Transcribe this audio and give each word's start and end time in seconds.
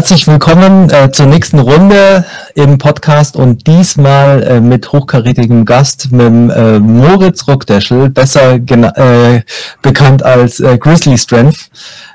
Herzlich 0.00 0.26
willkommen 0.26 0.88
äh, 0.88 1.12
zur 1.12 1.26
nächsten 1.26 1.58
Runde 1.58 2.24
im 2.54 2.78
Podcast 2.78 3.36
und 3.36 3.66
diesmal 3.66 4.42
äh, 4.44 4.58
mit 4.58 4.90
hochkarätigem 4.92 5.66
Gast, 5.66 6.10
mit 6.10 6.26
äh, 6.26 6.78
Moritz 6.78 7.46
Rockdeschel, 7.46 8.08
besser 8.08 8.54
äh, 8.54 9.42
bekannt 9.82 10.22
als 10.22 10.58
äh, 10.58 10.78
Grizzly 10.78 11.18
Strength. 11.18 11.70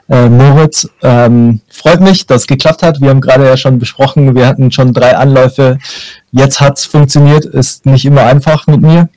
Äh, 0.09 0.29
Moritz, 0.29 0.89
ähm, 1.03 1.61
freut 1.69 1.99
mich, 2.01 2.25
dass 2.25 2.41
es 2.41 2.47
geklappt 2.47 2.81
hat. 2.81 3.01
Wir 3.01 3.11
haben 3.11 3.21
gerade 3.21 3.45
ja 3.45 3.55
schon 3.55 3.77
besprochen, 3.77 4.33
wir 4.33 4.47
hatten 4.47 4.71
schon 4.71 4.91
drei 4.91 5.15
Anläufe. 5.15 5.77
Jetzt 6.31 6.59
hat 6.59 6.79
es 6.79 6.85
funktioniert, 6.85 7.45
ist 7.45 7.85
nicht 7.85 8.05
immer 8.05 8.23
einfach 8.23 8.65
mit 8.65 8.81
mir. 8.81 9.09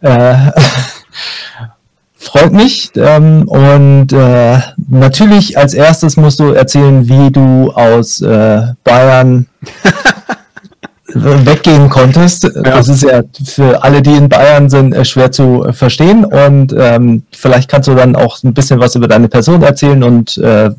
freut 2.26 2.52
mich. 2.52 2.90
Ähm, 2.96 3.46
und 3.48 4.12
äh, 4.12 4.58
natürlich 4.88 5.58
als 5.58 5.74
erstes 5.74 6.16
musst 6.16 6.40
du 6.40 6.52
erzählen, 6.52 7.08
wie 7.08 7.30
du 7.30 7.72
aus 7.72 8.20
äh, 8.20 8.62
Bayern 8.84 9.46
weggehen 11.06 11.88
konntest. 11.88 12.44
Ja. 12.44 12.62
Das 12.62 12.88
ist 12.88 13.02
ja 13.02 13.22
für 13.44 13.82
alle, 13.82 14.02
die 14.02 14.14
in 14.14 14.28
Bayern 14.28 14.68
sind, 14.68 14.92
äh, 14.92 15.04
schwer 15.04 15.32
zu 15.32 15.66
verstehen. 15.72 16.24
Und 16.24 16.74
ähm, 16.76 17.22
vielleicht 17.32 17.70
kannst 17.70 17.88
du 17.88 17.94
dann 17.94 18.16
auch 18.16 18.42
ein 18.42 18.54
bisschen 18.54 18.80
was 18.80 18.94
über 18.94 19.08
deine 19.08 19.28
Person 19.28 19.62
erzählen 19.62 20.02
und 20.02 20.36
äh, 20.38 20.70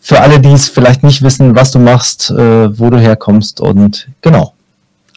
für 0.00 0.20
alle, 0.20 0.38
die 0.38 0.52
es 0.52 0.68
vielleicht 0.68 1.02
nicht 1.02 1.22
wissen, 1.22 1.56
was 1.56 1.72
du 1.72 1.80
machst, 1.80 2.30
äh, 2.30 2.78
wo 2.78 2.90
du 2.90 2.98
herkommst 2.98 3.60
und 3.60 4.06
genau. 4.20 4.54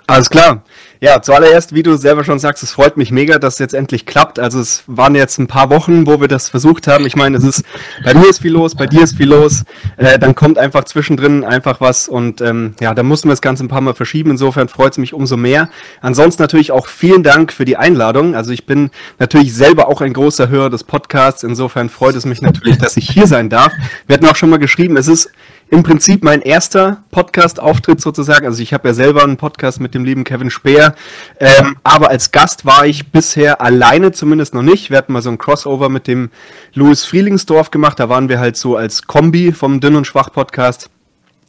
Alles 0.07 0.29
klar. 0.29 0.63
Ja, 1.01 1.21
zuallererst, 1.21 1.73
wie 1.73 1.81
du 1.81 1.95
selber 1.95 2.25
schon 2.25 2.39
sagst, 2.39 2.61
es 2.61 2.73
freut 2.73 2.97
mich 2.97 3.09
mega, 3.09 3.39
dass 3.39 3.53
es 3.53 3.59
jetzt 3.59 3.73
endlich 3.73 4.05
klappt. 4.05 4.37
Also 4.37 4.59
es 4.59 4.83
waren 4.85 5.15
jetzt 5.15 5.37
ein 5.37 5.47
paar 5.47 5.69
Wochen, 5.69 6.05
wo 6.05 6.19
wir 6.19 6.27
das 6.27 6.49
versucht 6.49 6.87
haben. 6.87 7.05
Ich 7.05 7.15
meine, 7.15 7.37
es 7.37 7.45
ist, 7.45 7.63
bei 8.03 8.13
mir 8.13 8.27
ist 8.27 8.41
viel 8.41 8.51
los, 8.51 8.75
bei 8.75 8.85
dir 8.85 9.03
ist 9.03 9.15
viel 9.15 9.29
los. 9.29 9.63
Äh, 9.95 10.19
dann 10.19 10.35
kommt 10.35 10.57
einfach 10.57 10.83
zwischendrin 10.83 11.45
einfach 11.45 11.79
was 11.79 12.09
und 12.09 12.41
ähm, 12.41 12.73
ja, 12.81 12.93
da 12.93 13.03
mussten 13.03 13.29
wir 13.29 13.31
das 13.31 13.41
Ganze 13.41 13.63
ein 13.63 13.69
paar 13.69 13.79
Mal 13.79 13.93
verschieben. 13.93 14.31
Insofern 14.31 14.67
freut 14.67 14.91
es 14.91 14.97
mich 14.97 15.13
umso 15.13 15.37
mehr. 15.37 15.69
Ansonsten 16.01 16.43
natürlich 16.43 16.73
auch 16.73 16.87
vielen 16.87 17.23
Dank 17.23 17.53
für 17.53 17.63
die 17.63 17.77
Einladung. 17.77 18.35
Also 18.35 18.51
ich 18.51 18.65
bin 18.65 18.91
natürlich 19.19 19.53
selber 19.53 19.87
auch 19.87 20.01
ein 20.01 20.11
großer 20.11 20.49
Hörer 20.49 20.69
des 20.69 20.83
Podcasts. 20.83 21.43
Insofern 21.43 21.87
freut 21.87 22.15
es 22.15 22.25
mich 22.25 22.41
natürlich, 22.41 22.77
dass 22.77 22.97
ich 22.97 23.09
hier 23.09 23.25
sein 23.25 23.49
darf. 23.49 23.71
Wir 24.05 24.15
hatten 24.15 24.25
auch 24.25 24.35
schon 24.35 24.49
mal 24.49 24.59
geschrieben, 24.59 24.97
es 24.97 25.07
ist 25.07 25.31
im 25.71 25.83
Prinzip 25.83 26.23
mein 26.23 26.41
erster 26.41 27.03
Podcast-Auftritt 27.11 28.01
sozusagen. 28.01 28.45
Also 28.45 28.61
ich 28.63 28.73
habe 28.73 28.87
ja 28.87 28.93
selber 28.93 29.23
einen 29.23 29.37
Podcast 29.37 29.79
mit 29.79 29.93
dem 29.93 30.03
lieben 30.03 30.23
Kevin 30.23 30.49
Speer, 30.49 30.95
ähm, 31.39 31.77
aber 31.83 32.09
als 32.09 32.31
Gast 32.31 32.65
war 32.65 32.85
ich 32.85 33.11
bisher 33.11 33.61
alleine 33.61 34.11
zumindest 34.11 34.53
noch 34.53 34.63
nicht. 34.63 34.89
Wir 34.89 34.97
hatten 34.97 35.13
mal 35.13 35.21
so 35.21 35.29
ein 35.29 35.37
Crossover 35.37 35.89
mit 35.89 36.07
dem 36.07 36.31
Louis 36.73 37.05
Frielingsdorf 37.05 37.69
gemacht. 37.71 37.99
Da 37.99 38.09
waren 38.09 38.29
wir 38.29 38.39
halt 38.39 38.57
so 38.57 38.75
als 38.75 39.05
Kombi 39.05 39.51
vom 39.51 39.79
Dünn 39.79 39.95
und 39.95 40.05
Schwach 40.05 40.31
Podcast. 40.31 40.89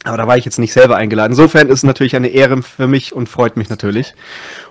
Aber 0.03 0.17
da 0.17 0.27
war 0.27 0.37
ich 0.37 0.45
jetzt 0.45 0.57
nicht 0.57 0.73
selber 0.73 0.97
eingeladen. 0.97 1.33
Insofern 1.33 1.67
ist 1.67 1.79
es 1.79 1.83
natürlich 1.83 2.15
eine 2.15 2.29
Ehre 2.29 2.63
für 2.63 2.87
mich 2.87 3.13
und 3.13 3.29
freut 3.29 3.55
mich 3.55 3.69
natürlich. 3.69 4.15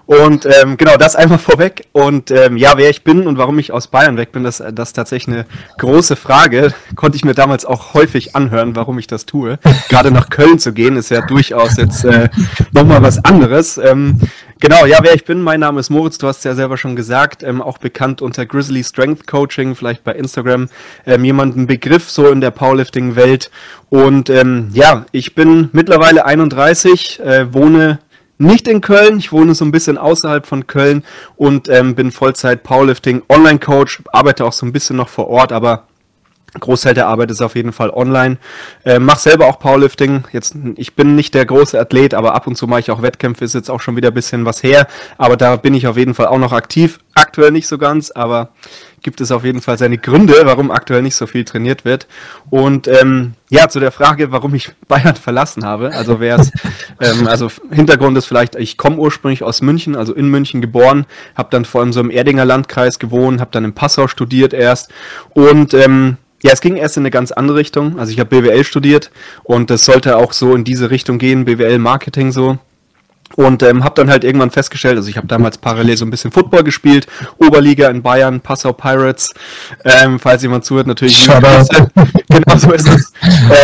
Und 0.07 0.45
ähm, 0.45 0.77
genau, 0.77 0.97
das 0.97 1.15
einmal 1.15 1.39
vorweg. 1.51 1.87
Und 1.93 2.31
ähm, 2.31 2.57
ja, 2.57 2.77
wer 2.77 2.91
ich 2.91 3.05
bin 3.05 3.27
und 3.27 3.39
warum 3.39 3.59
ich 3.59 3.73
aus 3.73 3.87
Bayern 3.87 4.17
weg 4.17 4.33
bin, 4.33 4.43
das, 4.43 4.59
das 4.73 4.89
ist 4.89 4.93
tatsächlich 4.95 5.37
eine 5.37 5.47
große 5.79 6.17
Frage. 6.17 6.75
Konnte 6.97 7.17
ich 7.17 7.25
mir 7.25 7.35
damals 7.35 7.65
auch 7.65 7.95
häufig 7.95 8.35
anhören, 8.35 8.75
warum 8.75 8.99
ich 8.99 9.07
das 9.07 9.27
tue. 9.27 9.59
Gerade 9.89 10.11
nach 10.11 10.29
Köln 10.29 10.59
zu 10.59 10.73
gehen, 10.73 10.97
ist 10.97 11.11
ja 11.11 11.21
durchaus 11.21 11.77
jetzt 11.77 12.05
äh, 12.05 12.29
nochmal 12.73 13.03
was 13.03 13.25
anderes. 13.25 13.79
Ähm, 13.79 14.19
genau, 14.59 14.85
ja, 14.85 14.99
wer 15.03 15.15
ich 15.15 15.25
bin, 15.25 15.43
mein 15.43 15.61
Name 15.61 15.79
ist 15.79 15.91
Moritz, 15.91 16.19
du 16.19 16.27
hast 16.27 16.39
es 16.39 16.45
ja 16.45 16.55
selber 16.55 16.77
schon 16.77 16.97
gesagt, 16.97 17.43
ähm, 17.43 17.63
auch 17.63 17.79
bekannt 17.79 18.21
unter 18.21 18.47
Grizzly 18.47 18.83
Strength 18.83 19.29
Coaching, 19.29 19.77
vielleicht 19.77 20.03
bei 20.03 20.13
Instagram, 20.13 20.69
ähm, 21.07 21.25
jemanden 21.25 21.67
Begriff 21.67 22.11
so 22.11 22.29
in 22.31 22.41
der 22.41 22.51
Powerlifting-Welt. 22.51 23.51
Und 23.91 24.29
ähm, 24.29 24.71
ja, 24.73 25.07
ich 25.13 25.35
bin 25.35 25.69
mittlerweile 25.73 26.25
31, 26.25 27.21
äh, 27.21 27.53
wohne 27.53 28.01
nicht 28.41 28.67
in 28.67 28.81
Köln. 28.81 29.19
Ich 29.19 29.33
wohne 29.33 29.55
so 29.55 29.65
ein 29.65 29.73
bisschen 29.73 29.99
außerhalb 29.99 30.47
von 30.47 30.67
Köln 30.67 31.05
und 31.37 31.69
ähm, 31.69 31.95
bin 31.95 32.11
Vollzeit 32.11 32.63
Powerlifting 32.63 33.23
Online 33.29 33.59
Coach, 33.59 34.03
arbeite 34.13 34.45
auch 34.45 34.53
so 34.53 34.67
ein 34.67 34.73
bisschen 34.73 34.97
noch 34.97 35.09
vor 35.09 35.29
Ort, 35.29 35.53
aber 35.53 35.85
Großteil 36.59 36.95
der 36.95 37.07
Arbeit 37.07 37.31
ist 37.31 37.43
auf 37.43 37.55
jeden 37.55 37.73
Fall 37.73 37.91
online. 37.91 38.39
Äh, 38.85 38.99
mach 38.99 39.19
selber 39.19 39.47
auch 39.47 39.61
Powerlifting. 39.61 40.25
Jetzt, 40.33 40.57
ich 40.77 40.97
bin 40.97 41.15
nicht 41.15 41.35
der 41.35 41.47
große 41.47 41.79
Athlet, 41.79 42.13
aber 42.13 42.35
ab 42.35 42.47
und 42.49 42.57
zu 42.57 42.67
mache 42.67 42.81
ich 42.81 42.91
auch 42.91 43.03
Wettkämpfe, 43.03 43.45
ist 43.45 43.55
jetzt 43.55 43.71
auch 43.71 43.81
schon 43.81 43.95
wieder 43.95 44.09
ein 44.09 44.15
bisschen 44.15 44.45
was 44.45 44.63
her. 44.63 44.89
Aber 45.17 45.37
da 45.37 45.55
bin 45.57 45.75
ich 45.75 45.87
auf 45.87 45.97
jeden 45.97 46.15
Fall 46.15 46.27
auch 46.27 46.39
noch 46.39 46.53
aktiv. 46.53 46.99
Aktuell 47.15 47.53
nicht 47.53 47.69
so 47.69 47.79
ganz, 47.79 48.11
aber 48.11 48.49
gibt 49.03 49.21
es 49.21 49.33
auf 49.33 49.45
jeden 49.45 49.61
Fall 49.61 49.79
seine 49.79 49.99
Gründe, 49.99 50.35
warum 50.45 50.71
aktuell 50.71 51.03
nicht 51.03 51.15
so 51.15 51.27
viel 51.27 51.45
trainiert 51.45 51.85
wird. 51.85 52.07
Und 52.51 52.89
ähm, 52.89 53.35
ja, 53.49 53.69
zu 53.69 53.81
der 53.81 53.93
Frage, 53.93 54.33
warum 54.33 54.55
ich 54.55 54.71
Bayern 54.89 55.17
verlassen 55.17 55.65
habe. 55.65 55.93
Also 55.95 56.21
wer 56.21 56.39
es, 56.39 56.53
ähm, 57.01 57.27
also 57.27 57.49
Hintergrund 57.71 58.17
ist 58.19 58.27
vielleicht, 58.27 58.57
ich 58.57 58.77
komme 58.77 58.97
ursprünglich 58.97 59.43
aus 59.43 59.63
München, 59.63 59.97
also 59.97 60.15
in 60.15 60.29
München 60.29 60.61
geboren, 60.61 61.07
habe 61.35 61.49
dann 61.51 61.65
vor 61.65 61.81
allem 61.81 61.93
so 61.93 62.01
im 62.01 62.11
Erdinger 62.11 62.45
Landkreis 62.45 62.99
gewohnt, 62.99 63.41
habe 63.41 63.51
dann 63.53 63.65
in 63.65 63.75
Passau 63.75 64.09
studiert 64.09 64.53
erst 64.53 64.91
und 65.35 65.75
ähm, 65.75 66.17
ja, 66.43 66.53
es 66.53 66.61
ging 66.61 66.77
erst 66.77 66.97
in 66.97 67.03
eine 67.03 67.11
ganz 67.11 67.33
andere 67.33 67.59
Richtung. 67.59 67.99
Also 67.99 68.13
ich 68.13 68.19
habe 68.19 68.41
BWL 68.41 68.65
studiert 68.65 69.11
und 69.43 69.69
das 69.69 69.85
sollte 69.85 70.17
auch 70.17 70.33
so 70.33 70.55
in 70.55 70.65
diese 70.65 70.91
Richtung 70.91 71.19
gehen, 71.19 71.45
BWL 71.45 71.79
Marketing 71.79 72.33
so. 72.33 72.59
Und 73.37 73.63
ähm, 73.63 73.85
habe 73.85 73.95
dann 73.95 74.11
halt 74.11 74.25
irgendwann 74.25 74.51
festgestellt, 74.51 74.97
also 74.97 75.09
ich 75.09 75.17
habe 75.17 75.29
damals 75.29 75.59
parallel 75.59 75.97
so 75.97 76.05
ein 76.05 76.11
bisschen 76.11 76.33
Football 76.33 76.65
gespielt, 76.65 77.07
Oberliga 77.39 77.89
in 77.89 78.03
Bayern, 78.03 78.41
Passau 78.41 78.73
Pirates, 78.73 79.33
ähm, 79.85 80.19
falls 80.19 80.43
jemand 80.43 80.65
zuhört, 80.65 80.89
natürlich. 80.89 81.25
genau 82.29 82.57
so 82.57 82.73
ist 82.73 82.89
es. 82.89 83.13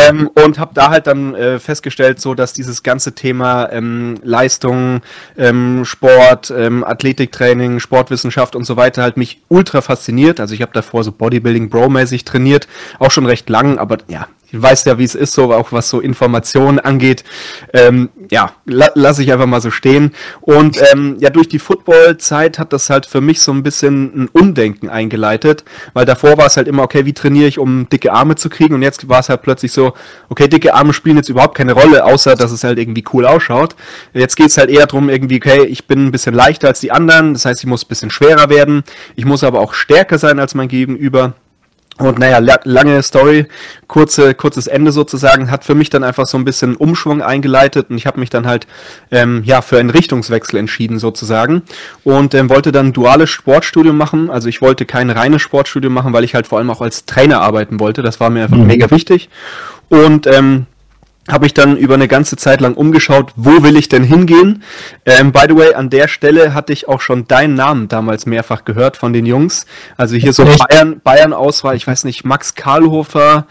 ähm, 0.09 0.31
und 0.35 0.59
habe 0.59 0.71
da 0.75 0.91
halt 0.91 1.09
dann 1.09 1.35
äh, 1.35 1.59
festgestellt, 1.59 2.21
so 2.21 2.35
dass 2.35 2.53
dieses 2.53 2.83
ganze 2.85 3.15
Thema 3.15 3.71
ähm, 3.73 4.15
Leistung, 4.23 5.01
ähm, 5.37 5.85
Sport, 5.85 6.53
ähm, 6.57 6.85
Athletiktraining, 6.85 7.81
Sportwissenschaft 7.81 8.55
und 8.55 8.65
so 8.65 8.77
weiter 8.77 9.03
halt 9.03 9.17
mich 9.17 9.43
ultra 9.49 9.81
fasziniert. 9.81 10.39
Also 10.39 10.55
ich 10.55 10.63
habe 10.63 10.73
davor 10.73 11.03
so 11.03 11.11
Bodybuilding 11.11 11.71
Bro-mäßig 11.71 12.25
trainiert, 12.25 12.69
auch 12.99 13.11
schon 13.11 13.27
recht 13.27 13.49
lang, 13.51 13.79
aber 13.79 13.99
ja, 14.07 14.29
ich 14.51 14.63
weiß 14.63 14.85
ja, 14.85 14.99
wie 14.99 15.05
es 15.05 15.15
ist, 15.15 15.33
so 15.33 15.53
auch 15.53 15.73
was 15.73 15.91
so 15.91 16.01
Informationen 16.01 16.79
angeht. 16.79 17.25
Ähm, 17.73 18.11
ja, 18.31 18.53
la 18.65 18.91
lasse 18.95 19.23
ich 19.23 19.33
einfach 19.33 19.47
mal 19.47 19.61
so 19.61 19.71
stehen. 19.71 20.13
Und 20.41 20.79
ähm, 20.93 21.17
ja, 21.19 21.31
durch 21.31 21.49
die 21.49 21.59
Football-Zeit 21.59 22.59
hat 22.59 22.73
das 22.73 22.89
halt 22.91 23.07
für 23.07 23.21
mich 23.21 23.41
so 23.41 23.53
ein 23.53 23.63
bisschen 23.63 24.25
ein 24.25 24.29
Umdenken 24.33 24.89
eingeleitet, 24.89 25.65
weil 25.95 26.05
davor 26.05 26.39
war 26.39 26.47
es 26.47 26.57
halt 26.57 26.69
immer, 26.69 26.83
okay, 26.83 27.05
wie 27.07 27.13
trainiere 27.13 27.49
ich, 27.49 27.59
um 27.59 27.89
dicke 27.89 28.13
Arme 28.13 28.37
zu 28.37 28.49
kriegen? 28.49 28.75
Und 28.75 28.83
jetzt 28.83 29.09
war 29.09 29.21
es 29.21 29.29
halt 29.29 29.43
plötzlich 29.43 29.73
so, 29.73 29.95
okay, 30.29 30.49
dicke 30.49 30.75
Arme 30.75 30.93
spielen 30.93 31.17
jetzt 31.17 31.29
überhaupt 31.29 31.57
keine 31.57 31.73
Rolle, 31.73 32.05
außer 32.05 32.37
dass 32.37 32.53
es 32.53 32.63
halt 32.63 32.79
irgendwie 32.79 33.05
cool 33.13 33.27
ausschaut. 33.27 33.75
Jetzt 34.15 34.37
geht 34.37 34.49
es 34.49 34.59
halt 34.59 34.71
eher 34.71 34.87
darum, 34.87 35.09
irgendwie, 35.09 35.37
okay, 35.37 35.65
ich 35.65 35.87
bin 35.87 36.05
ein 36.07 36.13
bisschen 36.13 36.35
leichter 36.35 36.69
als 36.69 36.81
die 36.81 36.93
anderen, 36.93 37.35
das 37.35 37.45
heißt, 37.45 37.61
ich 37.61 37.67
muss 37.67 37.85
ein 37.85 37.89
bisschen 37.89 38.11
schwerer 38.11 38.49
werden, 38.49 38.85
ich 39.17 39.25
muss 39.25 39.43
aber 39.43 39.61
auch 39.61 39.75
stärker 39.75 40.19
sein 40.19 40.39
als 40.39 40.55
mein 40.55 40.69
Gegenüber. 40.69 41.35
Und 41.99 42.19
naja, 42.19 42.39
lange 42.65 43.03
Story, 43.03 43.47
kurze, 43.87 44.35
kurzes 44.35 44.67
Ende 44.67 44.93
sozusagen, 44.93 45.51
hat 45.51 45.65
für 45.65 45.75
mich 45.75 45.89
dann 45.89 46.05
einfach 46.05 46.27
so 46.27 46.37
ein 46.37 46.45
bisschen 46.45 46.77
Umschwung 46.77 47.23
eingeleitet 47.23 47.89
und 47.89 47.97
ich 47.97 48.07
habe 48.07 48.21
mich 48.21 48.29
dann 48.29 48.47
halt 48.47 48.67
ähm, 49.11 49.43
ja 49.47 49.63
für 49.63 49.79
einen 49.79 49.89
Richtungswechsel 49.89 50.59
entschieden 50.59 50.99
sozusagen 50.99 51.63
und 52.05 52.35
ähm, 52.35 52.51
wollte 52.51 52.71
dann 52.71 52.93
duales 52.93 53.31
Sportstudium 53.31 53.97
machen. 53.97 54.29
Also 54.29 54.49
ich 54.49 54.61
wollte 54.61 54.85
kein 54.85 55.09
reines 55.09 55.41
Sportstudium 55.41 55.95
machen, 55.95 56.13
weil 56.13 56.25
ich 56.25 56.35
halt 56.35 56.47
vor 56.47 56.59
allem 56.59 56.69
auch 56.69 56.83
als 56.83 57.07
Trainer 57.07 57.41
arbeiten 57.41 57.81
wollte. 57.81 58.03
Das 58.03 58.21
war 58.21 58.29
mir 58.29 58.43
einfach 58.43 58.59
mhm. 58.59 58.67
mega 58.67 58.91
wichtig. 58.91 59.31
Und 59.89 60.27
ähm, 60.27 60.67
habe 61.29 61.47
ich 61.47 61.55
dann 61.55 61.77
über 61.77 61.95
eine 61.95 62.09
ganze 62.09 62.37
Zeit 62.37 62.61
lang 62.61 62.75
umgeschaut, 62.75 63.33
wo 63.37 63.63
will 63.63 63.77
ich 63.77 63.89
denn 63.89 64.05
hingehen. 64.05 64.63
Ähm, 65.05 65.33
by 65.33 65.45
the 65.49 65.57
way, 65.57 65.75
an 65.75 65.91
der 65.91 66.09
Stelle 66.09 66.55
hatte 66.55 66.73
ich 66.73 66.89
auch 66.89 67.01
schon 67.01 67.27
deinen 67.27 67.55
Namen 67.55 67.89
damals 67.89 68.27
mehrfach 68.27 68.65
gehört 68.65 68.97
von 68.97 69.13
den 69.13 69.27
Jungs. 69.27 69.67
Also 69.97 70.17
hier 70.17 70.33
so 70.33 70.45
Bayern, 70.45 71.01
Bayern 71.03 71.33
Auswahl, 71.33 71.77
ich 71.77 71.87
weiß 71.87 72.05
nicht, 72.05 72.25
Max 72.25 72.55
Karlhofer, 72.55 73.47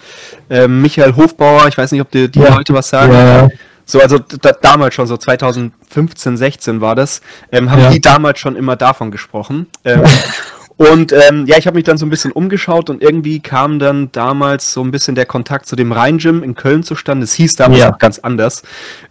äh, 0.50 0.68
Michael 0.68 1.16
Hofbauer, 1.16 1.68
ich 1.68 1.78
weiß 1.78 1.92
nicht, 1.92 2.02
ob 2.02 2.12
dir 2.12 2.28
die 2.28 2.40
ja. 2.40 2.56
Leute 2.56 2.74
was 2.74 2.90
sagen. 2.90 3.14
Ja. 3.14 3.50
So, 3.86 4.02
also 4.02 4.18
da, 4.18 4.52
damals 4.52 4.96
schon, 4.96 5.06
so 5.06 5.16
2015, 5.16 6.38
16 6.38 6.82
war 6.82 6.96
das, 6.96 7.22
ähm, 7.52 7.70
haben 7.70 7.82
ja. 7.82 7.90
die 7.92 8.02
damals 8.02 8.40
schon 8.40 8.56
immer 8.56 8.76
davon 8.76 9.12
gesprochen. 9.12 9.68
Ähm, 9.84 10.04
Und 10.78 11.14
ähm, 11.14 11.46
ja, 11.46 11.58
ich 11.58 11.68
habe 11.68 11.76
mich 11.76 11.86
dann 11.86 11.98
so 11.98 12.06
ein 12.06 12.10
bisschen 12.10 12.34
umgeschaut 12.34 12.90
und 12.90 13.02
irgendwie 13.02 13.40
kam 13.40 13.80
dann 13.80 14.12
damals 14.12 14.74
so 14.74 14.84
ein 14.84 14.92
bisschen 14.92 15.16
der 15.16 15.26
Kontakt 15.26 15.68
zu 15.68 15.78
dem 15.78 15.94
Rhein-Gym 15.94 16.44
in 16.44 16.54
Köln 16.56 16.84
zustande. 16.84 17.24
Es 17.24 17.34
hieß 17.34 17.56
damals 17.56 17.80
ja. 17.80 17.94
auch 17.94 17.98
ganz 17.98 18.20
anders. 18.20 18.62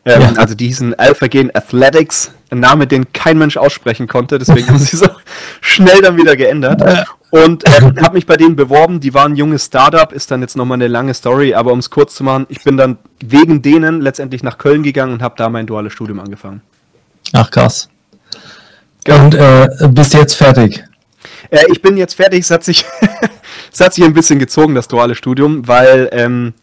Ähm, 0.05 0.21
ja. 0.21 0.33
Also 0.37 0.55
die 0.55 0.67
hießen 0.67 0.93
Alpha 0.99 1.27
Gain 1.27 1.51
Athletics, 1.55 2.33
ein 2.51 2.61
Name, 2.61 2.87
den 2.87 3.13
kein 3.15 3.39
Mensch 3.39 3.57
aussprechen 3.57 4.09
konnte. 4.09 4.39
Deswegen 4.39 4.69
haben 4.69 4.79
sie 4.79 4.97
es 4.97 5.03
auch 5.09 5.19
schnell 5.63 6.03
dann 6.03 6.19
wieder 6.19 6.37
geändert. 6.37 6.83
Und 7.31 7.65
ähm, 7.67 7.95
habe 8.03 8.15
mich 8.15 8.27
bei 8.27 8.37
denen 8.37 8.57
beworben. 8.57 9.01
Die 9.01 9.15
waren 9.15 9.33
ein 9.33 9.37
junges 9.37 9.65
Startup, 9.65 10.13
ist 10.13 10.31
dann 10.31 10.43
jetzt 10.43 10.57
nochmal 10.57 10.77
eine 10.77 10.89
lange 10.89 11.15
Story. 11.15 11.55
Aber 11.55 11.73
um 11.73 11.79
es 11.79 11.89
kurz 11.89 12.15
zu 12.15 12.25
machen, 12.25 12.45
ich 12.51 12.63
bin 12.63 12.77
dann 12.77 12.99
wegen 13.25 13.63
denen 13.63 14.03
letztendlich 14.03 14.43
nach 14.43 14.59
Köln 14.59 14.83
gegangen 14.83 15.15
und 15.15 15.23
habe 15.23 15.35
da 15.39 15.49
mein 15.49 15.67
duales 15.67 15.95
Studium 15.95 16.21
angefangen. 16.21 16.61
Ach 17.33 17.51
krass. 17.51 17.89
Genau. 19.05 19.25
Und 19.25 19.35
äh, 19.35 19.69
bist 19.89 20.13
jetzt 20.13 20.35
fertig? 20.35 20.85
Äh, 21.50 21.64
ich 21.70 21.82
bin 21.82 21.96
jetzt 21.96 22.14
fertig. 22.14 22.41
Es 22.41 22.50
hat 22.50 22.64
sich, 22.64 22.85
es 23.73 23.81
hat 23.81 23.94
sich 23.94 24.05
ein 24.05 24.14
bisschen 24.14 24.38
gezogen, 24.38 24.75
das 24.75 24.88
duale 24.88 25.14
Studium, 25.14 25.67
weil, 25.67 26.08
ähm, 26.12 26.55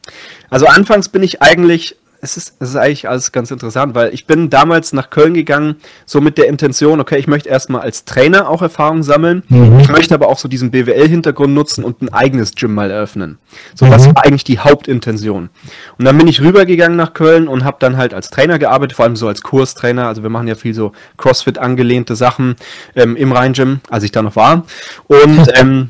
also 0.50 0.66
anfangs 0.66 1.10
bin 1.10 1.24
ich 1.24 1.42
eigentlich 1.42 1.96
es 2.22 2.38
ist, 2.38 2.56
es 2.60 2.70
ist 2.70 2.76
eigentlich 2.76 3.10
alles 3.10 3.32
ganz 3.32 3.50
interessant, 3.50 3.96
weil 3.96 4.14
ich 4.14 4.28
bin 4.28 4.52
damals 4.52 4.94
nach 4.94 5.10
Köln 5.10 5.34
gegangen, 5.34 5.78
so 6.06 6.22
mit 6.22 6.38
der 6.38 6.48
Intention, 6.48 7.00
okay, 7.00 7.18
ich 7.18 7.28
möchte 7.28 7.50
erstmal 7.50 7.82
als 7.82 8.06
Trainer 8.06 8.48
auch 8.48 8.62
Erfahrung 8.62 9.02
sammeln. 9.02 9.44
Mhm. 9.50 9.80
Ich 9.80 9.90
möchte 9.90 10.14
aber 10.14 10.28
auch 10.28 10.38
so 10.38 10.48
diesen 10.48 10.70
BWL-Hintergrund 10.70 11.54
nutzen 11.54 11.84
und 11.84 12.02
ein 12.02 12.14
eigenes 12.14 12.54
Gym 12.54 12.76
mal 12.76 12.92
eröffnen. 12.92 13.40
So, 13.74 13.86
mhm. 13.86 13.92
das 13.92 14.06
war 14.06 14.24
eigentlich 14.24 14.44
die 14.44 14.60
Hauptintention. 14.60 15.50
Und 15.98 16.06
dann 16.06 16.18
bin 16.18 16.28
ich 16.28 16.42
rübergegangen 16.42 16.96
nach 16.96 17.14
Köln 17.14 17.48
und 17.48 17.64
habe 17.64 17.78
dann 17.80 17.98
halt 17.98 18.14
als 18.14 18.30
Trainer 18.30 18.60
gearbeitet, 18.60 18.96
vor 18.96 19.06
allem 19.06 19.16
so 19.16 19.28
als 19.28 19.42
Kurstrainer. 19.42 20.08
Also 20.08 20.22
wir 20.22 20.30
machen 20.30 20.48
ja 20.48 20.56
viel 20.56 20.76
so 20.76 20.92
CrossFit 21.18 21.58
angelehnte 21.58 22.16
Sachen 22.16 22.56
ähm, 22.96 23.16
im 23.16 23.32
Rhein-Gym, 23.32 23.82
als 23.90 24.04
ich 24.04 24.12
da 24.12 24.22
noch 24.22 24.36
war. 24.36 24.66
Und 25.08 25.48
ähm, 25.56 25.90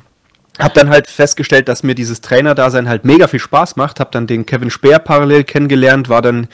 habe 0.62 0.74
dann 0.74 0.90
halt 0.90 1.08
festgestellt, 1.08 1.68
dass 1.68 1.84
mir 1.84 1.96
dieses 1.96 2.22
Trainer-Dasein 2.22 2.88
halt 2.88 3.06
mega 3.06 3.28
viel 3.28 3.40
Spaß 3.40 3.75
macht. 3.75 4.00
Habe 4.00 4.12
dann 4.12 4.28
den 4.28 4.46
Kevin 4.46 4.69
Speer 4.69 5.00
parallel 5.00 5.44
kennengelernt, 5.44 6.10
war 6.10 6.22
dann 6.22 6.48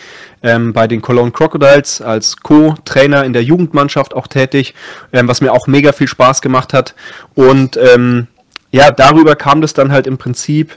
ähm, 0.44 0.74
bei 0.74 0.88
den 0.88 1.01
Cologne 1.01 1.31
Crocodiles 1.31 2.01
als 2.01 2.38
Co-Trainer 2.38 3.24
in 3.24 3.33
der 3.33 3.44
Jugendmannschaft 3.44 4.13
auch 4.13 4.27
tätig, 4.27 4.74
ähm, 5.13 5.27
was 5.27 5.42
mir 5.42 5.51
auch 5.51 5.68
mega 5.68 5.92
viel 5.92 6.07
Spaß 6.07 6.42
gemacht 6.42 6.74
hat. 6.74 6.95
Und 7.36 7.77
ähm, 7.77 8.27
ja, 8.71 8.92
darüber 8.92 9.36
kam 9.36 9.62
das 9.62 9.74
dann 9.74 9.92
halt 9.92 10.07
im 10.07 10.18
Prinzip, 10.18 10.75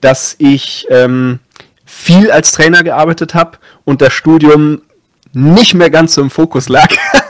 dass 0.00 0.34
ich 0.38 0.86
ähm, 0.90 1.38
viel 1.84 2.30
als 2.30 2.52
Trainer 2.52 2.82
gearbeitet 2.82 3.34
habe 3.34 3.58
und 3.84 4.00
das 4.00 4.12
Studium 4.12 4.82
nicht 5.32 5.74
mehr 5.74 5.90
ganz 5.90 6.14
so 6.14 6.22
im 6.22 6.30
Fokus 6.30 6.68
lag. 6.68 6.88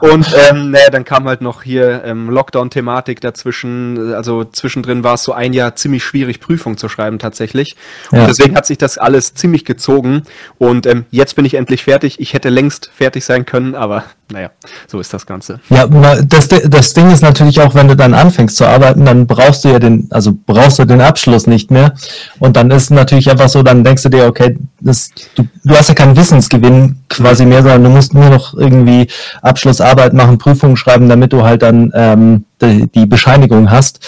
Und 0.00 0.34
ähm, 0.50 0.70
naja, 0.70 0.90
dann 0.90 1.04
kam 1.04 1.28
halt 1.28 1.42
noch 1.42 1.62
hier 1.62 2.02
ähm, 2.04 2.30
Lockdown-Thematik 2.30 3.20
dazwischen. 3.20 4.14
Also 4.14 4.44
zwischendrin 4.44 5.04
war 5.04 5.14
es 5.14 5.24
so 5.24 5.32
ein 5.32 5.52
Jahr 5.52 5.76
ziemlich 5.76 6.02
schwierig, 6.04 6.40
Prüfung 6.40 6.76
zu 6.76 6.88
schreiben 6.88 7.18
tatsächlich. 7.18 7.76
Ja. 8.10 8.20
Und 8.20 8.28
deswegen 8.28 8.56
hat 8.56 8.66
sich 8.66 8.78
das 8.78 8.98
alles 8.98 9.34
ziemlich 9.34 9.64
gezogen. 9.64 10.22
Und 10.58 10.86
ähm, 10.86 11.04
jetzt 11.10 11.36
bin 11.36 11.44
ich 11.44 11.54
endlich 11.54 11.84
fertig. 11.84 12.18
Ich 12.18 12.32
hätte 12.32 12.48
längst 12.48 12.90
fertig 12.94 13.24
sein 13.24 13.44
können, 13.44 13.74
aber 13.74 14.04
naja, 14.32 14.50
so 14.86 15.00
ist 15.00 15.12
das 15.12 15.26
Ganze. 15.26 15.60
Ja, 15.68 15.86
das, 15.86 16.48
das 16.48 16.94
Ding 16.94 17.10
ist 17.10 17.22
natürlich 17.22 17.60
auch, 17.60 17.74
wenn 17.74 17.88
du 17.88 17.96
dann 17.96 18.14
anfängst 18.14 18.56
zu 18.56 18.64
arbeiten, 18.64 19.04
dann 19.04 19.26
brauchst 19.26 19.64
du 19.64 19.68
ja 19.68 19.78
den, 19.78 20.06
also 20.10 20.32
brauchst 20.46 20.78
du 20.78 20.84
den 20.84 21.00
Abschluss 21.00 21.46
nicht 21.46 21.70
mehr. 21.70 21.94
Und 22.38 22.56
dann 22.56 22.70
ist 22.70 22.90
natürlich 22.90 23.30
einfach 23.30 23.48
so, 23.48 23.62
dann 23.62 23.84
denkst 23.84 24.04
du 24.04 24.08
dir, 24.08 24.26
okay, 24.26 24.56
das, 24.80 25.10
du, 25.34 25.46
du 25.64 25.74
hast 25.74 25.88
ja 25.88 25.94
keinen 25.94 26.16
Wissensgewinn 26.16 26.99
quasi 27.10 27.44
mehr, 27.44 27.62
sondern 27.62 27.84
du 27.84 27.90
musst 27.90 28.14
nur 28.14 28.30
noch 28.30 28.54
irgendwie 28.54 29.08
Abschlussarbeit 29.42 30.14
machen, 30.14 30.38
Prüfungen 30.38 30.76
schreiben, 30.76 31.08
damit 31.08 31.32
du 31.32 31.42
halt 31.42 31.62
dann 31.62 31.92
ähm, 31.94 32.44
die, 32.62 32.86
die 32.86 33.06
Bescheinigung 33.06 33.70
hast. 33.70 34.00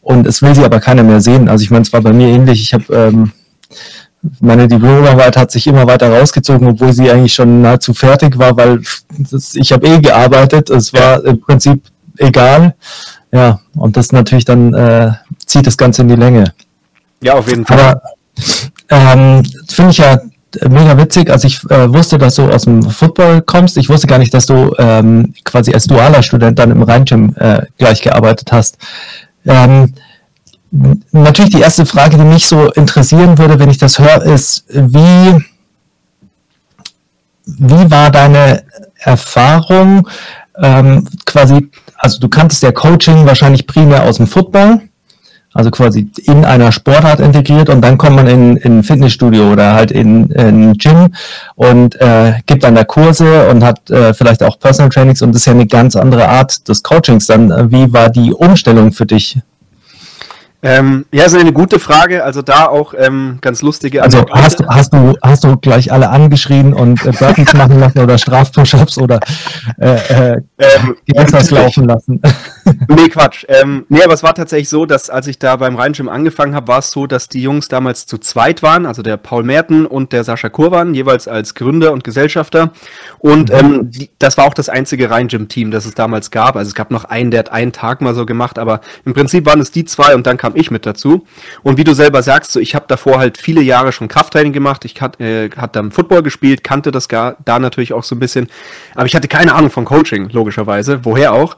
Und 0.00 0.26
es 0.26 0.40
will 0.40 0.54
sie 0.54 0.64
aber 0.64 0.80
keiner 0.80 1.02
mehr 1.02 1.20
sehen. 1.20 1.48
Also 1.48 1.62
ich 1.62 1.70
meine, 1.70 1.82
es 1.82 1.92
war 1.92 2.00
bei 2.00 2.12
mir 2.12 2.28
ähnlich. 2.28 2.62
Ich 2.62 2.72
habe 2.72 2.84
ähm, 2.94 3.32
meine 4.40 4.68
Diplomarbeit 4.68 5.36
hat 5.36 5.50
sich 5.50 5.66
immer 5.66 5.86
weiter 5.86 6.10
rausgezogen, 6.10 6.68
obwohl 6.68 6.92
sie 6.92 7.10
eigentlich 7.10 7.34
schon 7.34 7.60
nahezu 7.60 7.92
fertig 7.92 8.38
war, 8.38 8.56
weil 8.56 8.80
das, 9.18 9.54
ich 9.54 9.72
habe 9.72 9.86
eh 9.86 10.00
gearbeitet. 10.00 10.70
Es 10.70 10.92
war 10.92 11.24
im 11.24 11.40
Prinzip 11.40 11.82
egal. 12.18 12.74
Ja, 13.32 13.60
und 13.76 13.96
das 13.96 14.12
natürlich 14.12 14.44
dann 14.44 14.72
äh, 14.72 15.12
zieht 15.44 15.66
das 15.66 15.76
Ganze 15.76 16.02
in 16.02 16.08
die 16.08 16.16
Länge. 16.16 16.52
Ja, 17.22 17.34
auf 17.34 17.48
jeden 17.48 17.66
Fall. 17.66 17.80
Aber 17.80 18.02
ähm, 18.90 19.42
finde 19.68 19.90
ich 19.90 19.98
ja 19.98 20.18
mega 20.68 20.96
witzig. 20.98 21.30
Also 21.30 21.46
ich 21.46 21.62
äh, 21.70 21.92
wusste, 21.92 22.18
dass 22.18 22.36
du 22.36 22.50
aus 22.50 22.64
dem 22.64 22.82
Football 22.82 23.42
kommst. 23.42 23.76
Ich 23.76 23.88
wusste 23.88 24.06
gar 24.06 24.18
nicht, 24.18 24.34
dass 24.34 24.46
du 24.46 24.74
ähm, 24.78 25.34
quasi 25.44 25.72
als 25.72 25.86
dualer 25.86 26.22
Student 26.22 26.58
dann 26.58 26.70
im 26.70 26.82
Rhein-Gym 26.82 27.34
äh, 27.36 27.62
gleich 27.78 28.02
gearbeitet 28.02 28.52
hast. 28.52 28.78
Ähm, 29.46 29.94
natürlich 31.12 31.52
die 31.52 31.60
erste 31.60 31.86
Frage, 31.86 32.16
die 32.16 32.24
mich 32.24 32.46
so 32.46 32.70
interessieren 32.72 33.38
würde, 33.38 33.58
wenn 33.58 33.70
ich 33.70 33.78
das 33.78 33.98
höre, 33.98 34.22
ist, 34.22 34.64
wie, 34.68 35.44
wie 37.46 37.90
war 37.90 38.10
deine 38.10 38.64
Erfahrung 38.96 40.08
ähm, 40.60 41.06
quasi, 41.26 41.70
also 41.96 42.18
du 42.18 42.28
kanntest 42.28 42.62
ja 42.62 42.72
Coaching 42.72 43.26
wahrscheinlich 43.26 43.66
primär 43.66 44.04
aus 44.04 44.16
dem 44.16 44.26
Football, 44.26 44.80
also 45.54 45.70
quasi 45.70 46.10
in 46.24 46.44
einer 46.44 46.72
Sportart 46.72 47.20
integriert 47.20 47.70
und 47.70 47.80
dann 47.80 47.96
kommt 47.96 48.16
man 48.16 48.26
in 48.26 48.60
ein 48.62 48.82
Fitnessstudio 48.82 49.52
oder 49.52 49.74
halt 49.74 49.92
in 49.92 50.34
ein 50.36 50.74
Gym 50.74 51.14
und 51.54 51.98
äh, 52.00 52.34
gibt 52.46 52.64
dann 52.64 52.74
da 52.74 52.84
Kurse 52.84 53.48
und 53.48 53.64
hat 53.64 53.88
äh, 53.90 54.12
vielleicht 54.12 54.42
auch 54.42 54.58
Personal 54.58 54.90
Trainings 54.90 55.22
und 55.22 55.32
das 55.32 55.42
ist 55.42 55.46
ja 55.46 55.52
eine 55.52 55.66
ganz 55.66 55.96
andere 55.96 56.28
Art 56.28 56.68
des 56.68 56.82
Coachings. 56.82 57.26
Dann, 57.26 57.70
wie 57.70 57.92
war 57.92 58.10
die 58.10 58.32
Umstellung 58.32 58.92
für 58.92 59.06
dich? 59.06 59.38
Ähm, 60.66 61.04
ja, 61.12 61.24
ist 61.24 61.36
eine 61.36 61.52
gute 61.52 61.78
Frage. 61.78 62.24
Also 62.24 62.40
da 62.40 62.66
auch 62.66 62.94
ähm, 62.96 63.36
ganz 63.42 63.60
lustige. 63.60 64.02
Also 64.02 64.24
hast 64.30 64.60
du, 64.60 64.66
hast 64.66 64.94
du 64.94 65.14
hast 65.22 65.44
du 65.44 65.58
gleich 65.58 65.92
alle 65.92 66.08
angeschrien 66.08 66.72
und 66.72 67.04
äh, 67.04 67.12
Burpees 67.12 67.52
machen 67.52 67.78
lassen 67.80 67.98
oder 67.98 68.16
Strafpush-ups 68.16 68.96
oder 68.96 69.20
äh, 69.78 70.32
äh, 70.32 70.40
ähm, 70.56 70.96
laufen 71.50 71.86
lassen? 71.86 72.20
nee, 72.88 73.08
Quatsch. 73.08 73.44
Ähm, 73.48 73.86
nee, 73.88 74.02
aber 74.02 74.14
es 74.14 74.22
war 74.22 74.34
tatsächlich 74.34 74.68
so, 74.68 74.86
dass 74.86 75.10
als 75.10 75.26
ich 75.26 75.38
da 75.38 75.56
beim 75.56 75.76
Rheinschirm 75.76 76.08
angefangen 76.08 76.54
habe, 76.54 76.68
war 76.68 76.78
es 76.78 76.90
so, 76.90 77.06
dass 77.06 77.28
die 77.28 77.42
Jungs 77.42 77.68
damals 77.68 78.06
zu 78.06 78.18
zweit 78.18 78.62
waren, 78.62 78.86
also 78.86 79.02
der 79.02 79.16
Paul 79.16 79.42
Merten 79.42 79.84
und 79.84 80.12
der 80.12 80.22
Sascha 80.22 80.48
Kurwan, 80.48 80.94
jeweils 80.94 81.26
als 81.26 81.54
Gründer 81.54 81.92
und 81.92 82.04
Gesellschafter. 82.04 82.72
Und 83.18 83.50
mhm. 83.50 83.58
ähm, 83.58 83.90
die, 83.90 84.10
das 84.18 84.36
war 84.36 84.44
auch 84.46 84.54
das 84.54 84.68
einzige 84.68 85.10
Rheinschirm-Team, 85.10 85.72
das 85.72 85.86
es 85.86 85.94
damals 85.94 86.30
gab. 86.30 86.56
Also 86.56 86.68
es 86.68 86.74
gab 86.74 86.90
noch 86.90 87.04
einen, 87.04 87.30
der 87.32 87.40
hat 87.40 87.52
einen 87.52 87.72
Tag 87.72 88.00
mal 88.00 88.14
so 88.14 88.24
gemacht, 88.24 88.58
aber 88.58 88.80
im 89.04 89.12
Prinzip 89.12 89.46
waren 89.46 89.60
es 89.60 89.72
die 89.72 89.84
zwei 89.84 90.14
und 90.14 90.26
dann 90.26 90.36
kam 90.36 90.54
ich 90.54 90.70
mit 90.70 90.86
dazu. 90.86 91.26
Und 91.62 91.78
wie 91.78 91.84
du 91.84 91.94
selber 91.94 92.22
sagst, 92.22 92.52
so 92.52 92.60
ich 92.60 92.74
habe 92.74 92.86
davor 92.88 93.18
halt 93.18 93.38
viele 93.38 93.60
Jahre 93.60 93.90
schon 93.90 94.08
Krafttraining 94.08 94.52
gemacht. 94.52 94.84
Ich 94.84 95.00
hat, 95.00 95.20
äh, 95.20 95.50
hat 95.56 95.74
dann 95.74 95.90
Football 95.90 96.22
gespielt, 96.22 96.62
kannte 96.62 96.92
das 96.92 97.08
gar, 97.08 97.36
da 97.44 97.58
natürlich 97.58 97.92
auch 97.92 98.04
so 98.04 98.14
ein 98.14 98.20
bisschen. 98.20 98.48
Aber 98.94 99.06
ich 99.06 99.16
hatte 99.16 99.28
keine 99.28 99.54
Ahnung 99.54 99.70
von 99.70 99.84
Coaching, 99.84 100.28
logischerweise. 100.54 101.04
Woher 101.04 101.32
auch? 101.32 101.56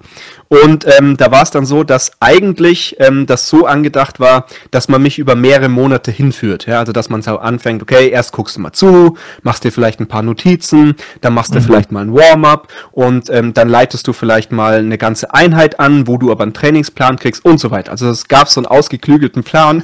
Und 0.48 0.86
ähm, 0.98 1.16
da 1.16 1.30
war 1.32 1.42
es 1.42 1.50
dann 1.50 1.66
so, 1.66 1.82
dass 1.82 2.12
eigentlich 2.20 2.96
ähm, 3.00 3.26
das 3.26 3.48
so 3.48 3.66
angedacht 3.66 4.20
war, 4.20 4.46
dass 4.70 4.88
man 4.88 5.02
mich 5.02 5.18
über 5.18 5.34
mehrere 5.34 5.68
Monate 5.68 6.12
hinführt. 6.12 6.66
Ja? 6.66 6.78
Also 6.78 6.92
dass 6.92 7.10
man 7.10 7.22
so 7.22 7.38
anfängt, 7.38 7.82
okay, 7.82 8.08
erst 8.08 8.32
guckst 8.32 8.56
du 8.56 8.60
mal 8.60 8.72
zu, 8.72 9.16
machst 9.42 9.64
dir 9.64 9.72
vielleicht 9.72 10.00
ein 10.00 10.06
paar 10.06 10.22
Notizen, 10.22 10.94
dann 11.20 11.34
machst 11.34 11.52
du 11.54 11.58
mhm. 11.58 11.64
vielleicht 11.64 11.90
mal 11.90 12.02
ein 12.02 12.14
Warm-up 12.14 12.68
und 12.92 13.28
ähm, 13.30 13.54
dann 13.54 13.68
leitest 13.68 14.06
du 14.06 14.12
vielleicht 14.12 14.52
mal 14.52 14.78
eine 14.78 14.98
ganze 14.98 15.34
Einheit 15.34 15.80
an, 15.80 16.06
wo 16.06 16.16
du 16.16 16.30
aber 16.30 16.44
einen 16.44 16.54
Trainingsplan 16.54 17.18
kriegst 17.18 17.44
und 17.44 17.58
so 17.58 17.72
weiter. 17.72 17.90
Also 17.90 18.08
es 18.08 18.28
gab 18.28 18.48
so 18.48 18.60
einen 18.60 18.66
ausgeklügelten 18.66 19.42
Plan. 19.42 19.82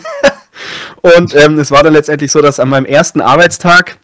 und 1.03 1.35
ähm, 1.35 1.59
es 1.59 1.73
war 1.73 1.83
dann 1.83 1.93
letztendlich 1.93 2.31
so, 2.31 2.41
dass 2.41 2.61
an 2.61 2.69
meinem 2.69 2.87
ersten 2.87 3.21
Arbeitstag 3.21 3.97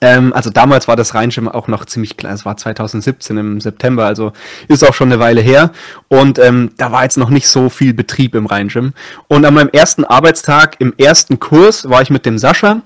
ähm, 0.00 0.32
also 0.32 0.50
damals 0.50 0.86
war 0.88 0.96
das 0.96 1.14
Rheinschirm 1.14 1.48
auch 1.48 1.68
noch 1.68 1.84
ziemlich 1.84 2.16
klein, 2.16 2.34
es 2.34 2.44
war 2.44 2.56
2017 2.56 3.36
im 3.36 3.60
September, 3.60 4.06
also 4.06 4.32
ist 4.68 4.86
auch 4.86 4.94
schon 4.94 5.10
eine 5.10 5.20
Weile 5.20 5.40
her. 5.40 5.72
Und 6.08 6.38
ähm, 6.38 6.72
da 6.76 6.92
war 6.92 7.02
jetzt 7.02 7.18
noch 7.18 7.30
nicht 7.30 7.48
so 7.48 7.68
viel 7.68 7.94
Betrieb 7.94 8.34
im 8.34 8.46
Rheinschirm. 8.46 8.92
Und 9.28 9.44
an 9.44 9.54
meinem 9.54 9.70
ersten 9.70 10.04
Arbeitstag 10.04 10.76
im 10.78 10.94
ersten 10.98 11.38
Kurs 11.38 11.88
war 11.88 12.02
ich 12.02 12.10
mit 12.10 12.26
dem 12.26 12.38
Sascha. 12.38 12.82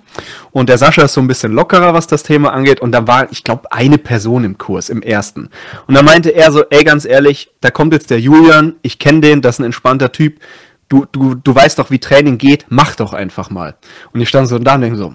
Und 0.51 0.69
der 0.69 0.79
Sascha 0.79 1.03
ist 1.03 1.15
so 1.15 1.21
ein 1.21 1.29
bisschen 1.29 1.53
lockerer, 1.53 1.95
was 1.95 2.07
das 2.07 2.23
Thema 2.23 2.53
angeht. 2.53 2.81
Und 2.81 2.93
da 2.93 3.07
war, 3.07 3.31
ich 3.31 3.45
glaube, 3.45 3.71
eine 3.73 3.99
Person 3.99 4.45
im 4.45 4.59
Kurs, 4.59 4.89
im 4.89 5.03
ersten. 5.03 5.49
Und 5.87 5.95
da 5.95 6.03
meinte 6.03 6.31
er 6.31 6.53
so, 6.53 6.65
ey, 6.71 6.85
ganz 6.85 7.05
ehrlich, 7.05 7.51
da 7.61 7.71
kommt 7.71 7.93
jetzt 7.93 8.11
der 8.11 8.21
Julian, 8.21 8.75
ich 8.83 8.99
kenne 8.99 9.21
den, 9.21 9.43
das 9.43 9.57
ist 9.57 9.61
ein 9.61 9.67
entspannter 9.67 10.13
Typ. 10.13 10.41
Du, 10.89 11.07
du, 11.11 11.35
du 11.35 11.55
weißt 11.55 11.79
doch, 11.79 11.91
wie 11.91 11.99
Training 11.99 12.37
geht, 12.37 12.67
mach 12.69 12.97
doch 12.97 13.15
einfach 13.15 13.49
mal. 13.49 13.77
Und 14.13 14.21
ich 14.21 14.29
stand 14.29 14.47
so 14.49 14.59
da 14.59 14.75
und 14.75 14.83
denke 14.83 14.99
so, 14.99 15.15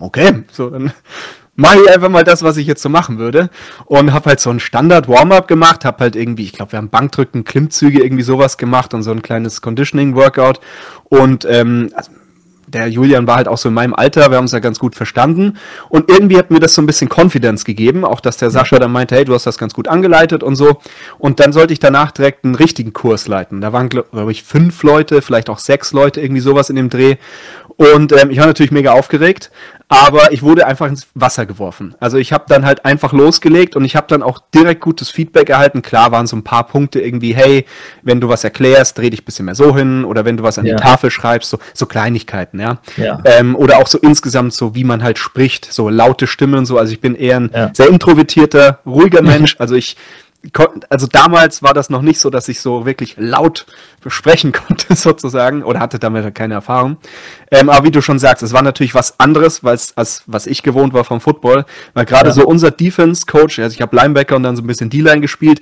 okay, 0.00 0.44
so 0.52 0.70
dann 0.70 0.92
mache 1.54 1.78
ich 1.82 1.90
einfach 1.90 2.08
mal 2.08 2.24
das, 2.24 2.42
was 2.42 2.56
ich 2.56 2.66
jetzt 2.66 2.82
so 2.82 2.88
machen 2.88 3.18
würde. 3.18 3.50
Und 3.86 4.12
habe 4.12 4.30
halt 4.30 4.40
so 4.40 4.50
ein 4.50 4.60
Standard-Warm-up 4.60 5.48
gemacht, 5.48 5.84
habe 5.84 5.98
halt 6.00 6.16
irgendwie, 6.16 6.44
ich 6.44 6.52
glaube, 6.52 6.72
wir 6.72 6.78
haben 6.78 6.90
Bankdrücken, 6.90 7.44
Klimmzüge, 7.44 8.02
irgendwie 8.02 8.22
sowas 8.22 8.56
gemacht 8.56 8.94
und 8.94 9.02
so 9.02 9.10
ein 9.10 9.22
kleines 9.22 9.60
Conditioning-Workout. 9.60 10.60
Und 11.04 11.44
ähm, 11.44 11.90
also 11.94 12.10
der 12.72 12.88
Julian 12.88 13.26
war 13.26 13.36
halt 13.36 13.48
auch 13.48 13.58
so 13.58 13.68
in 13.68 13.74
meinem 13.74 13.94
Alter, 13.94 14.30
wir 14.30 14.36
haben 14.36 14.44
uns 14.44 14.52
ja 14.52 14.58
ganz 14.58 14.78
gut 14.78 14.94
verstanden. 14.94 15.58
Und 15.88 16.10
irgendwie 16.10 16.38
hat 16.38 16.50
mir 16.50 16.60
das 16.60 16.74
so 16.74 16.82
ein 16.82 16.86
bisschen 16.86 17.08
Confidence 17.08 17.64
gegeben, 17.64 18.04
auch 18.04 18.20
dass 18.20 18.36
der 18.36 18.50
Sascha 18.50 18.78
dann 18.78 18.92
meinte, 18.92 19.14
hey, 19.14 19.24
du 19.24 19.34
hast 19.34 19.46
das 19.46 19.58
ganz 19.58 19.74
gut 19.74 19.88
angeleitet 19.88 20.42
und 20.42 20.56
so. 20.56 20.78
Und 21.18 21.40
dann 21.40 21.52
sollte 21.52 21.72
ich 21.72 21.80
danach 21.80 22.12
direkt 22.12 22.44
einen 22.44 22.54
richtigen 22.54 22.92
Kurs 22.92 23.28
leiten. 23.28 23.60
Da 23.60 23.72
waren, 23.72 23.88
glaube 23.88 24.32
ich, 24.32 24.42
fünf 24.42 24.82
Leute, 24.82 25.22
vielleicht 25.22 25.50
auch 25.50 25.58
sechs 25.58 25.92
Leute, 25.92 26.20
irgendwie 26.20 26.40
sowas 26.40 26.70
in 26.70 26.76
dem 26.76 26.88
Dreh. 26.88 27.16
Und 27.76 28.12
ähm, 28.12 28.30
ich 28.30 28.38
war 28.38 28.46
natürlich 28.46 28.72
mega 28.72 28.92
aufgeregt, 28.92 29.50
aber 29.88 30.32
ich 30.32 30.42
wurde 30.42 30.66
einfach 30.66 30.86
ins 30.86 31.08
Wasser 31.14 31.44
geworfen. 31.44 31.94
Also 32.00 32.16
ich 32.16 32.32
habe 32.32 32.44
dann 32.48 32.64
halt 32.64 32.84
einfach 32.84 33.12
losgelegt 33.12 33.76
und 33.76 33.84
ich 33.84 33.94
habe 33.94 34.06
dann 34.08 34.22
auch 34.22 34.40
direkt 34.54 34.80
gutes 34.80 35.10
Feedback 35.10 35.50
erhalten. 35.50 35.82
Klar 35.82 36.12
waren 36.12 36.26
so 36.26 36.34
ein 36.34 36.44
paar 36.44 36.66
Punkte 36.66 37.00
irgendwie, 37.00 37.34
hey, 37.34 37.66
wenn 38.02 38.20
du 38.20 38.28
was 38.28 38.42
erklärst, 38.42 38.96
dreh 38.96 39.10
dich 39.10 39.22
ein 39.22 39.24
bisschen 39.24 39.44
mehr 39.44 39.54
so 39.54 39.76
hin 39.76 40.04
oder 40.04 40.24
wenn 40.24 40.38
du 40.38 40.42
was 40.42 40.58
an 40.58 40.64
ja. 40.64 40.76
die 40.76 40.82
Tafel 40.82 41.10
schreibst, 41.10 41.50
so, 41.50 41.58
so 41.74 41.84
Kleinigkeiten, 41.84 42.58
ja. 42.58 42.78
ja. 42.96 43.20
Ähm, 43.24 43.54
oder 43.54 43.78
auch 43.78 43.86
so 43.86 43.98
insgesamt 43.98 44.54
so, 44.54 44.74
wie 44.74 44.84
man 44.84 45.02
halt 45.02 45.18
spricht, 45.18 45.70
so 45.70 45.90
laute 45.90 46.26
Stimme 46.26 46.56
und 46.56 46.66
so. 46.66 46.78
Also 46.78 46.92
ich 46.92 47.00
bin 47.00 47.14
eher 47.14 47.40
ein 47.40 47.50
ja. 47.52 47.70
sehr 47.74 47.88
introvertierter, 47.88 48.80
ruhiger 48.86 49.22
Mensch. 49.22 49.56
Also 49.58 49.74
ich 49.74 49.96
also 50.88 51.06
damals 51.06 51.62
war 51.62 51.72
das 51.72 51.88
noch 51.88 52.02
nicht 52.02 52.18
so, 52.18 52.28
dass 52.28 52.48
ich 52.48 52.60
so 52.60 52.84
wirklich 52.84 53.14
laut 53.16 53.66
sprechen 54.06 54.52
konnte, 54.66 54.94
sozusagen, 54.96 55.62
oder 55.62 55.80
hatte 55.80 55.98
damit 55.98 56.34
keine 56.34 56.54
Erfahrung. 56.54 56.96
Ähm, 57.50 57.68
aber 57.68 57.84
wie 57.86 57.90
du 57.90 58.02
schon 58.02 58.18
sagst, 58.18 58.42
es 58.42 58.52
war 58.52 58.62
natürlich 58.62 58.94
was 58.94 59.20
anderes, 59.20 59.62
als, 59.64 59.96
als 59.96 60.24
was 60.26 60.46
ich 60.46 60.62
gewohnt 60.62 60.94
war 60.94 61.04
vom 61.04 61.20
Football. 61.20 61.64
Weil 61.94 62.06
gerade 62.06 62.28
ja. 62.28 62.32
so 62.32 62.44
unser 62.46 62.70
Defense-Coach, 62.70 63.60
also 63.60 63.74
ich 63.74 63.82
habe 63.82 63.94
Linebacker 63.94 64.36
und 64.36 64.42
dann 64.42 64.56
so 64.56 64.62
ein 64.62 64.66
bisschen 64.66 64.90
D-Line 64.90 65.20
gespielt, 65.20 65.60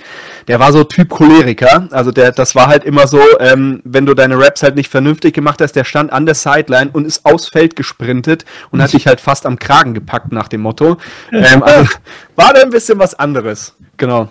der 0.48 0.60
war 0.60 0.72
so 0.72 0.84
Typ 0.84 1.10
Choleriker. 1.10 1.88
Also 1.90 2.10
der, 2.10 2.32
das 2.32 2.54
war 2.54 2.68
halt 2.68 2.84
immer 2.84 3.06
so, 3.06 3.20
ähm, 3.38 3.82
wenn 3.84 4.06
du 4.06 4.14
deine 4.14 4.38
Raps 4.38 4.62
halt 4.62 4.76
nicht 4.76 4.90
vernünftig 4.90 5.34
gemacht 5.34 5.60
hast, 5.60 5.72
der 5.72 5.84
stand 5.84 6.12
an 6.12 6.24
der 6.24 6.34
Sideline 6.34 6.90
und 6.92 7.04
ist 7.04 7.24
aufs 7.26 7.48
Feld 7.48 7.76
gesprintet 7.76 8.44
und 8.70 8.82
hat 8.82 8.92
dich 8.92 9.06
halt 9.06 9.20
fast 9.20 9.44
am 9.44 9.58
Kragen 9.58 9.92
gepackt 9.92 10.32
nach 10.32 10.48
dem 10.48 10.62
Motto. 10.62 10.96
Ähm, 11.32 11.62
also 11.62 11.90
war 12.36 12.54
da 12.54 12.62
ein 12.62 12.70
bisschen 12.70 12.98
was 12.98 13.14
anderes. 13.14 13.74
Genau. 13.96 14.28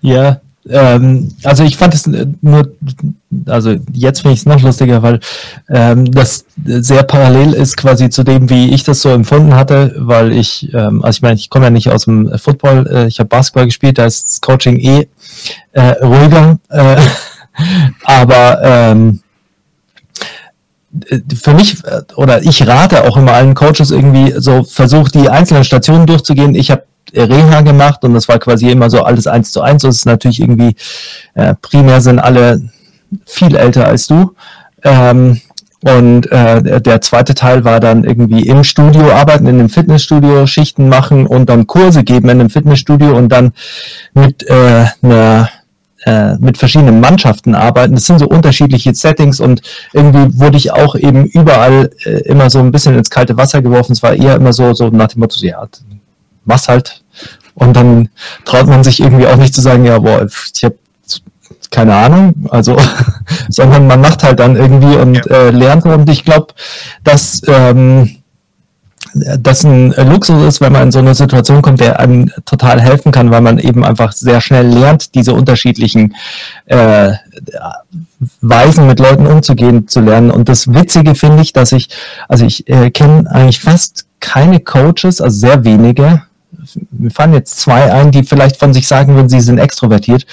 Ja, 0.00 0.40
ähm, 0.68 1.32
also 1.44 1.62
ich 1.62 1.76
fand 1.76 1.94
es 1.94 2.08
nur, 2.40 2.72
also 3.46 3.76
jetzt 3.92 4.20
finde 4.20 4.34
ich 4.34 4.40
es 4.40 4.46
noch 4.46 4.60
lustiger, 4.62 5.02
weil 5.02 5.20
ähm, 5.68 6.10
das 6.10 6.44
sehr 6.64 7.02
parallel 7.04 7.52
ist 7.52 7.76
quasi 7.76 8.10
zu 8.10 8.24
dem, 8.24 8.50
wie 8.50 8.74
ich 8.74 8.82
das 8.82 9.02
so 9.02 9.10
empfunden 9.10 9.54
hatte, 9.54 9.94
weil 9.98 10.32
ich, 10.32 10.72
ähm, 10.74 11.04
also 11.04 11.18
ich 11.18 11.22
meine, 11.22 11.36
ich 11.36 11.50
komme 11.50 11.66
ja 11.66 11.70
nicht 11.70 11.90
aus 11.90 12.04
dem 12.04 12.36
Football, 12.38 12.86
äh, 12.90 13.06
ich 13.06 13.18
habe 13.20 13.28
Basketball 13.28 13.66
gespielt, 13.66 13.98
da 13.98 14.06
ist 14.06 14.24
das 14.24 14.40
Coaching 14.40 14.78
eh 14.80 15.08
äh, 15.72 16.04
ruhiger, 16.04 16.58
äh, 16.70 16.96
aber 18.04 18.60
ähm, 18.62 19.20
für 21.38 21.52
mich 21.52 21.76
oder 22.16 22.42
ich 22.42 22.66
rate 22.66 23.04
auch 23.04 23.18
immer 23.18 23.34
allen 23.34 23.54
Coaches 23.54 23.90
irgendwie 23.90 24.32
so 24.38 24.64
versucht 24.64 25.14
die 25.14 25.28
einzelnen 25.28 25.62
Stationen 25.62 26.06
durchzugehen. 26.06 26.54
Ich 26.54 26.70
habe 26.70 26.84
Reha 27.14 27.60
gemacht 27.60 28.04
und 28.04 28.14
das 28.14 28.28
war 28.28 28.38
quasi 28.38 28.70
immer 28.70 28.90
so 28.90 29.02
alles 29.02 29.26
eins 29.26 29.52
zu 29.52 29.62
eins. 29.62 29.82
So 29.82 29.88
ist 29.88 30.06
natürlich 30.06 30.40
irgendwie, 30.40 30.76
äh, 31.34 31.54
primär 31.60 32.00
sind 32.00 32.18
alle 32.18 32.60
viel 33.24 33.54
älter 33.56 33.86
als 33.86 34.06
du. 34.06 34.34
Ähm, 34.82 35.40
und 35.82 36.30
äh, 36.32 36.80
der 36.80 37.00
zweite 37.00 37.34
Teil 37.34 37.64
war 37.64 37.78
dann 37.78 38.02
irgendwie 38.02 38.46
im 38.48 38.64
Studio 38.64 39.12
arbeiten, 39.12 39.46
in 39.46 39.60
einem 39.60 39.68
Fitnessstudio 39.68 40.46
Schichten 40.46 40.88
machen 40.88 41.26
und 41.26 41.48
dann 41.48 41.66
Kurse 41.66 42.02
geben 42.02 42.28
in 42.28 42.40
einem 42.40 42.50
Fitnessstudio 42.50 43.16
und 43.16 43.28
dann 43.28 43.52
mit 44.14 44.44
äh, 44.48 44.86
äh, 46.06 46.36
mit 46.38 46.56
verschiedenen 46.56 47.00
Mannschaften 47.00 47.54
arbeiten. 47.54 47.94
Das 47.94 48.06
sind 48.06 48.20
so 48.20 48.26
unterschiedliche 48.26 48.94
Settings 48.94 49.40
und 49.40 49.60
irgendwie 49.92 50.38
wurde 50.38 50.56
ich 50.56 50.72
auch 50.72 50.94
eben 50.94 51.24
überall 51.26 51.90
äh, 52.04 52.20
immer 52.20 52.48
so 52.48 52.60
ein 52.60 52.70
bisschen 52.70 52.96
ins 52.96 53.10
kalte 53.10 53.36
Wasser 53.36 53.60
geworfen. 53.60 53.92
Es 53.92 54.04
war 54.04 54.14
eher 54.14 54.36
immer 54.36 54.52
so, 54.52 54.72
so 54.72 54.88
nach 54.88 55.08
dem 55.08 55.20
Motto, 55.20 55.44
ja, 55.44 55.66
mach's 56.46 56.68
halt. 56.68 57.02
Und 57.54 57.74
dann 57.74 58.10
traut 58.44 58.66
man 58.66 58.84
sich 58.84 59.00
irgendwie 59.00 59.26
auch 59.26 59.36
nicht 59.36 59.54
zu 59.54 59.60
sagen, 59.60 59.84
ja, 59.84 59.98
boah, 59.98 60.26
ich 60.54 60.64
habe 60.64 60.76
keine 61.70 61.94
Ahnung, 61.94 62.34
also, 62.50 62.76
sondern 63.48 63.86
man 63.86 64.00
macht 64.00 64.22
halt 64.22 64.38
dann 64.38 64.56
irgendwie 64.56 64.96
und 64.96 65.14
ja. 65.14 65.22
äh, 65.24 65.50
lernt. 65.50 65.84
Und 65.84 66.08
ich 66.08 66.24
glaube, 66.24 66.54
dass 67.04 67.42
ähm, 67.46 68.16
das 69.14 69.64
ein 69.64 69.92
Luxus 69.92 70.42
ist, 70.46 70.60
wenn 70.60 70.72
man 70.72 70.84
in 70.84 70.92
so 70.92 70.98
eine 70.98 71.14
Situation 71.14 71.62
kommt, 71.62 71.80
der 71.80 71.98
einem 71.98 72.30
total 72.44 72.80
helfen 72.80 73.12
kann, 73.12 73.30
weil 73.30 73.40
man 73.40 73.58
eben 73.58 73.84
einfach 73.84 74.12
sehr 74.12 74.40
schnell 74.40 74.66
lernt, 74.66 75.14
diese 75.14 75.32
unterschiedlichen 75.32 76.14
äh, 76.66 77.12
Weisen 78.40 78.86
mit 78.86 78.98
Leuten 78.98 79.26
umzugehen 79.26 79.88
zu 79.88 80.00
lernen. 80.00 80.30
Und 80.30 80.48
das 80.48 80.72
Witzige 80.72 81.14
finde 81.14 81.42
ich, 81.42 81.52
dass 81.52 81.72
ich, 81.72 81.88
also 82.28 82.44
ich 82.44 82.68
äh, 82.68 82.90
kenne 82.90 83.30
eigentlich 83.30 83.60
fast 83.60 84.06
keine 84.20 84.60
Coaches, 84.60 85.20
also 85.20 85.38
sehr 85.38 85.64
wenige, 85.64 86.22
mir 86.90 87.10
fallen 87.10 87.34
jetzt 87.34 87.60
zwei 87.60 87.92
ein, 87.92 88.10
die 88.10 88.24
vielleicht 88.24 88.56
von 88.56 88.72
sich 88.72 88.88
sagen 88.88 89.14
würden, 89.14 89.28
sie 89.28 89.40
sind 89.40 89.58
extrovertiert. 89.58 90.26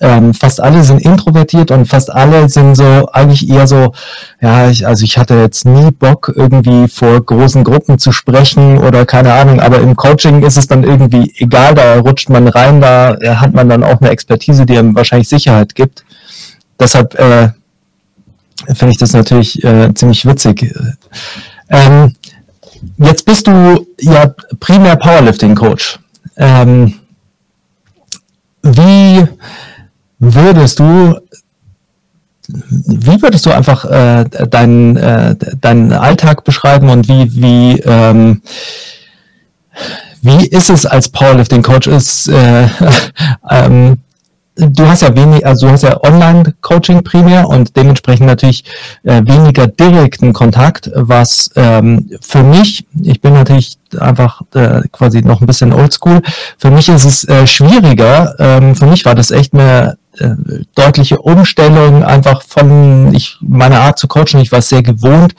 Ähm, 0.00 0.34
fast 0.34 0.60
alle 0.60 0.82
sind 0.84 1.02
introvertiert 1.02 1.70
und 1.70 1.86
fast 1.86 2.12
alle 2.12 2.48
sind 2.48 2.74
so 2.74 3.08
eigentlich 3.12 3.48
eher 3.48 3.66
so, 3.66 3.92
ja, 4.40 4.68
ich, 4.70 4.86
also 4.86 5.04
ich 5.04 5.18
hatte 5.18 5.34
jetzt 5.34 5.64
nie 5.64 5.90
Bock, 5.90 6.32
irgendwie 6.34 6.88
vor 6.88 7.20
großen 7.20 7.64
Gruppen 7.64 7.98
zu 7.98 8.12
sprechen 8.12 8.78
oder 8.78 9.06
keine 9.06 9.32
Ahnung, 9.32 9.60
aber 9.60 9.78
im 9.80 9.96
Coaching 9.96 10.42
ist 10.42 10.56
es 10.56 10.66
dann 10.66 10.84
irgendwie 10.84 11.34
egal, 11.38 11.74
da 11.74 11.98
rutscht 11.98 12.28
man 12.28 12.48
rein, 12.48 12.80
da 12.80 13.16
hat 13.22 13.54
man 13.54 13.68
dann 13.68 13.84
auch 13.84 14.00
eine 14.00 14.10
Expertise, 14.10 14.66
die 14.66 14.78
einem 14.78 14.94
wahrscheinlich 14.94 15.28
Sicherheit 15.28 15.74
gibt. 15.74 16.04
Deshalb 16.78 17.14
äh, 17.14 17.50
finde 18.74 18.92
ich 18.92 18.98
das 18.98 19.12
natürlich 19.12 19.62
äh, 19.64 19.92
ziemlich 19.94 20.26
witzig. 20.26 20.74
Ähm, 21.68 22.14
Jetzt 22.98 23.24
bist 23.24 23.46
du 23.46 23.86
ja 24.00 24.34
primär 24.60 24.96
Powerlifting-Coach. 24.96 25.98
Ähm, 26.36 26.94
wie 28.62 29.26
würdest 30.18 30.78
du 30.78 31.18
wie 32.48 33.22
würdest 33.22 33.46
du 33.46 33.52
einfach 33.52 33.84
äh, 33.86 34.24
deinen, 34.24 34.96
äh, 34.96 35.34
deinen 35.60 35.92
Alltag 35.92 36.44
beschreiben 36.44 36.90
und 36.90 37.08
wie, 37.08 37.34
wie, 37.34 37.80
ähm, 37.80 38.42
wie 40.20 40.46
ist 40.46 40.70
es 40.70 40.84
als 40.84 41.08
Powerlifting-Coach? 41.08 41.86
Ist, 41.86 42.28
äh, 42.28 42.68
ähm, 43.50 43.98
du 44.56 44.86
hast 44.86 45.02
ja 45.02 45.14
wenig, 45.14 45.44
also 45.46 45.66
du 45.66 45.72
hast 45.72 45.82
ja 45.82 46.02
Online-Coaching 46.02 47.02
primär 47.02 47.48
und 47.48 47.76
dementsprechend 47.76 48.26
natürlich 48.26 48.64
äh, 49.02 49.22
weniger 49.24 49.66
direkten 49.66 50.32
Kontakt, 50.32 50.90
was 50.94 51.50
ähm, 51.56 52.10
für 52.20 52.42
mich, 52.42 52.86
ich 53.02 53.20
bin 53.20 53.34
natürlich 53.34 53.78
einfach 53.98 54.42
äh, 54.54 54.82
quasi 54.92 55.22
noch 55.22 55.40
ein 55.40 55.46
bisschen 55.46 55.72
oldschool, 55.72 56.22
für 56.58 56.70
mich 56.70 56.88
ist 56.88 57.04
es 57.04 57.24
äh, 57.28 57.46
schwieriger, 57.46 58.34
ähm, 58.38 58.76
für 58.76 58.86
mich 58.86 59.04
war 59.04 59.14
das 59.14 59.30
echt 59.30 59.54
eine 59.54 59.96
äh, 60.18 60.30
deutliche 60.76 61.18
Umstellung 61.18 62.04
einfach 62.04 62.42
von 62.42 63.12
ich 63.14 63.36
meiner 63.40 63.80
Art 63.80 63.98
zu 63.98 64.06
coachen. 64.06 64.38
Ich 64.38 64.52
war 64.52 64.62
sehr 64.62 64.82
gewohnt, 64.82 65.34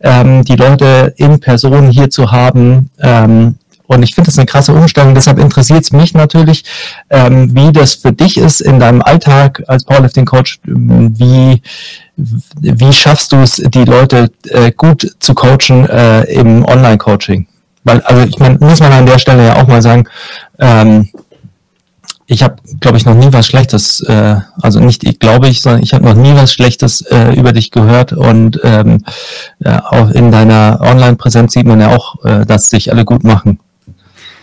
ähm, 0.00 0.44
die 0.44 0.56
Leute 0.56 1.14
in 1.16 1.38
Person 1.38 1.90
hier 1.90 2.10
zu 2.10 2.32
haben, 2.32 2.90
ähm, 3.00 3.54
und 3.86 4.02
ich 4.02 4.14
finde 4.14 4.28
das 4.28 4.38
eine 4.38 4.46
krasse 4.46 4.72
Umstellung. 4.72 5.14
Deshalb 5.14 5.38
interessiert 5.38 5.84
es 5.84 5.92
mich 5.92 6.14
natürlich, 6.14 6.64
ähm, 7.10 7.54
wie 7.54 7.72
das 7.72 7.94
für 7.94 8.12
dich 8.12 8.36
ist 8.36 8.60
in 8.60 8.80
deinem 8.80 9.02
Alltag 9.02 9.62
als 9.66 9.84
Powerlifting-Coach. 9.84 10.60
Wie, 10.64 11.62
wie 12.16 12.92
schaffst 12.92 13.32
du 13.32 13.36
es, 13.36 13.56
die 13.56 13.84
Leute 13.84 14.30
äh, 14.48 14.72
gut 14.72 15.16
zu 15.20 15.34
coachen 15.34 15.88
äh, 15.88 16.22
im 16.24 16.64
Online-Coaching? 16.64 17.46
Weil, 17.84 18.00
also 18.02 18.26
ich 18.26 18.38
meine, 18.38 18.58
muss 18.58 18.80
man 18.80 18.92
an 18.92 19.06
der 19.06 19.18
Stelle 19.18 19.46
ja 19.46 19.56
auch 19.56 19.68
mal 19.68 19.82
sagen, 19.82 20.08
ähm, 20.58 21.08
ich 22.26 22.42
habe, 22.42 22.56
glaube 22.80 22.96
ich, 22.96 23.06
noch 23.06 23.14
nie 23.14 23.32
was 23.32 23.46
Schlechtes, 23.46 24.00
äh, 24.00 24.36
also 24.60 24.80
nicht 24.80 25.04
ich 25.04 25.20
glaube 25.20 25.48
ich, 25.48 25.62
sondern 25.62 25.82
ich 25.82 25.94
habe 25.94 26.04
noch 26.04 26.14
nie 26.14 26.34
was 26.34 26.52
Schlechtes 26.52 27.02
äh, 27.02 27.34
über 27.34 27.52
dich 27.52 27.70
gehört 27.70 28.12
und 28.12 28.60
ähm, 28.64 29.04
ja, 29.60 29.84
auch 29.86 30.10
in 30.10 30.32
deiner 30.32 30.80
Online-Präsenz 30.80 31.52
sieht 31.52 31.66
man 31.66 31.80
ja 31.80 31.94
auch, 31.94 32.24
äh, 32.24 32.44
dass 32.44 32.68
sich 32.68 32.90
alle 32.90 33.04
gut 33.04 33.22
machen. 33.22 33.60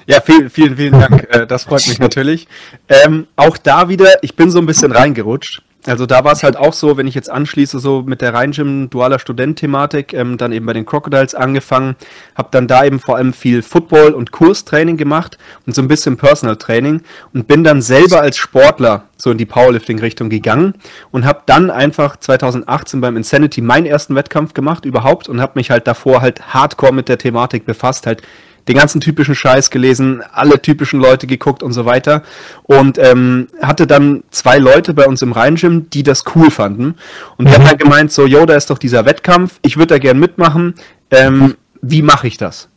Ja, 0.06 0.22
vielen, 0.22 0.50
vielen, 0.50 0.78
vielen 0.78 1.00
Dank. 1.00 1.28
Äh, 1.30 1.48
das 1.48 1.64
freut 1.64 1.88
mich 1.88 2.00
natürlich. 2.00 2.48
Ähm, 2.90 3.28
auch 3.36 3.58
da 3.58 3.90
wieder, 3.90 4.24
ich 4.24 4.36
bin 4.36 4.52
so 4.52 4.60
ein 4.60 4.66
bisschen 4.66 4.92
reingerutscht. 4.92 5.62
Also 5.86 6.06
da 6.06 6.24
war 6.24 6.32
es 6.32 6.44
halt 6.44 6.56
auch 6.56 6.72
so, 6.72 6.96
wenn 6.96 7.08
ich 7.08 7.16
jetzt 7.16 7.30
anschließe, 7.30 7.78
so 7.80 8.04
mit 8.04 8.22
der 8.22 8.34
Rheingym 8.34 8.90
dualer 8.90 9.20
Student-Thematik, 9.20 10.14
ähm, 10.14 10.38
dann 10.38 10.54
eben 10.54 10.66
bei 10.66 10.72
den 10.72 10.86
Crocodiles 10.86 11.36
angefangen, 11.36 11.98
habe 12.36 12.48
dann 12.52 12.68
da 12.68 12.86
eben 12.86 13.00
vor 13.00 13.18
allem 13.18 13.34
viel 13.34 13.62
Football 13.62 14.14
und 14.14 14.32
Kurstraining 14.32 14.96
gemacht 14.96 15.38
und 15.66 15.76
so 15.76 15.82
ein 15.82 15.90
bisschen 15.90 16.16
Personal 16.16 16.56
Training 16.56 17.02
und 17.34 17.48
bin 17.48 17.66
dann 17.66 17.82
selber 17.82 18.22
als 18.22 18.38
Sportler 18.38 19.10
so 19.18 19.32
in 19.32 19.38
die 19.38 19.46
Powerlifting-Richtung 19.46 20.30
gegangen 20.30 20.76
und 21.12 21.26
habe 21.26 21.42
dann 21.48 21.70
einfach 21.70 22.16
2018 22.16 23.02
beim 23.02 23.18
Insanity 23.18 23.60
meinen 23.60 23.86
ersten 23.86 24.16
Wettkampf 24.16 24.54
gemacht 24.54 24.86
überhaupt 24.86 25.28
und 25.28 25.42
habe 25.42 25.54
mich 25.56 25.70
halt 25.70 25.86
davor 25.88 26.22
halt 26.22 26.54
hardcore 26.54 26.94
mit 26.94 27.10
der 27.10 27.18
Thematik 27.18 27.66
befasst, 27.66 28.08
halt 28.08 28.22
den 28.68 28.78
ganzen 28.78 29.02
typischen 29.02 29.36
Scheiß 29.36 29.70
gelesen, 29.70 30.22
alle 30.32 30.62
typischen 30.62 31.00
Leute 31.00 31.28
geguckt 31.28 31.64
und 31.64 31.74
so 31.74 31.86
weiter. 31.86 32.24
Und 32.64 32.98
ähm, 32.98 33.48
hatte 33.62 33.88
dann 33.88 34.24
zwei 34.32 34.58
Leute 34.58 34.94
bei 34.94 35.06
uns 35.06 35.22
im 35.22 35.32
Rheingym, 35.32 35.90
die 35.90 36.04
das 36.04 36.24
cool 36.36 36.50
fanden. 36.50 36.96
Und 37.38 37.48
die 37.48 37.52
mhm. 37.52 37.56
haben 37.56 37.66
dann 37.66 37.78
gemeint, 37.78 38.12
so, 38.12 38.26
yo, 38.26 38.46
da 38.46 38.56
ist 38.56 38.70
doch 38.70 38.78
dieser 38.78 39.06
Wettkampf, 39.06 39.60
ich 39.62 39.78
würde 39.78 39.96
da 39.96 39.98
gern 39.98 40.20
mitmachen. 40.20 40.76
Ähm, 41.12 41.56
wie 41.82 42.02
mache 42.02 42.28
ich 42.28 42.38
das? 42.38 42.70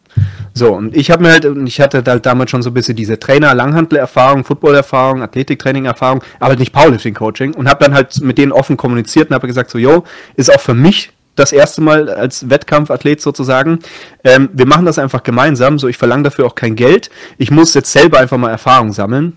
So, 0.55 0.73
und 0.73 0.97
ich 0.97 1.11
habe 1.11 1.23
mir 1.23 1.33
halt, 1.33 1.47
ich 1.66 1.81
hatte 1.81 2.02
halt 2.07 2.25
damals 2.25 2.50
schon 2.50 2.62
so 2.62 2.71
ein 2.71 2.75
bisschen 2.75 2.97
diese 2.97 3.21
Trainer, 3.21 3.55
Langhandel-Erfahrung, 3.55 4.43
Football-Erfahrung, 4.45 5.23
Athletiktraining-Erfahrung, 5.23 6.23
aber 6.40 6.57
nicht 6.57 6.73
Powerlifting-Coaching 6.73 7.55
und 7.55 7.69
habe 7.69 7.85
dann 7.85 7.93
halt 7.93 8.21
mit 8.23 8.38
denen 8.38 8.52
offen 8.52 8.78
kommuniziert 8.78 9.28
und 9.28 9.35
habe 9.35 9.47
gesagt, 9.47 9.71
so, 9.71 9.76
yo, 9.78 10.05
ist 10.35 10.52
auch 10.52 10.61
für 10.61 10.73
mich 10.73 11.12
das 11.37 11.52
erste 11.52 11.81
Mal 11.81 12.09
als 12.09 12.50
Wettkampfathlet 12.50 13.21
sozusagen. 13.21 13.78
Ähm, 14.25 14.49
wir 14.52 14.66
machen 14.66 14.87
das 14.87 14.99
einfach 14.99 15.23
gemeinsam, 15.23 15.78
so 15.78 15.87
ich 15.87 15.97
verlange 15.97 16.25
dafür 16.25 16.47
auch 16.47 16.55
kein 16.55 16.75
Geld. 16.75 17.11
Ich 17.38 17.50
muss 17.50 17.75
jetzt 17.75 17.93
selber 17.93 18.19
einfach 18.19 18.38
mal 18.38 18.50
Erfahrung 18.50 18.93
sammeln. 18.93 19.37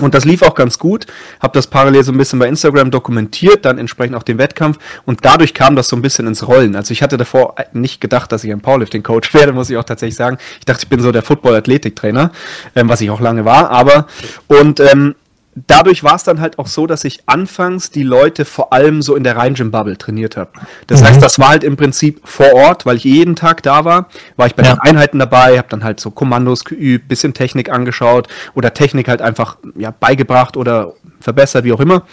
Und 0.00 0.14
das 0.14 0.24
lief 0.24 0.42
auch 0.42 0.54
ganz 0.54 0.78
gut. 0.78 1.06
Habe 1.40 1.52
das 1.54 1.66
parallel 1.66 2.04
so 2.04 2.12
ein 2.12 2.18
bisschen 2.18 2.38
bei 2.38 2.46
Instagram 2.46 2.90
dokumentiert, 2.90 3.64
dann 3.64 3.78
entsprechend 3.78 4.16
auch 4.16 4.22
den 4.22 4.38
Wettkampf. 4.38 4.78
Und 5.04 5.24
dadurch 5.24 5.52
kam 5.52 5.74
das 5.74 5.88
so 5.88 5.96
ein 5.96 6.02
bisschen 6.02 6.26
ins 6.26 6.46
Rollen. 6.46 6.76
Also 6.76 6.92
ich 6.92 7.02
hatte 7.02 7.16
davor 7.16 7.56
nicht 7.72 8.00
gedacht, 8.00 8.30
dass 8.30 8.44
ich 8.44 8.52
ein 8.52 8.60
Powerlifting-Coach 8.60 9.34
werde, 9.34 9.52
muss 9.52 9.68
ich 9.68 9.76
auch 9.76 9.84
tatsächlich 9.84 10.16
sagen. 10.16 10.38
Ich 10.60 10.64
dachte, 10.64 10.84
ich 10.84 10.88
bin 10.88 11.00
so 11.00 11.10
der 11.10 11.22
Football-Athletik-Trainer, 11.22 12.30
ähm, 12.76 12.88
was 12.88 13.00
ich 13.00 13.10
auch 13.10 13.20
lange 13.20 13.44
war. 13.44 13.70
Aber 13.70 14.06
und 14.46 14.80
ähm, 14.80 15.16
dadurch 15.54 16.04
war 16.04 16.14
es 16.14 16.24
dann 16.24 16.40
halt 16.40 16.58
auch 16.58 16.66
so, 16.66 16.86
dass 16.86 17.04
ich 17.04 17.22
anfangs 17.26 17.90
die 17.90 18.02
Leute 18.02 18.44
vor 18.44 18.72
allem 18.72 19.02
so 19.02 19.16
in 19.16 19.24
der 19.24 19.36
Rhein-Gym-Bubble 19.36 19.98
trainiert 19.98 20.36
habe. 20.36 20.50
Das 20.86 21.00
mhm. 21.00 21.06
heißt, 21.06 21.22
das 21.22 21.38
war 21.38 21.48
halt 21.48 21.64
im 21.64 21.76
Prinzip 21.76 22.20
vor 22.24 22.52
Ort, 22.54 22.86
weil 22.86 22.96
ich 22.96 23.04
jeden 23.04 23.36
Tag 23.36 23.62
da 23.62 23.84
war, 23.84 24.08
war 24.36 24.46
ich 24.46 24.54
bei 24.54 24.62
ja. 24.62 24.74
den 24.74 24.80
Einheiten 24.80 25.18
dabei, 25.18 25.58
habe 25.58 25.68
dann 25.68 25.82
halt 25.82 26.00
so 26.00 26.10
Kommandos 26.10 26.64
geübt, 26.64 27.08
bisschen 27.08 27.34
Technik 27.34 27.70
angeschaut 27.70 28.28
oder 28.54 28.72
Technik 28.74 29.08
halt 29.08 29.22
einfach 29.22 29.56
ja, 29.76 29.92
beigebracht 29.98 30.56
oder 30.56 30.94
verbessert, 31.20 31.64
wie 31.64 31.72
auch 31.72 31.80
immer. 31.80 32.04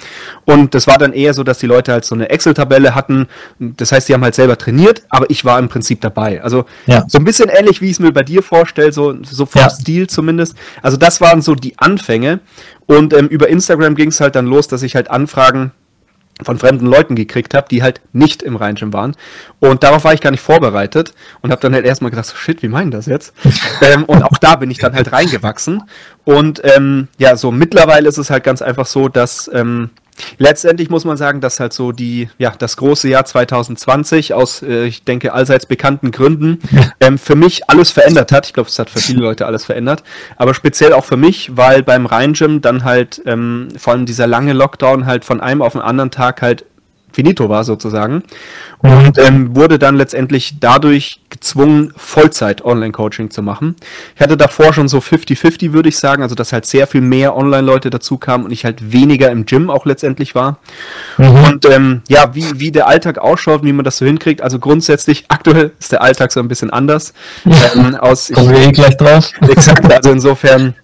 Und 0.46 0.74
das 0.76 0.88
war 0.88 0.98
dann 0.98 1.14
eher 1.14 1.34
so, 1.34 1.44
dass 1.44 1.60
die 1.60 1.68
Leute 1.68 1.92
halt 1.92 2.06
so 2.06 2.16
eine 2.16 2.30
Excel-Tabelle 2.30 2.96
hatten. 2.96 3.28
Das 3.60 3.92
heißt, 3.92 4.10
die 4.10 4.14
haben 4.14 4.24
halt 4.24 4.36
selber 4.36 4.58
trainiert, 4.58 5.04
aber 5.10 5.30
ich 5.30 5.46
war 5.46 5.60
im 5.60 5.70
Prinzip 5.70 6.02
dabei. 6.02 6.42
Also 6.44 6.66
ja. 6.86 7.06
so 7.08 7.18
ein 7.18 7.26
bisschen 7.26 7.50
ähnlich, 7.50 7.82
wie 7.82 7.86
ich 7.86 7.94
es 7.94 8.00
mir 8.00 8.12
bei 8.12 8.24
dir 8.24 8.44
vorstelle, 8.44 8.92
so, 8.92 9.16
so 9.24 9.46
vom 9.46 9.62
ja. 9.62 9.70
Stil 9.70 10.08
zumindest. 10.08 10.56
Also 10.82 10.98
das 10.98 11.22
waren 11.22 11.42
so 11.42 11.56
die 11.56 11.78
Anfänge. 11.78 12.40
Und 12.86 13.14
ähm, 13.14 13.28
über 13.28 13.50
Instagram 13.50 13.96
ging 13.96 14.10
es 14.10 14.20
halt 14.20 14.36
dann 14.36 14.46
los, 14.46 14.68
dass 14.68 14.82
ich 14.82 14.96
halt 14.96 15.10
Anfragen 15.10 15.72
von 16.44 16.60
fremden 16.60 16.86
Leuten 16.86 17.16
gekriegt 17.16 17.54
habe, 17.54 17.68
die 17.70 17.82
halt 17.82 18.02
nicht 18.14 18.44
im 18.44 18.56
Rheinschirm 18.56 18.94
waren. 18.94 19.16
Und 19.60 19.84
darauf 19.84 20.04
war 20.04 20.14
ich 20.14 20.22
gar 20.22 20.32
nicht 20.32 20.42
vorbereitet 20.42 21.14
und 21.42 21.52
habe 21.52 21.62
dann 21.62 21.74
halt 21.74 21.86
erstmal 21.86 22.12
gedacht, 22.12 22.28
so, 22.28 22.36
shit, 22.36 22.62
wie 22.62 22.68
meinen 22.68 22.92
das 22.92 23.06
jetzt? 23.08 23.34
ähm, 23.82 24.04
und 24.06 24.24
auch 24.24 24.38
da 24.38 24.56
bin 24.56 24.70
ich 24.70 24.78
dann 24.78 24.94
halt 24.94 25.12
reingewachsen. 25.12 25.84
Und 26.26 26.62
ähm, 26.64 27.08
ja, 27.18 27.36
so 27.36 27.52
mittlerweile 27.52 28.08
ist 28.08 28.18
es 28.18 28.30
halt 28.30 28.44
ganz 28.44 28.62
einfach 28.62 28.86
so, 28.86 29.10
dass 29.10 29.50
ähm, 29.54 29.90
Letztendlich 30.38 30.90
muss 30.90 31.06
man 31.06 31.18
sagen, 31.18 31.42
dass 31.42 31.60
halt 31.60 31.74
so 31.74 31.92
die, 31.92 32.30
ja, 32.38 32.54
das 32.58 32.78
große 32.78 33.08
Jahr 33.08 33.26
2020 33.26 34.34
aus, 34.34 34.62
äh, 34.62 34.86
ich 34.86 35.04
denke, 35.04 35.34
allseits 35.34 35.66
bekannten 35.66 36.12
Gründen 36.12 36.60
ähm, 37.00 37.18
für 37.18 37.36
mich 37.36 37.70
alles 37.70 37.92
verändert 37.92 38.32
hat. 38.32 38.48
Ich 38.48 38.54
glaube, 38.54 38.70
es 38.70 38.80
hat 38.80 38.90
für 38.90 39.00
viele 39.00 39.22
Leute 39.22 39.46
alles 39.46 39.66
verändert. 39.66 40.04
Aber 40.36 40.54
speziell 40.54 40.94
auch 40.94 41.06
für 41.06 41.18
mich, 41.18 41.56
weil 41.56 41.84
beim 41.84 42.06
Rhein-Gym 42.06 42.62
dann 42.62 42.84
halt 42.84 43.22
ähm, 43.26 43.70
vor 43.78 43.94
allem 43.94 44.06
dieser 44.06 44.28
lange 44.28 44.54
Lockdown 44.54 45.06
halt 45.06 45.26
von 45.26 45.42
einem 45.42 45.62
auf 45.62 45.74
den 45.74 45.82
anderen 45.82 46.12
Tag 46.12 46.42
halt 46.42 46.66
finito 47.18 47.50
war 47.50 47.64
sozusagen. 47.64 48.22
Und 48.78 49.18
ähm, 49.18 49.56
wurde 49.56 49.80
dann 49.80 49.96
letztendlich 49.96 50.60
dadurch 50.60 51.20
gezwungen, 51.32 51.92
Vollzeit 51.98 52.64
Online-Coaching 52.64 53.32
zu 53.32 53.42
machen. 53.42 53.76
Ich 54.16 54.22
hatte 54.22 54.38
davor 54.38 54.72
schon 54.72 54.88
so 54.88 55.00
50-50, 55.00 55.74
würde 55.74 55.90
ich 55.90 55.98
sagen, 55.98 56.22
also 56.22 56.36
dass 56.36 56.54
halt 56.54 56.68
sehr 56.68 56.86
viel 56.86 57.02
mehr 57.02 57.36
Online-Leute 57.36 57.90
dazu 57.90 58.20
kamen 58.20 58.46
und 58.46 58.52
ich 58.52 58.66
halt 58.66 58.92
weniger 58.92 59.32
im 59.32 59.48
Gym 59.48 59.72
auch 59.72 59.88
letztendlich 59.88 60.36
war. 60.36 60.60
Mhm. 61.18 61.44
Und 61.44 61.66
ähm, 61.66 62.02
ja, 62.08 62.36
wie, 62.36 62.60
wie 62.60 62.72
der 62.72 62.88
Alltag 62.88 63.18
ausschaut, 63.18 63.64
wie 63.64 63.74
man 63.74 63.84
das 63.84 63.98
so 63.98 64.06
hinkriegt, 64.06 64.44
also 64.44 64.60
grundsätzlich, 64.60 65.26
aktuell 65.30 65.72
ist 65.80 65.92
der 65.92 66.04
Alltag 66.04 66.32
so 66.32 66.40
ein 66.40 66.48
bisschen 66.48 66.70
anders. 66.70 67.14
Ähm, 67.46 67.96
aus, 67.96 68.32
Kommen 68.32 68.52
wir 68.52 68.68
eh 68.68 68.72
gleich 68.72 68.96
drauf. 68.96 69.32
Exakt, 69.42 69.92
also 69.92 70.12
insofern 70.18 70.76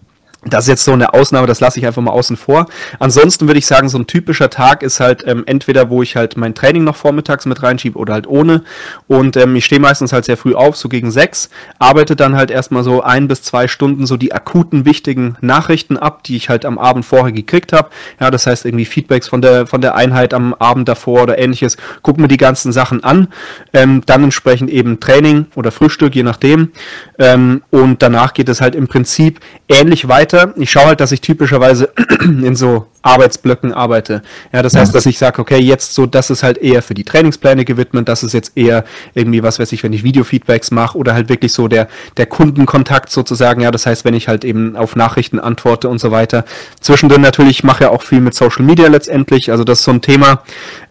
das 0.45 0.65
ist 0.65 0.69
jetzt 0.69 0.83
so 0.85 0.91
eine 0.91 1.13
Ausnahme, 1.13 1.47
das 1.47 1.59
lasse 1.59 1.79
ich 1.79 1.85
einfach 1.85 2.01
mal 2.01 2.11
außen 2.11 2.37
vor. 2.37 2.65
Ansonsten 2.99 3.47
würde 3.47 3.59
ich 3.59 3.65
sagen, 3.65 3.89
so 3.89 3.97
ein 3.97 4.07
typischer 4.07 4.49
Tag 4.49 4.83
ist 4.83 4.99
halt 4.99 5.23
ähm, 5.25 5.43
entweder, 5.45 5.89
wo 5.89 6.01
ich 6.01 6.15
halt 6.15 6.37
mein 6.37 6.53
Training 6.53 6.83
noch 6.83 6.95
vormittags 6.95 7.45
mit 7.45 7.63
reinschiebe 7.63 7.97
oder 7.97 8.13
halt 8.13 8.27
ohne. 8.27 8.63
Und 9.07 9.37
ähm, 9.37 9.55
ich 9.55 9.65
stehe 9.65 9.79
meistens 9.79 10.11
halt 10.11 10.25
sehr 10.25 10.37
früh 10.37 10.53
auf, 10.53 10.75
so 10.75 10.89
gegen 10.89 11.11
sechs, 11.11 11.49
arbeite 11.79 12.15
dann 12.15 12.35
halt 12.35 12.51
erstmal 12.51 12.83
so 12.83 13.01
ein 13.01 13.27
bis 13.27 13.41
zwei 13.41 13.67
Stunden 13.67 14.05
so 14.05 14.17
die 14.17 14.33
akuten 14.33 14.85
wichtigen 14.85 15.37
Nachrichten 15.41 15.97
ab, 15.97 16.23
die 16.23 16.35
ich 16.35 16.49
halt 16.49 16.65
am 16.65 16.77
Abend 16.77 17.05
vorher 17.05 17.31
gekriegt 17.31 17.71
habe. 17.71 17.89
Ja, 18.19 18.29
das 18.29 18.45
heißt 18.45 18.65
irgendwie 18.65 18.85
Feedbacks 18.85 19.27
von 19.27 19.41
der 19.41 19.65
von 19.67 19.81
der 19.81 19.95
Einheit 19.95 20.33
am 20.33 20.53
Abend 20.53 20.89
davor 20.89 21.23
oder 21.23 21.37
ähnliches. 21.37 21.77
Guck 22.01 22.17
mir 22.17 22.27
die 22.27 22.37
ganzen 22.37 22.71
Sachen 22.71 23.03
an. 23.03 23.29
Ähm, 23.71 24.01
dann 24.05 24.23
entsprechend 24.25 24.69
eben 24.69 24.99
Training 24.99 25.45
oder 25.55 25.71
Frühstück, 25.71 26.15
je 26.15 26.23
nachdem. 26.23 26.71
Ähm, 27.17 27.63
und 27.71 28.01
danach 28.01 28.33
geht 28.33 28.49
es 28.49 28.59
halt 28.59 28.75
im 28.75 28.87
Prinzip 28.87 29.39
ähnlich 29.69 30.07
weiter 30.07 30.32
weiter. 30.33 30.53
Ich 30.57 30.71
schaue 30.71 30.85
halt, 30.85 30.99
dass 30.99 31.11
ich 31.11 31.21
typischerweise 31.21 31.89
in 32.21 32.55
so 32.55 32.87
Arbeitsblöcken 33.01 33.73
arbeite. 33.73 34.21
Ja, 34.53 34.61
das 34.61 34.75
heißt, 34.75 34.95
dass 34.95 35.05
ich 35.05 35.17
sage, 35.17 35.41
okay, 35.41 35.57
jetzt 35.57 35.93
so, 35.93 36.05
das 36.05 36.29
ist 36.29 36.41
halt 36.41 36.57
eher 36.57 36.81
für 36.81 36.93
die 36.93 37.03
Trainingspläne 37.03 37.65
gewidmet, 37.65 38.07
das 38.07 38.23
ist 38.23 38.33
jetzt 38.33 38.53
eher 38.55 38.85
irgendwie, 39.13 39.43
was 39.43 39.59
weiß 39.59 39.71
ich, 39.73 39.83
wenn 39.83 39.93
ich 39.93 40.03
Videofeedbacks 40.03 40.71
mache 40.71 40.97
oder 40.97 41.13
halt 41.13 41.27
wirklich 41.29 41.51
so 41.51 41.67
der, 41.67 41.87
der 42.17 42.25
Kundenkontakt 42.25 43.09
sozusagen. 43.09 43.61
Ja, 43.61 43.71
das 43.71 43.85
heißt, 43.85 44.05
wenn 44.05 44.13
ich 44.13 44.27
halt 44.27 44.45
eben 44.45 44.75
auf 44.75 44.95
Nachrichten 44.95 45.39
antworte 45.39 45.89
und 45.89 45.99
so 45.99 46.11
weiter. 46.11 46.45
Zwischendrin 46.79 47.21
natürlich 47.21 47.63
mache 47.63 47.85
ja 47.85 47.89
auch 47.89 48.03
viel 48.03 48.21
mit 48.21 48.33
Social 48.33 48.63
Media 48.63 48.87
letztendlich. 48.87 49.51
Also 49.51 49.63
das 49.63 49.79
ist 49.79 49.85
so 49.85 49.91
ein 49.91 50.01
Thema. 50.01 50.43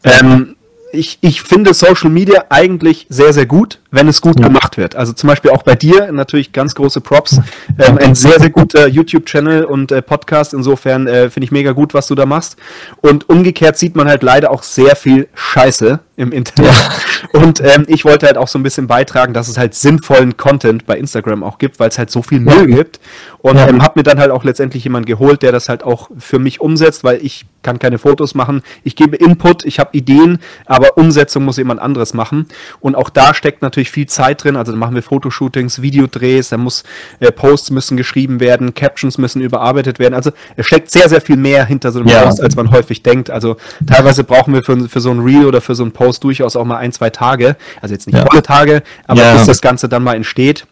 Ähm, 0.05 0.52
ich, 0.93 1.19
ich 1.23 1.43
finde 1.43 1.75
Social 1.75 2.11
Media 2.11 2.45
eigentlich 2.51 3.07
sehr, 3.09 3.33
sehr 3.33 3.47
gut, 3.47 3.81
wenn 3.91 4.09
es 4.09 4.21
gut 4.21 4.39
ja. 4.39 4.47
gemacht 4.47 4.77
wird. 4.77 4.95
Also 4.95 5.13
zum 5.13 5.29
Beispiel 5.29 5.51
auch 5.51 5.63
bei 5.63 5.75
dir 5.75 6.13
natürlich 6.13 6.53
ganz 6.53 6.75
große 6.75 7.01
Props. 7.01 7.41
Ähm, 7.79 7.99
ein 7.99 8.15
sehr, 8.15 8.39
sehr 8.39 8.51
guter 8.51 8.87
YouTube-Channel 8.87 9.65
und 9.65 9.93
äh, 9.93 10.03
Podcast. 10.03 10.53
Insofern 10.53 11.07
äh, 11.07 11.31
finde 11.31 11.45
ich 11.45 11.51
mega 11.51 11.73
gut, 11.73 11.95
was 11.95 12.07
du 12.07 12.15
da 12.15 12.27
machst. 12.27 12.57
Und 13.01 13.29
umgekehrt 13.29 13.79
sieht 13.79 13.97
man 13.97 14.09
halt 14.09 14.23
leider 14.23 14.51
auch 14.51 14.63
sehr 14.63 14.95
viel 14.95 15.29
Scheiße 15.35 16.01
im 16.17 16.33
Internet. 16.33 16.73
Ja. 16.73 16.91
Und 17.41 17.61
ähm, 17.61 17.85
ich 17.87 18.05
wollte 18.05 18.27
halt 18.27 18.37
auch 18.37 18.49
so 18.49 18.59
ein 18.59 18.63
bisschen 18.63 18.87
beitragen, 18.87 19.33
dass 19.33 19.49
es 19.49 19.57
halt 19.57 19.75
sinnvollen 19.75 20.37
Content 20.37 20.87
bei 20.87 20.99
Instagram 20.99 21.43
auch 21.43 21.59
gibt, 21.59 21.81
weil 21.81 21.89
es 21.89 21.99
halt 21.99 22.11
so 22.11 22.23
viel 22.23 22.41
Müll 22.41 22.71
ja. 22.71 22.77
gibt. 22.77 23.01
Und 23.39 23.57
ja. 23.57 23.69
ähm, 23.69 23.83
habe 23.83 23.99
mir 24.01 24.03
dann 24.03 24.19
halt 24.19 24.31
auch 24.31 24.45
letztendlich 24.45 24.85
jemanden 24.85 25.07
geholt, 25.07 25.43
der 25.43 25.53
das 25.53 25.69
halt 25.69 25.83
auch 25.83 26.11
für 26.19 26.39
mich 26.39 26.61
umsetzt, 26.61 27.05
weil 27.05 27.25
ich 27.25 27.47
kann 27.63 27.79
keine 27.79 27.99
Fotos 27.99 28.35
machen. 28.35 28.63
Ich 28.83 28.97
gebe 28.97 29.17
Input, 29.17 29.65
ich 29.65 29.79
habe 29.79 29.91
Ideen, 29.97 30.39
aber 30.67 30.99
Umsetzung 30.99 31.45
muss 31.45 31.57
jemand 31.57 31.81
anderes 31.81 32.13
machen. 32.13 32.47
Und 32.81 32.95
auch 32.97 33.09
da 33.09 33.35
steckt 33.35 33.63
natürlich 33.63 33.91
viel 33.91 34.07
Zeit 34.07 34.45
drin. 34.45 34.57
Also 34.57 34.73
da 34.73 34.79
machen 34.79 34.95
wir 34.95 35.03
Fotoshootings, 35.03 35.81
Videodrehs, 35.81 36.51
da 36.51 36.57
muss 36.57 36.83
äh, 37.21 37.31
Posts 37.31 37.71
müssen 37.71 37.97
geschrieben 37.97 38.41
werden, 38.41 38.75
Captions 38.75 39.17
müssen 39.17 39.41
überarbeitet 39.41 39.99
werden. 39.99 40.15
Also 40.15 40.33
es 40.57 40.67
steckt 40.67 40.91
sehr, 40.91 41.09
sehr 41.09 41.21
viel 41.21 41.37
mehr 41.37 41.65
hinter 41.65 41.93
so 41.93 42.01
einem. 42.01 42.09
Post, 42.13 42.43
als 42.43 42.57
man 42.57 42.71
häufig 42.71 43.03
denkt. 43.03 43.31
Also 43.31 43.57
teilweise 43.87 44.25
brauchen 44.25 44.55
wir 44.55 44.63
für, 44.63 44.89
für 44.89 45.01
so 45.01 45.11
ein 45.11 45.21
Reel 45.21 45.47
oder 45.47 45.61
für 45.61 45.75
so 45.75 45.85
ein 45.85 45.93
Post 45.93 46.02
durchaus 46.11 46.57
auch 46.57 46.65
mal 46.65 46.79
ein, 46.79 46.93
zwei 46.93 47.11
Tage. 47.11 47.57
Also 47.81 47.95
jetzt 47.95 48.07
nicht 48.07 48.17
ja. 48.17 48.27
volle 48.27 48.43
Tage, 48.43 48.83
aber 49.07 49.23
ja. 49.23 49.35
bis 49.35 49.47
das 49.47 49.61
Ganze 49.61 49.89
dann 49.89 50.03
mal 50.03 50.15
entsteht. 50.15 50.67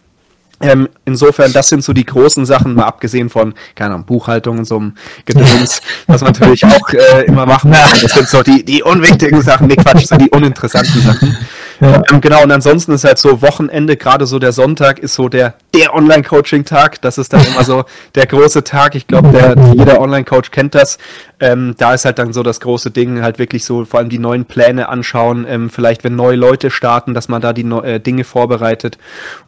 Ähm, 0.62 0.90
insofern, 1.07 1.53
das 1.55 1.71
sind 1.71 1.83
so 1.83 1.95
die 1.95 2.05
großen 2.05 2.45
Sachen, 2.45 2.75
mal 2.75 2.85
abgesehen 2.85 3.31
von, 3.31 3.55
keine 3.75 3.95
Ahnung, 3.95 4.07
Buchhaltung 4.07 4.59
und 4.59 4.66
so 4.66 4.77
einem 4.77 4.95
Gedöns, 5.25 5.81
was 6.07 6.21
man 6.21 6.33
natürlich 6.33 6.64
auch 6.66 6.88
äh, 6.90 7.25
immer 7.25 7.47
machen 7.47 7.71
muss. 7.71 8.03
Das 8.03 8.12
sind 8.12 8.29
so 8.29 8.43
die, 8.43 8.62
die 8.62 8.83
unwichtigen 8.83 9.40
Sachen, 9.40 9.69
nee, 9.69 9.77
Quatsch, 9.77 10.07
so 10.07 10.16
die 10.16 10.29
uninteressanten 10.29 11.01
Sachen. 11.01 11.37
Ja. 11.81 12.03
Ähm, 12.11 12.21
genau, 12.21 12.43
und 12.43 12.53
ansonsten 12.53 12.93
ist 12.93 13.05
halt 13.05 13.19
so 13.19 13.43
Wochenende, 13.43 13.97
gerade 13.97 14.27
so 14.27 14.38
der 14.38 14.53
Sonntag 14.53 14.99
ist 14.99 15.14
so 15.14 15.29
der, 15.29 15.55
der 15.75 15.95
Online-Coaching-Tag. 15.95 17.01
Das 17.01 17.19
ist 17.19 17.33
dann 17.33 17.45
immer 17.47 17.64
so 17.64 17.85
der 18.14 18.27
große 18.27 18.64
Tag. 18.64 18.95
Ich 18.95 19.07
glaube, 19.07 19.31
der, 19.31 19.57
jeder 19.75 20.01
Online-Coach 20.01 20.51
kennt 20.51 20.75
das. 20.75 20.99
Ähm, 21.40 21.75
da 21.79 21.95
ist 21.95 22.05
halt 22.05 22.19
dann 22.19 22.33
so 22.33 22.43
das 22.43 22.61
große 22.61 22.90
Ding, 22.90 23.23
halt 23.23 23.38
wirklich 23.38 23.64
so 23.64 23.85
vor 23.85 24.01
allem 24.01 24.11
die 24.11 24.19
neuen 24.19 24.45
Pläne 24.45 24.88
anschauen. 24.88 25.47
Ähm, 25.49 25.71
vielleicht, 25.71 26.05
wenn 26.05 26.16
neue 26.16 26.37
Leute 26.37 26.71
starten, 26.71 27.14
dass 27.14 27.29
man 27.29 27.40
da 27.40 27.53
die 27.53 27.62
äh, 27.62 27.99
Dinge 27.99 28.25
vorbereitet. 28.25 28.99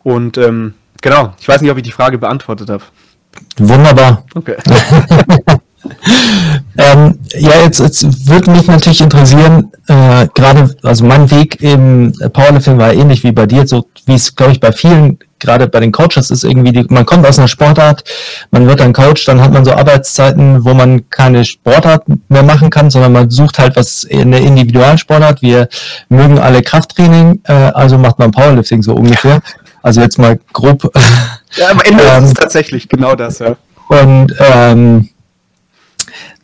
Und 0.02 0.38
ähm, 0.38 0.74
Genau, 1.02 1.34
ich 1.40 1.48
weiß 1.48 1.60
nicht, 1.60 1.70
ob 1.70 1.76
ich 1.76 1.82
die 1.82 1.92
Frage 1.92 2.16
beantwortet 2.16 2.70
habe. 2.70 2.84
Wunderbar. 3.58 4.24
Okay. 4.34 4.56
ähm, 6.78 7.18
ja, 7.34 7.62
jetzt, 7.64 7.80
jetzt 7.80 8.28
würde 8.28 8.50
mich 8.50 8.66
natürlich 8.66 9.00
interessieren, 9.00 9.70
äh, 9.88 10.28
gerade, 10.34 10.74
also 10.82 11.04
mein 11.04 11.30
Weg 11.30 11.60
im 11.62 12.12
Powerlifting 12.32 12.78
war 12.78 12.92
ähnlich 12.92 13.24
wie 13.24 13.32
bei 13.32 13.46
dir, 13.46 13.66
so 13.66 13.86
wie 14.06 14.14
es, 14.14 14.34
glaube 14.34 14.52
ich, 14.52 14.60
bei 14.60 14.72
vielen, 14.72 15.18
gerade 15.38 15.66
bei 15.66 15.80
den 15.80 15.92
Coaches 15.92 16.30
ist 16.30 16.44
irgendwie, 16.44 16.72
die, 16.72 16.86
man 16.88 17.04
kommt 17.04 17.26
aus 17.26 17.38
einer 17.38 17.48
Sportart, 17.48 18.04
man 18.50 18.66
wird 18.66 18.80
dann 18.80 18.92
Coach, 18.92 19.24
dann 19.24 19.40
hat 19.40 19.52
man 19.52 19.64
so 19.64 19.72
Arbeitszeiten, 19.72 20.64
wo 20.64 20.74
man 20.74 21.08
keine 21.10 21.44
Sportart 21.44 22.04
mehr 22.28 22.42
machen 22.42 22.70
kann, 22.70 22.90
sondern 22.90 23.12
man 23.12 23.30
sucht 23.30 23.58
halt 23.58 23.76
was 23.76 24.04
in 24.04 24.30
der 24.30 24.40
Individualsportart. 24.40 25.42
Wir 25.42 25.68
mögen 26.08 26.38
alle 26.38 26.62
Krafttraining, 26.62 27.40
äh, 27.44 27.52
also 27.52 27.98
macht 27.98 28.18
man 28.18 28.30
Powerlifting 28.30 28.82
so 28.82 28.94
ungefähr. 28.94 29.40
Also 29.82 30.00
jetzt 30.00 30.18
mal 30.18 30.38
grob. 30.52 30.90
Ja, 31.56 31.68
am 31.70 31.80
Ende 31.80 32.04
ähm, 32.16 32.24
ist 32.24 32.30
es 32.30 32.34
tatsächlich 32.34 32.88
genau 32.88 33.14
das, 33.14 33.40
ja. 33.40 33.56
Und 33.88 34.34
ähm, 34.38 35.08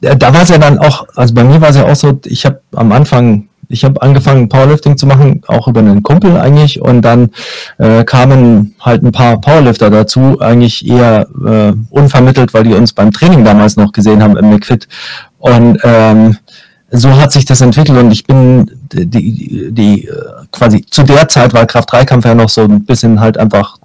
da 0.01 0.33
war 0.33 0.43
es 0.43 0.49
ja 0.49 0.59
dann 0.59 0.79
auch, 0.79 1.07
also 1.15 1.35
bei 1.35 1.45
mir 1.45 1.61
war 1.61 1.71
es 1.71 1.77
ja 1.77 1.87
auch 1.87 1.97
so, 1.97 2.21
ich 2.25 2.45
habe 2.45 2.61
am 2.75 2.93
Anfang, 2.93 3.49
ich 3.69 3.85
habe 3.85 4.01
angefangen 4.01 4.49
Powerlifting 4.49 4.97
zu 4.97 5.07
machen, 5.07 5.43
auch 5.47 5.69
über 5.69 5.81
einen 5.81 6.03
Kumpel 6.03 6.37
eigentlich, 6.37 6.81
und 6.81 7.03
dann 7.03 7.31
äh, 7.79 8.05
kamen 8.05 8.75
halt 8.81 9.03
ein 9.03 9.13
paar 9.13 9.41
Powerlifter 9.41 9.91
dazu, 9.91 10.41
eigentlich 10.41 10.87
eher 10.89 11.27
äh, 11.45 11.73
unvermittelt, 11.91 12.55
weil 12.55 12.65
die 12.65 12.75
uns 12.75 12.93
beim 12.93 13.13
Training 13.13 13.45
damals 13.45 13.77
noch 13.77 13.93
gesehen 13.93 14.23
haben 14.23 14.37
im 14.37 14.51
McFit. 14.51 14.89
Und 15.39 15.79
ähm, 15.83 16.37
so 16.91 17.15
hat 17.17 17.33
sich 17.33 17.45
das 17.45 17.61
entwickelt 17.61 17.99
und 17.99 18.11
ich 18.11 18.25
bin 18.25 18.71
die, 18.93 19.07
die, 19.07 19.69
die 19.73 20.09
quasi 20.53 20.85
zu 20.87 21.03
der 21.03 21.29
Zeit 21.29 21.53
war 21.53 21.67
Kraft-3-Kampf 21.67 22.25
ja 22.25 22.35
noch 22.35 22.49
so 22.49 22.63
ein 22.63 22.85
bisschen 22.85 23.21
halt 23.21 23.37
einfach 23.37 23.77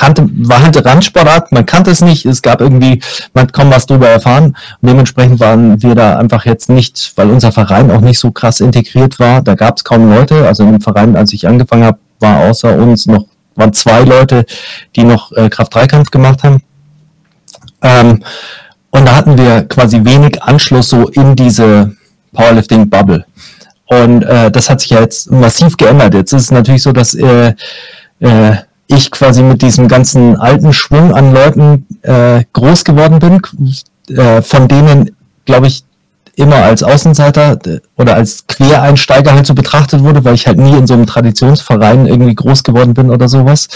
kannte, 0.00 0.26
war 0.32 0.62
halt 0.62 0.82
Randsportart, 0.82 1.52
man 1.52 1.66
kannte 1.66 1.90
es 1.90 2.00
nicht, 2.00 2.24
es 2.24 2.40
gab 2.40 2.62
irgendwie, 2.62 3.02
man 3.34 3.42
hat 3.42 3.52
kaum 3.52 3.70
was 3.70 3.84
drüber 3.84 4.08
erfahren. 4.08 4.56
Und 4.80 4.88
dementsprechend 4.88 5.40
waren 5.40 5.82
wir 5.82 5.94
da 5.94 6.18
einfach 6.18 6.46
jetzt 6.46 6.70
nicht, 6.70 7.12
weil 7.16 7.28
unser 7.28 7.52
Verein 7.52 7.90
auch 7.90 8.00
nicht 8.00 8.18
so 8.18 8.30
krass 8.30 8.60
integriert 8.60 9.18
war, 9.18 9.42
da 9.42 9.54
gab 9.54 9.76
es 9.76 9.84
kaum 9.84 10.08
Leute. 10.08 10.46
Also 10.46 10.62
im 10.62 10.80
Verein, 10.80 11.16
als 11.16 11.34
ich 11.34 11.46
angefangen 11.46 11.84
habe, 11.84 11.98
war 12.18 12.48
außer 12.48 12.78
uns 12.78 13.06
noch, 13.06 13.26
waren 13.56 13.74
zwei 13.74 14.00
Leute, 14.00 14.46
die 14.96 15.04
noch 15.04 15.32
äh, 15.32 15.50
Kraft-3-Kampf 15.50 16.10
gemacht 16.10 16.42
haben. 16.44 16.62
Ähm, 17.82 18.24
und 18.90 19.06
da 19.06 19.16
hatten 19.16 19.36
wir 19.36 19.68
quasi 19.68 20.02
wenig 20.02 20.42
Anschluss 20.42 20.88
so 20.88 21.08
in 21.08 21.36
diese 21.36 21.94
Powerlifting-Bubble. 22.32 23.26
Und 23.84 24.22
äh, 24.22 24.50
das 24.50 24.70
hat 24.70 24.80
sich 24.80 24.90
ja 24.90 25.00
jetzt 25.00 25.30
massiv 25.30 25.76
geändert. 25.76 26.14
Jetzt 26.14 26.32
ist 26.32 26.44
es 26.44 26.50
natürlich 26.50 26.82
so, 26.82 26.92
dass 26.92 27.14
äh, 27.14 27.54
äh, 28.20 28.56
ich 28.90 29.10
quasi 29.10 29.42
mit 29.42 29.62
diesem 29.62 29.88
ganzen 29.88 30.36
alten 30.36 30.72
Schwung 30.72 31.14
an 31.14 31.32
Leuten 31.32 31.86
äh, 32.02 32.44
groß 32.52 32.84
geworden 32.84 33.18
bin, 33.18 33.40
äh, 34.16 34.42
von 34.42 34.68
denen, 34.68 35.10
glaube 35.44 35.68
ich, 35.68 35.84
immer 36.36 36.56
als 36.56 36.82
Außenseiter 36.82 37.58
äh, 37.66 37.80
oder 37.96 38.14
als 38.14 38.46
Quereinsteiger 38.46 39.32
halt 39.32 39.46
so 39.46 39.54
betrachtet 39.54 40.02
wurde, 40.02 40.24
weil 40.24 40.34
ich 40.34 40.46
halt 40.46 40.58
nie 40.58 40.76
in 40.76 40.86
so 40.86 40.94
einem 40.94 41.06
Traditionsverein 41.06 42.06
irgendwie 42.06 42.34
groß 42.34 42.64
geworden 42.64 42.94
bin 42.94 43.10
oder 43.10 43.28
sowas. 43.28 43.68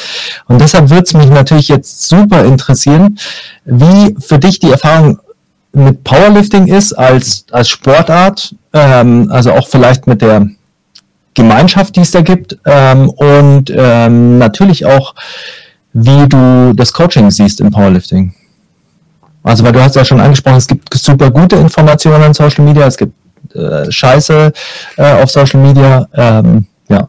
Und 0.46 0.61
deshalb 0.61 0.90
würde 0.90 1.05
es 1.05 1.14
mich 1.14 1.31
natürlich 1.31 1.68
jetzt 1.68 2.09
super 2.09 2.44
interessieren, 2.44 3.18
wie 3.64 4.16
für 4.18 4.38
dich 4.38 4.59
die 4.59 4.70
Erfahrung 4.70 5.18
mit 5.72 6.05
Powerlifting 6.05 6.68
ist 6.68 6.92
als, 6.92 7.44
als 7.50 7.68
Sportart, 7.68 8.55
ähm, 8.72 9.29
also 9.31 9.53
auch 9.53 9.68
vielleicht 9.68 10.07
mit 10.07 10.22
der 10.22 10.48
Gemeinschaft, 11.35 11.97
die 11.97 12.01
es 12.01 12.11
da 12.11 12.20
gibt 12.20 12.57
ähm, 12.64 13.11
und 13.11 13.73
ähm, 13.75 14.38
natürlich 14.38 14.87
auch, 14.87 15.14
wie 15.92 16.29
du 16.29 16.73
das 16.75 16.92
Coaching 16.92 17.31
siehst 17.31 17.61
im 17.61 17.70
Powerlifting. 17.70 18.35
Also 19.42 19.62
weil 19.62 19.73
du 19.73 19.83
hast 19.83 19.94
ja 19.94 20.05
schon 20.05 20.20
angesprochen, 20.20 20.57
es 20.57 20.66
gibt 20.66 20.92
super 20.94 21.31
gute 21.31 21.57
Informationen 21.57 22.23
an 22.23 22.35
Social 22.35 22.64
Media, 22.64 22.87
es 22.87 22.97
gibt 22.97 23.12
äh, 23.55 23.90
Scheiße 23.90 24.53
äh, 24.97 25.12
auf 25.23 25.31
Social 25.31 25.61
Media, 25.61 26.09
ähm, 26.14 26.66
ja. 26.88 27.09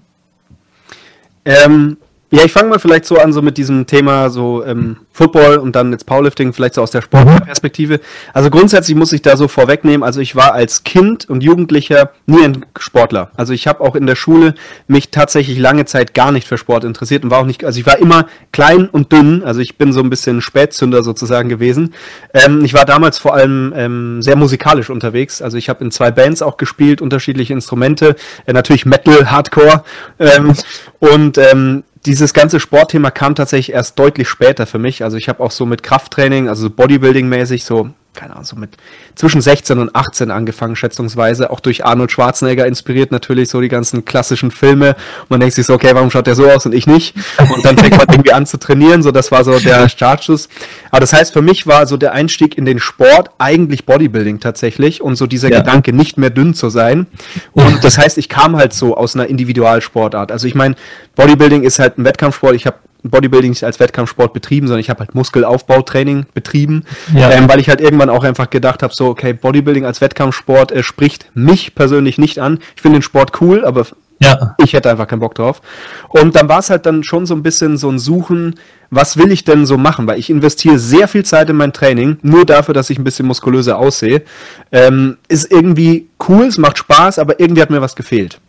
Ähm, 1.45 1.97
ja, 2.31 2.43
ich 2.43 2.51
fange 2.51 2.69
mal 2.69 2.79
vielleicht 2.79 3.05
so 3.05 3.17
an, 3.17 3.33
so 3.33 3.41
mit 3.41 3.57
diesem 3.57 3.85
Thema 3.85 4.29
so 4.31 4.65
ähm, 4.65 4.97
Football 5.11 5.57
und 5.57 5.75
dann 5.75 5.91
jetzt 5.91 6.05
Powerlifting, 6.05 6.53
vielleicht 6.53 6.73
so 6.73 6.81
aus 6.81 6.89
der 6.89 7.01
Sportperspektive. 7.01 7.99
Also 8.33 8.49
grundsätzlich 8.49 8.97
muss 8.97 9.13
ich 9.13 9.21
da 9.21 9.37
so 9.37 9.47
vorwegnehmen, 9.47 10.03
also 10.03 10.19
ich 10.21 10.35
war 10.35 10.53
als 10.53 10.83
Kind 10.83 11.29
und 11.29 11.43
Jugendlicher 11.43 12.11
nie 12.25 12.43
ein 12.43 12.65
Sportler. 12.79 13.29
Also 13.37 13.53
ich 13.53 13.67
habe 13.67 13.81
auch 13.81 13.95
in 13.95 14.07
der 14.07 14.15
Schule 14.15 14.55
mich 14.87 15.11
tatsächlich 15.11 15.59
lange 15.59 15.85
Zeit 15.85 16.15
gar 16.15 16.31
nicht 16.31 16.47
für 16.47 16.57
Sport 16.57 16.83
interessiert 16.83 17.23
und 17.23 17.29
war 17.29 17.39
auch 17.39 17.45
nicht, 17.45 17.63
also 17.63 17.79
ich 17.79 17.85
war 17.85 17.99
immer 17.99 18.25
klein 18.51 18.89
und 18.89 19.11
dünn, 19.11 19.43
also 19.43 19.59
ich 19.61 19.77
bin 19.77 19.93
so 19.93 20.01
ein 20.01 20.09
bisschen 20.09 20.41
Spätzünder 20.41 21.03
sozusagen 21.03 21.47
gewesen. 21.47 21.93
Ähm, 22.33 22.65
ich 22.65 22.73
war 22.73 22.85
damals 22.85 23.19
vor 23.19 23.35
allem 23.35 23.71
ähm, 23.75 24.21
sehr 24.23 24.35
musikalisch 24.35 24.89
unterwegs, 24.89 25.43
also 25.43 25.57
ich 25.57 25.69
habe 25.69 25.83
in 25.83 25.91
zwei 25.91 26.09
Bands 26.09 26.41
auch 26.41 26.57
gespielt, 26.57 27.01
unterschiedliche 27.01 27.53
Instrumente, 27.53 28.15
äh, 28.47 28.53
natürlich 28.53 28.87
Metal, 28.87 29.29
Hardcore 29.29 29.83
ähm, 30.19 30.53
und 30.99 31.37
ähm, 31.37 31.83
dieses 32.05 32.33
ganze 32.33 32.59
Sportthema 32.59 33.11
kam 33.11 33.35
tatsächlich 33.35 33.75
erst 33.75 33.97
deutlich 33.97 34.29
später 34.29 34.65
für 34.65 34.79
mich. 34.79 35.03
Also 35.03 35.17
ich 35.17 35.29
habe 35.29 35.43
auch 35.43 35.51
so 35.51 35.65
mit 35.65 35.83
Krafttraining, 35.83 36.47
also 36.47 36.67
Bodybuilding-mäßig, 36.67 37.63
so 37.63 37.89
keine 38.15 38.33
Ahnung, 38.33 38.45
so 38.45 38.55
mit 38.55 38.77
zwischen 39.15 39.41
16 39.41 39.79
und 39.79 39.95
18 39.95 40.31
angefangen, 40.31 40.75
schätzungsweise, 40.75 41.49
auch 41.49 41.59
durch 41.59 41.85
Arnold 41.85 42.11
Schwarzenegger 42.11 42.65
inspiriert 42.65 43.11
natürlich 43.11 43.49
so 43.49 43.61
die 43.61 43.67
ganzen 43.67 44.05
klassischen 44.05 44.51
Filme. 44.51 44.95
Und 45.21 45.29
man 45.31 45.39
denkt 45.39 45.55
sich 45.55 45.65
so, 45.65 45.73
okay, 45.73 45.91
warum 45.93 46.11
schaut 46.11 46.27
der 46.27 46.35
so 46.35 46.49
aus 46.49 46.65
und 46.65 46.73
ich 46.73 46.87
nicht? 46.87 47.15
Und 47.53 47.65
dann 47.65 47.77
fängt 47.77 47.97
man 47.97 48.07
irgendwie 48.09 48.33
an 48.33 48.45
zu 48.45 48.57
trainieren, 48.57 49.03
so 49.03 49.11
das 49.11 49.31
war 49.31 49.43
so 49.43 49.59
der 49.59 49.89
Startschuss. 49.89 50.49
Aber 50.91 51.01
das 51.01 51.13
heißt, 51.13 51.33
für 51.33 51.41
mich 51.41 51.67
war 51.67 51.87
so 51.87 51.97
der 51.97 52.13
Einstieg 52.13 52.57
in 52.57 52.65
den 52.65 52.79
Sport 52.79 53.29
eigentlich 53.37 53.85
Bodybuilding 53.85 54.39
tatsächlich 54.39 55.01
und 55.01 55.15
so 55.15 55.27
dieser 55.27 55.49
ja. 55.49 55.59
Gedanke, 55.59 55.93
nicht 55.93 56.17
mehr 56.17 56.29
dünn 56.29 56.53
zu 56.53 56.69
sein. 56.69 57.07
Und 57.53 57.83
das 57.83 57.97
heißt, 57.97 58.17
ich 58.17 58.29
kam 58.29 58.55
halt 58.55 58.73
so 58.73 58.95
aus 58.95 59.15
einer 59.15 59.27
Individualsportart. 59.27 60.31
Also 60.31 60.47
ich 60.47 60.55
meine, 60.55 60.75
Bodybuilding 61.15 61.63
ist 61.63 61.79
halt 61.79 61.97
ein 61.97 62.05
Wettkampfsport. 62.05 62.55
Ich 62.55 62.65
habe 62.65 62.77
Bodybuilding 63.09 63.51
nicht 63.51 63.63
als 63.63 63.79
Wettkampfsport 63.79 64.33
betrieben, 64.33 64.67
sondern 64.67 64.81
ich 64.81 64.89
habe 64.89 64.99
halt 64.99 65.15
Muskelaufbautraining 65.15 66.25
betrieben, 66.33 66.83
ja. 67.13 67.31
ähm, 67.31 67.47
weil 67.47 67.59
ich 67.59 67.69
halt 67.69 67.81
irgendwann 67.81 68.09
auch 68.09 68.23
einfach 68.23 68.49
gedacht 68.49 68.83
habe, 68.83 68.93
so, 68.93 69.07
okay, 69.07 69.33
Bodybuilding 69.33 69.85
als 69.85 70.01
Wettkampfsport 70.01 70.71
äh, 70.71 70.83
spricht 70.83 71.31
mich 71.33 71.75
persönlich 71.75 72.17
nicht 72.17 72.39
an. 72.39 72.59
Ich 72.75 72.81
finde 72.81 72.99
den 72.99 73.03
Sport 73.03 73.41
cool, 73.41 73.65
aber 73.65 73.85
ja. 74.19 74.55
ich 74.63 74.73
hätte 74.73 74.89
einfach 74.89 75.07
keinen 75.07 75.19
Bock 75.19 75.35
drauf. 75.35 75.61
Und 76.09 76.35
dann 76.35 76.47
war 76.49 76.59
es 76.59 76.69
halt 76.69 76.85
dann 76.85 77.03
schon 77.03 77.25
so 77.25 77.35
ein 77.35 77.43
bisschen 77.43 77.77
so 77.77 77.89
ein 77.89 77.99
Suchen, 77.99 78.55
was 78.89 79.17
will 79.17 79.31
ich 79.31 79.43
denn 79.43 79.65
so 79.65 79.77
machen? 79.77 80.07
Weil 80.07 80.19
ich 80.19 80.29
investiere 80.29 80.79
sehr 80.79 81.07
viel 81.07 81.25
Zeit 81.25 81.49
in 81.49 81.55
mein 81.55 81.73
Training, 81.73 82.17
nur 82.21 82.45
dafür, 82.45 82.73
dass 82.73 82.89
ich 82.89 82.97
ein 82.97 83.03
bisschen 83.03 83.25
muskulöser 83.25 83.77
aussehe. 83.77 84.23
Ähm, 84.71 85.17
ist 85.27 85.51
irgendwie 85.51 86.07
cool, 86.29 86.45
es 86.45 86.57
macht 86.57 86.77
Spaß, 86.77 87.19
aber 87.19 87.39
irgendwie 87.39 87.61
hat 87.61 87.69
mir 87.69 87.81
was 87.81 87.95
gefehlt. 87.95 88.39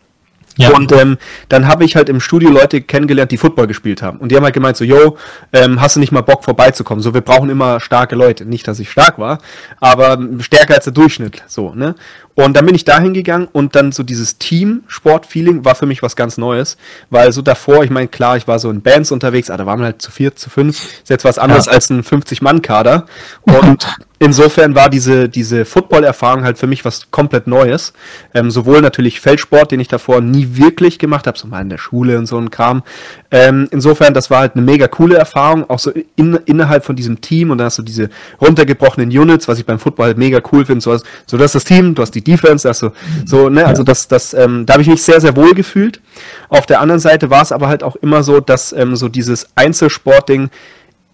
Ja. 0.57 0.71
Und 0.71 0.92
ähm, 0.92 1.19
dann 1.49 1.69
habe 1.69 1.85
ich 1.85 1.97
halt 1.97 2.09
im 2.09 2.21
Studio 2.21 2.51
Leute 2.51 2.81
kennengelernt, 2.81 3.31
die 3.31 3.37
Football 3.37 3.66
gespielt 3.66 4.03
haben. 4.03 4.19
Und 4.19 4.31
die 4.31 4.37
haben 4.37 4.45
halt 4.45 4.55
gemeint 4.55 4.77
so, 4.77 4.85
yo, 4.85 5.16
ähm, 5.53 5.81
hast 5.81 5.97
du 5.97 6.01
nicht 6.01 6.12
mal 6.12 6.23
Bock 6.23 6.45
vorbeizukommen? 6.45 7.03
So, 7.03 7.14
wir 7.14 7.21
brauchen 7.21 7.51
immer 7.51 7.81
starke 7.81 8.16
Leute. 8.16 8.45
Nicht, 8.47 8.66
dass 8.66 8.79
ich 8.81 8.90
stark 8.90 9.19
war, 9.19 9.38
aber 9.81 10.19
stärker 10.40 10.75
als 10.75 10.85
der 10.85 10.92
Durchschnitt. 10.92 11.42
So, 11.47 11.75
ne? 11.75 11.95
Und 12.37 12.55
dann 12.55 12.66
bin 12.66 12.75
ich 12.75 12.85
dahin 12.85 13.14
gegangen 13.14 13.49
und 13.51 13.75
dann 13.75 13.92
so 13.92 14.03
dieses 14.03 14.37
Team-Sport-Feeling 14.37 15.64
war 15.64 15.75
für 15.75 15.87
mich 15.87 16.03
was 16.03 16.16
ganz 16.16 16.37
Neues, 16.37 16.77
weil 17.09 17.33
so 17.33 17.40
davor, 17.40 17.83
ich 17.83 17.90
meine, 17.90 18.09
klar, 18.09 18.37
ich 18.37 18.46
war 18.46 18.59
so 18.59 18.68
in 18.68 18.83
Bands 18.83 19.11
unterwegs, 19.11 19.49
aber 19.49 19.59
da 19.59 19.66
waren 19.66 19.79
wir 19.81 19.87
halt 19.87 20.03
zu 20.03 20.11
vier, 20.11 20.37
zu 20.37 20.51
fünf, 20.51 20.79
ist 21.03 21.09
jetzt 21.09 21.25
was 21.25 21.38
anderes 21.38 21.64
ja. 21.64 21.72
als 21.72 21.88
ein 21.88 22.03
50-Mann-Kader. 22.03 23.07
Und 23.42 23.88
insofern 24.18 24.75
war 24.75 24.90
diese, 24.90 25.29
diese 25.31 25.64
Football-Erfahrung 25.64 26.44
halt 26.44 26.59
für 26.59 26.66
mich 26.66 26.85
was 26.85 27.11
komplett 27.11 27.46
Neues. 27.46 27.94
Ähm, 28.35 28.51
sowohl 28.51 28.81
natürlich 28.81 29.20
Feldsport, 29.20 29.72
den 29.72 29.81
ich 29.81 29.88
davor 29.88 30.20
nie 30.20 30.57
wirklich 30.57 30.99
gemacht 30.99 31.27
habe, 31.27 31.38
so 31.38 31.46
mal 31.49 31.62
in 31.62 31.70
der 31.70 31.79
Schule 31.79 32.18
und 32.18 32.27
so 32.27 32.38
ein 32.38 32.51
Kram. 32.51 32.83
Ähm, 33.31 33.68
insofern, 33.70 34.14
das 34.14 34.31
war 34.31 34.40
halt 34.40 34.55
eine 34.55 34.62
mega 34.62 34.88
coole 34.88 35.16
Erfahrung, 35.16 35.68
auch 35.68 35.79
so 35.79 35.92
in, 36.16 36.38
innerhalb 36.46 36.85
von 36.85 36.96
diesem 36.96 37.20
Team 37.20 37.51
und 37.51 37.59
dann 37.59 37.66
hast 37.66 37.79
du 37.79 37.83
diese 37.83 38.09
runtergebrochenen 38.40 39.11
Units, 39.11 39.49
was 39.49 39.59
ich 39.59 39.66
beim 39.66 39.79
Football 39.79 40.07
halt 40.07 40.18
mega 40.18 40.40
cool 40.53 40.64
finde. 40.64 40.81
So, 40.81 40.96
so 41.27 41.37
das 41.37 41.55
ist 41.55 41.55
das 41.55 41.64
Team, 41.64 41.94
du 41.94 42.03
hast 42.03 42.12
die 42.12 42.26
Defense, 42.27 42.67
also 42.67 42.93
so, 43.25 43.49
ne, 43.49 43.67
also 43.67 43.83
das, 43.83 44.09
das, 44.09 44.35
ähm, 44.35 44.67
da 44.67 44.75
habe 44.75 44.83
ich 44.83 44.89
mich 44.89 45.03
sehr, 45.03 45.21
sehr 45.21 45.37
wohl 45.37 45.55
gefühlt. 45.55 46.01
Auf 46.49 46.67
der 46.67 46.81
anderen 46.81 47.01
Seite 47.01 47.31
war 47.31 47.43
es 47.43 47.53
aber 47.53 47.69
halt 47.69 47.83
auch 47.83 47.97
immer 47.97 48.23
so, 48.23 48.41
dass 48.41 48.73
ähm, 48.73 48.97
so 48.97 49.09
dieses 49.09 49.49
Einzelsportding 49.55 50.51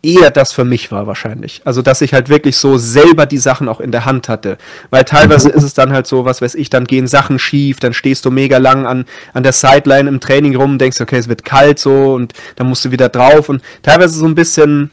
eher 0.03 0.31
das 0.31 0.53
für 0.53 0.65
mich 0.65 0.91
war 0.91 1.07
wahrscheinlich. 1.07 1.63
Also, 1.65 1.81
dass 1.81 2.01
ich 2.01 2.13
halt 2.13 2.29
wirklich 2.29 2.57
so 2.57 2.77
selber 2.77 3.27
die 3.27 3.39
Sachen 3.39 3.69
auch 3.69 3.81
in 3.81 3.93
der 3.93 4.05
Hand 4.05 4.29
hatte. 4.29 4.59
Weil 4.91 5.05
teilweise 5.05 5.49
mhm. 5.49 5.55
ist 5.55 5.63
es 5.63 5.75
dann 5.75 5.93
halt 5.93 6.07
so, 6.07 6.25
was 6.25 6.43
weiß 6.43 6.57
ich, 6.57 6.71
dann 6.71 6.87
gehen 6.87 7.07
Sachen 7.07 7.39
schief, 7.39 7.79
dann 7.79 7.93
stehst 7.93 8.25
du 8.25 8.31
mega 8.31 8.59
lang 8.59 8.87
an, 8.87 9.05
an 9.33 9.43
der 9.43 9.53
Sideline 9.53 10.09
im 10.09 10.21
Training 10.21 10.57
rum, 10.57 10.79
denkst, 10.79 11.01
okay, 11.01 11.19
es 11.19 11.29
wird 11.29 11.45
kalt 11.45 11.79
so 11.79 12.15
und 12.15 12.33
dann 12.57 12.69
musst 12.69 12.85
du 12.85 12.91
wieder 12.91 13.09
drauf 13.09 13.49
und 13.49 13.63
teilweise 13.83 14.19
so 14.19 14.27
ein 14.27 14.35
bisschen, 14.35 14.91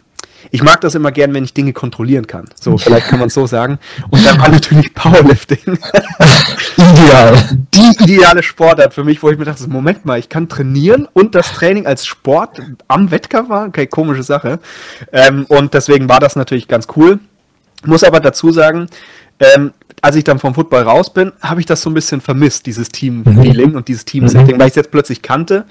ich 0.52 0.64
mag 0.64 0.82
das 0.82 0.96
immer 0.96 1.12
gern, 1.12 1.34
wenn 1.34 1.44
ich 1.44 1.54
Dinge 1.54 1.74
kontrollieren 1.74 2.28
kann. 2.28 2.46
So, 2.60 2.78
vielleicht 2.78 3.08
kann 3.08 3.20
man 3.20 3.28
es 3.28 3.34
so 3.34 3.48
sagen. 3.48 3.80
Und 4.10 4.26
dann 4.26 4.40
war 4.40 4.50
natürlich 4.50 4.94
Powerlifting. 4.94 5.60
Ideal. 6.78 7.60
Die 7.74 8.04
ideale 8.04 8.44
Sportart 8.44 8.94
für 8.94 9.04
mich, 9.04 9.22
wo 9.22 9.30
ich 9.30 9.38
mir 9.38 9.46
dachte, 9.46 9.68
Moment 9.70 10.06
mal, 10.06 10.20
ich 10.20 10.30
kann 10.30 10.50
trainieren 10.50 11.08
und 11.14 11.36
das 11.36 11.54
Training 11.54 11.86
als 11.86 12.06
Sport 12.06 12.62
am 12.88 13.12
Wettkampf 13.12 13.50
war. 13.50 13.68
Okay, 13.68 13.88
komische 13.88 14.24
Sache. 14.24 14.60
Ähm, 15.12 15.46
und 15.48 15.74
deswegen 15.74 16.10
war 16.10 16.20
das 16.20 16.36
natürlich 16.36 16.68
ganz 16.68 16.88
cool. 16.96 17.20
Muss 17.86 18.04
aber 18.04 18.20
dazu 18.20 18.52
sagen, 18.52 18.90
ähm, 19.40 19.74
als 20.02 20.16
ich 20.16 20.24
dann 20.24 20.40
vom 20.40 20.54
Football 20.54 20.84
raus 20.84 21.12
bin, 21.12 21.34
habe 21.42 21.60
ich 21.60 21.66
das 21.66 21.82
so 21.82 21.90
ein 21.90 21.94
bisschen 21.94 22.22
vermisst, 22.22 22.66
dieses 22.66 22.90
Team-Feeling 22.90 23.72
mhm. 23.72 23.76
und 23.76 23.88
dieses 23.88 24.06
Team-Setting, 24.06 24.56
mhm. 24.56 24.60
weil 24.60 24.68
ich 24.68 24.72
es 24.72 24.76
jetzt 24.76 24.92
plötzlich 24.92 25.22
kannte. 25.22 25.66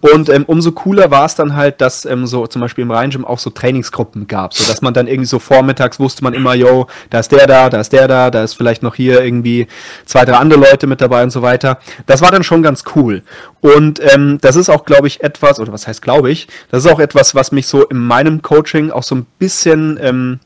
Und 0.00 0.28
ähm, 0.28 0.44
umso 0.46 0.72
cooler 0.72 1.10
war 1.10 1.24
es 1.24 1.34
dann 1.34 1.56
halt, 1.56 1.80
dass 1.80 2.04
ähm, 2.04 2.26
so 2.26 2.46
zum 2.46 2.62
Beispiel 2.62 2.82
im 2.82 2.90
Rheingym 2.90 3.24
auch 3.24 3.40
so 3.40 3.50
Trainingsgruppen 3.50 4.28
gab, 4.28 4.54
so 4.54 4.64
dass 4.70 4.80
man 4.80 4.94
dann 4.94 5.08
irgendwie 5.08 5.26
so 5.26 5.40
vormittags 5.40 5.98
wusste 5.98 6.22
man 6.22 6.34
immer, 6.34 6.54
yo, 6.54 6.86
da 7.10 7.18
ist 7.18 7.32
der 7.32 7.46
da, 7.46 7.68
da 7.68 7.80
ist 7.80 7.92
der 7.92 8.06
da, 8.06 8.30
da 8.30 8.44
ist 8.44 8.54
vielleicht 8.54 8.82
noch 8.82 8.94
hier 8.94 9.24
irgendwie 9.24 9.66
zwei, 10.04 10.24
drei 10.24 10.36
andere 10.36 10.60
Leute 10.60 10.86
mit 10.86 11.00
dabei 11.00 11.24
und 11.24 11.30
so 11.30 11.42
weiter. 11.42 11.78
Das 12.06 12.20
war 12.20 12.30
dann 12.30 12.44
schon 12.44 12.62
ganz 12.62 12.84
cool. 12.94 13.22
Und 13.60 14.00
ähm, 14.14 14.38
das 14.40 14.54
ist 14.54 14.68
auch, 14.68 14.84
glaube 14.84 15.08
ich, 15.08 15.22
etwas, 15.22 15.58
oder 15.58 15.72
was 15.72 15.88
heißt 15.88 16.00
glaube 16.00 16.30
ich, 16.30 16.46
das 16.70 16.84
ist 16.84 16.90
auch 16.90 17.00
etwas, 17.00 17.34
was 17.34 17.50
mich 17.50 17.66
so 17.66 17.84
in 17.84 17.98
meinem 17.98 18.40
Coaching 18.40 18.90
auch 18.92 19.02
so 19.02 19.16
ein 19.16 19.26
bisschen 19.38 19.98
ähm, 20.00 20.38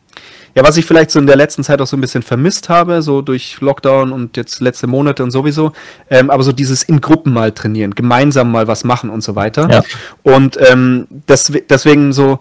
ja, 0.55 0.63
was 0.63 0.77
ich 0.77 0.85
vielleicht 0.85 1.11
so 1.11 1.19
in 1.19 1.27
der 1.27 1.37
letzten 1.37 1.65
Zeit 1.65 1.81
auch 1.81 1.87
so 1.87 1.97
ein 1.97 2.01
bisschen 2.01 2.23
vermisst 2.23 2.69
habe, 2.69 3.03
so 3.03 3.23
durch 3.23 3.61
Lockdown 3.61 4.13
und 4.13 4.37
jetzt 4.37 4.61
letzte 4.61 4.87
Monate 4.87 5.23
und 5.23 5.31
sowieso, 5.31 5.73
ähm, 6.11 6.31
aber 6.31 6.43
so 6.43 6.53
dieses 6.53 6.83
in 6.83 7.01
Gruppen 7.01 7.33
mal 7.33 7.53
trainieren, 7.53 7.95
gemeinsam 7.95 8.51
mal 8.53 8.69
was 8.69 8.85
machen 8.85 9.11
und 9.11 9.23
so 9.23 9.35
weiter. 9.35 9.69
Ja. 9.71 9.83
Und 10.23 10.59
ähm, 10.71 11.07
das, 11.27 11.53
deswegen 11.69 12.13
so, 12.13 12.39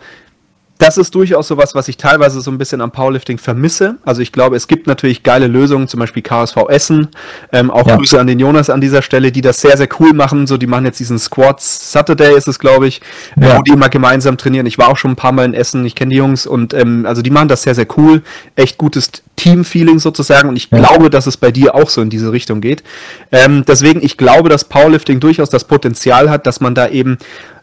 das 0.81 0.97
ist 0.97 1.13
durchaus 1.13 1.47
sowas, 1.47 1.75
was 1.75 1.87
ich 1.87 1.97
teilweise 1.97 2.41
so 2.41 2.49
ein 2.49 2.57
bisschen 2.57 2.81
am 2.81 2.91
Powerlifting 2.91 3.37
vermisse. 3.37 3.97
Also 4.03 4.21
ich 4.21 4.31
glaube, 4.31 4.55
es 4.55 4.67
gibt 4.67 4.87
natürlich 4.87 5.21
geile 5.21 5.45
Lösungen, 5.45 5.87
zum 5.87 5.99
Beispiel 5.99 6.23
KSV 6.23 6.57
Essen. 6.69 7.09
Ähm, 7.51 7.69
auch 7.69 7.85
ja. 7.85 7.97
Grüße 7.97 8.19
an 8.19 8.25
den 8.25 8.39
Jonas 8.39 8.71
an 8.71 8.81
dieser 8.81 9.03
Stelle, 9.03 9.31
die 9.31 9.41
das 9.41 9.61
sehr, 9.61 9.77
sehr 9.77 9.87
cool 9.99 10.13
machen. 10.13 10.47
So, 10.47 10.57
die 10.57 10.65
machen 10.65 10.85
jetzt 10.85 10.99
diesen 10.99 11.19
Squats 11.19 11.91
Saturday, 11.91 12.35
ist 12.35 12.47
es, 12.47 12.57
glaube 12.57 12.87
ich, 12.87 13.01
äh, 13.39 13.47
ja. 13.47 13.57
wo 13.57 13.61
die 13.61 13.73
immer 13.73 13.89
gemeinsam 13.89 14.37
trainieren. 14.37 14.65
Ich 14.65 14.79
war 14.79 14.87
auch 14.87 14.97
schon 14.97 15.11
ein 15.11 15.15
paar 15.15 15.33
Mal 15.33 15.45
in 15.45 15.53
Essen, 15.53 15.85
ich 15.85 15.93
kenne 15.93 16.09
die 16.09 16.17
Jungs 16.17 16.47
und 16.47 16.73
ähm, 16.73 17.05
also 17.05 17.21
die 17.21 17.29
machen 17.29 17.47
das 17.47 17.61
sehr, 17.61 17.75
sehr 17.75 17.87
cool. 17.97 18.23
Echt 18.55 18.79
gutes 18.79 19.11
Team-Feeling 19.35 19.99
sozusagen. 19.99 20.49
Und 20.49 20.55
ich 20.55 20.69
ja. 20.71 20.79
glaube, 20.79 21.09
dass 21.09 21.27
es 21.27 21.37
bei 21.37 21.51
dir 21.51 21.75
auch 21.75 21.89
so 21.89 22.01
in 22.01 22.09
diese 22.09 22.31
Richtung 22.31 22.61
geht. 22.61 22.83
Ähm, 23.31 23.65
deswegen, 23.67 24.03
ich 24.03 24.17
glaube, 24.17 24.49
dass 24.49 24.65
Powerlifting 24.65 25.19
durchaus 25.19 25.49
das 25.49 25.65
Potenzial 25.65 26.29
hat, 26.29 26.47
dass 26.47 26.59
man 26.59 26.75
da 26.75 26.87
eben 26.87 27.17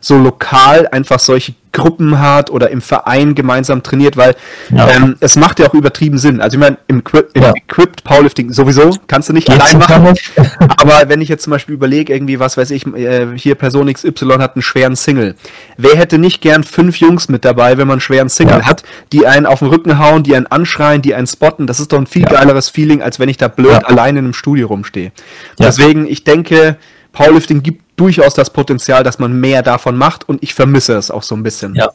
so 0.09 0.19
lokal 0.19 0.89
einfach 0.89 1.21
solche 1.21 1.55
Gruppen 1.73 2.19
hat 2.19 2.51
oder 2.51 2.71
im 2.71 2.81
Verein 2.81 3.35
gemeinsam 3.35 3.83
trainiert, 3.83 4.17
weil 4.17 4.35
ja. 4.71 4.89
ähm, 4.89 5.17
es 5.21 5.37
macht 5.37 5.61
ja 5.61 5.69
auch 5.69 5.75
übertrieben 5.75 6.19
Sinn. 6.19 6.41
Also 6.41 6.57
ich 6.57 6.61
meine, 6.61 6.79
im, 6.89 7.03
im 7.35 7.43
ja. 7.43 7.53
Equipped 7.55 8.05
Powerlifting 8.05 8.53
sowieso 8.53 8.97
kannst 9.07 9.29
du 9.29 9.33
nicht 9.33 9.49
ja, 9.49 9.57
allein 9.57 9.79
machen. 9.79 10.15
aber 10.77 11.09
wenn 11.09 11.21
ich 11.21 11.29
jetzt 11.29 11.45
zum 11.45 11.51
Beispiel 11.51 11.75
überlege, 11.75 12.13
irgendwie, 12.13 12.41
was 12.41 12.57
weiß 12.57 12.71
ich, 12.71 12.87
äh, 12.87 13.27
hier 13.37 13.55
Person 13.55 13.93
XY 13.93 14.39
hat 14.39 14.57
einen 14.57 14.63
schweren 14.63 14.97
Single. 14.97 15.37
Wer 15.77 15.97
hätte 15.97 16.19
nicht 16.19 16.41
gern 16.41 16.65
fünf 16.65 16.97
Jungs 16.97 17.29
mit 17.29 17.45
dabei, 17.45 17.79
wenn 17.79 17.87
man 17.87 17.95
einen 17.95 18.01
schweren 18.01 18.29
Single 18.29 18.65
hat, 18.65 18.83
die 19.13 19.27
einen 19.27 19.47
auf 19.47 19.61
den 19.61 19.69
Rücken 19.69 19.99
hauen, 19.99 20.23
die 20.23 20.35
einen 20.35 20.47
anschreien, 20.47 21.03
die 21.03 21.15
einen 21.15 21.27
spotten? 21.27 21.67
Das 21.67 21.81
ist 21.81 21.93
doch 21.93 21.99
ein 21.99 22.07
viel 22.07 22.25
geileres 22.25 22.71
Feeling, 22.71 23.03
als 23.03 23.21
wenn 23.21 23.29
ich 23.29 23.37
da 23.37 23.49
blöd 23.49 23.85
alleine 23.85 24.19
in 24.19 24.25
einem 24.27 24.35
Studio 24.35 24.69
rumstehe. 24.69 25.13
Deswegen, 25.59 26.07
ich 26.07 26.25
denke, 26.25 26.77
Powerlifting 27.13 27.63
gibt 27.63 27.88
durchaus 27.99 28.35
das 28.35 28.51
Potenzial, 28.51 29.03
dass 29.03 29.19
man 29.19 29.39
mehr 29.39 29.63
davon 29.63 29.97
macht 29.97 30.29
und 30.29 30.43
ich 30.43 30.55
vermisse 30.55 30.95
es 30.95 31.11
auch 31.11 31.23
so 31.23 31.35
ein 31.35 31.43
bisschen. 31.43 31.75
Ja. 31.75 31.91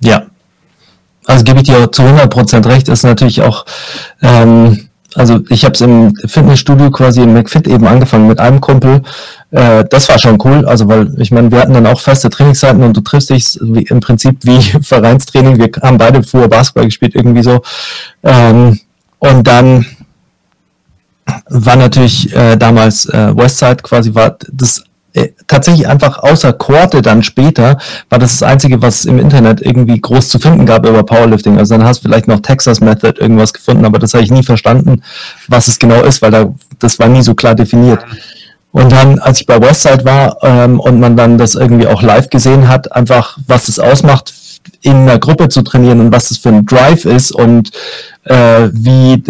Ja. 0.00 0.26
Also 1.26 1.44
gebe 1.44 1.60
ich 1.60 1.66
dir 1.66 1.90
zu 1.90 2.02
100% 2.02 2.66
recht, 2.66 2.88
ist 2.88 3.02
natürlich 3.02 3.42
auch, 3.42 3.66
ähm, 4.22 4.88
also 5.14 5.40
ich 5.48 5.64
habe 5.64 5.74
es 5.74 5.80
im 5.80 6.14
Fitnessstudio 6.16 6.90
quasi 6.90 7.22
in 7.22 7.32
McFit 7.32 7.66
eben 7.66 7.86
angefangen 7.86 8.28
mit 8.28 8.40
einem 8.40 8.60
Kumpel. 8.60 9.02
Äh, 9.50 9.84
das 9.90 10.08
war 10.08 10.18
schon 10.18 10.38
cool, 10.44 10.64
also 10.66 10.88
weil 10.88 11.12
ich 11.20 11.30
meine, 11.30 11.50
wir 11.50 11.60
hatten 11.60 11.74
dann 11.74 11.86
auch 11.86 12.00
feste 12.00 12.30
Trainingszeiten 12.30 12.82
und 12.82 12.96
du 12.96 13.00
triffst 13.00 13.30
dich 13.30 13.58
wie, 13.60 13.82
im 13.82 14.00
Prinzip 14.00 14.38
wie 14.42 14.60
Vereinstraining. 14.82 15.58
Wir 15.58 15.70
haben 15.82 15.98
beide 15.98 16.22
früher 16.22 16.48
Basketball 16.48 16.84
gespielt, 16.84 17.14
irgendwie 17.14 17.42
so. 17.42 17.60
Ähm, 18.22 18.80
und 19.18 19.46
dann 19.46 19.84
war 21.50 21.76
natürlich 21.76 22.34
äh, 22.34 22.56
damals 22.56 23.06
äh, 23.06 23.36
Westside 23.36 23.82
quasi 23.82 24.14
war 24.14 24.36
das 24.50 24.84
tatsächlich 25.46 25.88
einfach 25.88 26.18
außer 26.18 26.52
Korte 26.52 27.02
dann 27.02 27.22
später 27.22 27.78
war 28.10 28.18
das 28.18 28.38
das 28.38 28.42
einzige, 28.42 28.82
was 28.82 29.04
im 29.04 29.18
Internet 29.18 29.60
irgendwie 29.60 30.00
groß 30.00 30.28
zu 30.28 30.38
finden 30.38 30.66
gab 30.66 30.86
über 30.86 31.02
Powerlifting. 31.02 31.58
Also 31.58 31.76
dann 31.76 31.86
hast 31.86 32.04
du 32.04 32.08
vielleicht 32.08 32.28
noch 32.28 32.40
Texas 32.40 32.80
Method 32.80 33.20
irgendwas 33.20 33.52
gefunden, 33.52 33.84
aber 33.84 33.98
das 33.98 34.14
habe 34.14 34.24
ich 34.24 34.30
nie 34.30 34.42
verstanden, 34.42 35.02
was 35.48 35.68
es 35.68 35.78
genau 35.78 36.02
ist, 36.02 36.22
weil 36.22 36.30
da 36.30 36.52
das 36.78 36.98
war 36.98 37.08
nie 37.08 37.22
so 37.22 37.34
klar 37.34 37.54
definiert. 37.54 38.04
Und 38.70 38.92
dann, 38.92 39.18
als 39.18 39.40
ich 39.40 39.46
bei 39.46 39.60
Westside 39.60 40.04
war 40.04 40.36
ähm, 40.42 40.78
und 40.78 41.00
man 41.00 41.16
dann 41.16 41.38
das 41.38 41.54
irgendwie 41.54 41.86
auch 41.86 42.02
live 42.02 42.28
gesehen 42.28 42.68
hat, 42.68 42.92
einfach 42.92 43.38
was 43.46 43.66
das 43.66 43.78
ausmacht, 43.78 44.34
in 44.82 44.96
einer 44.96 45.18
Gruppe 45.18 45.48
zu 45.48 45.62
trainieren 45.62 46.00
und 46.00 46.12
was 46.12 46.28
das 46.28 46.38
für 46.38 46.50
ein 46.50 46.66
Drive 46.66 47.04
ist 47.04 47.32
und 47.32 47.70
äh, 48.24 48.68
wie 48.72 49.22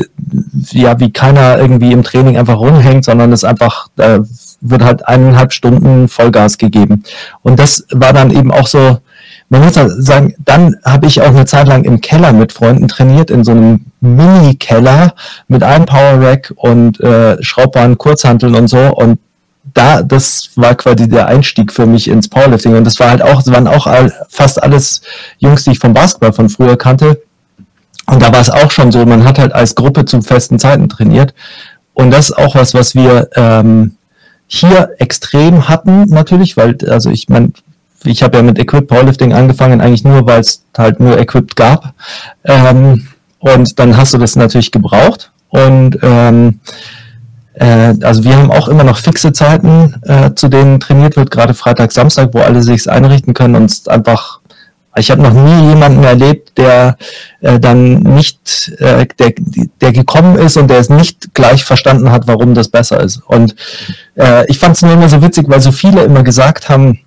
ja 0.72 0.98
wie 0.98 1.12
keiner 1.12 1.58
irgendwie 1.58 1.92
im 1.92 2.02
Training 2.02 2.36
einfach 2.36 2.58
rumhängt, 2.58 3.04
sondern 3.04 3.32
es 3.32 3.44
einfach 3.44 3.88
äh, 3.96 4.20
wird 4.60 4.82
halt 4.82 5.06
eineinhalb 5.06 5.52
Stunden 5.52 6.08
Vollgas 6.08 6.58
gegeben. 6.58 7.02
Und 7.42 7.58
das 7.58 7.86
war 7.90 8.12
dann 8.12 8.30
eben 8.30 8.52
auch 8.52 8.66
so, 8.66 8.98
man 9.50 9.64
muss 9.64 9.74
sagen, 9.74 10.34
dann 10.44 10.76
habe 10.84 11.06
ich 11.06 11.22
auch 11.22 11.28
eine 11.28 11.46
Zeit 11.46 11.68
lang 11.68 11.84
im 11.84 12.00
Keller 12.00 12.32
mit 12.32 12.52
Freunden 12.52 12.86
trainiert, 12.86 13.30
in 13.30 13.44
so 13.44 13.52
einem 13.52 13.86
Mini-Keller 14.00 15.14
mit 15.48 15.62
einem 15.62 15.86
Power 15.86 16.20
Rack 16.20 16.52
und 16.56 17.00
äh, 17.00 17.42
Schraubbahn, 17.42 17.96
Kurzhanteln 17.96 18.54
und 18.54 18.68
so. 18.68 18.94
Und 18.94 19.18
da, 19.74 20.02
das 20.02 20.50
war 20.56 20.74
quasi 20.74 21.08
der 21.08 21.28
Einstieg 21.28 21.72
für 21.72 21.86
mich 21.86 22.08
ins 22.08 22.28
Powerlifting. 22.28 22.76
Und 22.76 22.84
das 22.84 22.98
war 23.00 23.10
halt 23.10 23.22
auch, 23.22 23.42
das 23.42 23.52
waren 23.52 23.66
auch 23.66 23.86
all, 23.86 24.12
fast 24.28 24.62
alles 24.62 25.00
Jungs, 25.38 25.64
die 25.64 25.72
ich 25.72 25.78
vom 25.78 25.94
Basketball 25.94 26.32
von 26.32 26.48
früher 26.48 26.76
kannte. 26.76 27.22
Und 28.06 28.22
da 28.22 28.32
war 28.32 28.40
es 28.40 28.50
auch 28.50 28.70
schon 28.70 28.92
so, 28.92 29.04
man 29.04 29.24
hat 29.24 29.38
halt 29.38 29.54
als 29.54 29.74
Gruppe 29.74 30.04
zu 30.04 30.22
festen 30.22 30.58
Zeiten 30.58 30.88
trainiert. 30.88 31.34
Und 31.94 32.10
das 32.10 32.30
ist 32.30 32.38
auch 32.38 32.54
was, 32.54 32.74
was 32.74 32.94
wir 32.94 33.28
ähm, 33.34 33.96
hier 34.48 34.90
extrem 34.98 35.68
hatten, 35.68 36.04
natürlich, 36.08 36.56
weil, 36.56 36.76
also 36.88 37.10
ich 37.10 37.28
meine, 37.28 37.52
ich 38.04 38.22
habe 38.22 38.38
ja 38.38 38.42
mit 38.42 38.58
Equipped 38.58 38.88
Powerlifting 38.88 39.32
angefangen, 39.32 39.80
eigentlich 39.80 40.04
nur, 40.04 40.26
weil 40.26 40.40
es 40.40 40.62
halt 40.76 41.00
nur 41.00 41.18
Equipped 41.18 41.54
gab. 41.54 41.94
Ähm, 42.44 43.06
und 43.38 43.78
dann 43.78 43.96
hast 43.96 44.14
du 44.14 44.18
das 44.18 44.36
natürlich 44.36 44.72
gebraucht. 44.72 45.30
Und 45.50 45.98
ähm, 46.02 46.60
äh, 47.54 47.94
also 48.02 48.24
wir 48.24 48.36
haben 48.36 48.50
auch 48.50 48.68
immer 48.68 48.84
noch 48.84 48.98
fixe 48.98 49.32
Zeiten, 49.32 49.94
äh, 50.02 50.34
zu 50.34 50.48
denen 50.48 50.80
trainiert 50.80 51.16
wird, 51.16 51.30
gerade 51.30 51.54
Freitag, 51.54 51.92
Samstag, 51.92 52.30
wo 52.32 52.40
alle 52.40 52.62
sich 52.62 52.90
einrichten 52.90 53.34
können 53.34 53.56
und 53.56 53.64
es 53.64 53.86
einfach 53.88 54.37
ich 54.98 55.10
habe 55.10 55.22
noch 55.22 55.32
nie 55.32 55.68
jemanden 55.68 56.04
erlebt, 56.04 56.58
der 56.58 56.96
äh, 57.40 57.58
dann 57.58 58.00
nicht, 58.00 58.72
äh, 58.78 59.06
der, 59.18 59.32
der 59.80 59.92
gekommen 59.92 60.36
ist 60.36 60.56
und 60.56 60.68
der 60.68 60.78
es 60.78 60.88
nicht 60.88 61.34
gleich 61.34 61.64
verstanden 61.64 62.10
hat, 62.10 62.26
warum 62.26 62.54
das 62.54 62.68
besser 62.68 63.00
ist. 63.00 63.22
Und 63.26 63.54
äh, 64.16 64.46
ich 64.50 64.58
fand 64.58 64.76
es 64.76 64.82
nur 64.82 64.92
immer 64.92 65.08
so 65.08 65.22
witzig, 65.22 65.48
weil 65.48 65.60
so 65.60 65.72
viele 65.72 66.02
immer 66.02 66.22
gesagt 66.22 66.68
haben, 66.68 67.00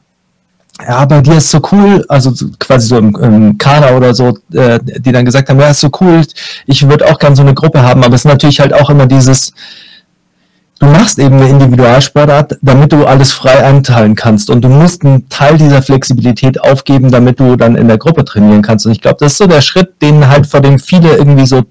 ja, 0.87 1.05
bei 1.05 1.21
dir 1.21 1.37
ist 1.37 1.51
so 1.51 1.61
cool, 1.71 2.03
also 2.07 2.33
quasi 2.59 2.87
so 2.87 2.97
im, 2.97 3.15
im 3.15 3.57
Kader 3.57 3.95
oder 3.95 4.13
so, 4.15 4.37
äh, 4.53 4.79
die 4.81 5.11
dann 5.11 5.25
gesagt 5.25 5.49
haben, 5.49 5.59
ja, 5.59 5.69
ist 5.69 5.81
so 5.81 5.91
cool, 5.99 6.23
ich 6.65 6.87
würde 6.87 7.07
auch 7.07 7.19
gern 7.19 7.35
so 7.35 7.43
eine 7.43 7.53
Gruppe 7.53 7.83
haben, 7.83 8.03
aber 8.03 8.15
es 8.15 8.21
ist 8.21 8.31
natürlich 8.31 8.59
halt 8.59 8.73
auch 8.73 8.89
immer 8.89 9.05
dieses, 9.05 9.53
du 10.81 10.87
machst 10.87 11.19
eben 11.19 11.35
eine 11.35 11.47
Individualsportart, 11.47 12.57
damit 12.61 12.91
du 12.91 13.05
alles 13.05 13.31
frei 13.31 13.63
einteilen 13.63 14.15
kannst. 14.15 14.49
Und 14.49 14.61
du 14.61 14.69
musst 14.69 15.05
einen 15.05 15.29
Teil 15.29 15.57
dieser 15.57 15.83
Flexibilität 15.83 16.59
aufgeben, 16.59 17.11
damit 17.11 17.39
du 17.39 17.55
dann 17.55 17.75
in 17.75 17.87
der 17.87 17.99
Gruppe 17.99 18.25
trainieren 18.25 18.63
kannst. 18.63 18.87
Und 18.87 18.91
ich 18.91 19.01
glaube, 19.01 19.17
das 19.19 19.33
ist 19.33 19.37
so 19.37 19.47
der 19.47 19.61
Schritt, 19.61 20.01
den 20.01 20.27
halt 20.27 20.47
vor 20.47 20.59
dem 20.59 20.79
viele 20.79 21.15
irgendwie 21.15 21.45
so 21.45 21.63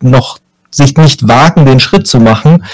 noch 0.00 0.38
sich 0.72 0.96
nicht 0.96 1.28
wagen, 1.28 1.66
den 1.66 1.78
Schritt 1.78 2.08
zu 2.08 2.18
machen. 2.18 2.64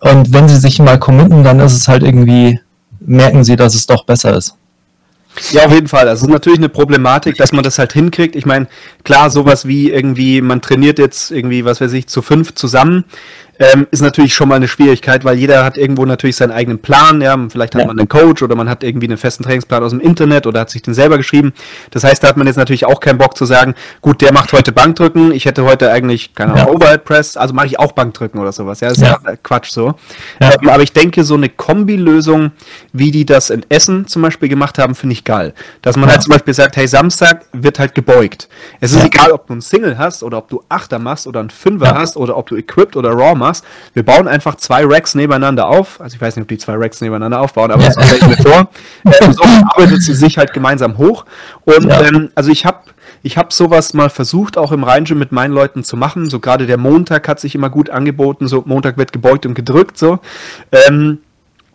Und 0.00 0.32
wenn 0.32 0.48
sie 0.48 0.56
sich 0.56 0.78
mal 0.78 0.98
committen, 0.98 1.44
dann 1.44 1.60
ist 1.60 1.74
es 1.74 1.88
halt 1.88 2.02
irgendwie, 2.02 2.58
merken 3.00 3.44
sie, 3.44 3.56
dass 3.56 3.74
es 3.74 3.86
doch 3.86 4.04
besser 4.04 4.34
ist. 4.34 4.56
Ja, 5.50 5.64
auf 5.64 5.72
jeden 5.72 5.88
Fall. 5.88 6.08
Also 6.08 6.24
es 6.24 6.28
ist 6.28 6.32
natürlich 6.32 6.58
eine 6.58 6.68
Problematik, 6.68 7.36
dass 7.36 7.52
man 7.52 7.64
das 7.64 7.78
halt 7.78 7.92
hinkriegt. 7.92 8.36
Ich 8.36 8.44
meine, 8.44 8.66
klar, 9.02 9.30
sowas 9.30 9.66
wie 9.66 9.90
irgendwie, 9.90 10.40
man 10.42 10.60
trainiert 10.60 10.98
jetzt 10.98 11.30
irgendwie, 11.30 11.64
was 11.64 11.80
weiß 11.80 11.92
ich, 11.94 12.06
zu 12.06 12.20
fünf 12.20 12.54
zusammen 12.54 13.04
ähm, 13.58 13.86
ist 13.90 14.00
natürlich 14.00 14.34
schon 14.34 14.48
mal 14.48 14.56
eine 14.56 14.66
Schwierigkeit, 14.66 15.24
weil 15.24 15.36
jeder 15.38 15.64
hat 15.64 15.76
irgendwo 15.76 16.04
natürlich 16.06 16.36
seinen 16.36 16.52
eigenen 16.52 16.78
Plan. 16.78 17.20
Ja, 17.20 17.36
vielleicht 17.48 17.74
hat 17.74 17.82
ja. 17.82 17.86
man 17.86 17.98
einen 17.98 18.08
Coach 18.08 18.42
oder 18.42 18.56
man 18.56 18.68
hat 18.68 18.82
irgendwie 18.82 19.06
einen 19.06 19.18
festen 19.18 19.44
Trainingsplan 19.44 19.82
aus 19.82 19.90
dem 19.90 20.00
Internet 20.00 20.46
oder 20.46 20.60
hat 20.60 20.70
sich 20.70 20.82
den 20.82 20.94
selber 20.94 21.18
geschrieben. 21.18 21.52
Das 21.90 22.02
heißt, 22.02 22.24
da 22.24 22.28
hat 22.28 22.36
man 22.36 22.46
jetzt 22.46 22.56
natürlich 22.56 22.86
auch 22.86 23.00
keinen 23.00 23.18
Bock 23.18 23.36
zu 23.36 23.44
sagen, 23.44 23.74
gut, 24.00 24.22
der 24.22 24.32
macht 24.32 24.52
heute 24.52 24.72
Bankdrücken, 24.72 25.32
ich 25.32 25.44
hätte 25.44 25.64
heute 25.64 25.92
eigentlich, 25.92 26.34
keine 26.34 26.54
Ahnung, 26.54 26.66
ja. 26.66 26.72
Overhead 26.72 27.04
Press, 27.04 27.36
also 27.36 27.52
mache 27.52 27.66
ich 27.66 27.78
auch 27.78 27.92
Bankdrücken 27.92 28.40
oder 28.40 28.52
sowas. 28.52 28.80
Ja, 28.80 28.88
das 28.88 28.98
ist 28.98 29.04
ja, 29.04 29.18
ja 29.24 29.36
Quatsch 29.42 29.70
so. 29.70 29.94
Ähm, 30.40 30.68
aber 30.68 30.82
ich 30.82 30.92
denke, 30.92 31.22
so 31.22 31.34
eine 31.34 31.48
Kombi-Lösung, 31.48 32.52
wie 32.92 33.10
die 33.10 33.26
das 33.26 33.50
in 33.50 33.66
Essen 33.68 34.06
zum 34.06 34.22
Beispiel 34.22 34.48
gemacht 34.48 34.78
haben, 34.78 34.94
finde 34.94 35.12
ich 35.12 35.24
geil. 35.24 35.52
Dass 35.82 35.96
man 35.96 36.10
halt 36.10 36.22
zum 36.22 36.32
Beispiel 36.32 36.54
sagt, 36.54 36.76
hey, 36.76 36.88
Samstag 36.88 37.44
wird 37.52 37.78
halt 37.78 37.94
gebeugt. 37.94 38.48
Es 38.80 38.92
ist 38.92 39.04
egal, 39.04 39.30
ob 39.32 39.46
du 39.46 39.52
einen 39.52 39.62
Single 39.62 39.98
hast 39.98 40.22
oder 40.22 40.38
ob 40.38 40.48
du 40.48 40.62
Achter 40.68 40.98
machst 40.98 41.26
oder 41.26 41.40
einen 41.40 41.50
Fünfer 41.50 41.94
hast 41.94 42.16
oder 42.16 42.36
ob 42.36 42.48
du 42.48 42.56
Equipped 42.56 42.96
oder 42.96 43.10
Raw 43.10 43.34
machst 43.34 43.41
machst. 43.42 43.64
Wir 43.92 44.04
bauen 44.04 44.28
einfach 44.28 44.54
zwei 44.54 44.84
Racks 44.84 45.14
nebeneinander 45.14 45.68
auf. 45.68 46.00
Also 46.00 46.14
ich 46.14 46.20
weiß 46.20 46.36
nicht, 46.36 46.42
ob 46.42 46.48
die 46.48 46.58
zwei 46.58 46.74
Racks 46.76 47.00
nebeneinander 47.00 47.40
aufbauen, 47.40 47.70
aber 47.70 47.82
das 47.82 47.94
stelle 47.94 48.18
ich 48.18 48.26
mir 48.26 48.42
vor. 48.42 48.68
Ähm, 49.04 49.32
so 49.32 49.42
arbeitet 49.42 50.02
sie 50.02 50.14
sich 50.14 50.38
halt 50.38 50.52
gemeinsam 50.52 50.96
hoch. 50.96 51.24
Und 51.64 51.84
ja. 51.84 52.02
ähm, 52.02 52.30
also 52.34 52.50
ich 52.50 52.64
habe 52.64 52.78
ich 53.22 53.36
habe 53.36 53.52
sowas 53.52 53.94
mal 53.94 54.10
versucht, 54.10 54.56
auch 54.56 54.72
im 54.72 54.84
Rheingym 54.84 55.18
mit 55.18 55.32
meinen 55.32 55.52
Leuten 55.52 55.84
zu 55.84 55.96
machen. 55.96 56.28
So 56.28 56.40
gerade 56.40 56.66
der 56.66 56.78
Montag 56.78 57.28
hat 57.28 57.40
sich 57.40 57.54
immer 57.54 57.70
gut 57.70 57.90
angeboten. 57.90 58.48
So 58.48 58.62
Montag 58.66 58.96
wird 58.96 59.12
gebeugt 59.12 59.44
und 59.46 59.54
gedrückt. 59.54 59.98
So. 59.98 60.18
Ähm, 60.72 61.18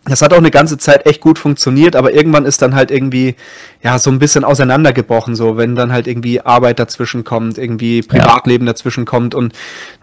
das 0.04 0.22
hat 0.22 0.32
auch 0.32 0.38
eine 0.38 0.50
ganze 0.50 0.78
Zeit 0.78 1.06
echt 1.06 1.20
gut 1.20 1.38
funktioniert, 1.38 1.94
aber 1.94 2.14
irgendwann 2.14 2.46
ist 2.46 2.62
dann 2.62 2.74
halt 2.74 2.90
irgendwie 2.90 3.36
ja 3.82 3.98
so 3.98 4.10
ein 4.10 4.18
bisschen 4.18 4.44
auseinandergebrochen, 4.44 5.36
so 5.36 5.56
wenn 5.56 5.76
dann 5.76 5.92
halt 5.92 6.06
irgendwie 6.08 6.40
Arbeit 6.40 6.80
dazwischen 6.80 7.22
kommt, 7.22 7.58
irgendwie 7.58 8.02
Privatleben 8.02 8.66
ja. 8.66 8.72
dazwischen 8.72 9.04
kommt 9.04 9.34
und 9.34 9.52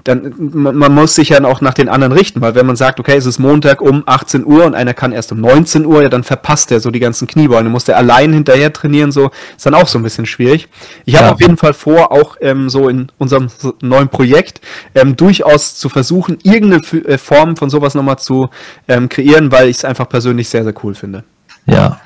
dann 0.05 0.33
man, 0.37 0.75
man, 0.75 0.93
muss 0.93 1.15
sich 1.15 1.29
ja 1.29 1.43
auch 1.43 1.61
nach 1.61 1.73
den 1.73 1.89
anderen 1.89 2.13
richten, 2.13 2.39
weil 2.39 2.55
wenn 2.55 2.65
man 2.65 2.77
sagt, 2.77 2.99
okay, 2.99 3.17
es 3.17 3.25
ist 3.25 3.39
Montag 3.39 3.81
um 3.81 4.03
18 4.05 4.45
Uhr 4.45 4.65
und 4.65 4.75
einer 4.75 4.93
kann 4.93 5.11
erst 5.11 5.31
um 5.31 5.41
19 5.41 5.85
Uhr, 5.85 6.03
ja 6.03 6.09
dann 6.09 6.23
verpasst 6.23 6.71
er 6.71 6.79
so 6.79 6.89
die 6.89 6.99
ganzen 6.99 7.27
Kniebeugen, 7.27 7.69
muss 7.71 7.83
der 7.83 7.97
allein 7.97 8.31
hinterher 8.31 8.71
trainieren, 8.71 9.11
so 9.11 9.31
ist 9.55 9.65
dann 9.65 9.73
auch 9.73 9.87
so 9.87 9.99
ein 9.99 10.03
bisschen 10.03 10.25
schwierig. 10.25 10.69
Ich 11.03 11.15
habe 11.15 11.25
ja. 11.25 11.33
auf 11.33 11.41
jeden 11.41 11.57
Fall 11.57 11.73
vor, 11.73 12.11
auch 12.11 12.37
ähm, 12.39 12.69
so 12.69 12.87
in 12.87 13.11
unserem 13.17 13.49
neuen 13.81 14.07
Projekt 14.07 14.61
ähm, 14.93 15.17
durchaus 15.17 15.75
zu 15.75 15.89
versuchen, 15.89 16.37
irgendeine 16.43 16.81
äh, 17.05 17.17
Form 17.17 17.57
von 17.57 17.69
sowas 17.69 17.93
nochmal 17.93 18.19
zu 18.19 18.49
ähm, 18.87 19.09
kreieren, 19.09 19.51
weil 19.51 19.67
ich 19.67 19.77
es 19.77 19.85
einfach 19.85 20.07
persönlich 20.07 20.47
sehr, 20.47 20.63
sehr 20.63 20.73
cool 20.83 20.95
finde. 20.95 21.23
Ja, 21.65 21.99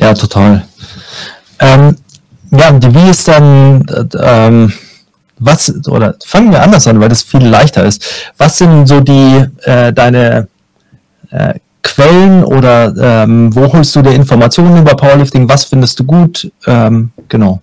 ja, 0.00 0.14
total. 0.14 0.66
Ähm, 1.58 1.96
ja, 2.50 2.78
wie 2.80 3.10
ist 3.10 3.26
dann, 3.28 3.84
ähm, 4.20 4.72
was, 5.38 5.72
oder 5.88 6.14
fangen 6.24 6.50
wir 6.50 6.62
anders 6.62 6.86
an, 6.86 7.00
weil 7.00 7.08
das 7.08 7.22
viel 7.22 7.46
leichter 7.46 7.84
ist. 7.84 8.04
Was 8.38 8.58
sind 8.58 8.86
so 8.86 9.00
die, 9.00 9.44
äh, 9.62 9.92
deine 9.92 10.48
äh, 11.30 11.54
Quellen 11.82 12.44
oder 12.44 12.94
ähm, 13.24 13.54
wo 13.54 13.72
holst 13.72 13.94
du 13.96 14.02
dir 14.02 14.12
Informationen 14.12 14.78
über 14.78 14.96
Powerlifting? 14.96 15.48
Was 15.48 15.64
findest 15.64 15.98
du 15.98 16.04
gut? 16.04 16.50
Ähm, 16.66 17.10
genau. 17.28 17.60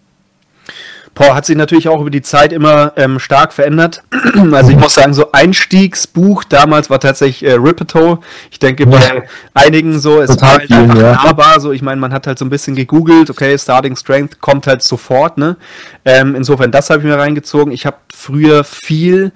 Boah, 1.16 1.36
hat 1.36 1.46
sich 1.46 1.56
natürlich 1.56 1.88
auch 1.90 2.02
über 2.02 2.10
die 2.10 2.24
Zeit 2.24 2.52
immer 2.52 2.94
ähm, 2.96 3.20
stark 3.20 3.54
verändert. 3.54 4.02
also 4.52 4.72
ich 4.72 4.78
muss 4.78 4.96
sagen, 4.96 5.14
so 5.14 5.32
Einstiegsbuch 5.32 6.44
damals 6.44 6.90
war 6.90 7.00
tatsächlich 7.00 7.48
äh, 7.48 7.54
Rippeto. 7.54 8.20
Ich 8.50 8.58
denke 8.58 8.88
bei 8.88 9.00
ja. 9.00 9.22
einigen 9.54 10.00
so, 10.00 10.22
es 10.22 10.32
Total 10.32 10.50
war 10.50 10.60
halt 10.60 10.72
einfach 10.72 10.96
ja. 10.98 11.12
nahbar. 11.14 11.60
So, 11.60 11.72
ich 11.72 11.84
meine, 11.84 12.02
man 12.02 12.14
hat 12.14 12.26
halt 12.26 12.40
so 12.40 12.46
ein 12.46 12.50
bisschen 12.50 12.76
gegoogelt, 12.76 13.30
okay, 13.30 13.58
Starting 13.58 13.96
Strength 13.96 14.42
kommt 14.42 14.66
halt 14.66 14.82
sofort, 14.82 15.38
ne? 15.38 15.58
Ähm, 16.04 16.34
insofern, 16.36 16.72
das 16.72 16.90
habe 16.90 17.00
ich 17.00 17.06
mir 17.06 17.18
reingezogen. 17.18 17.72
Ich 17.72 17.86
habe 17.86 17.98
früher 18.12 18.64
viel 18.64 19.32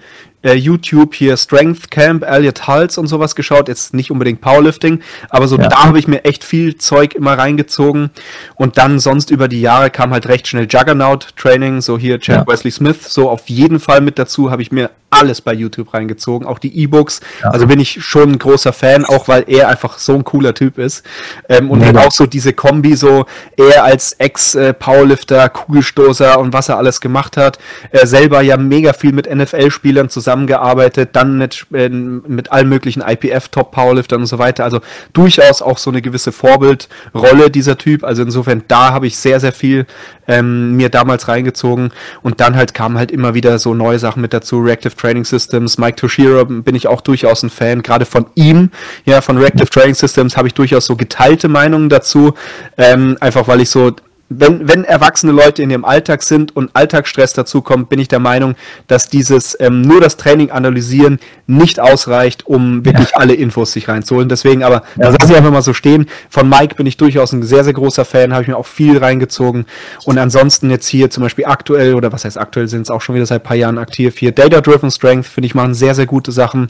äh, 0.47 0.53
YouTube 0.53 1.13
hier 1.13 1.37
Strength 1.37 1.91
Camp, 1.91 2.23
Elliot 2.23 2.67
Hulse 2.67 2.99
und 2.99 3.07
sowas 3.07 3.35
geschaut. 3.35 3.67
Jetzt 3.67 3.93
nicht 3.93 4.11
unbedingt 4.11 4.41
Powerlifting, 4.41 5.01
aber 5.29 5.47
so 5.47 5.57
ja. 5.57 5.67
da 5.67 5.83
habe 5.85 5.99
ich 5.99 6.07
mir 6.07 6.23
echt 6.25 6.43
viel 6.43 6.77
Zeug 6.77 7.13
immer 7.15 7.37
reingezogen. 7.37 8.11
Und 8.55 8.77
dann 8.77 8.99
sonst 8.99 9.29
über 9.29 9.47
die 9.47 9.61
Jahre 9.61 9.89
kam 9.89 10.11
halt 10.11 10.27
recht 10.27 10.47
schnell 10.47 10.67
Juggernaut 10.69 11.35
Training, 11.35 11.81
so 11.81 11.97
hier 11.97 12.19
Chad 12.19 12.47
ja. 12.47 12.47
Wesley 12.47 12.71
Smith, 12.71 13.03
so 13.07 13.29
auf 13.29 13.49
jeden 13.49 13.79
Fall 13.79 14.01
mit 14.01 14.17
dazu 14.17 14.49
habe 14.49 14.61
ich 14.61 14.71
mir 14.71 14.89
alles 15.09 15.41
bei 15.41 15.53
YouTube 15.53 15.93
reingezogen, 15.93 16.45
auch 16.45 16.59
die 16.59 16.77
E-Books. 16.83 17.21
Ja. 17.41 17.51
Also 17.51 17.67
bin 17.67 17.79
ich 17.79 18.03
schon 18.03 18.31
ein 18.33 18.39
großer 18.39 18.73
Fan, 18.73 19.05
auch 19.05 19.27
weil 19.27 19.45
er 19.47 19.69
einfach 19.69 19.97
so 19.97 20.13
ein 20.13 20.25
cooler 20.25 20.53
Typ 20.53 20.77
ist. 20.77 21.05
Ähm, 21.47 21.71
und 21.71 21.83
halt 21.85 21.97
auch 21.97 22.11
so 22.11 22.25
diese 22.25 22.51
Kombi, 22.51 22.95
so 22.95 23.25
er 23.55 23.85
als 23.85 24.13
Ex-Powerlifter, 24.13 25.47
Kugelstoßer 25.49 26.37
und 26.39 26.51
was 26.51 26.67
er 26.67 26.77
alles 26.77 26.99
gemacht 26.99 27.37
hat. 27.37 27.57
Er 27.91 28.05
selber 28.05 28.41
ja 28.41 28.57
mega 28.57 28.91
viel 28.91 29.13
mit 29.13 29.33
NFL-Spielern 29.33 30.09
zusammengearbeitet, 30.09 31.11
dann 31.13 31.37
mit, 31.37 31.65
äh, 31.73 31.87
mit 31.87 32.51
allen 32.51 32.67
möglichen 32.67 33.01
IPF-Top-Powerliftern 33.01 34.21
und 34.21 34.27
so 34.27 34.39
weiter. 34.39 34.65
Also 34.65 34.81
durchaus 35.13 35.61
auch 35.61 35.77
so 35.77 35.89
eine 35.89 36.01
gewisse 36.01 36.33
Vorbildrolle 36.33 37.49
dieser 37.49 37.77
Typ. 37.77 38.03
Also 38.03 38.23
insofern, 38.23 38.63
da 38.67 38.91
habe 38.91 39.07
ich 39.07 39.17
sehr, 39.17 39.39
sehr 39.39 39.53
viel 39.53 39.85
ähm, 40.27 40.75
mir 40.75 40.89
damals 40.89 41.29
reingezogen. 41.29 41.91
Und 42.21 42.41
dann 42.41 42.55
halt 42.55 42.73
kamen 42.73 42.97
halt 42.97 43.11
immer 43.11 43.33
wieder 43.33 43.57
so 43.57 43.73
neue 43.73 43.99
Sachen 43.99 44.21
mit 44.21 44.33
dazu. 44.33 44.59
Reactive 44.59 44.96
Training 44.97 45.25
Systems, 45.25 45.77
Mike 45.77 45.95
Toshiro 45.95 46.45
bin 46.45 46.75
ich 46.75 46.87
auch 46.87 47.01
durchaus 47.01 47.43
ein 47.43 47.49
Fan, 47.49 47.83
gerade 47.83 48.05
von 48.05 48.25
ihm, 48.35 48.71
ja, 49.05 49.21
von 49.21 49.37
Reactive 49.37 49.69
Training 49.69 49.95
Systems 49.95 50.35
habe 50.35 50.47
ich 50.47 50.53
durchaus 50.53 50.85
so 50.85 50.95
geteilte 50.95 51.47
Meinungen 51.47 51.89
dazu, 51.89 52.33
ähm, 52.77 53.17
einfach 53.19 53.47
weil 53.47 53.61
ich 53.61 53.69
so 53.69 53.91
wenn, 54.29 54.67
wenn 54.67 54.83
erwachsene 54.83 55.31
Leute 55.31 55.63
in 55.63 55.69
ihrem 55.69 55.85
Alltag 55.85 56.21
sind 56.21 56.55
und 56.55 56.69
Alltagsstress 56.73 57.33
dazu 57.33 57.61
kommt, 57.61 57.89
bin 57.89 57.99
ich 57.99 58.07
der 58.07 58.19
Meinung, 58.19 58.55
dass 58.87 59.07
dieses 59.07 59.57
ähm, 59.59 59.81
nur 59.81 60.01
das 60.01 60.17
Training 60.17 60.51
analysieren 60.51 61.19
nicht 61.47 61.79
ausreicht, 61.79 62.45
um 62.45 62.83
wirklich 62.83 63.11
ja. 63.11 63.17
alle 63.17 63.33
Infos 63.33 63.71
sich 63.71 63.87
reinzuholen. 63.87 64.27
Deswegen 64.27 64.63
aber, 64.63 64.83
ja. 64.97 65.05
da 65.05 65.09
lasse 65.09 65.31
ich 65.31 65.37
einfach 65.37 65.51
mal 65.51 65.61
so 65.61 65.73
stehen. 65.73 66.07
Von 66.29 66.49
Mike 66.49 66.75
bin 66.75 66.85
ich 66.85 66.97
durchaus 66.97 67.31
ein 67.31 67.43
sehr, 67.43 67.63
sehr 67.63 67.73
großer 67.73 68.03
Fan, 68.03 68.33
habe 68.33 68.41
ich 68.41 68.49
mir 68.49 68.57
auch 68.57 68.65
viel 68.65 68.97
reingezogen. 68.97 69.65
Und 70.03 70.17
ansonsten 70.17 70.69
jetzt 70.69 70.87
hier 70.87 71.09
zum 71.09 71.23
Beispiel 71.23 71.45
aktuell, 71.45 71.93
oder 71.93 72.11
was 72.11 72.25
heißt 72.25 72.37
aktuell, 72.37 72.67
sind 72.67 72.81
es 72.81 72.89
auch 72.89 73.01
schon 73.01 73.15
wieder 73.15 73.25
seit 73.25 73.41
ein 73.41 73.45
paar 73.45 73.55
Jahren 73.55 73.77
aktiv 73.77 74.17
hier. 74.17 74.33
Data 74.33 74.59
Driven 74.59 74.91
Strength, 74.91 75.27
finde 75.27 75.47
ich, 75.47 75.55
machen 75.55 75.73
sehr, 75.73 75.95
sehr 75.95 76.05
gute 76.05 76.33
Sachen. 76.33 76.67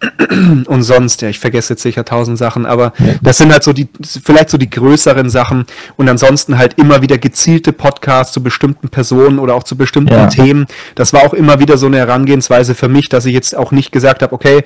Und 0.66 0.82
sonst, 0.82 1.22
ja, 1.22 1.28
ich 1.28 1.38
vergesse 1.38 1.72
jetzt 1.72 1.82
sicher 1.82 2.04
tausend 2.04 2.38
Sachen, 2.38 2.66
aber 2.66 2.92
das 3.22 3.38
sind 3.38 3.52
halt 3.52 3.64
so 3.64 3.72
die, 3.72 3.88
vielleicht 4.22 4.50
so 4.50 4.58
die 4.58 4.70
größeren 4.70 5.30
Sachen. 5.30 5.66
Und 5.96 6.08
ansonsten 6.08 6.58
halt 6.58 6.74
immer 6.74 6.88
immer 6.88 7.02
wieder 7.02 7.18
gezielte 7.18 7.72
Podcasts 7.72 8.32
zu 8.32 8.42
bestimmten 8.42 8.88
Personen 8.88 9.38
oder 9.38 9.54
auch 9.54 9.62
zu 9.62 9.76
bestimmten 9.76 10.14
ja. 10.14 10.26
Themen. 10.26 10.66
Das 10.94 11.12
war 11.12 11.22
auch 11.22 11.34
immer 11.34 11.60
wieder 11.60 11.76
so 11.76 11.86
eine 11.86 11.98
Herangehensweise 11.98 12.74
für 12.74 12.88
mich, 12.88 13.08
dass 13.10 13.26
ich 13.26 13.34
jetzt 13.34 13.54
auch 13.54 13.72
nicht 13.72 13.92
gesagt 13.92 14.22
habe, 14.22 14.34
okay, 14.34 14.64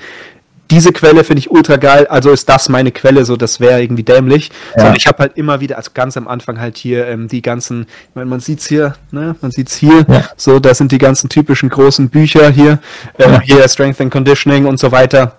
diese 0.70 0.92
Quelle 0.92 1.24
finde 1.24 1.40
ich 1.40 1.50
ultra 1.50 1.76
geil, 1.76 2.06
also 2.06 2.30
ist 2.30 2.48
das 2.48 2.68
meine 2.68 2.92
Quelle, 2.92 3.24
so 3.24 3.36
das 3.36 3.60
wäre 3.60 3.82
irgendwie 3.82 4.02
dämlich. 4.02 4.50
Ja. 4.74 4.80
Sondern 4.80 4.96
ich 4.96 5.06
habe 5.06 5.18
halt 5.18 5.36
immer 5.36 5.60
wieder, 5.60 5.76
also 5.76 5.90
ganz 5.92 6.16
am 6.16 6.28
Anfang 6.28 6.60
halt 6.60 6.78
hier 6.78 7.06
ähm, 7.06 7.28
die 7.28 7.42
ganzen, 7.42 7.82
ich 7.82 8.14
meine, 8.14 8.30
man 8.30 8.40
sieht's 8.40 8.66
hier, 8.66 8.94
ne, 9.10 9.36
man 9.40 9.50
sieht's 9.50 9.76
hier, 9.76 10.04
ja. 10.08 10.24
so, 10.36 10.58
da 10.58 10.74
sind 10.74 10.92
die 10.92 10.98
ganzen 10.98 11.28
typischen 11.28 11.68
großen 11.68 12.08
Bücher 12.08 12.50
hier, 12.50 12.78
ähm, 13.18 13.32
ja. 13.32 13.40
hier 13.40 13.68
Strength 13.68 14.00
and 14.00 14.10
Conditioning 14.10 14.66
und 14.66 14.78
so 14.78 14.92
weiter. 14.92 15.36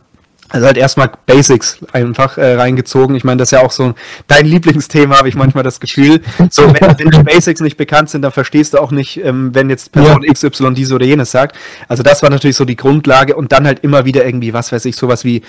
Also 0.49 0.67
halt 0.67 0.77
erstmal 0.77 1.09
Basics 1.25 1.79
einfach 1.93 2.37
äh, 2.37 2.55
reingezogen. 2.55 3.15
Ich 3.15 3.23
meine, 3.23 3.37
das 3.37 3.47
ist 3.47 3.51
ja 3.53 3.65
auch 3.65 3.71
so 3.71 3.95
dein 4.27 4.45
Lieblingsthema, 4.45 5.17
habe 5.17 5.29
ich 5.29 5.35
manchmal 5.35 5.63
das 5.63 5.79
Gefühl. 5.79 6.21
So, 6.49 6.67
wenn, 6.67 6.73
wenn 6.99 7.09
die 7.09 7.23
Basics 7.23 7.61
nicht 7.61 7.77
bekannt 7.77 8.09
sind, 8.09 8.21
dann 8.21 8.31
verstehst 8.31 8.73
du 8.73 8.79
auch 8.79 8.91
nicht, 8.91 9.23
ähm, 9.23 9.55
wenn 9.55 9.69
jetzt 9.69 9.91
Person. 9.91 10.21
XY 10.21 10.73
diese 10.73 10.95
oder 10.95 11.05
jenes 11.05 11.31
sagt. 11.31 11.55
Also 11.87 12.03
das 12.03 12.21
war 12.23 12.29
natürlich 12.29 12.55
so 12.55 12.65
die 12.65 12.75
Grundlage 12.75 13.35
und 13.35 13.51
dann 13.51 13.65
halt 13.65 13.79
immer 13.79 14.05
wieder 14.05 14.25
irgendwie, 14.25 14.53
was 14.53 14.71
weiß 14.71 14.85
ich, 14.85 14.95
sowas 14.95 15.23
wie, 15.23 15.41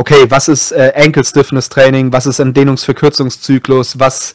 okay, 0.00 0.24
was 0.30 0.48
ist 0.48 0.72
äh, 0.72 0.94
Ankle 0.96 1.22
Stiffness 1.22 1.68
Training, 1.68 2.10
was 2.10 2.24
ist 2.24 2.40
ein 2.40 2.54
Dehnungsverkürzungszyklus, 2.54 4.00
was 4.00 4.32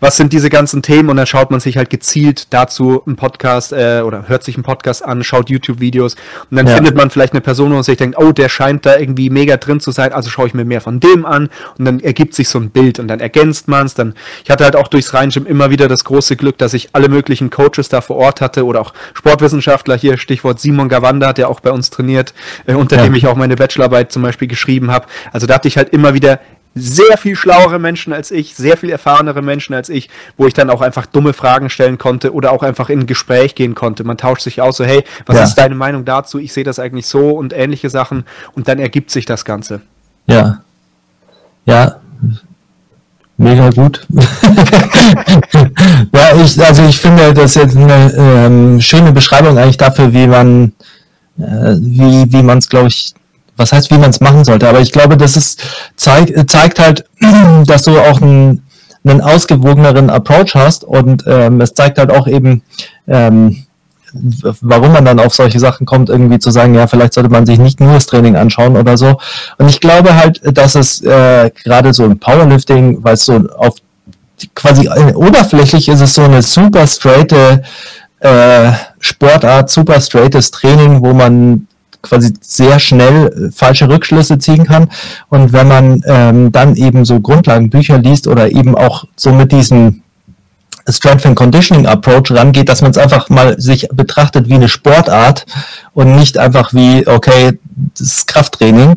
was 0.00 0.16
sind 0.16 0.32
diese 0.32 0.50
ganzen 0.50 0.82
Themen 0.82 1.08
und 1.08 1.16
dann 1.16 1.26
schaut 1.26 1.50
man 1.50 1.60
sich 1.60 1.76
halt 1.76 1.90
gezielt 1.90 2.48
dazu 2.50 3.02
einen 3.06 3.16
Podcast 3.16 3.72
äh, 3.72 4.02
oder 4.04 4.28
hört 4.28 4.44
sich 4.44 4.56
einen 4.56 4.64
Podcast 4.64 5.04
an, 5.04 5.24
schaut 5.24 5.50
YouTube-Videos 5.50 6.14
und 6.50 6.56
dann 6.56 6.66
ja. 6.66 6.74
findet 6.76 6.94
man 6.94 7.10
vielleicht 7.10 7.32
eine 7.32 7.40
Person, 7.40 7.70
wo 7.70 7.74
man 7.74 7.82
sich 7.82 7.96
denkt, 7.96 8.18
oh, 8.18 8.32
der 8.32 8.48
scheint 8.48 8.86
da 8.86 8.96
irgendwie 8.96 9.30
mega 9.30 9.56
drin 9.56 9.80
zu 9.80 9.90
sein, 9.90 10.12
also 10.12 10.30
schaue 10.30 10.46
ich 10.46 10.54
mir 10.54 10.64
mehr 10.64 10.80
von 10.80 11.00
dem 11.00 11.26
an 11.26 11.50
und 11.78 11.84
dann 11.84 12.00
ergibt 12.00 12.34
sich 12.34 12.48
so 12.48 12.58
ein 12.58 12.70
Bild 12.70 12.98
und 12.98 13.08
dann 13.08 13.20
ergänzt 13.20 13.68
man 13.68 13.86
es. 13.86 13.94
Dann, 13.94 14.14
ich 14.44 14.50
hatte 14.50 14.64
halt 14.64 14.76
auch 14.76 14.88
durchs 14.88 15.14
Rheinschirm 15.14 15.46
immer 15.46 15.70
wieder 15.70 15.88
das 15.88 16.04
große 16.04 16.36
Glück, 16.36 16.58
dass 16.58 16.74
ich 16.74 16.90
alle 16.92 17.08
möglichen 17.08 17.50
Coaches 17.50 17.88
da 17.88 18.00
vor 18.00 18.16
Ort 18.16 18.40
hatte 18.40 18.64
oder 18.64 18.80
auch 18.80 18.92
Sportwissenschaftler 19.14 19.96
hier, 19.96 20.18
Stichwort 20.18 20.60
Simon 20.60 20.88
Gawanda, 20.88 21.32
der 21.32 21.48
auch 21.48 21.60
bei 21.60 21.70
uns 21.70 21.90
trainiert, 21.90 22.34
äh, 22.66 22.74
unter 22.74 22.96
ja. 22.96 23.04
dem 23.04 23.14
ich 23.14 23.26
auch 23.26 23.36
meine 23.36 23.56
Bachelorarbeit 23.56 24.12
zum 24.12 24.22
Beispiel 24.22 24.48
geschrieben 24.48 24.90
habe. 24.90 24.97
Also 25.32 25.46
da 25.46 25.54
hatte 25.54 25.68
ich 25.68 25.76
halt 25.76 25.90
immer 25.90 26.14
wieder 26.14 26.40
sehr 26.74 27.18
viel 27.18 27.36
schlauere 27.36 27.78
Menschen 27.78 28.12
als 28.12 28.30
ich, 28.30 28.54
sehr 28.54 28.76
viel 28.76 28.90
erfahrenere 28.90 29.42
Menschen 29.42 29.74
als 29.74 29.88
ich, 29.88 30.08
wo 30.36 30.46
ich 30.46 30.54
dann 30.54 30.70
auch 30.70 30.80
einfach 30.80 31.06
dumme 31.06 31.32
Fragen 31.32 31.70
stellen 31.70 31.98
konnte 31.98 32.32
oder 32.32 32.52
auch 32.52 32.62
einfach 32.62 32.88
in 32.88 33.00
ein 33.00 33.06
Gespräch 33.06 33.54
gehen 33.54 33.74
konnte. 33.74 34.04
Man 34.04 34.16
tauscht 34.16 34.42
sich 34.42 34.60
aus, 34.62 34.76
so 34.76 34.84
hey, 34.84 35.04
was 35.26 35.36
ja. 35.36 35.44
ist 35.44 35.54
deine 35.56 35.74
Meinung 35.74 36.04
dazu? 36.04 36.38
Ich 36.38 36.52
sehe 36.52 36.64
das 36.64 36.78
eigentlich 36.78 37.06
so 37.06 37.30
und 37.30 37.52
ähnliche 37.52 37.90
Sachen 37.90 38.24
und 38.54 38.68
dann 38.68 38.78
ergibt 38.78 39.10
sich 39.10 39.26
das 39.26 39.44
Ganze. 39.44 39.80
Ja. 40.26 40.60
Ja. 41.64 41.96
Mega 43.36 43.70
gut. 43.70 44.04
ja, 46.12 46.36
ich, 46.42 46.60
also 46.60 46.82
ich 46.82 46.98
finde, 46.98 47.32
das 47.32 47.54
ist 47.54 47.62
jetzt 47.62 47.76
eine 47.76 48.12
ähm, 48.16 48.80
schöne 48.80 49.12
Beschreibung 49.12 49.56
eigentlich 49.56 49.76
dafür, 49.76 50.12
wie 50.12 50.26
man, 50.26 50.72
äh, 51.38 51.76
wie, 51.78 52.32
wie 52.32 52.42
man 52.42 52.58
es, 52.58 52.68
glaube 52.68 52.88
ich, 52.88 53.14
was 53.58 53.72
heißt, 53.72 53.90
wie 53.90 53.98
man 53.98 54.10
es 54.10 54.20
machen 54.20 54.44
sollte. 54.44 54.68
Aber 54.68 54.80
ich 54.80 54.92
glaube, 54.92 55.16
das 55.16 55.36
ist, 55.36 55.62
zeig, 55.96 56.32
zeigt 56.48 56.78
halt, 56.78 57.04
dass 57.66 57.82
du 57.82 57.98
auch 57.98 58.22
einen, 58.22 58.62
einen 59.04 59.20
ausgewogeneren 59.20 60.10
Approach 60.10 60.54
hast 60.54 60.84
und 60.84 61.24
ähm, 61.26 61.60
es 61.60 61.74
zeigt 61.74 61.98
halt 61.98 62.10
auch 62.10 62.26
eben, 62.26 62.62
ähm, 63.06 63.64
warum 64.60 64.92
man 64.92 65.04
dann 65.04 65.20
auf 65.20 65.34
solche 65.34 65.60
Sachen 65.60 65.86
kommt, 65.86 66.08
irgendwie 66.08 66.38
zu 66.38 66.50
sagen, 66.50 66.74
ja, 66.74 66.86
vielleicht 66.86 67.14
sollte 67.14 67.30
man 67.30 67.46
sich 67.46 67.58
nicht 67.58 67.80
nur 67.80 67.92
das 67.92 68.06
Training 68.06 68.36
anschauen 68.36 68.76
oder 68.76 68.96
so. 68.96 69.18
Und 69.58 69.68
ich 69.68 69.80
glaube 69.80 70.16
halt, 70.16 70.40
dass 70.56 70.74
es 70.74 71.02
äh, 71.02 71.50
gerade 71.62 71.92
so 71.92 72.04
im 72.04 72.18
Powerlifting, 72.18 73.04
weil 73.04 73.14
es 73.14 73.26
so 73.26 73.34
auf 73.56 73.76
quasi 74.54 74.88
oberflächlich 75.14 75.88
ist 75.88 76.00
es 76.00 76.14
so 76.14 76.22
eine 76.22 76.42
super 76.42 76.86
straighte 76.86 77.62
äh, 78.20 78.72
Sportart, 79.00 79.70
super 79.70 80.00
straightes 80.00 80.50
Training, 80.50 81.02
wo 81.02 81.12
man 81.12 81.66
quasi 82.02 82.32
sehr 82.40 82.78
schnell 82.78 83.26
äh, 83.26 83.52
falsche 83.52 83.88
Rückschlüsse 83.88 84.38
ziehen 84.38 84.64
kann. 84.64 84.88
Und 85.28 85.52
wenn 85.52 85.68
man 85.68 86.02
ähm, 86.06 86.52
dann 86.52 86.76
eben 86.76 87.04
so 87.04 87.20
Grundlagenbücher 87.20 87.98
liest 87.98 88.26
oder 88.26 88.50
eben 88.50 88.76
auch 88.76 89.04
so 89.16 89.32
mit 89.32 89.52
diesem 89.52 90.02
Strength 90.88 91.26
and 91.26 91.36
Conditioning 91.36 91.86
Approach 91.86 92.30
rangeht, 92.30 92.68
dass 92.68 92.80
man 92.80 92.90
es 92.90 92.98
einfach 92.98 93.28
mal 93.28 93.60
sich 93.60 93.88
betrachtet 93.92 94.48
wie 94.48 94.54
eine 94.54 94.68
Sportart 94.68 95.44
und 95.92 96.16
nicht 96.16 96.38
einfach 96.38 96.72
wie, 96.72 97.06
okay, 97.06 97.58
das 97.98 98.08
ist 98.08 98.26
Krafttraining, 98.26 98.96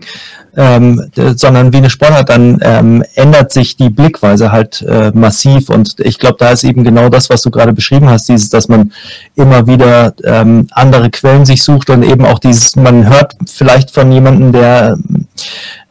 ähm, 0.56 1.10
sondern 1.16 1.72
wie 1.74 1.78
eine 1.78 1.90
Sportart, 1.90 2.30
dann 2.30 2.60
ähm, 2.62 3.04
ändert 3.16 3.52
sich 3.52 3.78
die 3.78 3.90
Blickweise 3.90 4.52
halt 4.52 4.82
äh, 4.82 5.12
massiv. 5.14 5.70
Und 5.70 6.00
ich 6.00 6.20
glaube, 6.20 6.38
da 6.40 6.50
ist 6.50 6.64
eben 6.64 6.84
genau 6.84 7.10
das, 7.10 7.30
was 7.30 7.42
du 7.42 7.52
gerade 7.52 7.74
beschrieben 7.74 8.10
hast, 8.10 8.28
dieses, 8.28 8.50
dass 8.50 8.68
man 8.68 8.92
immer 9.36 9.68
wieder 9.68 10.14
ähm, 10.24 10.68
andere 10.72 11.10
Quellen 11.10 11.46
sich 11.46 11.64
sucht 11.64 11.90
und 11.90 12.04
eben 12.04 12.26
auch 12.26 12.40
dieses, 12.40 12.76
man 12.76 13.08
hört 13.10 13.36
vielleicht 13.48 13.92
von 13.92 14.12
jemandem, 14.12 14.52
der 14.52 14.98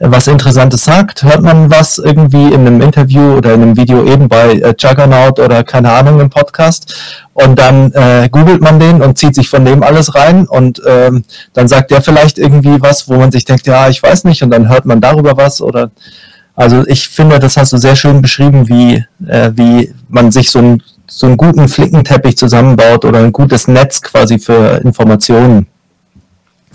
was 0.01 0.29
Interessantes 0.29 0.85
sagt, 0.85 1.23
hört 1.23 1.43
man 1.43 1.71
was 1.71 1.99
irgendwie 1.99 2.47
in 2.47 2.67
einem 2.67 2.81
Interview 2.81 3.35
oder 3.35 3.53
in 3.53 3.63
einem 3.63 3.77
Video 3.77 4.03
eben 4.05 4.29
bei 4.29 4.55
äh, 4.55 4.75
Juggernaut 4.79 5.39
oder 5.39 5.63
keine 5.63 5.93
Ahnung 5.93 6.21
im 6.21 6.31
Podcast? 6.31 6.95
Und 7.35 7.59
dann 7.59 7.93
äh, 7.93 8.29
googelt 8.31 8.63
man 8.63 8.81
den 8.81 9.03
und 9.03 9.19
zieht 9.19 9.35
sich 9.35 9.51
von 9.51 9.65
dem 9.65 9.83
alles 9.83 10.15
rein 10.15 10.47
und 10.47 10.81
ähm, 10.87 11.25
dann 11.53 11.69
sagt 11.69 11.91
der 11.91 12.01
vielleicht 12.01 12.39
irgendwie 12.39 12.81
was, 12.81 13.09
wo 13.09 13.17
man 13.17 13.31
sich 13.31 13.45
denkt, 13.45 13.67
ja, 13.67 13.89
ich 13.89 14.03
weiß 14.03 14.25
nicht, 14.25 14.43
und 14.43 14.51
dann 14.51 14.69
hört 14.71 14.87
man 14.87 15.01
darüber 15.01 15.37
was 15.37 15.61
oder 15.61 15.91
also 16.57 16.87
ich 16.87 17.09
finde, 17.09 17.39
das 17.39 17.57
hast 17.57 17.73
du 17.73 17.77
sehr 17.77 17.97
schön 17.97 18.23
beschrieben, 18.23 18.69
wie, 18.69 19.05
äh, 19.27 19.53
wie 19.55 19.95
man 20.09 20.33
sich 20.33 20.51
so 20.51 20.59
ein 20.59 20.83
so 21.07 21.27
einen 21.27 21.37
guten 21.37 21.69
Flickenteppich 21.69 22.37
zusammenbaut 22.37 23.05
oder 23.05 23.19
ein 23.19 23.33
gutes 23.33 23.67
Netz 23.67 24.01
quasi 24.01 24.39
für 24.39 24.81
Informationen. 24.85 25.67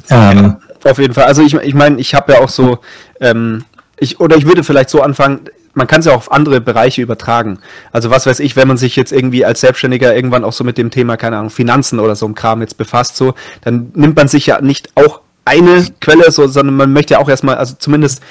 Ähm, 0.09 0.57
auf 0.85 0.99
jeden 0.99 1.13
Fall. 1.13 1.25
Also 1.25 1.41
ich, 1.41 1.53
ich 1.53 1.73
meine, 1.73 1.99
ich 1.99 2.15
habe 2.15 2.33
ja 2.33 2.41
auch 2.41 2.49
so, 2.49 2.79
ähm, 3.19 3.65
ich, 3.97 4.19
oder 4.19 4.35
ich 4.37 4.45
würde 4.45 4.63
vielleicht 4.63 4.89
so 4.89 5.01
anfangen, 5.01 5.41
man 5.73 5.87
kann 5.87 5.99
es 5.99 6.05
ja 6.05 6.13
auch 6.13 6.17
auf 6.17 6.31
andere 6.31 6.61
Bereiche 6.61 7.01
übertragen. 7.01 7.59
Also 7.91 8.09
was 8.09 8.25
weiß 8.25 8.39
ich, 8.39 8.55
wenn 8.55 8.67
man 8.67 8.77
sich 8.77 8.95
jetzt 8.95 9.11
irgendwie 9.11 9.45
als 9.45 9.61
Selbstständiger 9.61 10.15
irgendwann 10.15 10.43
auch 10.43 10.53
so 10.53 10.63
mit 10.63 10.77
dem 10.77 10.89
Thema, 10.89 11.17
keine 11.17 11.37
Ahnung, 11.37 11.49
Finanzen 11.49 11.99
oder 11.99 12.15
so 12.15 12.25
ein 12.25 12.35
Kram 12.35 12.61
jetzt 12.61 12.77
befasst, 12.77 13.17
so, 13.17 13.33
dann 13.61 13.91
nimmt 13.93 14.15
man 14.15 14.27
sich 14.27 14.45
ja 14.45 14.61
nicht 14.61 14.89
auch 14.95 15.21
eine 15.43 15.85
Quelle, 16.01 16.31
so, 16.31 16.47
sondern 16.47 16.75
man 16.75 16.93
möchte 16.93 17.15
ja 17.15 17.19
auch 17.19 17.29
erstmal, 17.29 17.57
also 17.57 17.75
zumindest 17.77 18.23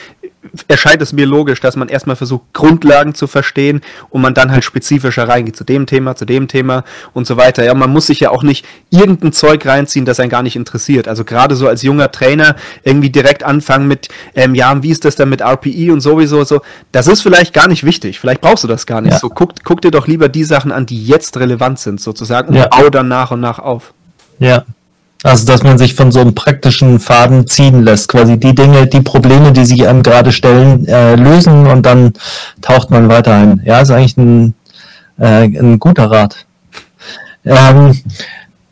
erscheint 0.69 1.03
es 1.03 1.13
mir 1.13 1.27
logisch, 1.27 1.61
dass 1.61 1.77
man 1.77 1.89
erstmal 1.89 2.17
versucht, 2.17 2.43
Grundlagen 2.53 3.15
zu 3.15 3.27
verstehen 3.27 3.81
und 4.11 4.23
man 4.23 4.35
dann 4.35 4.51
halt 4.51 4.65
spezifischer 4.65 5.29
reingeht 5.29 5.57
zu 5.57 5.65
dem 5.65 5.87
Thema, 5.87 6.17
zu 6.17 6.25
dem 6.25 6.49
Thema 6.49 6.85
und 7.13 7.27
so 7.27 7.37
weiter. 7.37 7.65
Ja, 7.65 7.75
man 7.75 7.91
muss 7.91 8.07
sich 8.07 8.21
ja 8.21 8.31
auch 8.31 8.43
nicht 8.43 8.67
irgendein 8.91 9.33
Zeug 9.33 9.65
reinziehen, 9.67 10.05
das 10.05 10.21
einen 10.21 10.31
gar 10.31 10.43
nicht 10.43 10.57
interessiert. 10.57 11.09
Also 11.09 11.25
gerade 11.25 11.57
so 11.57 11.69
als 11.69 11.83
junger 11.83 12.11
Trainer 12.11 12.57
irgendwie 12.83 13.11
direkt 13.11 13.43
anfangen 13.43 13.89
mit, 13.89 14.09
ähm, 14.35 14.55
ja, 14.55 14.83
wie 14.83 14.91
ist 14.91 15.05
das 15.05 15.17
denn 15.17 15.29
mit 15.29 15.41
RPI 15.41 15.91
und 15.91 16.01
sowieso 16.01 16.45
so. 16.45 16.63
Das 16.93 17.09
ist 17.09 17.23
vielleicht 17.23 17.55
gar 17.55 17.69
nicht 17.69 17.85
wichtig. 17.85 18.21
Vielleicht 18.21 18.41
brauchst 18.41 18.65
du 18.65 18.69
das 18.69 18.87
gar 18.87 19.01
nicht. 19.01 19.13
Ja. 19.13 19.19
So 19.19 19.29
guck, 19.29 19.53
guck 19.65 19.81
dir 19.81 19.91
doch 19.91 20.07
lieber 20.07 20.29
die 20.29 20.45
Sachen 20.45 20.73
an, 20.73 20.87
die 20.87 21.05
jetzt 21.05 21.37
relevant 21.39 21.79
sind, 21.79 22.01
sozusagen, 22.01 22.49
und 22.49 22.57
ja. 22.57 22.69
bau 22.69 22.91
dann 22.91 23.09
nach 23.09 23.31
und 23.31 23.41
nach 23.41 23.59
auf. 23.59 23.95
Ja, 24.39 24.65
also, 25.25 25.47
dass 25.47 25.63
man 25.63 25.79
sich 25.79 25.95
von 25.95 26.13
so 26.13 26.21
einem 26.21 26.35
praktischen 26.35 27.01
Faden 27.01 27.47
ziehen 27.47 27.83
lässt, 27.83 28.09
quasi 28.09 28.39
die 28.39 28.55
Dinge, 28.55 28.87
die 28.87 29.01
Probleme, 29.01 29.53
die 29.53 29.65
sich 29.65 29.89
einem 29.89 30.03
gerade 30.03 30.33
stellen, 30.33 30.87
äh, 30.87 31.17
lösen 31.17 31.67
und 31.67 31.85
dann 31.85 32.13
taucht 32.61 32.91
man 32.91 33.09
weiter 33.09 33.33
ein. 33.35 33.63
Ja, 33.65 33.81
ist 33.81 33.91
eigentlich 33.91 34.19
ein, 34.19 34.55
äh, 35.19 35.45
ein 35.45 35.79
guter 35.79 36.11
Rat. 36.11 36.45
Ähm, 37.43 37.99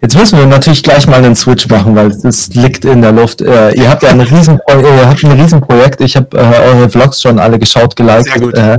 jetzt 0.02 0.14
müssen 0.14 0.38
wir 0.38 0.44
natürlich 0.44 0.82
gleich 0.82 1.06
mal 1.06 1.24
einen 1.24 1.34
Switch 1.34 1.66
machen, 1.70 1.96
weil 1.96 2.08
es 2.08 2.54
liegt 2.54 2.84
in 2.84 3.00
der 3.00 3.12
Luft. 3.12 3.40
Äh, 3.40 3.72
ihr 3.72 3.88
habt 3.88 4.02
ja 4.02 4.10
ein, 4.10 4.20
riesen, 4.20 4.60
ihr 4.68 5.08
habt 5.08 5.24
ein 5.24 5.32
Riesenprojekt. 5.32 6.02
Ich 6.02 6.16
habe 6.16 6.36
äh, 6.36 6.68
eure 6.68 6.90
Vlogs 6.90 7.22
schon 7.22 7.38
alle 7.38 7.58
geschaut, 7.58 7.96
geliked. 7.96 8.24
Sehr 8.24 8.40
gut. 8.40 8.54
Äh, 8.58 8.76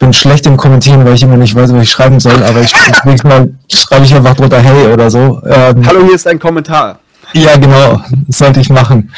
bin 0.00 0.12
schlecht 0.12 0.46
im 0.46 0.56
Kommentieren, 0.56 1.04
weil 1.04 1.14
ich 1.14 1.22
immer 1.22 1.36
nicht 1.36 1.54
weiß, 1.54 1.72
was 1.72 1.82
ich 1.82 1.90
schreiben 1.90 2.18
soll, 2.18 2.42
aber 2.42 2.60
ich, 2.62 2.74
Mal 3.22 3.50
schreibe 3.70 4.04
ich 4.04 4.14
einfach 4.14 4.34
drunter 4.34 4.60
Hey 4.60 4.92
oder 4.92 5.10
so. 5.10 5.40
Ähm, 5.46 5.86
Hallo, 5.86 6.04
hier 6.04 6.14
ist 6.14 6.26
ein 6.26 6.38
Kommentar. 6.38 6.98
Ja, 7.32 7.56
genau, 7.56 8.00
das 8.26 8.38
sollte 8.38 8.60
ich 8.60 8.70
machen. 8.70 9.12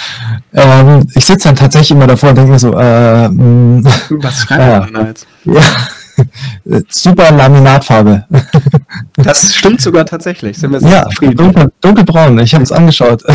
Ähm, 0.53 1.07
ich 1.15 1.25
sitze 1.25 1.49
dann 1.49 1.57
tatsächlich 1.57 1.93
immer 1.93 2.07
davor 2.07 2.31
und 2.31 2.37
denke 2.37 2.51
mir 2.51 2.59
so, 2.59 2.77
äh, 2.77 3.29
mm, 3.29 3.85
was 4.21 4.41
schreibt 4.41 4.89
äh, 4.89 4.93
man 4.93 5.07
jetzt? 5.07 5.27
Ja, 5.45 5.63
super 6.91 7.31
Laminatfarbe. 7.31 8.27
Das 9.17 9.55
stimmt 9.55 9.81
sogar 9.81 10.05
tatsächlich. 10.05 10.59
Sind 10.59 10.73
wir 10.73 10.81
ja, 10.81 11.07
dunkel, 11.31 11.73
dunkelbraun, 11.81 12.39
ich 12.41 12.53
habe 12.55 12.65
es 12.65 12.73
angeschaut. 12.73 13.23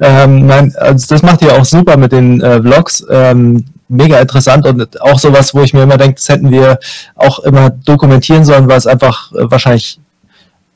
Ähm, 0.00 0.48
nein, 0.48 0.74
also 0.76 1.14
das 1.14 1.22
macht 1.22 1.40
ihr 1.42 1.52
auch 1.52 1.64
super 1.64 1.96
mit 1.96 2.10
den 2.10 2.40
äh, 2.40 2.60
Vlogs. 2.60 3.06
Ähm, 3.08 3.64
mega 3.88 4.18
interessant 4.18 4.66
und 4.66 5.00
auch 5.00 5.18
sowas, 5.18 5.54
wo 5.54 5.62
ich 5.62 5.74
mir 5.74 5.82
immer 5.82 5.98
denke, 5.98 6.16
das 6.16 6.28
hätten 6.28 6.50
wir 6.50 6.78
auch 7.14 7.38
immer 7.40 7.70
dokumentieren 7.70 8.44
sollen, 8.44 8.68
weil 8.68 8.78
es 8.78 8.86
einfach 8.86 9.32
äh, 9.32 9.50
wahrscheinlich, 9.50 10.00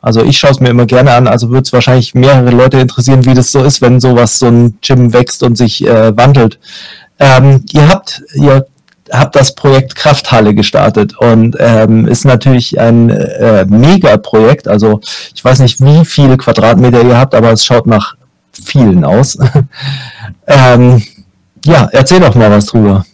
also 0.01 0.23
ich 0.23 0.39
schaue 0.39 0.51
es 0.51 0.61
mir 0.61 0.69
immer 0.71 0.87
gerne 0.87 1.13
an, 1.13 1.27
also 1.27 1.51
würde 1.51 1.63
es 1.63 1.73
wahrscheinlich 1.73 2.15
mehrere 2.15 2.51
Leute 2.51 2.79
interessieren, 2.79 3.25
wie 3.25 3.35
das 3.35 3.53
so 3.53 3.65
ist, 3.65 3.81
wenn 3.81 4.01
sowas, 4.01 4.39
so 4.39 4.47
ein 4.47 4.79
Gym 4.81 5.13
wächst 5.13 5.43
und 5.43 5.57
sich 5.57 5.87
äh, 5.87 6.17
wandelt. 6.17 6.59
Ähm, 7.19 7.65
ihr 7.73 7.89
habt, 7.89 8.23
ihr 8.35 8.67
habt 9.11 9.35
das 9.35 9.55
Projekt 9.55 9.95
Krafthalle 9.97 10.55
gestartet 10.55 11.17
und 11.19 11.57
ähm, 11.59 12.07
ist 12.07 12.25
natürlich 12.25 12.79
ein 12.79 13.11
äh, 13.11 13.65
Mega-Projekt. 13.65 14.69
Also 14.69 15.01
ich 15.35 15.45
weiß 15.45 15.61
nicht, 15.61 15.81
wie 15.81 16.05
viele 16.05 16.37
Quadratmeter 16.37 17.03
ihr 17.03 17.19
habt, 17.19 17.35
aber 17.35 17.51
es 17.53 17.65
schaut 17.65 17.87
nach 17.87 18.15
vielen 18.53 19.05
aus. 19.05 19.39
ähm, 20.47 21.03
ja, 21.65 21.89
erzähl 21.93 22.21
doch 22.21 22.35
mal 22.35 22.51
was 22.51 22.67
drüber. 22.67 23.05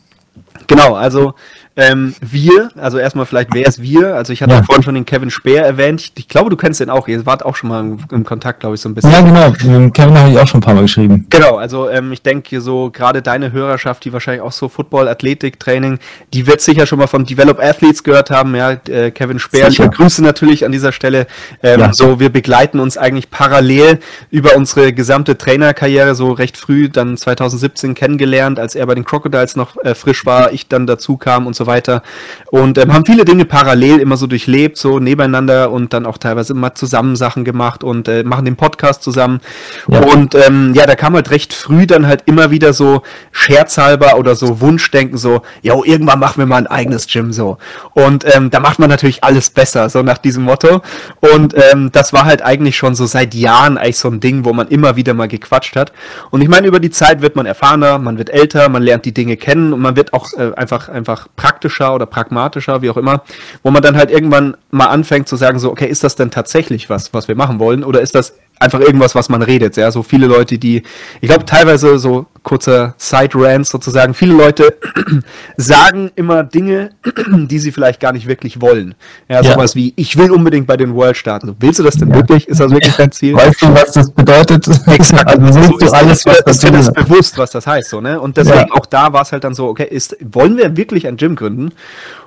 Genau, 0.67 0.95
also 0.95 1.35
ähm, 1.77 2.15
wir, 2.21 2.71
also 2.77 2.99
erstmal 2.99 3.27
vielleicht, 3.27 3.53
wer 3.53 3.67
ist 3.67 3.83
wir? 3.83 4.15
Also 4.15 4.33
ich 4.33 4.43
hatte 4.43 4.55
ja. 4.55 4.63
vorhin 4.63 4.85
schon 4.85 4.95
den 4.95 5.05
Kevin 5.05 5.31
Speer 5.31 5.65
erwähnt. 5.65 6.01
Ich, 6.01 6.13
ich, 6.15 6.29
glaube, 6.29 6.49
du 6.49 6.57
kennst 6.57 6.79
den 6.79 6.89
auch. 6.89 7.09
Ihr 7.09 7.27
wart 7.27 7.45
auch 7.45 7.57
schon 7.57 7.69
mal 7.69 7.81
im, 7.81 7.99
im 8.13 8.25
Kontakt, 8.25 8.61
glaube 8.61 8.77
ich, 8.77 8.81
so 8.81 8.89
ein 8.89 8.95
bisschen. 8.95 9.11
Ja, 9.11 9.21
genau. 9.23 9.51
Mit 9.81 9.93
Kevin 9.93 10.17
habe 10.17 10.31
ich 10.31 10.39
auch 10.39 10.47
schon 10.47 10.59
ein 10.59 10.63
paar 10.63 10.75
Mal 10.75 10.83
geschrieben. 10.83 11.27
Genau, 11.31 11.57
also 11.57 11.91
ähm, 11.91 12.13
ich 12.13 12.23
denke 12.23 12.61
so, 12.61 12.91
gerade 12.93 13.23
deine 13.23 13.51
Hörerschaft, 13.51 14.05
die 14.05 14.13
wahrscheinlich 14.13 14.43
auch 14.43 14.53
so 14.53 14.69
Football, 14.69 15.09
Athletik, 15.09 15.59
Training, 15.59 15.99
die 16.33 16.47
wird 16.47 16.61
sicher 16.61 16.87
schon 16.87 17.01
mal 17.01 17.09
von 17.09 17.25
Develop 17.25 17.59
Athletes 17.59 18.05
gehört 18.05 18.31
haben. 18.31 18.55
Ja, 18.55 18.71
äh, 18.89 19.11
Kevin 19.11 19.41
Speer, 19.41 19.67
ich 19.67 19.79
grüße 19.79 20.23
natürlich 20.23 20.65
an 20.65 20.71
dieser 20.71 20.93
Stelle. 20.93 21.27
Ähm, 21.61 21.81
ja. 21.81 21.93
So, 21.93 22.21
wir 22.21 22.31
begleiten 22.31 22.79
uns 22.79 22.97
eigentlich 22.97 23.31
parallel 23.31 23.99
über 24.31 24.55
unsere 24.55 24.93
gesamte 24.93 25.37
Trainerkarriere, 25.37 26.15
so 26.15 26.31
recht 26.31 26.57
früh, 26.57 26.89
dann 26.89 27.17
2017 27.17 27.95
kennengelernt, 27.95 28.61
als 28.61 28.77
er 28.77 28.87
bei 28.87 28.95
den 28.95 29.05
Crocodiles 29.05 29.57
noch 29.57 29.77
äh, 29.83 29.97
frisch 29.97 30.25
war, 30.25 30.53
ich 30.53 30.69
dann 30.69 30.87
dazu 30.87 31.17
kam 31.17 31.49
und 31.49 31.57
so 31.57 31.64
weiter. 31.67 32.03
Und 32.51 32.79
ähm, 32.79 32.93
haben 32.93 33.07
viele 33.07 33.25
Dinge 33.25 33.45
parallel 33.45 33.99
immer 33.99 34.17
so 34.17 34.27
durchlebt, 34.27 34.77
so 34.77 34.99
nebeneinander 34.99 35.71
und 35.71 35.93
dann 35.93 36.07
auch 36.07 36.19
teilweise 36.19 36.53
immer 36.53 36.75
zusammen 36.75 37.17
Sachen 37.17 37.45
gemacht 37.45 37.85
und 37.85 38.09
äh, 38.09 38.23
machen 38.23 38.45
den 38.45 38.57
Podcast 38.57 39.03
zusammen. 39.03 39.41
Ja. 39.89 40.01
Und 40.01 40.35
ähm, 40.35 40.73
ja, 40.75 40.87
da 40.87 40.95
kam 40.95 41.15
halt 41.15 41.31
recht 41.31 41.53
früh 41.53 41.87
dann 41.87 42.07
halt 42.07 42.23
immer 42.27 42.51
wieder 42.51 42.73
so 42.73 43.03
scherzhalber 43.33 44.17
oder 44.19 44.35
so 44.35 44.61
Wunschdenken, 44.61 45.19
so, 45.19 45.43
ja, 45.63 45.75
irgendwann 45.85 46.19
machen 46.19 46.39
wir 46.39 46.47
mal 46.47 46.59
ein 46.59 46.67
eigenes 46.67 47.07
Gym 47.07 47.33
so. 47.33 47.59
Und 47.93 48.25
ähm, 48.35 48.51
da 48.51 48.61
macht 48.61 48.79
man 48.79 48.89
natürlich 48.89 49.25
alles 49.25 49.51
besser, 49.51 49.89
so 49.89 50.03
nach 50.03 50.19
diesem 50.19 50.45
Motto. 50.45 50.83
Und 51.21 51.55
ähm, 51.55 51.91
das 51.93 52.13
war 52.13 52.25
halt 52.25 52.43
eigentlich 52.43 52.77
schon 52.77 52.95
so 52.95 53.07
seit 53.07 53.35
Jahren 53.35 53.79
eigentlich 53.79 53.99
so 53.99 54.09
ein 54.09 54.21
Ding, 54.21 54.45
wo 54.45 54.53
man 54.53 54.69
immer 54.69 54.97
wieder 54.97 55.15
mal 55.15 55.29
gequatscht 55.29 55.77
hat. 55.77 55.93
Und 56.31 56.41
ich 56.41 56.49
meine, 56.49 56.67
über 56.67 56.81
die 56.81 56.91
Zeit 56.91 57.23
wird 57.23 57.37
man 57.37 57.47
erfahrener, 57.47 57.99
man 57.99 58.19
wird 58.19 58.31
älter, 58.31 58.69
man 58.69 58.83
lernt 58.83 59.05
die 59.05 59.15
Dinge 59.15 59.37
kennen 59.37 59.73
und 59.73 59.81
man 59.81 59.97
wird 59.97 60.13
auch 60.13 60.33
äh, 60.35 60.53
einfach, 60.55 60.89
einfach 60.89 61.29
praktisch 61.37 61.54
praktischer 61.55 61.95
oder 61.95 62.07
pragmatischer, 62.07 62.83
wie 62.83 62.91
auch 62.91 62.97
immer, 62.97 63.23
wo 63.63 63.71
man 63.71 63.83
dann 63.83 63.97
halt 63.97 64.11
irgendwann 64.11 64.57
mal 64.71 64.87
anfängt 64.87 65.29
zu 65.29 65.37
sagen, 65.37 65.59
so, 65.59 65.71
okay, 65.71 65.87
ist 65.87 66.03
das 66.03 66.17
denn 66.17 66.31
tatsächlich 66.31 66.91
was, 66.91 67.15
was 67.15 67.29
wir 67.29 67.37
machen 67.37 67.59
wollen? 67.61 67.85
Oder 67.85 68.01
ist 68.01 68.15
das 68.15 68.35
einfach 68.59 68.81
irgendwas, 68.81 69.15
was 69.15 69.29
man 69.29 69.43
redet? 69.43 69.77
Ja, 69.77 69.91
so 69.91 70.03
viele 70.03 70.27
Leute, 70.27 70.59
die, 70.59 70.83
ich 71.21 71.29
glaube, 71.29 71.45
teilweise 71.45 71.99
so 71.99 72.27
kurzer 72.43 72.95
Side-Rant 72.99 73.67
sozusagen, 73.67 74.15
viele 74.15 74.35
Leute 74.35 74.77
sagen 75.57 76.11
immer 76.15 76.45
Dinge, 76.45 76.91
die 77.29 77.59
sie 77.59 77.73
vielleicht 77.73 78.01
gar 78.01 78.13
nicht 78.13 78.29
wirklich 78.29 78.61
wollen. 78.61 78.95
Ja, 79.29 79.43
sowas 79.43 79.75
ja. 79.75 79.81
wie, 79.81 79.95
ich 79.97 80.17
will 80.17 80.31
unbedingt 80.31 80.67
bei 80.67 80.77
den 80.77 80.95
World 80.95 81.17
starten. 81.17 81.57
willst 81.59 81.79
du 81.81 81.83
das 81.83 81.97
denn 81.97 82.11
ja. 82.11 82.17
wirklich? 82.17 82.47
Ist 82.47 82.61
das 82.61 82.71
wirklich 82.71 82.95
dein 82.95 83.11
Ziel? 83.11 83.35
Weißt 83.35 83.63
du, 83.63 83.75
was 83.75 83.93
das 83.93 84.11
bedeutet? 84.11 84.69
Exakt. 84.87 85.25
Also 85.35 85.55
willst 85.55 85.81
so 85.81 85.87
du 85.87 85.93
alles, 85.93 86.27
was 86.27 86.45
das 86.45 86.63
ist 86.63 86.73
das 86.73 86.93
bewusst, 86.93 87.39
was 87.39 87.51
das 87.51 87.67
heißt, 87.67 87.91
so, 87.91 88.01
ne? 88.01 88.21
Und 88.21 88.37
deswegen 88.37 88.59
ja. 88.59 88.73
auch 88.73 88.87
da 88.87 89.13
war 89.13 89.23
es 89.23 89.33
halt 89.33 89.43
dann 89.43 89.55
so, 89.55 89.69
okay, 89.69 89.87
ist, 89.91 90.17
wollen 90.21 90.57
wir 90.57 90.77
wirklich 90.77 91.07
ein 91.07 91.17
Gym 91.17 91.35
gründen? 91.35 91.73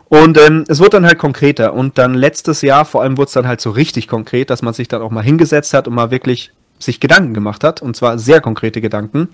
Und 0.10 0.38
ähm, 0.38 0.64
es 0.68 0.80
wird 0.80 0.93
dann 0.93 1.05
halt 1.05 1.18
konkreter. 1.18 1.74
Und 1.74 1.97
dann 1.97 2.14
letztes 2.14 2.62
Jahr, 2.62 2.86
vor 2.86 3.01
allem 3.01 3.18
wurde 3.18 3.28
es 3.28 3.34
dann 3.34 3.47
halt 3.47 3.62
so 3.62 3.72
richtig 3.72 4.08
konkret, 4.08 4.49
dass 4.49 4.62
man 4.62 4.74
sich 4.74 4.88
dann 4.88 5.01
auch 5.01 5.12
mal 5.12 5.24
hingesetzt 5.24 5.74
hat 5.74 5.88
und 5.88 5.95
mal 5.95 6.12
wirklich 6.12 6.51
sich 6.80 6.99
Gedanken 6.99 7.34
gemacht 7.34 7.63
hat, 7.63 7.82
und 7.82 7.95
zwar 7.95 8.19
sehr 8.19 8.41
konkrete 8.41 8.82
Gedanken. 8.82 9.30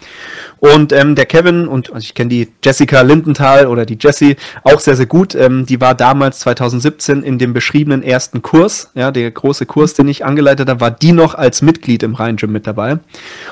Und 0.59 0.93
ähm, 0.93 1.15
der 1.15 1.25
Kevin 1.25 1.67
und 1.67 1.93
also 1.93 2.03
ich 2.03 2.13
kenne 2.13 2.29
die 2.29 2.49
Jessica 2.63 3.01
Lindenthal 3.01 3.67
oder 3.67 3.85
die 3.85 3.97
Jessie 3.99 4.37
auch 4.63 4.79
sehr, 4.79 4.95
sehr 4.95 5.05
gut. 5.05 5.35
Ähm, 5.35 5.65
die 5.65 5.81
war 5.81 5.95
damals 5.95 6.39
2017 6.39 7.23
in 7.23 7.37
dem 7.37 7.53
beschriebenen 7.53 8.03
ersten 8.03 8.41
Kurs, 8.41 8.91
ja, 8.95 9.11
der 9.11 9.29
große 9.31 9.65
Kurs, 9.65 9.93
den 9.93 10.07
ich 10.07 10.25
angeleitet 10.25 10.69
habe, 10.69 10.79
war 10.79 10.91
die 10.91 11.11
noch 11.11 11.35
als 11.35 11.61
Mitglied 11.61 12.03
im 12.03 12.15
Rhein 12.15 12.37
Gym 12.37 12.51
mit 12.51 12.67
dabei. 12.67 12.99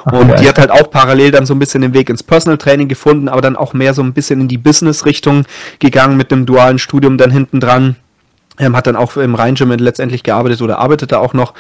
Und 0.06 0.32
okay. 0.32 0.42
die 0.42 0.48
hat 0.50 0.60
halt 0.60 0.72
auch 0.72 0.90
parallel 0.90 1.32
dann 1.32 1.46
so 1.46 1.54
ein 1.54 1.60
bisschen 1.60 1.82
den 1.82 1.94
Weg 1.94 2.10
ins 2.10 2.24
Personal 2.24 2.58
Training 2.58 2.88
gefunden, 2.88 3.28
aber 3.28 3.42
dann 3.42 3.56
auch 3.56 3.74
mehr 3.74 3.94
so 3.94 4.02
ein 4.02 4.14
bisschen 4.14 4.42
in 4.42 4.48
die 4.48 4.58
Business-Richtung 4.58 5.46
gegangen 5.80 6.18
mit 6.18 6.32
einem 6.32 6.46
dualen 6.46 6.80
Studium 6.80 7.18
dann 7.18 7.32
hinten 7.32 7.60
dran 7.60 7.96
ähm, 8.62 8.76
hat 8.76 8.88
dann 8.88 8.96
auch 8.96 9.18
im 9.18 9.36
Rhein-Gym 9.36 9.72
letztendlich 9.72 10.24
gearbeitet 10.24 10.62
oder 10.62 10.80
arbeitet 10.80 11.12
da 11.12 11.18
auch 11.20 11.34
noch. 11.34 11.54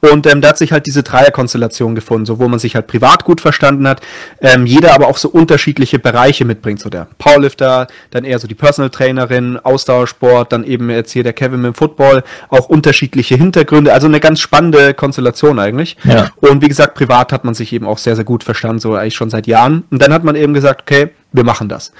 Und 0.00 0.26
ähm, 0.26 0.40
da 0.40 0.50
hat 0.50 0.58
sich 0.58 0.72
halt 0.72 0.86
diese 0.86 1.02
Dreierkonstellation 1.02 1.94
gefunden, 1.94 2.24
so 2.26 2.38
wo 2.38 2.48
man 2.48 2.58
sich 2.58 2.74
halt 2.74 2.86
privat 2.86 3.24
gut 3.24 3.40
verstanden 3.40 3.86
hat, 3.88 4.00
ähm, 4.40 4.66
jeder 4.66 4.94
aber 4.94 5.08
auch 5.08 5.18
so 5.18 5.28
unterschiedliche 5.28 5.98
Bereiche 5.98 6.44
mitbringt. 6.44 6.80
So 6.80 6.88
der 6.88 7.08
Powerlifter, 7.18 7.88
dann 8.10 8.24
eher 8.24 8.38
so 8.38 8.46
die 8.46 8.54
Personal 8.54 8.90
Trainerin, 8.90 9.58
Ausdauersport, 9.58 10.52
dann 10.52 10.64
eben 10.64 10.88
jetzt 10.90 11.12
hier 11.12 11.24
der 11.24 11.32
Kevin 11.32 11.60
mit 11.60 11.74
dem 11.74 11.74
Football, 11.74 12.22
auch 12.48 12.68
unterschiedliche 12.68 13.34
Hintergründe. 13.34 13.92
Also 13.92 14.06
eine 14.06 14.20
ganz 14.20 14.40
spannende 14.40 14.94
Konstellation 14.94 15.58
eigentlich. 15.58 15.96
Ja. 16.04 16.30
Und 16.36 16.62
wie 16.62 16.68
gesagt, 16.68 16.94
privat 16.94 17.32
hat 17.32 17.44
man 17.44 17.54
sich 17.54 17.72
eben 17.72 17.86
auch 17.86 17.98
sehr, 17.98 18.14
sehr 18.14 18.24
gut 18.24 18.44
verstanden, 18.44 18.78
so 18.78 18.94
eigentlich 18.94 19.16
schon 19.16 19.30
seit 19.30 19.46
Jahren. 19.46 19.84
Und 19.90 20.00
dann 20.00 20.12
hat 20.12 20.24
man 20.24 20.36
eben 20.36 20.54
gesagt, 20.54 20.82
okay, 20.82 21.10
wir 21.32 21.44
machen 21.44 21.68
das. 21.68 21.92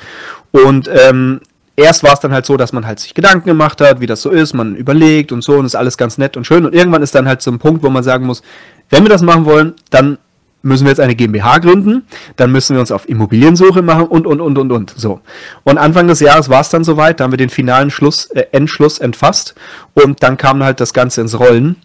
Und 0.52 0.88
ähm, 0.88 1.40
erst 1.76 2.02
war 2.02 2.12
es 2.12 2.20
dann 2.20 2.32
halt 2.32 2.46
so, 2.46 2.56
dass 2.56 2.72
man 2.72 2.86
halt 2.86 3.00
sich 3.00 3.14
Gedanken 3.14 3.48
gemacht 3.48 3.80
hat, 3.80 4.00
wie 4.00 4.06
das 4.06 4.22
so 4.22 4.30
ist, 4.30 4.54
man 4.54 4.76
überlegt 4.76 5.32
und 5.32 5.42
so 5.42 5.54
und 5.54 5.64
ist 5.64 5.74
alles 5.74 5.96
ganz 5.96 6.18
nett 6.18 6.36
und 6.36 6.46
schön. 6.46 6.64
Und 6.64 6.74
irgendwann 6.74 7.02
ist 7.02 7.14
dann 7.14 7.26
halt 7.26 7.42
so 7.42 7.50
ein 7.50 7.58
Punkt, 7.58 7.82
wo 7.82 7.90
man 7.90 8.02
sagen 8.02 8.26
muss, 8.26 8.42
wenn 8.90 9.02
wir 9.02 9.10
das 9.10 9.22
machen 9.22 9.44
wollen, 9.44 9.74
dann 9.90 10.18
müssen 10.62 10.84
wir 10.84 10.90
jetzt 10.90 11.00
eine 11.00 11.14
GmbH 11.14 11.58
gründen, 11.58 12.06
dann 12.36 12.50
müssen 12.50 12.74
wir 12.74 12.80
uns 12.80 12.90
auf 12.90 13.08
Immobiliensuche 13.08 13.82
machen 13.82 14.06
und, 14.06 14.26
und, 14.26 14.40
und, 14.40 14.56
und, 14.56 14.72
und. 14.72 14.94
So. 14.96 15.20
Und 15.62 15.78
Anfang 15.78 16.08
des 16.08 16.20
Jahres 16.20 16.48
war 16.48 16.62
es 16.62 16.70
dann 16.70 16.84
soweit, 16.84 17.20
da 17.20 17.24
haben 17.24 17.32
wir 17.32 17.36
den 17.36 17.50
finalen 17.50 17.90
Schluss, 17.90 18.26
äh, 18.26 18.46
Endschluss 18.52 18.98
entfasst 18.98 19.54
und 19.92 20.22
dann 20.22 20.36
kam 20.36 20.64
halt 20.64 20.80
das 20.80 20.94
Ganze 20.94 21.20
ins 21.20 21.38
Rollen. 21.38 21.76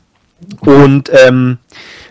Und 0.61 1.11
ähm, 1.27 1.57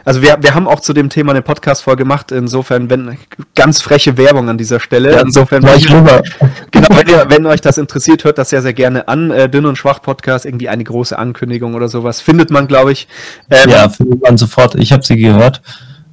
also 0.09 0.23
wir, 0.23 0.39
wir 0.41 0.55
haben 0.55 0.67
auch 0.67 0.81
zu 0.81 0.95
dem 0.95 1.11
Thema 1.11 1.33
eine 1.33 1.43
Podcast-Folge 1.43 2.05
gemacht, 2.05 2.33
insofern, 2.33 2.89
wenn 2.89 3.19
ganz 3.55 3.83
freche 3.83 4.17
Werbung 4.17 4.49
an 4.49 4.57
dieser 4.57 4.81
Stelle. 4.81 5.13
Ja, 5.13 5.21
insofern, 5.21 5.63
wenn, 5.63 5.79
genau, 6.71 6.89
wenn, 6.97 7.09
ihr, 7.09 7.27
wenn 7.29 7.45
euch 7.45 7.61
das 7.61 7.77
interessiert, 7.77 8.25
hört 8.25 8.39
das 8.39 8.49
sehr, 8.49 8.63
sehr 8.63 8.73
gerne 8.73 9.07
an. 9.07 9.31
Äh, 9.31 9.51
Dünn 9.51 9.67
und 9.67 9.77
Schwach 9.77 10.01
Podcast, 10.01 10.47
irgendwie 10.47 10.71
eine 10.71 10.83
große 10.83 11.19
Ankündigung 11.19 11.75
oder 11.75 11.89
sowas. 11.89 12.23
Findet 12.23 12.51
man, 12.51 12.67
glaube 12.69 12.93
ich. 12.93 13.07
Ähm, 13.51 13.69
ja, 13.69 13.91
findet 13.91 14.23
man 14.23 14.39
sofort. 14.39 14.77
Ich 14.77 14.95
habe 14.95 15.05
sie 15.05 15.19
gehört. 15.19 15.61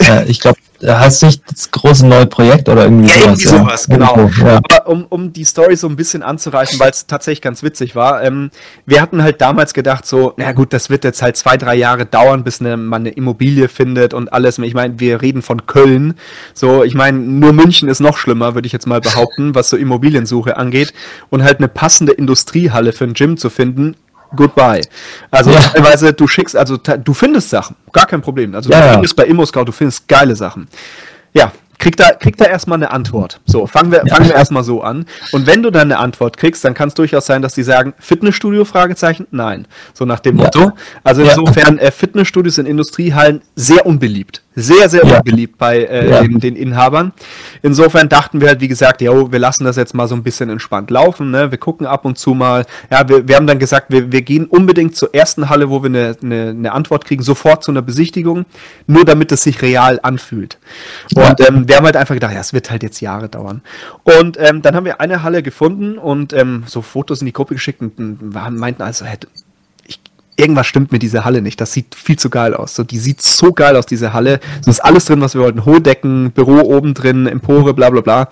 Äh, 0.04 0.26
ich 0.26 0.42
glaube, 0.42 0.58
heißt 0.88 1.24
nicht 1.24 1.44
das 1.50 1.72
große 1.72 2.06
neue 2.06 2.26
Projekt 2.26 2.70
oder 2.70 2.84
irgendwie 2.84 3.08
ja, 3.08 3.36
sowas? 3.36 3.46
Irgendwie 3.46 3.48
sowas, 3.48 3.88
ja. 3.88 3.96
genau. 3.96 4.30
Ja. 4.40 4.58
Aber 4.58 4.88
um, 4.88 5.06
um 5.10 5.34
die 5.34 5.44
Story 5.44 5.76
so 5.76 5.88
ein 5.88 5.96
bisschen 5.96 6.24
anzureißen, 6.24 6.80
weil 6.80 6.92
es 6.92 7.08
tatsächlich 7.08 7.42
ganz 7.42 7.64
witzig 7.64 7.96
war, 7.96 8.24
ähm, 8.24 8.52
wir 8.86 9.02
hatten 9.02 9.24
halt 9.24 9.42
damals 9.42 9.74
gedacht 9.74 10.06
so, 10.06 10.34
na 10.38 10.52
gut, 10.52 10.74
das 10.74 10.90
wird 10.90 11.04
jetzt 11.04 11.22
halt 11.22 11.38
zwei, 11.38 11.58
drei 11.58 11.76
Jahre 11.76 12.06
dauern, 12.06 12.44
bis 12.44 12.62
eine, 12.62 12.78
man 12.78 13.02
eine 13.02 13.10
Immobilie 13.10 13.68
findet 13.68 14.14
und 14.14 14.32
alles. 14.32 14.58
Ich 14.60 14.74
meine, 14.74 15.00
wir 15.00 15.22
reden 15.22 15.42
von 15.42 15.66
Köln. 15.66 16.16
So, 16.54 16.84
ich 16.84 16.94
meine, 16.94 17.18
nur 17.18 17.54
München 17.54 17.90
ist 17.90 18.00
noch 18.00 18.18
schlimmer, 18.18 18.56
würde 18.56 18.68
ich 18.68 18.74
jetzt 18.74 18.88
mal 18.88 19.02
behaupten, 19.02 19.56
was 19.56 19.70
so 19.70 19.78
Immobiliensuche 19.78 20.58
angeht. 20.58 20.94
Und 21.30 21.44
halt 21.44 21.60
eine 21.60 21.68
passende 21.68 22.12
Industriehalle 22.12 22.94
für 22.94 23.06
ein 23.06 23.14
Gym 23.14 23.38
zu 23.38 23.50
finden, 23.50 23.96
goodbye. 24.36 24.82
Also 25.32 25.52
ja. 25.52 25.60
teilweise, 25.60 26.14
du 26.14 26.28
schickst, 26.28 26.56
also 26.56 26.78
du 26.78 27.14
findest 27.14 27.50
Sachen, 27.50 27.76
gar 27.92 28.06
kein 28.06 28.22
Problem. 28.22 28.56
Also 28.56 28.70
ja, 28.70 28.82
du 28.82 28.94
findest 28.94 29.16
bei 29.16 29.26
ImmoScout, 29.26 29.66
du 29.66 29.72
findest 29.72 30.08
geile 30.08 30.36
Sachen. 30.36 30.68
Ja, 31.34 31.52
krieg 31.78 31.98
da, 31.98 32.12
krieg 32.12 32.38
da 32.38 32.46
erstmal 32.46 32.78
eine 32.78 32.92
Antwort. 32.92 33.42
So, 33.46 33.68
fangen 33.68 33.92
wir, 33.92 34.06
fangen 34.08 34.28
wir 34.28 34.36
erstmal 34.36 34.64
so 34.64 34.82
an. 34.82 35.06
Und 35.32 35.48
wenn 35.48 35.64
du 35.64 35.72
dann 35.72 35.92
eine 35.92 36.00
Antwort 36.00 36.38
kriegst, 36.38 36.64
dann 36.64 36.74
kann 36.74 36.90
es 36.90 36.94
durchaus 36.94 37.26
sein, 37.26 37.42
dass 37.42 37.54
die 37.54 37.64
sagen, 37.64 37.94
Fitnessstudio, 38.00 38.66
Fragezeichen? 38.66 39.28
Nein. 39.32 39.68
So 39.94 40.06
nach 40.06 40.20
dem 40.20 40.38
Motto. 40.38 40.72
Also 41.04 41.24
insofern, 41.24 41.78
äh, 41.78 41.92
Fitnessstudios 41.92 42.58
in 42.58 42.66
Industriehallen 42.66 43.42
sehr 43.56 43.86
unbeliebt. 43.86 44.42
Sehr, 44.56 44.88
sehr 44.88 45.06
ja. 45.06 45.18
unbeliebt 45.18 45.58
bei 45.58 45.80
äh, 45.84 46.10
ja. 46.10 46.22
den, 46.22 46.40
den, 46.40 46.56
Inhabern. 46.56 47.12
Insofern 47.62 48.08
dachten 48.08 48.40
wir 48.40 48.48
halt, 48.48 48.62
wie 48.62 48.70
gesagt, 48.70 49.02
ja, 49.02 49.12
wir 49.12 49.40
lassen 49.40 49.66
das 49.66 49.76
jetzt 49.76 49.94
mal 49.94 50.08
so 50.08 50.16
ein 50.16 50.24
bisschen 50.24 50.50
entspannt 50.50 50.90
laufen. 50.90 51.32
Ne? 51.32 51.52
Wir 51.52 51.58
gucken 51.58 51.86
ab 51.86 52.06
und 52.06 52.18
zu 52.18 52.34
mal. 52.34 52.66
Ja, 52.90 53.08
wir, 53.08 53.28
wir 53.28 53.36
haben 53.36 53.48
dann 53.48 53.60
gesagt, 53.60 53.92
wir, 53.92 54.12
wir 54.14 54.22
gehen 54.22 54.46
unbedingt 54.46 54.96
zur 54.96 55.14
ersten 55.14 55.50
Halle, 55.50 55.70
wo 55.70 55.84
wir 55.84 55.90
eine, 55.90 56.16
eine, 56.24 56.50
eine 56.50 56.72
Antwort 56.72 57.04
kriegen, 57.04 57.22
sofort 57.22 57.64
zu 57.64 57.72
einer 57.72 57.82
Besichtigung, 57.82 58.46
nur 58.88 59.04
damit 59.04 59.32
es 59.34 59.44
sich 59.44 59.62
real 59.62 60.00
anfühlt. 60.02 60.58
Ja. 61.16 61.30
Und 61.30 61.42
ähm, 61.42 61.68
wir 61.68 61.76
haben 61.76 61.86
halt 61.86 61.98
einfach 61.98 62.16
gedacht, 62.16 62.34
ja, 62.34 62.40
es 62.40 62.54
wird 62.54 62.72
halt 62.72 62.84
jetzt 62.84 63.02
Jahre 63.02 63.28
dauern. 63.28 63.62
Und 64.04 64.38
ähm, 64.40 64.62
dann 64.62 64.76
haben 64.76 64.86
wir 64.86 65.02
eine 65.02 65.24
Halle 65.24 65.44
gefunden 65.44 65.98
und 65.98 66.32
ähm, 66.32 66.64
so 66.66 66.82
Fotos 66.82 67.20
in 67.20 67.26
die 67.26 67.34
Gruppe 67.34 67.56
geschickt 67.56 67.82
und, 67.82 68.00
und 68.00 68.34
meinten 68.34 68.82
also, 68.82 69.06
hätte 69.06 69.28
irgendwas 70.38 70.68
stimmt 70.68 70.92
mit 70.92 71.02
dieser 71.02 71.26
Halle 71.26 71.42
nicht. 71.42 71.60
Das 71.62 71.74
sieht 71.74 71.96
viel 71.96 72.18
zu 72.18 72.30
geil 72.30 72.54
aus. 72.54 72.76
So, 72.76 72.84
die 72.84 72.98
sieht 72.98 73.22
so 73.22 73.54
geil 73.54 73.76
aus, 73.76 73.86
diese 73.86 74.14
Halle. 74.14 74.40
So 74.62 74.72
ist 74.72 74.80
alles 74.80 75.06
drin, 75.06 75.22
was 75.22 75.34
wir 75.34 75.42
wollten. 75.42 75.66
Hohe 75.66 75.82
Decken, 75.82 76.32
Büro 76.32 76.60
oben 76.60 76.94
drin, 76.94 77.28
Empore, 77.28 77.74
bla 77.74 77.90
bla 77.90 78.02
bla. 78.02 78.30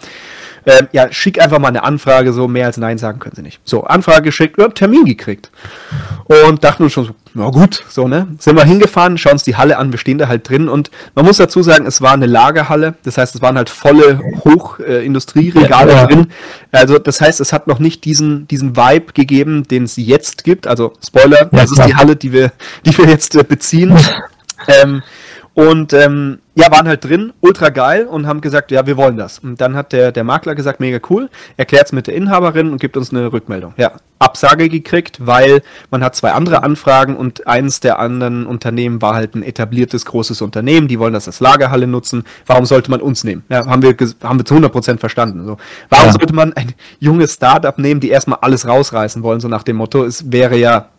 Ähm, 0.66 0.88
ja, 0.92 1.12
schick 1.12 1.42
einfach 1.42 1.60
mal 1.60 1.68
eine 1.68 1.84
Anfrage, 1.84 2.32
so 2.32 2.48
mehr 2.48 2.68
als 2.68 2.78
Nein 2.78 2.98
sagen 2.98 3.20
können 3.20 3.36
sie 3.36 3.42
nicht. 3.42 3.60
So, 3.66 3.84
Anfrage 3.84 4.24
geschickt, 4.24 4.58
wir 4.58 4.64
haben 4.64 4.74
Termin 4.74 5.06
gekriegt. 5.06 5.52
Und 6.26 6.64
dachten 6.64 6.84
uns 6.84 6.94
schon 6.94 7.06
so, 7.06 7.16
na 7.34 7.50
gut, 7.50 7.84
so, 7.90 8.08
ne? 8.08 8.28
Sind 8.40 8.56
wir 8.56 8.64
hingefahren, 8.64 9.18
schauen 9.18 9.34
uns 9.34 9.44
die 9.44 9.56
Halle 9.56 9.78
an, 9.78 9.92
wir 9.92 10.00
stehen 10.00 10.18
da 10.18 10.28
halt 10.28 10.48
drin 10.48 10.70
und 10.70 10.92
man 11.16 11.26
muss 11.26 11.38
dazu 11.38 11.64
sagen, 11.64 11.86
es 11.86 12.02
war 12.02 12.14
eine 12.14 12.28
Lagerhalle, 12.28 12.94
das 13.04 13.18
heißt, 13.18 13.36
es 13.36 13.42
waren 13.42 13.58
halt 13.58 13.70
volle 13.70 14.22
Hochindustrieregale 14.46 15.92
äh, 15.92 15.96
ja, 15.96 16.02
ja. 16.02 16.08
drin. 16.08 16.28
Also, 16.72 17.00
das 17.00 17.20
heißt, 17.20 17.42
es 17.42 17.52
hat 17.52 17.68
noch 17.68 17.80
nicht 17.80 18.06
diesen, 18.06 18.48
diesen 18.48 18.78
Vibe 18.78 19.14
gegeben, 19.14 19.68
den 19.68 19.84
es 19.84 19.98
jetzt 19.98 20.44
gibt. 20.44 20.68
Also, 20.68 20.94
Spoiler, 21.06 21.42
ja, 21.42 21.46
das 21.52 21.72
klar. 21.72 21.88
ist 21.88 21.92
die 21.92 21.96
Halle, 21.96 22.16
die 22.16 22.32
wir, 22.32 22.52
die 22.86 22.98
wir 22.98 23.06
jetzt 23.06 23.36
äh, 23.36 23.44
beziehen. 23.44 23.98
ähm, 24.68 25.04
und 25.54 25.94
ähm, 25.94 26.40
ja, 26.56 26.72
waren 26.72 26.88
halt 26.88 27.04
drin, 27.04 27.34
ultra 27.42 27.70
geil 27.70 28.06
und 28.06 28.28
haben 28.28 28.42
gesagt, 28.42 28.72
ja, 28.72 28.86
wir 28.86 28.98
wollen 28.98 29.18
das. 29.18 29.40
Und 29.40 29.60
dann 29.60 29.76
hat 29.76 29.92
der, 29.92 30.12
der 30.12 30.24
Makler 30.24 30.56
gesagt, 30.56 30.80
mega 30.80 31.00
cool, 31.10 31.30
erklärt 31.58 31.88
es 31.88 31.92
mit 31.92 32.08
der 32.08 32.16
Inhaberin 32.16 32.72
und 32.72 32.80
gibt 32.80 32.96
uns 32.96 33.12
eine 33.12 33.32
Rückmeldung. 33.32 33.74
Ja, 33.78 33.94
Absage 34.20 34.70
gekriegt, 34.70 35.26
weil 35.26 35.62
man 35.92 36.04
hat 36.04 36.16
zwei 36.16 36.32
andere 36.32 36.64
Anfragen 36.64 37.16
und 37.16 37.46
eins 37.48 37.80
der 37.80 38.00
anderen 38.00 38.46
Unternehmen 38.46 39.02
war 39.02 39.16
halt 39.16 39.36
ein 39.36 39.44
etabliertes 39.44 40.06
großes 40.06 40.42
Unternehmen, 40.42 40.88
die 40.88 41.00
wollen 41.00 41.14
das 41.14 41.28
als 41.28 41.40
Lagerhalle 41.40 41.88
nutzen. 41.88 42.24
Warum 42.46 42.66
sollte 42.66 42.90
man 42.90 43.02
uns 43.02 43.24
nehmen? 43.24 43.44
Ja, 43.50 43.66
haben 43.66 43.82
wir, 43.82 43.96
haben 44.24 44.40
wir 44.40 44.46
zu 44.46 44.56
100% 44.56 45.00
verstanden. 45.00 45.46
So. 45.46 45.58
Warum 45.90 46.08
ja. 46.08 46.12
sollte 46.14 46.34
man 46.34 46.54
ein 46.54 46.74
junges 47.00 47.34
Startup 47.34 47.78
nehmen, 47.78 48.00
die 48.00 48.10
erstmal 48.10 48.40
alles 48.42 48.68
rausreißen 48.68 49.24
wollen, 49.24 49.40
so 49.40 49.48
nach 49.48 49.64
dem 49.64 49.76
Motto, 49.76 50.04
es 50.04 50.32
wäre 50.32 50.56
ja 50.56 50.90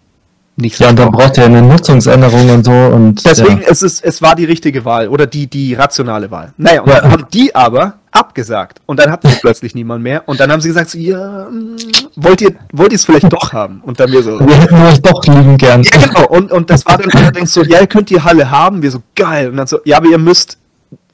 nicht 0.56 0.76
so. 0.76 0.84
Ja, 0.84 0.90
und 0.90 0.98
dann 0.98 1.10
braucht 1.10 1.36
er 1.38 1.46
eine 1.46 1.62
Nutzungsänderung 1.62 2.50
und 2.50 2.64
so 2.64 2.72
und. 2.72 3.24
Deswegen, 3.24 3.60
ja. 3.60 3.68
es 3.68 3.82
ist, 3.82 4.04
es 4.04 4.22
war 4.22 4.36
die 4.36 4.44
richtige 4.44 4.84
Wahl 4.84 5.08
oder 5.08 5.26
die, 5.26 5.48
die 5.48 5.74
rationale 5.74 6.30
Wahl. 6.30 6.52
Naja, 6.56 6.82
und 6.82 6.88
ja. 6.88 7.00
dann 7.00 7.10
haben 7.10 7.26
die 7.32 7.54
aber 7.54 7.94
abgesagt. 8.12 8.80
Und 8.86 9.00
dann 9.00 9.10
hatten 9.10 9.28
wir 9.28 9.36
plötzlich 9.40 9.74
niemand 9.74 10.02
mehr. 10.02 10.22
Und 10.26 10.38
dann 10.38 10.52
haben 10.52 10.60
sie 10.60 10.68
gesagt, 10.68 10.90
so, 10.90 10.98
ja, 10.98 11.48
mm, 11.50 11.76
wollt 12.16 12.40
ihr, 12.40 12.54
wollt 12.72 12.92
ihr 12.92 12.96
es 12.96 13.04
vielleicht 13.04 13.32
doch 13.32 13.52
haben? 13.52 13.80
Und 13.84 13.98
dann 13.98 14.12
wir 14.12 14.22
so. 14.22 14.38
Wir 14.38 14.56
hätten 14.56 14.80
euch 14.82 15.02
doch 15.02 15.24
lieben 15.24 15.56
gern. 15.56 15.82
Ja, 15.82 15.98
genau. 15.98 16.26
Und, 16.28 16.52
und 16.52 16.70
das 16.70 16.86
war 16.86 16.98
dann 16.98 17.10
allerdings 17.10 17.52
so, 17.52 17.62
ja, 17.64 17.80
ihr 17.80 17.86
könnt 17.86 18.10
die 18.10 18.20
Halle 18.20 18.50
haben. 18.50 18.82
Wir 18.82 18.90
so, 18.90 19.02
geil. 19.16 19.48
Und 19.48 19.56
dann 19.56 19.66
so, 19.66 19.78
ja, 19.84 19.96
aber 19.96 20.06
ihr 20.06 20.18
müsst 20.18 20.58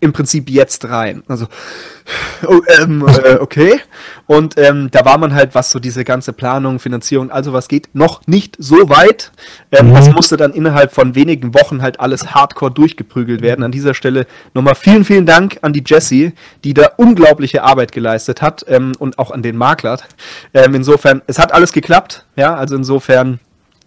im 0.00 0.14
Prinzip 0.14 0.48
jetzt 0.48 0.88
rein. 0.88 1.22
Also, 1.28 1.46
oh, 2.46 2.60
ähm, 2.80 3.06
äh, 3.06 3.34
okay. 3.34 3.80
Und 4.26 4.56
ähm, 4.56 4.90
da 4.90 5.04
war 5.04 5.18
man 5.18 5.34
halt, 5.34 5.54
was 5.54 5.70
so 5.70 5.78
diese 5.78 6.04
ganze 6.04 6.32
Planung, 6.32 6.78
Finanzierung, 6.78 7.30
also 7.30 7.52
was 7.52 7.68
geht, 7.68 7.90
noch 7.92 8.26
nicht 8.26 8.56
so 8.58 8.88
weit. 8.88 9.30
Ähm, 9.70 9.90
mhm. 9.90 9.94
Das 9.94 10.10
musste 10.10 10.38
dann 10.38 10.54
innerhalb 10.54 10.92
von 10.92 11.14
wenigen 11.14 11.52
Wochen 11.54 11.82
halt 11.82 12.00
alles 12.00 12.34
hardcore 12.34 12.70
durchgeprügelt 12.70 13.42
werden. 13.42 13.62
An 13.62 13.72
dieser 13.72 13.92
Stelle 13.92 14.26
nochmal 14.54 14.74
vielen, 14.74 15.04
vielen 15.04 15.26
Dank 15.26 15.58
an 15.60 15.74
die 15.74 15.84
Jessie, 15.84 16.32
die 16.64 16.72
da 16.72 16.92
unglaubliche 16.96 17.62
Arbeit 17.62 17.92
geleistet 17.92 18.40
hat 18.40 18.64
ähm, 18.68 18.92
und 18.98 19.18
auch 19.18 19.30
an 19.30 19.42
den 19.42 19.56
Makler. 19.56 19.98
Ähm, 20.54 20.74
insofern, 20.74 21.20
es 21.26 21.38
hat 21.38 21.52
alles 21.52 21.72
geklappt. 21.72 22.24
Ja, 22.36 22.54
also 22.54 22.74
insofern, 22.74 23.38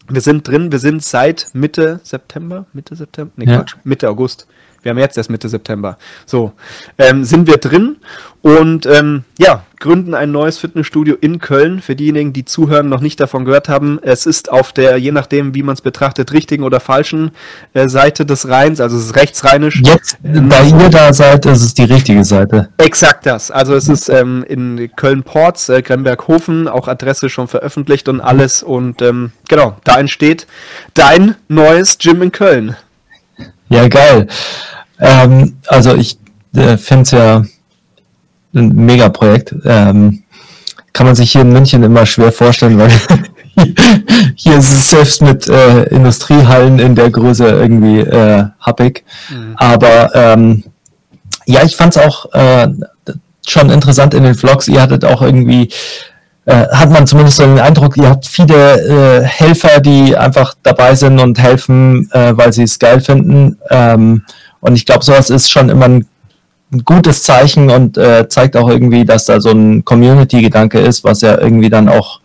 wir 0.07 0.21
sind 0.21 0.47
drin, 0.47 0.71
wir 0.71 0.79
sind 0.79 1.03
seit 1.03 1.47
Mitte 1.53 2.01
September, 2.03 2.67
Mitte 2.71 2.95
September, 2.95 3.31
nee, 3.35 3.45
ja. 3.45 3.57
Quatsch, 3.57 3.75
Mitte 3.83 4.09
August 4.09 4.47
wir 4.83 4.91
haben 4.91 4.99
jetzt 4.99 5.17
erst 5.17 5.29
Mitte 5.29 5.49
September. 5.49 5.97
So, 6.25 6.53
ähm, 6.97 7.23
sind 7.23 7.47
wir 7.47 7.57
drin 7.57 7.97
und 8.43 8.85
ähm, 8.85 9.23
ja, 9.39 9.63
gründen 9.79 10.13
ein 10.13 10.33
neues 10.33 10.57
Fitnessstudio 10.57 11.15
in 11.19 11.39
Köln. 11.39 11.81
Für 11.81 11.95
diejenigen, 11.95 12.33
die 12.33 12.43
zuhören, 12.43 12.89
noch 12.89 12.99
nicht 12.99 13.17
davon 13.21 13.45
gehört 13.45 13.69
haben, 13.69 13.99
es 14.01 14.25
ist 14.25 14.51
auf 14.51 14.73
der, 14.73 14.97
je 14.97 15.13
nachdem, 15.13 15.55
wie 15.55 15.63
man 15.63 15.73
es 15.73 15.81
betrachtet, 15.81 16.33
richtigen 16.33 16.63
oder 16.63 16.81
falschen 16.81 17.31
äh, 17.73 17.87
Seite 17.87 18.25
des 18.25 18.49
Rheins, 18.49 18.81
also 18.81 18.97
es 18.97 19.05
ist 19.05 19.15
rechtsrheinisch. 19.15 19.81
Jetzt, 19.85 20.17
ähm, 20.25 20.49
da 20.49 20.61
ihr 20.61 20.89
da 20.89 21.13
seid, 21.13 21.45
ist 21.45 21.63
es 21.63 21.73
die 21.73 21.85
richtige 21.85 22.25
Seite. 22.25 22.67
Exakt 22.77 23.25
das. 23.25 23.49
Also 23.49 23.75
es 23.75 23.87
ist 23.87 24.09
ähm, 24.09 24.43
in 24.45 24.89
Köln-Ports, 24.93 25.69
äh, 25.69 25.81
Gremberghofen, 25.81 26.67
auch 26.67 26.89
Adresse 26.89 27.29
schon 27.29 27.47
veröffentlicht 27.47 28.09
und 28.09 28.19
alles. 28.19 28.61
Und 28.61 29.01
ähm, 29.01 29.31
genau, 29.47 29.77
da 29.85 29.97
entsteht 29.97 30.47
dein 30.95 31.35
neues 31.47 31.97
Gym 31.97 32.21
in 32.21 32.33
Köln. 32.33 32.75
Ja, 33.73 33.87
geil. 33.87 34.27
Ähm, 34.99 35.57
also 35.67 35.95
ich 35.95 36.19
äh, 36.55 36.77
finde 36.77 37.01
es 37.01 37.11
ja 37.11 37.43
ein 38.53 38.75
Megaprojekt. 38.85 39.55
Ähm, 39.65 40.23
kann 40.93 41.07
man 41.07 41.15
sich 41.15 41.31
hier 41.31 41.41
in 41.41 41.51
München 41.51 41.81
immer 41.81 42.05
schwer 42.05 42.31
vorstellen, 42.31 42.77
weil 42.77 42.91
hier 44.35 44.57
ist 44.57 44.71
es 44.71 44.91
selbst 44.91 45.23
mit 45.23 45.47
äh, 45.47 45.85
Industriehallen 45.85 46.77
in 46.77 46.93
der 46.93 47.09
Größe 47.09 47.47
irgendwie 47.47 48.01
äh, 48.01 48.45
happig. 48.59 49.03
Mhm. 49.31 49.55
Aber 49.57 50.13
ähm, 50.13 50.63
ja, 51.47 51.63
ich 51.63 51.75
fand 51.75 51.95
es 51.95 52.03
auch 52.03 52.31
äh, 52.33 52.67
schon 53.47 53.71
interessant 53.71 54.13
in 54.13 54.23
den 54.23 54.35
Vlogs. 54.35 54.67
Ihr 54.67 54.83
hattet 54.83 55.03
auch 55.03 55.23
irgendwie, 55.23 55.69
äh, 56.45 56.67
hat 56.67 56.91
man 56.91 57.07
zumindest 57.07 57.37
so 57.37 57.45
den 57.45 57.59
Eindruck, 57.59 57.95
ihr 57.95 58.09
habt 58.09 58.27
viele 58.27 59.21
äh, 59.21 59.23
Helfer, 59.23 59.79
die 59.79 60.17
einfach 60.17 60.55
dabei 60.61 60.93
sind 60.95 61.19
und 61.19 61.39
helfen, 61.39 62.09
äh, 62.11 62.35
weil 62.35 62.51
sie 62.51 62.63
es 62.63 62.79
geil 62.79 62.99
finden. 62.99 63.57
Ähm, 63.69 64.23
und 64.59 64.75
ich 64.75 64.85
glaube, 64.85 65.05
sowas 65.05 65.29
ist 65.29 65.49
schon 65.49 65.69
immer 65.69 65.85
ein, 65.85 66.05
ein 66.73 66.83
gutes 66.83 67.23
Zeichen 67.23 67.69
und 67.69 67.97
äh, 67.97 68.27
zeigt 68.27 68.57
auch 68.57 68.67
irgendwie, 68.67 69.05
dass 69.05 69.25
da 69.25 69.39
so 69.39 69.51
ein 69.51 69.85
Community-Gedanke 69.85 70.79
ist, 70.79 71.03
was 71.05 71.21
ja 71.21 71.39
irgendwie 71.39 71.69
dann 71.69 71.87
auch 71.87 72.19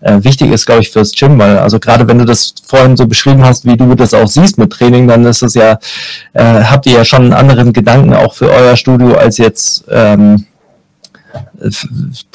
äh, 0.00 0.18
wichtig 0.24 0.50
ist, 0.50 0.66
glaube 0.66 0.80
ich, 0.80 0.90
fürs 0.90 1.12
Gym, 1.12 1.38
weil 1.38 1.58
also 1.58 1.78
gerade 1.78 2.08
wenn 2.08 2.18
du 2.18 2.24
das 2.24 2.54
vorhin 2.66 2.96
so 2.96 3.06
beschrieben 3.06 3.44
hast, 3.44 3.66
wie 3.66 3.76
du 3.76 3.94
das 3.94 4.14
auch 4.14 4.26
siehst 4.26 4.58
mit 4.58 4.72
Training, 4.72 5.06
dann 5.06 5.24
ist 5.26 5.42
es 5.42 5.54
ja, 5.54 5.78
habt 6.34 6.86
ihr 6.86 6.92
ja 6.92 7.04
schon 7.04 7.24
einen 7.24 7.34
anderen 7.34 7.72
Gedanken 7.72 8.14
auch 8.14 8.32
für 8.32 8.50
euer 8.50 8.76
Studio 8.76 9.14
als 9.14 9.36
jetzt 9.36 9.84
ähm, 9.90 10.46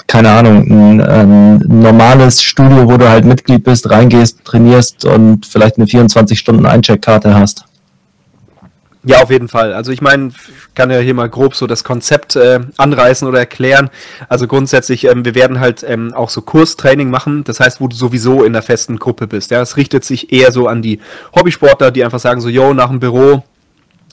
keine 0.08 0.30
Ahnung, 0.30 0.68
ein, 0.70 1.02
ein, 1.02 1.58
normales 1.68 2.42
Studio, 2.42 2.90
wo 2.90 2.98
du 2.98 3.10
halt 3.10 3.26
Mitglied 3.26 3.64
bist, 3.64 3.90
reingehst, 3.90 4.44
trainierst 4.46 5.06
und 5.06 5.46
vielleicht 5.46 5.78
eine 5.78 5.88
24 5.88 6.38
Stunden 6.38 6.66
Eincheckkarte 6.66 7.34
hast. 7.34 7.66
Ja, 9.08 9.22
auf 9.22 9.30
jeden 9.30 9.48
Fall. 9.48 9.74
Also 9.74 9.92
ich 9.92 10.02
meine, 10.02 10.32
kann 10.74 10.90
ja 10.90 10.98
hier 10.98 11.14
mal 11.14 11.30
grob 11.30 11.56
so 11.56 11.68
das 11.68 11.84
Konzept 11.84 12.36
äh, 12.36 12.60
anreißen 12.78 13.28
oder 13.28 13.38
erklären. 13.38 13.92
Also 14.30 14.48
grundsätzlich, 14.48 15.06
ähm, 15.06 15.24
wir 15.24 15.36
werden 15.36 15.60
halt 15.60 15.86
ähm, 15.88 16.14
auch 16.16 16.30
so 16.30 16.42
Kurstraining 16.42 17.12
machen. 17.12 17.44
Das 17.44 17.60
heißt, 17.60 17.80
wo 17.82 17.88
du 17.88 17.96
sowieso 17.96 18.44
in 18.44 18.54
der 18.54 18.64
festen 18.64 18.98
Gruppe 18.98 19.28
bist. 19.28 19.52
Ja, 19.52 19.62
es 19.62 19.78
richtet 19.78 20.04
sich 20.04 20.34
eher 20.34 20.52
so 20.52 20.68
an 20.68 20.82
die 20.82 21.00
Hobbysportler, 21.36 21.92
die 21.92 22.04
einfach 22.04 22.20
sagen 22.20 22.42
so, 22.42 22.50
yo, 22.50 22.74
nach 22.74 22.90
dem 22.90 23.00
Büro 23.00 23.44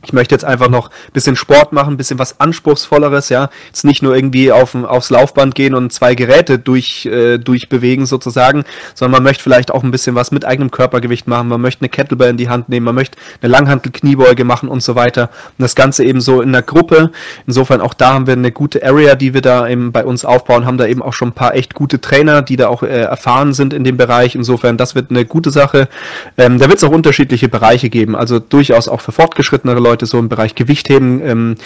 ich 0.04 0.12
möchte 0.12 0.34
jetzt 0.34 0.44
einfach 0.44 0.68
noch 0.68 0.88
ein 0.88 1.12
bisschen 1.12 1.36
Sport 1.36 1.72
machen, 1.72 1.94
ein 1.94 1.96
bisschen 1.96 2.18
was 2.18 2.40
Anspruchsvolleres, 2.40 3.28
ja. 3.28 3.50
Jetzt 3.66 3.84
nicht 3.84 4.02
nur 4.02 4.16
irgendwie 4.16 4.50
auf, 4.50 4.74
aufs 4.74 5.10
Laufband 5.10 5.54
gehen 5.54 5.74
und 5.74 5.92
zwei 5.92 6.14
Geräte 6.14 6.58
durch, 6.58 7.06
äh, 7.06 7.38
durchbewegen 7.38 8.04
sozusagen, 8.06 8.64
sondern 8.94 9.12
man 9.12 9.22
möchte 9.22 9.44
vielleicht 9.44 9.70
auch 9.70 9.84
ein 9.84 9.92
bisschen 9.92 10.14
was 10.14 10.32
mit 10.32 10.44
eigenem 10.44 10.70
Körpergewicht 10.70 11.28
machen, 11.28 11.48
man 11.48 11.60
möchte 11.60 11.82
eine 11.82 11.88
Kettlebell 11.88 12.30
in 12.30 12.36
die 12.36 12.48
Hand 12.48 12.68
nehmen, 12.68 12.84
man 12.84 12.96
möchte 12.96 13.16
eine 13.40 13.52
Langhantel-Kniebeuge 13.52 14.44
machen 14.44 14.68
und 14.68 14.82
so 14.82 14.96
weiter. 14.96 15.30
Und 15.56 15.62
das 15.62 15.76
Ganze 15.76 16.04
eben 16.04 16.20
so 16.20 16.40
in 16.40 16.52
der 16.52 16.62
Gruppe. 16.62 17.12
Insofern 17.46 17.80
auch 17.80 17.94
da 17.94 18.14
haben 18.14 18.26
wir 18.26 18.34
eine 18.34 18.50
gute 18.50 18.84
Area, 18.84 19.14
die 19.14 19.34
wir 19.34 19.40
da 19.40 19.68
eben 19.68 19.92
bei 19.92 20.04
uns 20.04 20.24
aufbauen, 20.24 20.66
haben 20.66 20.78
da 20.78 20.86
eben 20.86 21.02
auch 21.02 21.12
schon 21.12 21.28
ein 21.28 21.32
paar 21.32 21.54
echt 21.54 21.74
gute 21.74 22.00
Trainer, 22.00 22.42
die 22.42 22.56
da 22.56 22.68
auch 22.68 22.82
äh, 22.82 23.02
erfahren 23.02 23.52
sind 23.52 23.72
in 23.72 23.84
dem 23.84 23.96
Bereich. 23.96 24.34
Insofern, 24.34 24.76
das 24.76 24.96
wird 24.96 25.10
eine 25.10 25.24
gute 25.24 25.50
Sache. 25.50 25.88
Ähm, 26.36 26.58
da 26.58 26.68
wird 26.68 26.78
es 26.78 26.84
auch 26.84 26.90
unterschiedliche 26.90 27.48
Bereiche 27.48 27.88
geben, 27.88 28.16
also 28.16 28.40
durchaus 28.40 28.88
auch 28.88 29.00
für 29.00 29.12
fortgeschrittenere 29.12 29.78
Leute 29.78 29.91
Leute 29.92 30.06
so 30.06 30.18
im 30.18 30.30
Bereich 30.30 30.54
Gewichtheben 30.54 31.20
ähm, 31.22 31.56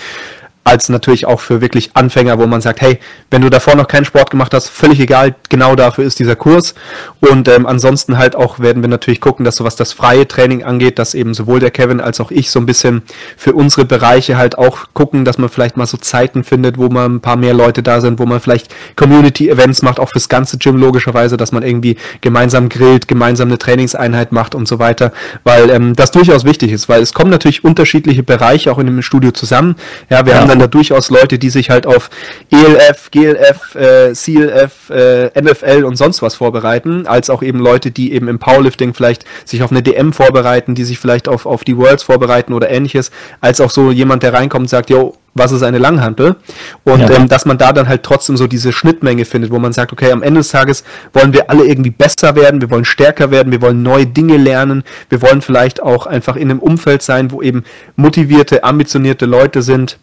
als 0.67 0.89
natürlich 0.89 1.27
auch 1.27 1.39
für 1.39 1.61
wirklich 1.61 1.91
Anfänger, 1.95 2.41
wo 2.41 2.47
man 2.47 2.61
sagt, 2.61 2.81
hey, 2.81 2.99
wenn 3.31 3.41
du 3.41 3.51
davor 3.51 3.77
noch 3.77 3.87
keinen 3.87 4.05
Sport 4.05 4.31
gemacht 4.31 4.53
hast, 4.53 4.69
völlig 4.69 4.99
egal, 4.99 5.37
genau 5.49 5.77
dafür 5.77 6.05
ist 6.05 6.19
dieser 6.19 6.35
Kurs. 6.35 6.75
Und 7.21 7.47
ähm, 7.47 7.67
ansonsten 7.67 8.19
halt 8.19 8.35
auch 8.35 8.59
werden 8.59 8.83
wir 8.83 8.89
natürlich 8.89 9.21
gucken, 9.21 9.45
dass 9.45 9.57
so 9.57 9.65
was 9.65 9.77
das 9.77 9.93
freie 9.93 10.27
Training 10.27 10.65
angeht, 10.65 10.99
dass 10.99 11.15
eben 11.15 11.35
sowohl 11.35 11.61
der 11.61 11.71
Kevin 11.71 12.01
als 12.01 12.21
auch 12.21 12.33
ich 12.33 12.51
so 12.51 12.59
ein 12.59 12.67
bisschen 12.67 13.03
für 13.37 13.53
unsere 13.53 13.85
Bereiche 13.85 14.37
halt 14.37 14.59
auch 14.59 14.89
gucken, 14.93 15.25
dass 15.25 15.39
man 15.39 15.49
vielleicht 15.49 15.77
mal 15.77 15.87
so 15.87 15.99
Zeiten 15.99 16.43
findet, 16.43 16.79
wo 16.79 16.89
man 16.89 17.17
ein 17.17 17.21
paar 17.21 17.37
mehr 17.37 17.55
Leute 17.55 17.85
da 17.85 18.01
sind, 18.01 18.19
wo 18.19 18.27
man 18.27 18.41
vielleicht 18.41 18.75
Community-Events 18.97 19.83
macht, 19.83 20.01
auch 20.01 20.09
fürs 20.09 20.29
ganze 20.29 20.59
Gym 20.59 20.79
logischerweise, 20.79 21.37
dass 21.37 21.53
man 21.53 21.63
irgendwie 21.63 21.97
gemeinsam 22.23 22.69
grillt, 22.69 23.07
gemeinsam 23.07 23.49
eine 23.49 23.59
Trainingseinheit 23.59 24.33
macht 24.33 24.57
und 24.57 24.67
so 24.67 24.81
weiter, 24.81 25.13
weil 25.45 25.71
ähm, 25.71 25.95
das 25.95 26.11
durchaus 26.11 26.45
wichtig 26.45 26.73
ist, 26.73 26.89
weil 26.89 27.03
es 27.03 27.13
kommen 27.13 27.31
natürlich 27.31 27.63
unterschiedliche 27.63 28.25
Bereiche 28.25 28.73
auch 28.73 28.79
in 28.79 28.87
dem 28.87 29.01
Studio 29.03 29.31
zusammen. 29.31 29.77
Ja, 30.11 30.27
wir 30.27 30.33
ja. 30.33 30.41
haben 30.41 30.49
dann 30.49 30.56
da 30.59 30.67
durchaus 30.67 31.11
Leute, 31.11 31.39
die 31.39 31.51
sich 31.51 31.71
halt 31.71 31.87
auf 31.87 32.11
ELF, 32.51 33.11
GLF, 33.11 33.75
äh, 33.75 34.13
CLF, 34.13 34.91
äh, 34.91 35.41
MFL 35.41 35.85
und 35.85 35.97
sonst 35.97 36.23
was 36.23 36.35
vorbereiten, 36.35 37.07
als 37.07 37.31
auch 37.31 37.43
eben 37.43 37.59
Leute, 37.59 37.91
die 37.91 38.13
eben 38.13 38.29
im 38.29 38.39
Powerlifting 38.39 38.95
vielleicht 38.95 39.25
sich 39.45 39.63
auf 39.63 39.71
eine 39.71 39.83
DM 39.83 40.13
vorbereiten, 40.13 40.75
die 40.75 40.85
sich 40.85 40.99
vielleicht 40.99 41.29
auf, 41.29 41.47
auf 41.47 41.65
die 41.65 41.77
Worlds 41.77 42.03
vorbereiten 42.03 42.53
oder 42.53 42.71
ähnliches, 42.71 43.11
als 43.41 43.61
auch 43.61 43.71
so 43.71 43.91
jemand, 43.91 44.23
der 44.23 44.33
reinkommt 44.33 44.65
und 44.65 44.69
sagt, 44.69 44.91
yo, 44.91 45.17
was 45.37 45.53
ist 45.53 45.63
eine 45.63 45.79
Langhantel? 45.79 46.37
Und 46.85 47.01
ja. 47.01 47.11
ähm, 47.11 47.29
dass 47.29 47.45
man 47.45 47.59
da 47.59 47.73
dann 47.73 47.89
halt 47.89 48.03
trotzdem 48.03 48.37
so 48.37 48.47
diese 48.47 48.73
Schnittmenge 48.73 49.25
findet, 49.25 49.51
wo 49.51 49.59
man 49.59 49.73
sagt, 49.73 49.93
okay, 49.93 50.11
am 50.11 50.23
Ende 50.23 50.41
des 50.41 50.49
Tages 50.49 50.83
wollen 51.13 51.33
wir 51.33 51.51
alle 51.51 51.67
irgendwie 51.67 51.91
besser 51.91 52.35
werden, 52.35 52.61
wir 52.61 52.71
wollen 52.71 52.85
stärker 52.85 53.31
werden, 53.31 53.53
wir 53.53 53.61
wollen 53.61 53.83
neue 53.83 54.07
Dinge 54.07 54.39
lernen, 54.39 54.83
wir 55.11 55.23
wollen 55.23 55.43
vielleicht 55.43 55.83
auch 55.83 56.07
einfach 56.07 56.37
in 56.37 56.51
einem 56.51 56.61
Umfeld 56.61 57.03
sein, 57.03 57.31
wo 57.31 57.43
eben 57.43 57.65
motivierte, 57.97 58.65
ambitionierte 58.65 59.27
Leute 59.27 59.63
sind, 59.63 59.99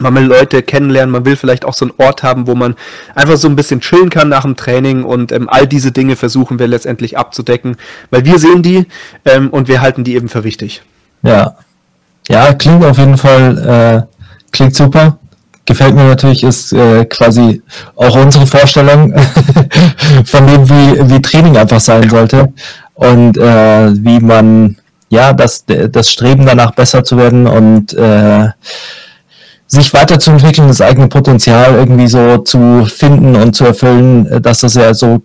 man 0.00 0.14
will 0.14 0.24
Leute 0.24 0.62
kennenlernen, 0.62 1.12
man 1.12 1.24
will 1.24 1.36
vielleicht 1.36 1.64
auch 1.64 1.74
so 1.74 1.84
einen 1.84 1.94
Ort 1.98 2.22
haben, 2.22 2.46
wo 2.46 2.54
man 2.54 2.74
einfach 3.14 3.36
so 3.36 3.48
ein 3.48 3.56
bisschen 3.56 3.80
chillen 3.80 4.10
kann 4.10 4.28
nach 4.28 4.42
dem 4.42 4.56
Training 4.56 5.04
und 5.04 5.32
ähm, 5.32 5.48
all 5.48 5.66
diese 5.66 5.92
Dinge 5.92 6.16
versuchen 6.16 6.58
wir 6.58 6.66
letztendlich 6.66 7.16
abzudecken, 7.16 7.76
weil 8.10 8.24
wir 8.24 8.38
sehen 8.38 8.62
die 8.62 8.86
ähm, 9.24 9.50
und 9.50 9.68
wir 9.68 9.80
halten 9.80 10.04
die 10.04 10.14
eben 10.14 10.28
für 10.28 10.44
wichtig. 10.44 10.82
Ja, 11.22 11.56
ja, 12.28 12.52
klingt 12.54 12.84
auf 12.84 12.98
jeden 12.98 13.16
Fall, 13.16 14.06
äh, 14.08 14.16
klingt 14.50 14.74
super. 14.74 15.18
Gefällt 15.66 15.94
mir 15.94 16.04
natürlich, 16.04 16.42
ist 16.42 16.72
äh, 16.72 17.06
quasi 17.06 17.62
auch 17.96 18.16
unsere 18.16 18.46
Vorstellung 18.46 19.14
von 20.26 20.46
dem, 20.46 20.68
wie, 20.68 21.10
wie 21.10 21.22
Training 21.22 21.56
einfach 21.56 21.80
sein 21.80 22.08
sollte 22.10 22.52
und 22.94 23.38
äh, 23.38 23.92
wie 23.94 24.20
man, 24.20 24.76
ja, 25.08 25.32
das, 25.32 25.64
das 25.66 26.10
Streben 26.10 26.44
danach 26.44 26.72
besser 26.72 27.02
zu 27.02 27.16
werden 27.16 27.46
und 27.46 27.94
äh, 27.94 28.48
sich 29.74 29.92
weiterzuentwickeln, 29.92 30.68
das 30.68 30.80
eigene 30.80 31.08
Potenzial 31.08 31.74
irgendwie 31.74 32.08
so 32.08 32.38
zu 32.38 32.86
finden 32.86 33.36
und 33.36 33.54
zu 33.54 33.64
erfüllen, 33.64 34.26
äh, 34.26 34.40
dass 34.40 34.60
das 34.60 34.74
ja 34.74 34.94
so 34.94 35.22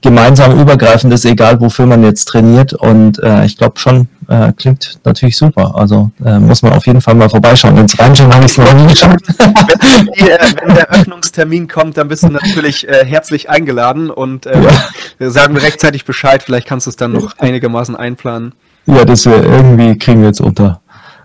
gemeinsam 0.00 0.58
übergreifend 0.60 1.12
ist, 1.12 1.24
egal 1.24 1.60
wofür 1.60 1.86
man 1.86 2.04
jetzt 2.04 2.26
trainiert. 2.26 2.72
Und 2.72 3.22
äh, 3.22 3.44
ich 3.44 3.56
glaube 3.56 3.78
schon, 3.78 4.08
äh, 4.28 4.52
klingt 4.52 4.98
natürlich 5.04 5.36
super. 5.36 5.74
Also 5.74 6.10
äh, 6.24 6.38
muss 6.38 6.62
man 6.62 6.72
auf 6.72 6.86
jeden 6.86 7.00
Fall 7.00 7.14
mal 7.14 7.28
vorbeischauen. 7.28 7.76
Ins 7.76 7.98
Reinschauen 7.98 8.32
habe 8.32 8.46
ich 8.46 8.52
es 8.52 8.58
noch 8.58 8.72
nie 8.74 8.86
geschafft. 8.86 9.20
wenn, 9.38 10.06
die, 10.06 10.30
äh, 10.30 10.38
wenn, 10.64 10.74
der 10.74 10.90
Öffnungstermin 10.90 11.66
kommt, 11.66 11.96
dann 11.96 12.08
bist 12.08 12.22
du 12.22 12.28
natürlich 12.28 12.88
äh, 12.88 13.04
herzlich 13.04 13.50
eingeladen 13.50 14.10
und 14.10 14.46
ja. 14.46 15.30
sagen 15.30 15.54
wir 15.54 15.62
rechtzeitig 15.62 16.04
Bescheid. 16.04 16.42
Vielleicht 16.42 16.68
kannst 16.68 16.86
du 16.86 16.90
es 16.90 16.96
dann 16.96 17.12
noch 17.12 17.36
einigermaßen 17.38 17.96
einplanen. 17.96 18.54
Ja, 18.86 19.04
das 19.04 19.26
wir 19.26 19.42
irgendwie 19.42 19.98
kriegen 19.98 20.20
wir 20.20 20.28
jetzt 20.28 20.40
unter. 20.40 20.80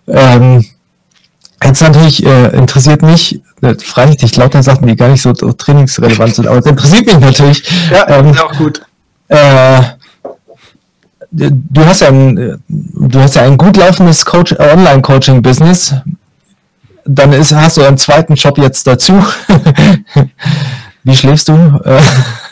Ähm, 0.07 0.65
Jetzt 1.63 1.81
natürlich 1.81 2.25
äh, 2.25 2.47
interessiert 2.55 3.01
mich, 3.01 3.41
äh, 3.61 3.75
frage 3.75 4.11
ich 4.11 4.17
dich 4.17 4.35
lauter 4.35 4.63
Sachen, 4.63 4.87
die 4.87 4.95
gar 4.95 5.07
nicht 5.09 5.21
so 5.21 5.33
trainingsrelevant 5.33 6.35
sind, 6.35 6.47
aber 6.47 6.57
es 6.57 6.65
interessiert 6.65 7.05
mich 7.05 7.19
natürlich. 7.19 7.63
Ja, 7.91 8.07
ähm, 8.09 8.37
auch 8.37 8.57
gut. 8.57 8.81
Äh, 9.29 9.81
du 11.31 11.85
hast 11.85 12.01
ja 12.01 12.09
ein, 12.09 12.61
du 12.67 13.19
hast 13.19 13.35
ja 13.35 13.43
ein 13.43 13.57
gut 13.57 13.77
laufendes 13.77 14.25
Coach, 14.25 14.51
äh, 14.53 14.73
Online-Coaching-Business. 14.73 15.95
Dann 17.05 17.33
ist, 17.33 17.53
hast 17.53 17.77
du 17.77 17.83
einen 17.83 17.97
zweiten 17.97 18.35
Job 18.35 18.57
jetzt 18.57 18.85
dazu. 18.87 19.13
Wie 21.03 21.15
schläfst 21.15 21.49
du? 21.49 21.79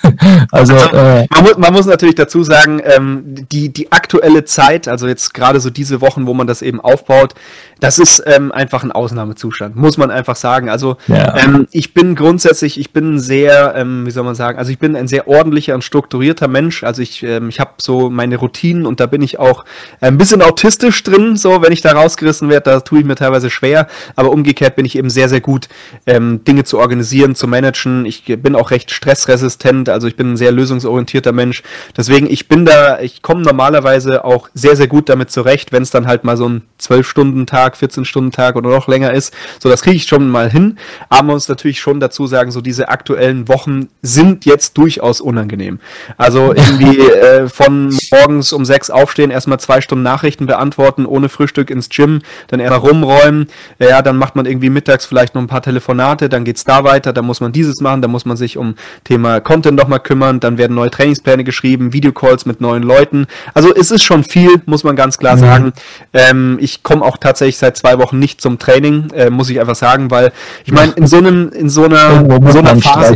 Äh, 0.04 0.12
also, 0.52 0.74
also 0.76 0.96
äh, 0.96 1.28
man, 1.34 1.44
muss, 1.44 1.58
man, 1.58 1.74
muss, 1.74 1.86
natürlich 1.86 2.16
dazu 2.16 2.44
sagen, 2.44 2.82
ähm, 2.84 3.24
die, 3.52 3.70
die 3.70 3.92
aktuelle 3.92 4.46
Zeit, 4.46 4.88
also 4.88 5.08
jetzt 5.08 5.34
gerade 5.34 5.60
so 5.60 5.70
diese 5.70 6.02
Wochen, 6.02 6.28
wo 6.28 6.34
man 6.34 6.48
das 6.48 6.62
eben 6.62 6.80
aufbaut, 6.80 7.34
das 7.82 7.98
ist 7.98 8.24
ähm, 8.28 8.52
einfach 8.52 8.84
ein 8.84 8.92
Ausnahmezustand, 8.92 9.76
muss 9.76 9.98
man 9.98 10.12
einfach 10.12 10.36
sagen. 10.36 10.70
Also 10.70 10.98
ja. 11.08 11.36
ähm, 11.38 11.68
ich 11.72 11.96
bin 11.96 12.16
grundsätzlich, 12.16 12.80
ich 12.80 12.94
bin 12.94 13.20
sehr, 13.20 13.74
ähm, 13.76 14.06
wie 14.06 14.12
soll 14.12 14.24
man 14.24 14.36
sagen, 14.36 14.60
also 14.60 14.72
ich 14.72 14.78
bin 14.78 14.96
ein 14.96 15.08
sehr 15.08 15.28
ordentlicher 15.28 15.74
und 15.74 15.84
strukturierter 15.84 16.48
Mensch. 16.48 16.84
Also 16.84 17.02
ich, 17.02 17.24
ähm, 17.24 17.50
ich 17.50 17.60
habe 17.60 17.72
so 17.80 18.12
meine 18.12 18.38
Routinen 18.38 18.86
und 18.86 19.00
da 19.00 19.08
bin 19.08 19.24
ich 19.24 19.40
auch 19.40 19.66
ein 20.00 20.20
bisschen 20.20 20.44
autistisch 20.44 21.02
drin, 21.02 21.36
so 21.36 21.64
wenn 21.64 21.72
ich 21.72 21.82
da 21.82 21.94
rausgerissen 21.94 22.50
werde, 22.50 22.70
da 22.70 22.80
tue 22.82 23.00
ich 23.00 23.06
mir 23.06 23.16
teilweise 23.16 23.50
schwer. 23.50 23.88
Aber 24.16 24.30
umgekehrt 24.30 24.76
bin 24.76 24.86
ich 24.86 24.96
eben 24.96 25.10
sehr, 25.10 25.28
sehr 25.28 25.42
gut, 25.42 25.68
ähm, 26.06 26.44
Dinge 26.44 26.64
zu 26.64 26.78
organisieren, 26.78 27.34
zu 27.34 27.48
managen. 27.48 28.06
Ich 28.06 28.26
bin 28.26 28.56
auch 28.56 28.70
recht 28.70 28.92
stressresistent, 28.92 29.90
also 29.92 30.08
ich 30.08 30.16
bin 30.16 30.34
ein 30.34 30.38
sehr 30.38 30.52
lösungsorientierter 30.52 31.32
Mensch. 31.32 31.64
Deswegen, 31.96 32.30
ich 32.30 32.48
bin 32.48 32.66
da, 32.66 33.00
ich 33.00 33.22
komme 33.22 33.42
normalerweise 33.42 34.26
auch 34.26 34.50
sehr, 34.54 34.76
sehr 34.76 34.88
gut 34.88 35.10
damit 35.10 35.32
zurecht, 35.32 35.72
wenn 35.72 35.84
es 35.84 35.92
dann 35.92 36.08
halt 36.08 36.24
mal 36.24 36.38
so 36.38 36.48
ein 36.48 36.64
12-Stunden-Tag, 36.82 37.76
14-Stunden-Tag 37.76 38.56
oder 38.56 38.70
noch 38.70 38.88
länger 38.88 39.14
ist. 39.14 39.34
So, 39.60 39.70
das 39.70 39.82
kriege 39.82 39.98
ich 39.98 40.04
schon 40.04 40.30
mal 40.30 40.50
hin. 40.50 40.78
Aber 41.10 41.24
man 41.24 41.36
muss 41.36 41.50
natürlich 41.50 41.80
schon 41.80 42.00
dazu 42.00 42.28
sagen, 42.28 42.52
so 42.52 42.62
diese 42.62 42.90
aktuellen 42.90 43.48
Wochen 43.48 43.90
sind 44.02 44.46
jetzt 44.46 44.78
durchaus 44.78 45.22
unangenehm. 45.22 45.80
Also 46.18 46.54
irgendwie 46.54 47.00
äh, 47.00 47.48
von 47.48 47.96
morgens 48.12 48.54
um 48.54 48.66
sechs 48.66 48.90
aufstehen, 48.90 49.32
erstmal 49.32 49.60
zwei 49.60 49.82
Stunden 49.82 50.04
Nachrichten 50.04 50.46
beantworten, 50.46 51.06
ohne 51.06 51.30
Frühstück 51.30 51.70
ins 51.70 51.90
Gym, 51.90 52.22
dann 52.48 52.60
eher 52.60 52.72
rumräumen. 52.74 53.48
Ja, 53.80 54.02
dann 54.02 54.18
macht 54.18 54.36
man 54.36 54.46
irgendwie 54.46 54.70
mittags 54.70 55.06
vielleicht 55.06 55.36
noch 55.36 55.42
ein 55.42 55.48
paar 55.48 55.62
Telefonate, 55.62 56.30
dann 56.30 56.44
geht's 56.44 56.64
da 56.64 56.84
weiter, 56.84 57.14
dann 57.14 57.26
muss 57.26 57.42
man 57.42 57.52
dieses 57.52 57.82
machen, 57.82 58.02
dann 58.02 58.12
muss 58.12 58.26
man 58.26 58.38
sich 58.38 58.58
um 58.58 58.76
Thema 59.04 59.40
Content 59.40 59.78
nochmal 59.82 60.00
kümmern, 60.00 60.40
dann 60.40 60.58
werden 60.58 60.76
neue 60.76 60.92
Trainingspläne 60.92 61.44
geschrieben, 61.44 61.94
Videocalls 61.94 62.46
mit 62.46 62.62
neuen 62.62 62.84
Leuten. 62.84 63.28
Also 63.54 63.74
es 63.74 63.92
ist 63.92 64.04
schon 64.04 64.24
viel, 64.24 64.62
muss 64.66 64.84
man 64.84 64.96
ganz 64.96 65.18
klar 65.18 65.36
mhm. 65.36 65.40
sagen. 65.40 65.74
Ähm, 66.14 66.58
ich 66.62 66.84
komme 66.84 67.04
auch 67.04 67.18
tatsächlich 67.18 67.58
seit 67.58 67.78
zwei 67.78 67.98
Wochen 67.98 68.20
nicht 68.20 68.42
zum 68.42 68.60
Training, 68.60 69.10
äh, 69.12 69.30
muss 69.30 69.50
ich 69.50 69.60
einfach 69.60 69.76
sagen, 69.76 70.12
weil 70.12 70.32
ich 70.66 70.72
meine, 70.72 70.94
in 70.94 71.08
so 71.08 71.18
einem, 71.18 71.50
in 71.50 71.70
so 71.70 71.86
einer, 71.86 72.22
in 72.22 72.52
so 72.52 72.60
einer 72.60 72.76
Phase. 72.78 73.16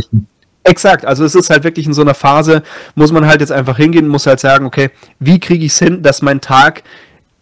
Exakt, 0.64 1.04
also 1.04 1.24
es 1.24 1.36
ist 1.36 1.48
halt 1.48 1.62
wirklich 1.62 1.86
in 1.86 1.94
so 1.94 2.02
einer 2.02 2.14
Phase, 2.14 2.64
muss 2.96 3.12
man 3.12 3.26
halt 3.26 3.40
jetzt 3.40 3.52
einfach 3.52 3.76
hingehen, 3.76 4.08
muss 4.08 4.26
halt 4.26 4.40
sagen, 4.40 4.66
okay, 4.66 4.90
wie 5.20 5.38
kriege 5.38 5.64
ich 5.64 5.72
es 5.72 5.78
hin, 5.78 6.02
dass 6.02 6.22
mein 6.22 6.40
Tag 6.40 6.82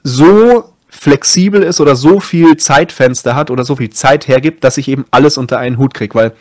so 0.03 0.74
flexibel 0.97 1.62
ist 1.62 1.80
oder 1.80 1.97
so 1.97 2.20
viel 2.20 2.57
Zeitfenster 2.57 3.34
hat 3.34 3.51
oder 3.51 3.64
so 3.64 3.76
viel 3.76 3.90
Zeit 3.90 4.28
hergibt, 4.28 4.62
dass 4.62 4.78
ich 4.78 4.88
eben 4.88 5.05
alles 5.11 5.36
unter 5.36 5.59
einen 5.59 5.76
Hut 5.76 5.92
kriege. 5.92 6.14
Weil 6.14 6.32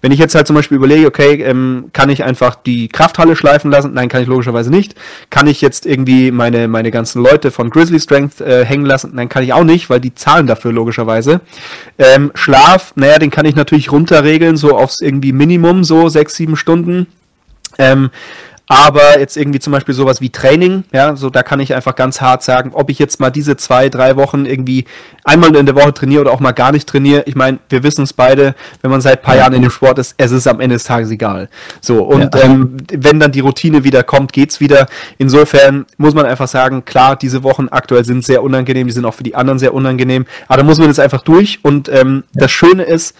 wenn 0.00 0.12
ich 0.12 0.18
jetzt 0.20 0.34
halt 0.34 0.46
zum 0.46 0.54
Beispiel 0.54 0.76
überlege, 0.76 1.06
okay, 1.06 1.42
ähm, 1.42 1.90
kann 1.92 2.08
ich 2.08 2.22
einfach 2.22 2.54
die 2.54 2.88
Krafthalle 2.88 3.34
schleifen 3.34 3.70
lassen? 3.70 3.92
Nein, 3.94 4.08
kann 4.08 4.22
ich 4.22 4.28
logischerweise 4.28 4.70
nicht. 4.70 4.94
Kann 5.28 5.48
ich 5.48 5.60
jetzt 5.60 5.86
irgendwie 5.86 6.30
meine, 6.30 6.68
meine 6.68 6.90
ganzen 6.90 7.22
Leute 7.22 7.50
von 7.50 7.68
Grizzly 7.68 7.98
Strength 7.98 8.40
äh, 8.40 8.64
hängen 8.64 8.86
lassen? 8.86 9.10
Nein, 9.14 9.28
kann 9.28 9.42
ich 9.42 9.52
auch 9.52 9.64
nicht, 9.64 9.90
weil 9.90 10.00
die 10.00 10.14
zahlen 10.14 10.46
dafür 10.46 10.72
logischerweise. 10.72 11.40
Ähm, 11.98 12.30
Schlaf, 12.34 12.92
naja, 12.94 13.18
den 13.18 13.30
kann 13.30 13.44
ich 13.44 13.56
natürlich 13.56 13.90
runterregeln, 13.90 14.56
so 14.56 14.76
aufs 14.76 15.00
irgendwie 15.00 15.32
Minimum, 15.32 15.82
so 15.82 16.08
sechs, 16.08 16.36
sieben 16.36 16.56
Stunden. 16.56 17.08
Ähm, 17.78 18.10
Aber 18.68 19.20
jetzt 19.20 19.36
irgendwie 19.36 19.60
zum 19.60 19.72
Beispiel 19.72 19.94
sowas 19.94 20.20
wie 20.20 20.30
Training, 20.30 20.82
ja, 20.92 21.14
so 21.14 21.30
da 21.30 21.44
kann 21.44 21.60
ich 21.60 21.72
einfach 21.72 21.94
ganz 21.94 22.20
hart 22.20 22.42
sagen, 22.42 22.72
ob 22.72 22.90
ich 22.90 22.98
jetzt 22.98 23.20
mal 23.20 23.30
diese 23.30 23.56
zwei, 23.56 23.88
drei 23.88 24.16
Wochen 24.16 24.44
irgendwie 24.44 24.86
einmal 25.22 25.54
in 25.54 25.66
der 25.66 25.76
Woche 25.76 25.94
trainiere 25.94 26.22
oder 26.22 26.32
auch 26.32 26.40
mal 26.40 26.50
gar 26.50 26.72
nicht 26.72 26.88
trainiere. 26.88 27.22
Ich 27.26 27.36
meine, 27.36 27.60
wir 27.68 27.84
wissen 27.84 28.02
es 28.02 28.12
beide, 28.12 28.56
wenn 28.82 28.90
man 28.90 29.00
seit 29.00 29.22
paar 29.22 29.36
Jahren 29.36 29.52
in 29.52 29.62
dem 29.62 29.70
Sport 29.70 30.00
ist, 30.00 30.16
es 30.18 30.32
ist 30.32 30.48
am 30.48 30.58
Ende 30.58 30.74
des 30.74 30.82
Tages 30.82 31.12
egal. 31.12 31.48
So, 31.80 32.02
und 32.02 32.34
ja. 32.34 32.42
ähm, 32.42 32.76
wenn 32.90 33.20
dann 33.20 33.30
die 33.30 33.40
Routine 33.40 33.84
wieder 33.84 34.02
kommt, 34.02 34.32
geht's 34.32 34.58
wieder. 34.58 34.88
Insofern 35.16 35.86
muss 35.96 36.14
man 36.14 36.26
einfach 36.26 36.48
sagen, 36.48 36.84
klar, 36.84 37.14
diese 37.14 37.44
Wochen 37.44 37.68
aktuell 37.70 38.04
sind 38.04 38.24
sehr 38.24 38.42
unangenehm, 38.42 38.88
die 38.88 38.92
sind 38.92 39.04
auch 39.04 39.14
für 39.14 39.22
die 39.22 39.36
anderen 39.36 39.60
sehr 39.60 39.74
unangenehm, 39.74 40.26
aber 40.48 40.58
da 40.58 40.64
muss 40.64 40.78
man 40.78 40.88
jetzt 40.88 40.98
einfach 40.98 41.22
durch. 41.22 41.60
Und 41.62 41.88
ähm, 41.88 42.24
das 42.34 42.50
Schöne 42.50 42.82
ist, 42.82 43.14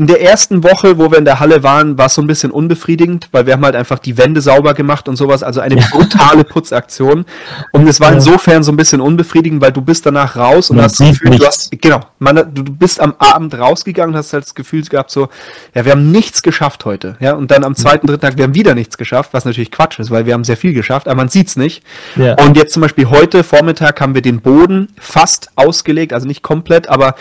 in 0.00 0.06
der 0.06 0.22
ersten 0.22 0.64
Woche, 0.64 0.96
wo 0.96 1.10
wir 1.10 1.18
in 1.18 1.26
der 1.26 1.40
Halle 1.40 1.62
waren, 1.62 1.98
war 1.98 2.06
es 2.06 2.14
so 2.14 2.22
ein 2.22 2.26
bisschen 2.26 2.50
unbefriedigend, 2.50 3.28
weil 3.32 3.44
wir 3.44 3.52
haben 3.52 3.64
halt 3.66 3.76
einfach 3.76 3.98
die 3.98 4.16
Wände 4.16 4.40
sauber 4.40 4.72
gemacht 4.72 5.10
und 5.10 5.16
sowas, 5.16 5.42
also 5.42 5.60
eine 5.60 5.76
brutale 5.76 6.42
Putzaktion. 6.42 7.26
Und 7.72 7.86
es 7.86 8.00
war 8.00 8.10
insofern 8.10 8.62
so 8.62 8.72
ein 8.72 8.78
bisschen 8.78 9.02
unbefriedigend, 9.02 9.60
weil 9.60 9.72
du 9.72 9.82
bist 9.82 10.06
danach 10.06 10.36
raus 10.36 10.70
und 10.70 10.76
man 10.76 10.86
hast 10.86 11.00
das 11.00 11.10
Gefühl, 11.10 11.36
du 11.36 11.44
hast, 11.44 11.70
genau, 11.82 12.00
man, 12.18 12.36
du, 12.36 12.64
bist 12.64 12.98
am 12.98 13.14
Abend 13.18 13.52
rausgegangen 13.52 14.14
und 14.14 14.18
hast 14.18 14.32
halt 14.32 14.44
das 14.44 14.54
Gefühl 14.54 14.82
gehabt, 14.84 15.10
so, 15.10 15.28
ja, 15.74 15.84
wir 15.84 15.92
haben 15.92 16.10
nichts 16.10 16.40
geschafft 16.40 16.86
heute, 16.86 17.18
ja, 17.20 17.34
und 17.34 17.50
dann 17.50 17.62
am 17.62 17.74
zweiten, 17.74 18.06
dritten 18.06 18.22
Tag, 18.22 18.38
wir 18.38 18.44
haben 18.44 18.54
wieder 18.54 18.74
nichts 18.74 18.96
geschafft, 18.96 19.34
was 19.34 19.44
natürlich 19.44 19.70
Quatsch 19.70 19.98
ist, 19.98 20.10
weil 20.10 20.24
wir 20.24 20.32
haben 20.32 20.44
sehr 20.44 20.56
viel 20.56 20.72
geschafft, 20.72 21.08
aber 21.08 21.16
man 21.16 21.28
sieht's 21.28 21.56
nicht. 21.56 21.82
Ja. 22.16 22.42
Und 22.42 22.56
jetzt 22.56 22.72
zum 22.72 22.80
Beispiel 22.80 23.10
heute 23.10 23.44
Vormittag 23.44 24.00
haben 24.00 24.14
wir 24.14 24.22
den 24.22 24.40
Boden 24.40 24.88
fast 24.98 25.50
ausgelegt, 25.56 26.14
also 26.14 26.26
nicht 26.26 26.42
komplett, 26.42 26.88
aber 26.88 27.16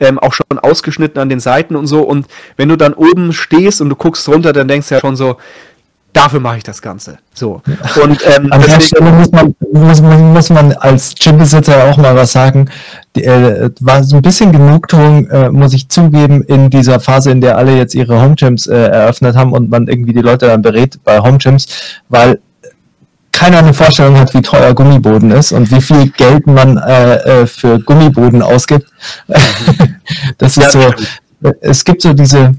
ähm, 0.00 0.18
auch 0.18 0.32
schon 0.32 0.58
ausgeschnitten 0.58 1.20
an 1.20 1.28
den 1.28 1.40
Seiten 1.40 1.76
und 1.76 1.86
so. 1.86 2.02
Und 2.02 2.26
wenn 2.56 2.68
du 2.68 2.76
dann 2.76 2.94
oben 2.94 3.32
stehst 3.32 3.80
und 3.80 3.88
du 3.88 3.96
guckst 3.96 4.28
runter, 4.28 4.52
dann 4.52 4.68
denkst 4.68 4.88
du 4.88 4.94
ja 4.96 5.00
schon 5.00 5.16
so, 5.16 5.36
dafür 6.14 6.40
mache 6.40 6.58
ich 6.58 6.62
das 6.62 6.80
Ganze. 6.80 7.18
So. 7.34 7.60
Und 8.02 8.18
ähm, 8.24 8.50
an 8.52 8.62
der 8.62 8.80
Stelle 8.80 9.10
muss 9.10 9.30
man, 9.30 9.54
muss, 9.72 10.00
muss 10.00 10.50
man 10.50 10.72
als 10.72 11.14
Gymbesitzer 11.14 11.84
auch 11.84 11.96
mal 11.96 12.14
was 12.16 12.32
sagen. 12.32 12.70
Die, 13.16 13.24
äh, 13.24 13.70
war 13.80 14.02
so 14.04 14.16
ein 14.16 14.22
bisschen 14.22 14.52
Genugtuung, 14.52 15.28
äh, 15.28 15.50
muss 15.50 15.74
ich 15.74 15.88
zugeben, 15.88 16.42
in 16.42 16.70
dieser 16.70 17.00
Phase, 17.00 17.30
in 17.30 17.40
der 17.40 17.58
alle 17.58 17.76
jetzt 17.76 17.94
ihre 17.94 18.20
Home 18.22 18.36
Gyms 18.36 18.66
äh, 18.66 18.74
eröffnet 18.74 19.36
haben 19.36 19.52
und 19.52 19.70
man 19.70 19.88
irgendwie 19.88 20.12
die 20.12 20.22
Leute 20.22 20.46
dann 20.46 20.62
berät 20.62 20.98
bei 21.04 21.18
Home 21.18 21.38
Gyms, 21.38 21.66
weil 22.08 22.40
keiner 23.34 23.58
eine 23.58 23.74
Vorstellung 23.74 24.16
hat, 24.18 24.32
wie 24.32 24.42
teuer 24.42 24.74
Gummiboden 24.74 25.32
ist 25.32 25.50
und 25.50 25.70
wie 25.72 25.80
viel 25.80 26.08
Geld 26.10 26.46
man 26.46 26.78
äh, 26.78 27.42
äh 27.42 27.46
für 27.46 27.80
Gummiboden 27.80 28.42
ausgibt. 28.42 28.86
das 30.38 30.56
ist 30.56 30.70
so, 30.72 30.80
es 31.60 31.84
gibt 31.84 32.02
so 32.02 32.12
diese 32.12 32.54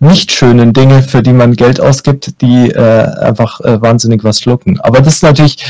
nicht 0.00 0.32
schönen 0.32 0.72
Dinge, 0.72 1.02
für 1.02 1.22
die 1.22 1.32
man 1.32 1.54
Geld 1.54 1.80
ausgibt, 1.80 2.40
die 2.40 2.70
äh, 2.70 3.04
einfach 3.20 3.60
äh, 3.60 3.82
wahnsinnig 3.82 4.24
was 4.24 4.40
schlucken. 4.40 4.80
Aber 4.80 5.00
das 5.00 5.14
ist 5.14 5.22
natürlich 5.24 5.62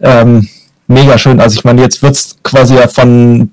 ähm, 0.00 0.48
mega 0.88 1.16
schön. 1.16 1.40
Also 1.40 1.56
ich 1.56 1.64
meine, 1.64 1.82
jetzt 1.82 2.02
wird's 2.02 2.36
quasi 2.42 2.74
ja 2.74 2.88
von 2.88 3.52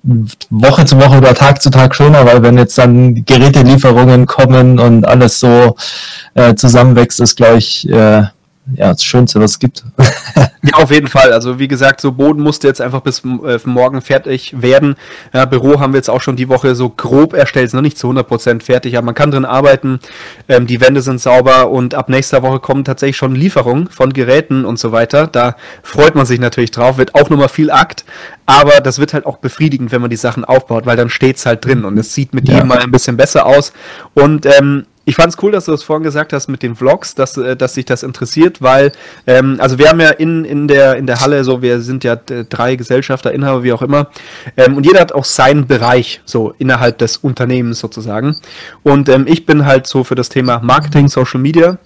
Woche 0.49 0.85
zu 0.85 0.97
Woche 0.99 1.17
oder 1.17 1.35
Tag 1.35 1.61
zu 1.61 1.69
Tag 1.69 1.93
schöner, 1.95 2.25
weil 2.25 2.41
wenn 2.41 2.57
jetzt 2.57 2.77
dann 2.77 3.25
Gerätelieferungen 3.25 4.25
kommen 4.25 4.79
und 4.79 5.05
alles 5.05 5.39
so 5.39 5.75
äh, 6.33 6.55
zusammenwächst, 6.55 7.19
ist 7.19 7.35
gleich 7.35 7.85
äh, 7.85 8.23
ja, 8.75 8.91
das 8.91 9.03
Schönste, 9.03 9.39
was 9.39 9.51
es 9.51 9.59
gibt. 9.59 9.83
ja, 10.35 10.73
auf 10.73 10.91
jeden 10.91 11.07
Fall. 11.07 11.33
Also 11.33 11.59
wie 11.59 11.67
gesagt, 11.67 12.01
so 12.01 12.11
Boden 12.11 12.41
musste 12.41 12.67
jetzt 12.67 12.81
einfach 12.81 13.01
bis 13.01 13.23
äh, 13.23 13.59
morgen 13.65 14.01
fertig 14.01 14.61
werden. 14.61 14.95
Ja, 15.33 15.45
Büro 15.45 15.79
haben 15.79 15.93
wir 15.93 15.97
jetzt 15.97 16.09
auch 16.09 16.21
schon 16.21 16.35
die 16.35 16.49
Woche 16.49 16.75
so 16.75 16.89
grob 16.89 17.33
erstellt, 17.33 17.67
ist 17.67 17.73
noch 17.73 17.81
nicht 17.81 17.97
zu 17.97 18.09
100% 18.09 18.61
fertig, 18.61 18.97
aber 18.97 19.05
man 19.05 19.15
kann 19.15 19.31
drin 19.31 19.45
arbeiten. 19.45 19.99
Ähm, 20.47 20.67
die 20.67 20.81
Wände 20.81 21.01
sind 21.01 21.19
sauber 21.19 21.69
und 21.69 21.95
ab 21.95 22.09
nächster 22.09 22.43
Woche 22.43 22.59
kommen 22.59 22.85
tatsächlich 22.85 23.17
schon 23.17 23.35
Lieferungen 23.35 23.87
von 23.87 24.13
Geräten 24.13 24.65
und 24.65 24.79
so 24.79 24.91
weiter. 24.91 25.27
Da 25.27 25.55
freut 25.83 26.15
man 26.15 26.25
sich 26.25 26.39
natürlich 26.39 26.71
drauf, 26.71 26.97
wird 26.97 27.15
auch 27.15 27.29
nochmal 27.29 27.49
viel 27.49 27.71
Akt, 27.71 28.05
aber 28.45 28.81
das 28.81 28.99
wird 28.99 29.13
halt 29.13 29.25
auch 29.25 29.37
befriedigend, 29.37 29.91
wenn 29.91 30.01
man 30.01 30.09
die 30.09 30.15
Sachen 30.15 30.45
aufbaut, 30.45 30.85
weil 30.85 30.97
dann 30.97 31.09
steht's 31.09 31.45
halt 31.45 31.65
drin 31.65 31.85
und 31.85 31.97
es 31.97 32.13
sieht 32.13 32.33
mit 32.33 32.47
ja. 32.47 32.55
jedem 32.55 32.67
mal 32.67 32.79
ein 32.79 32.91
bisschen 32.91 33.17
besser 33.17 33.45
aus. 33.45 33.73
Und 34.13 34.45
ähm, 34.45 34.85
ich 35.11 35.17
fand 35.17 35.33
es 35.33 35.43
cool, 35.43 35.51
dass 35.51 35.65
du 35.65 35.71
das 35.71 35.83
vorhin 35.83 36.03
gesagt 36.03 36.31
hast 36.31 36.47
mit 36.47 36.63
den 36.63 36.73
Vlogs, 36.73 37.15
dass, 37.15 37.35
äh, 37.35 37.57
dass 37.57 37.73
sich 37.73 37.83
das 37.83 38.01
interessiert, 38.01 38.61
weil, 38.61 38.93
ähm, 39.27 39.57
also 39.59 39.77
wir 39.77 39.89
haben 39.89 39.99
ja 39.99 40.11
in, 40.11 40.45
in, 40.45 40.69
der, 40.69 40.95
in 40.95 41.05
der 41.05 41.19
Halle 41.19 41.43
so, 41.43 41.61
wir 41.61 41.81
sind 41.81 42.05
ja 42.05 42.15
drei 42.15 42.77
Gesellschafter, 42.77 43.33
Inhaber, 43.33 43.61
wie 43.61 43.73
auch 43.73 43.81
immer, 43.81 44.07
ähm, 44.55 44.77
und 44.77 44.85
jeder 44.85 45.01
hat 45.01 45.11
auch 45.11 45.25
seinen 45.25 45.67
Bereich, 45.67 46.21
so 46.23 46.53
innerhalb 46.59 46.97
des 46.99 47.17
Unternehmens 47.17 47.79
sozusagen. 47.79 48.37
Und 48.83 49.09
ähm, 49.09 49.25
ich 49.27 49.45
bin 49.45 49.65
halt 49.65 49.85
so 49.85 50.05
für 50.05 50.15
das 50.15 50.29
Thema 50.29 50.61
Marketing, 50.63 51.09
Social 51.09 51.41
Media 51.41 51.77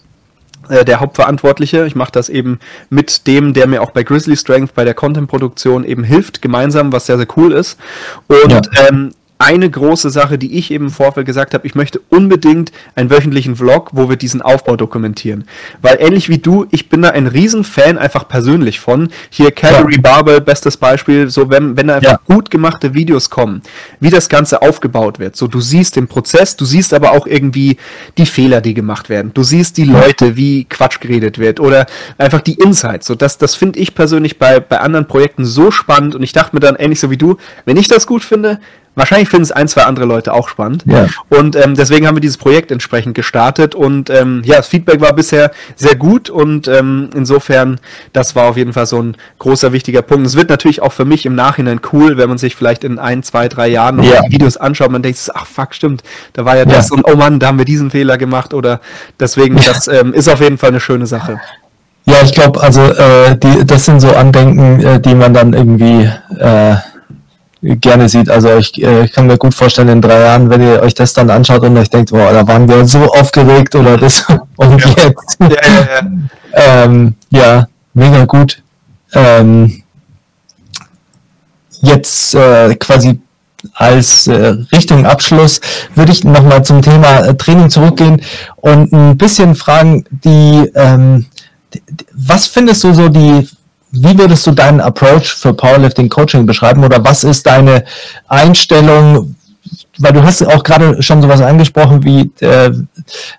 äh, 0.70 0.86
der 0.86 1.00
Hauptverantwortliche. 1.00 1.88
Ich 1.88 1.96
mache 1.96 2.12
das 2.12 2.30
eben 2.30 2.60
mit 2.92 3.26
dem, 3.26 3.56
der 3.56 3.66
mir 3.66 3.82
auch 3.82 3.90
bei 3.90 4.04
Grizzly 4.04 4.38
Strength 4.38 4.76
bei 4.76 4.84
der 4.84 4.94
Content-Produktion 4.94 5.84
eben 5.84 6.04
hilft, 6.04 6.44
gemeinsam, 6.44 6.94
was 6.94 7.08
sehr, 7.08 7.18
sehr 7.18 7.28
cool 7.38 7.54
ist. 7.54 7.80
Und 8.28 8.52
ja. 8.52 8.62
ähm, 8.88 9.14
eine 9.38 9.70
große 9.70 10.10
Sache, 10.10 10.38
die 10.38 10.58
ich 10.58 10.72
eben 10.72 10.86
im 10.86 10.92
Vorfeld 10.92 11.26
gesagt 11.26 11.54
habe, 11.54 11.68
ich 11.68 11.76
möchte 11.76 12.00
unbedingt 12.10 12.72
einen 12.96 13.10
wöchentlichen 13.10 13.58
Vlog, 13.58 13.90
wo 13.92 14.08
wir 14.08 14.16
diesen 14.16 14.42
Aufbau 14.42 14.78
dokumentieren. 14.78 15.46
Weil 15.82 15.98
ähnlich 16.00 16.30
wie 16.30 16.38
du, 16.38 16.66
ich 16.72 16.88
bin 16.88 17.02
da 17.02 17.10
ein 17.10 17.28
Riesenfan 17.28 17.98
einfach 17.98 18.30
persönlich 18.30 18.80
von. 18.80 19.10
Hier 19.30 19.52
Calgary 19.52 19.96
ja. 19.96 20.02
Barbell, 20.02 20.40
bestes 20.40 20.78
Beispiel, 20.78 21.30
so 21.30 21.50
wenn, 21.50 21.76
wenn 21.76 21.88
da 21.88 21.96
einfach 21.96 22.12
ja. 22.12 22.20
gut 22.24 22.50
gemachte 22.50 22.94
Videos 22.94 23.30
kommen, 23.30 23.62
wie 24.00 24.10
das 24.10 24.30
Ganze 24.30 24.62
aufgebaut 24.62 25.20
wird. 25.20 25.36
So, 25.36 25.48
du 25.48 25.60
siehst 25.60 25.98
den 25.98 26.08
Prozess, 26.08 26.56
du 26.56 26.64
siehst 26.64 26.94
aber 26.94 27.12
auch 27.12 27.28
irgendwie 27.28 27.78
die 28.18 28.26
Fehler, 28.26 28.62
die 28.62 28.74
gemacht 28.74 29.10
werden. 29.10 29.32
Du 29.34 29.44
siehst 29.44 29.76
die 29.76 29.86
Leute, 29.86 30.38
wie 30.38 30.64
Quatsch 30.64 31.02
geredet 31.02 31.40
wird 31.40 31.60
oder 31.60 31.88
einfach 32.18 32.40
die 32.40 32.54
Insights. 32.54 33.08
So, 33.08 33.16
das, 33.16 33.38
das 33.38 33.56
finde 33.56 33.80
ich 33.80 33.96
persönlich 33.96 34.40
bei, 34.40 34.62
bei 34.62 34.80
anderen 34.80 35.08
Projekten 35.08 35.44
so 35.44 35.72
spannend 35.72 36.16
und 36.16 36.24
ich 36.24 36.32
dachte 36.32 36.56
mir 36.56 36.62
dann 36.62 36.76
ähnlich 36.76 37.02
so 37.02 37.12
wie 37.12 37.18
du, 37.18 37.36
wenn 37.66 37.76
ich 37.76 37.90
das 37.90 38.08
gut 38.08 38.24
finde, 38.24 38.60
Wahrscheinlich 38.96 39.30
finden 39.30 39.44
es 39.44 39.52
ein, 39.52 39.68
zwei 39.68 39.84
andere 39.84 40.06
Leute 40.06 40.34
auch 40.34 40.50
spannend. 40.50 40.84
Ja. 40.86 41.08
Und 41.30 41.56
ähm, 41.56 41.76
deswegen 41.76 42.08
haben 42.08 42.16
wir 42.16 42.22
dieses 42.22 42.38
Projekt 42.38 42.72
entsprechend 42.72 43.14
gestartet. 43.14 43.76
Und 43.76 44.10
ähm, 44.10 44.42
ja, 44.46 44.58
das 44.58 44.68
Feedback 44.68 45.02
war 45.02 45.14
bisher 45.14 45.52
sehr 45.76 45.96
gut 45.96 46.30
und 46.30 46.68
ähm, 46.68 47.10
insofern, 47.14 47.80
das 48.14 48.36
war 48.36 48.46
auf 48.46 48.58
jeden 48.58 48.74
Fall 48.74 48.86
so 48.86 49.02
ein 49.02 49.18
großer, 49.40 49.74
wichtiger 49.74 50.02
Punkt. 50.02 50.26
Es 50.26 50.36
wird 50.36 50.50
natürlich 50.50 50.82
auch 50.82 50.94
für 50.94 51.06
mich 51.06 51.26
im 51.26 51.36
Nachhinein 51.36 51.82
cool, 51.94 52.18
wenn 52.18 52.30
man 52.30 52.38
sich 52.38 52.56
vielleicht 52.56 52.84
in 52.84 53.00
ein, 53.00 53.24
zwei, 53.24 53.48
drei 53.48 53.68
Jahren 53.68 53.98
noch 53.98 54.06
ja. 54.06 54.22
Videos 54.30 54.58
anschaut. 54.58 54.92
Man 54.92 55.02
denkt, 55.02 55.20
ach 55.34 55.46
fuck, 55.46 55.76
stimmt, 55.76 56.04
da 56.34 56.46
war 56.46 56.56
ja, 56.56 56.64
ja 56.64 56.66
das 56.66 56.92
und 56.92 57.06
oh 57.06 57.16
Mann, 57.16 57.40
da 57.40 57.48
haben 57.48 57.58
wir 57.58 57.66
diesen 57.66 57.92
Fehler 57.92 58.18
gemacht 58.18 58.54
oder 58.54 58.80
deswegen, 59.20 59.58
das 59.58 59.88
ähm, 59.88 60.14
ist 60.14 60.30
auf 60.30 60.42
jeden 60.42 60.58
Fall 60.58 60.70
eine 60.70 60.80
schöne 60.80 61.06
Sache. 61.06 61.40
Ja, 62.06 62.18
ich 62.24 62.34
glaube, 62.34 62.62
also 62.62 62.82
äh, 62.82 63.36
die, 63.38 63.66
das 63.66 63.86
sind 63.86 64.00
so 64.00 64.12
Andenken, 64.12 64.80
äh, 64.80 65.00
die 65.00 65.16
man 65.16 65.34
dann 65.34 65.54
irgendwie 65.54 66.10
äh, 66.38 66.76
gerne 67.66 68.08
sieht. 68.08 68.30
Also 68.30 68.56
ich, 68.58 68.82
äh, 68.82 69.08
kann 69.08 69.28
mir 69.28 69.38
gut 69.38 69.56
vorstellen, 69.56 69.90
in 69.90 70.02
drei 70.02 70.20
Jahren, 70.20 70.50
wenn 70.50 70.62
ihr 70.62 70.82
euch 70.82 70.94
das 70.94 71.14
dann 71.14 71.30
anschaut 71.30 71.64
und 71.64 71.78
euch 71.78 71.90
denkt, 71.90 72.12
boah, 72.12 72.32
da 72.32 72.48
waren 72.48 72.68
wir 72.68 72.86
so 72.86 73.12
aufgeregt 73.12 73.76
oder 73.76 73.98
das 73.98 74.26
und 74.58 74.82
ja. 74.82 74.90
jetzt. 74.90 75.38
Ja, 75.40 75.48
ja, 75.50 75.88
ja. 75.96 76.84
ähm, 76.84 77.16
ja, 77.32 77.68
mega 77.94 78.26
gut. 78.26 78.62
Ähm, 79.14 79.82
jetzt 81.82 82.36
äh, 82.36 82.76
quasi 82.76 83.20
als 83.74 84.28
äh, 84.28 84.56
Richtung 84.72 85.06
Abschluss 85.06 85.60
würde 85.96 86.12
ich 86.12 86.24
nochmal 86.24 86.64
zum 86.64 86.82
Thema 86.82 87.22
äh, 87.22 87.36
Training 87.36 87.70
zurückgehen 87.70 88.22
und 88.58 88.94
ein 88.94 89.18
bisschen 89.18 89.56
fragen, 89.56 90.06
die, 90.10 90.70
ähm, 90.76 91.26
die, 91.74 91.82
was 92.14 92.46
findest 92.46 92.84
du 92.84 92.94
so 92.94 93.10
die 93.10 93.50
wie 93.96 94.18
würdest 94.18 94.46
du 94.46 94.52
deinen 94.52 94.82
Approach 94.82 95.34
für 95.34 95.54
Powerlifting 95.54 96.10
Coaching 96.10 96.46
beschreiben 96.46 96.84
oder 96.84 97.04
was 97.04 97.24
ist 97.24 97.46
deine 97.46 97.84
Einstellung? 98.28 99.36
Weil 99.98 100.14
du 100.14 100.24
hast 100.24 100.46
auch 100.46 100.64
gerade 100.64 101.02
schon 101.02 101.22
sowas 101.22 101.42
angesprochen 101.42 102.04
wie, 102.04 102.32
äh, 102.42 102.72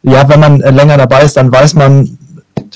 ja, 0.02 0.28
wenn 0.28 0.40
man 0.40 0.58
länger 0.60 0.96
dabei 0.96 1.22
ist, 1.22 1.36
dann 1.36 1.52
weiß 1.52 1.74
man, 1.74 2.18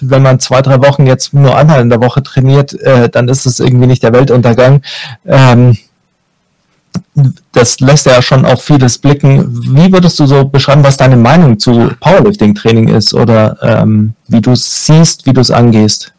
wenn 0.00 0.22
man 0.22 0.38
zwei, 0.38 0.62
drei 0.62 0.80
Wochen 0.82 1.06
jetzt 1.06 1.32
nur 1.32 1.56
einmal 1.56 1.80
in 1.80 1.88
der 1.88 2.00
Woche 2.00 2.22
trainiert, 2.22 2.74
äh, 2.80 3.08
dann 3.08 3.28
ist 3.28 3.46
es 3.46 3.60
irgendwie 3.60 3.86
nicht 3.86 4.02
der 4.02 4.12
Weltuntergang. 4.12 4.82
Ähm, 5.26 5.76
das 7.52 7.80
lässt 7.80 8.06
ja 8.06 8.22
schon 8.22 8.44
auch 8.44 8.60
vieles 8.60 8.98
blicken. 8.98 9.46
Wie 9.74 9.92
würdest 9.92 10.18
du 10.20 10.26
so 10.26 10.44
beschreiben, 10.44 10.84
was 10.84 10.96
deine 10.96 11.16
Meinung 11.16 11.58
zu 11.58 11.90
Powerlifting-Training 12.00 12.88
ist 12.88 13.14
oder 13.14 13.56
ähm, 13.62 14.14
wie 14.28 14.40
du 14.40 14.52
es 14.52 14.86
siehst, 14.86 15.26
wie 15.26 15.32
du 15.32 15.40
es 15.40 15.50
angehst? 15.50 16.12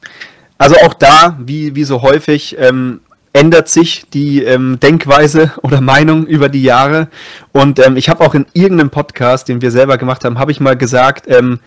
Also 0.61 0.75
auch 0.75 0.93
da, 0.93 1.39
wie, 1.39 1.73
wie 1.73 1.83
so 1.83 2.03
häufig, 2.03 2.55
ähm, 2.59 2.99
ändert 3.33 3.67
sich 3.67 4.03
die 4.13 4.43
ähm, 4.43 4.79
Denkweise 4.79 5.53
oder 5.63 5.81
Meinung 5.81 6.27
über 6.27 6.49
die 6.49 6.61
Jahre. 6.61 7.07
Und 7.51 7.79
ähm, 7.79 7.97
ich 7.97 8.09
habe 8.09 8.23
auch 8.23 8.35
in 8.35 8.45
irgendeinem 8.53 8.91
Podcast, 8.91 9.47
den 9.47 9.63
wir 9.63 9.71
selber 9.71 9.97
gemacht 9.97 10.23
haben, 10.23 10.37
habe 10.37 10.51
ich 10.51 10.59
mal 10.59 10.77
gesagt, 10.77 11.25
ähm, 11.27 11.61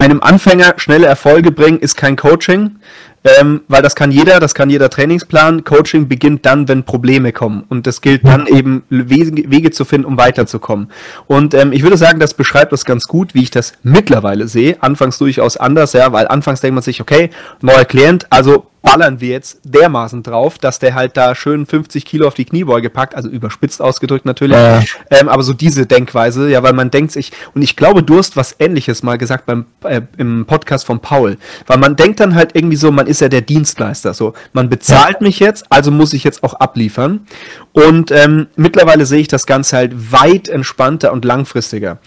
einem 0.00 0.20
Anfänger 0.20 0.74
schnelle 0.78 1.06
Erfolge 1.06 1.52
bringen 1.52 1.78
ist 1.78 1.94
kein 1.96 2.16
Coaching. 2.16 2.80
Ähm, 3.24 3.62
weil 3.68 3.82
das 3.82 3.94
kann 3.94 4.10
jeder, 4.10 4.40
das 4.40 4.54
kann 4.54 4.70
jeder 4.70 4.90
Trainingsplan. 4.90 5.64
Coaching 5.64 6.08
beginnt 6.08 6.44
dann, 6.44 6.68
wenn 6.68 6.84
Probleme 6.84 7.32
kommen. 7.32 7.64
Und 7.68 7.86
es 7.86 8.00
gilt 8.00 8.26
dann 8.26 8.46
eben, 8.46 8.82
Wege, 8.88 9.50
Wege 9.50 9.70
zu 9.70 9.84
finden, 9.84 10.06
um 10.06 10.16
weiterzukommen. 10.16 10.90
Und 11.26 11.54
ähm, 11.54 11.72
ich 11.72 11.82
würde 11.82 11.96
sagen, 11.96 12.18
das 12.18 12.34
beschreibt 12.34 12.72
das 12.72 12.84
ganz 12.84 13.06
gut, 13.06 13.34
wie 13.34 13.42
ich 13.42 13.50
das 13.50 13.74
mittlerweile 13.82 14.48
sehe. 14.48 14.76
Anfangs 14.80 15.18
durchaus 15.18 15.56
anders, 15.56 15.92
ja, 15.92 16.12
weil 16.12 16.26
anfangs 16.28 16.60
denkt 16.60 16.74
man 16.74 16.82
sich, 16.82 17.00
okay, 17.00 17.30
neuer 17.60 17.84
Klient, 17.84 18.26
also 18.30 18.66
ballern 18.82 19.20
wir 19.20 19.28
jetzt 19.28 19.60
dermaßen 19.64 20.22
drauf, 20.22 20.58
dass 20.58 20.80
der 20.80 20.94
halt 20.94 21.16
da 21.16 21.34
schön 21.34 21.66
50 21.66 22.04
Kilo 22.04 22.26
auf 22.26 22.34
die 22.34 22.44
Kniebeuge 22.44 22.90
packt, 22.90 23.14
also 23.14 23.28
überspitzt 23.28 23.80
ausgedrückt 23.80 24.26
natürlich, 24.26 24.56
ja. 24.56 24.82
ähm, 25.10 25.28
aber 25.28 25.44
so 25.44 25.52
diese 25.52 25.86
Denkweise, 25.86 26.50
ja, 26.50 26.62
weil 26.62 26.72
man 26.72 26.90
denkt 26.90 27.12
sich, 27.12 27.32
und 27.54 27.62
ich 27.62 27.76
glaube, 27.76 28.02
du 28.02 28.18
hast 28.18 28.36
was 28.36 28.56
ähnliches 28.58 29.02
mal 29.02 29.18
gesagt 29.18 29.46
beim, 29.46 29.66
äh, 29.84 30.02
im 30.18 30.46
Podcast 30.46 30.84
von 30.84 31.00
Paul, 31.00 31.38
weil 31.66 31.78
man 31.78 31.96
denkt 31.96 32.20
dann 32.20 32.34
halt 32.34 32.54
irgendwie 32.54 32.76
so, 32.76 32.90
man 32.90 33.06
ist 33.06 33.20
ja 33.20 33.28
der 33.28 33.40
Dienstleister, 33.40 34.14
so, 34.14 34.34
man 34.52 34.68
bezahlt 34.68 35.18
ja. 35.20 35.26
mich 35.26 35.38
jetzt, 35.38 35.66
also 35.70 35.90
muss 35.90 36.12
ich 36.12 36.24
jetzt 36.24 36.42
auch 36.42 36.54
abliefern 36.54 37.26
und 37.72 38.10
ähm, 38.10 38.48
mittlerweile 38.56 39.06
sehe 39.06 39.20
ich 39.20 39.28
das 39.28 39.46
Ganze 39.46 39.76
halt 39.76 40.12
weit 40.12 40.48
entspannter 40.48 41.12
und 41.12 41.24
langfristiger, 41.24 41.98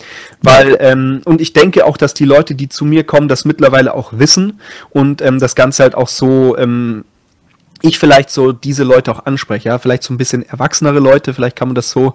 weil, 0.42 0.76
ähm, 0.82 1.22
und 1.24 1.40
ich 1.40 1.54
denke 1.54 1.86
auch, 1.86 1.96
dass 1.96 2.14
die 2.14 2.26
Leute, 2.26 2.54
die 2.54 2.68
zu 2.68 2.84
mir 2.84 3.06
kommen, 3.06 3.30
das 3.30 3.46
mittlerweile 3.46 3.94
auch 3.94 4.14
wissen 4.14 4.60
und 4.90 5.22
ähm, 5.22 5.40
das 5.40 5.56
Ganze 5.56 5.84
halt 5.84 5.96
auch 5.96 6.10
so 6.10 6.58
ähm, 6.66 7.06
ich 7.88 8.00
vielleicht 8.00 8.30
so 8.30 8.52
diese 8.52 8.84
Leute 8.84 9.12
auch 9.12 9.26
anspreche, 9.26 9.70
ja, 9.70 9.80
vielleicht 9.80 10.04
so 10.04 10.14
ein 10.14 10.18
bisschen 10.18 10.48
erwachsenere 10.48 11.00
Leute, 11.00 11.34
vielleicht 11.34 11.56
kann 11.56 11.70
man 11.70 11.76
das 11.76 11.92
so 11.92 12.14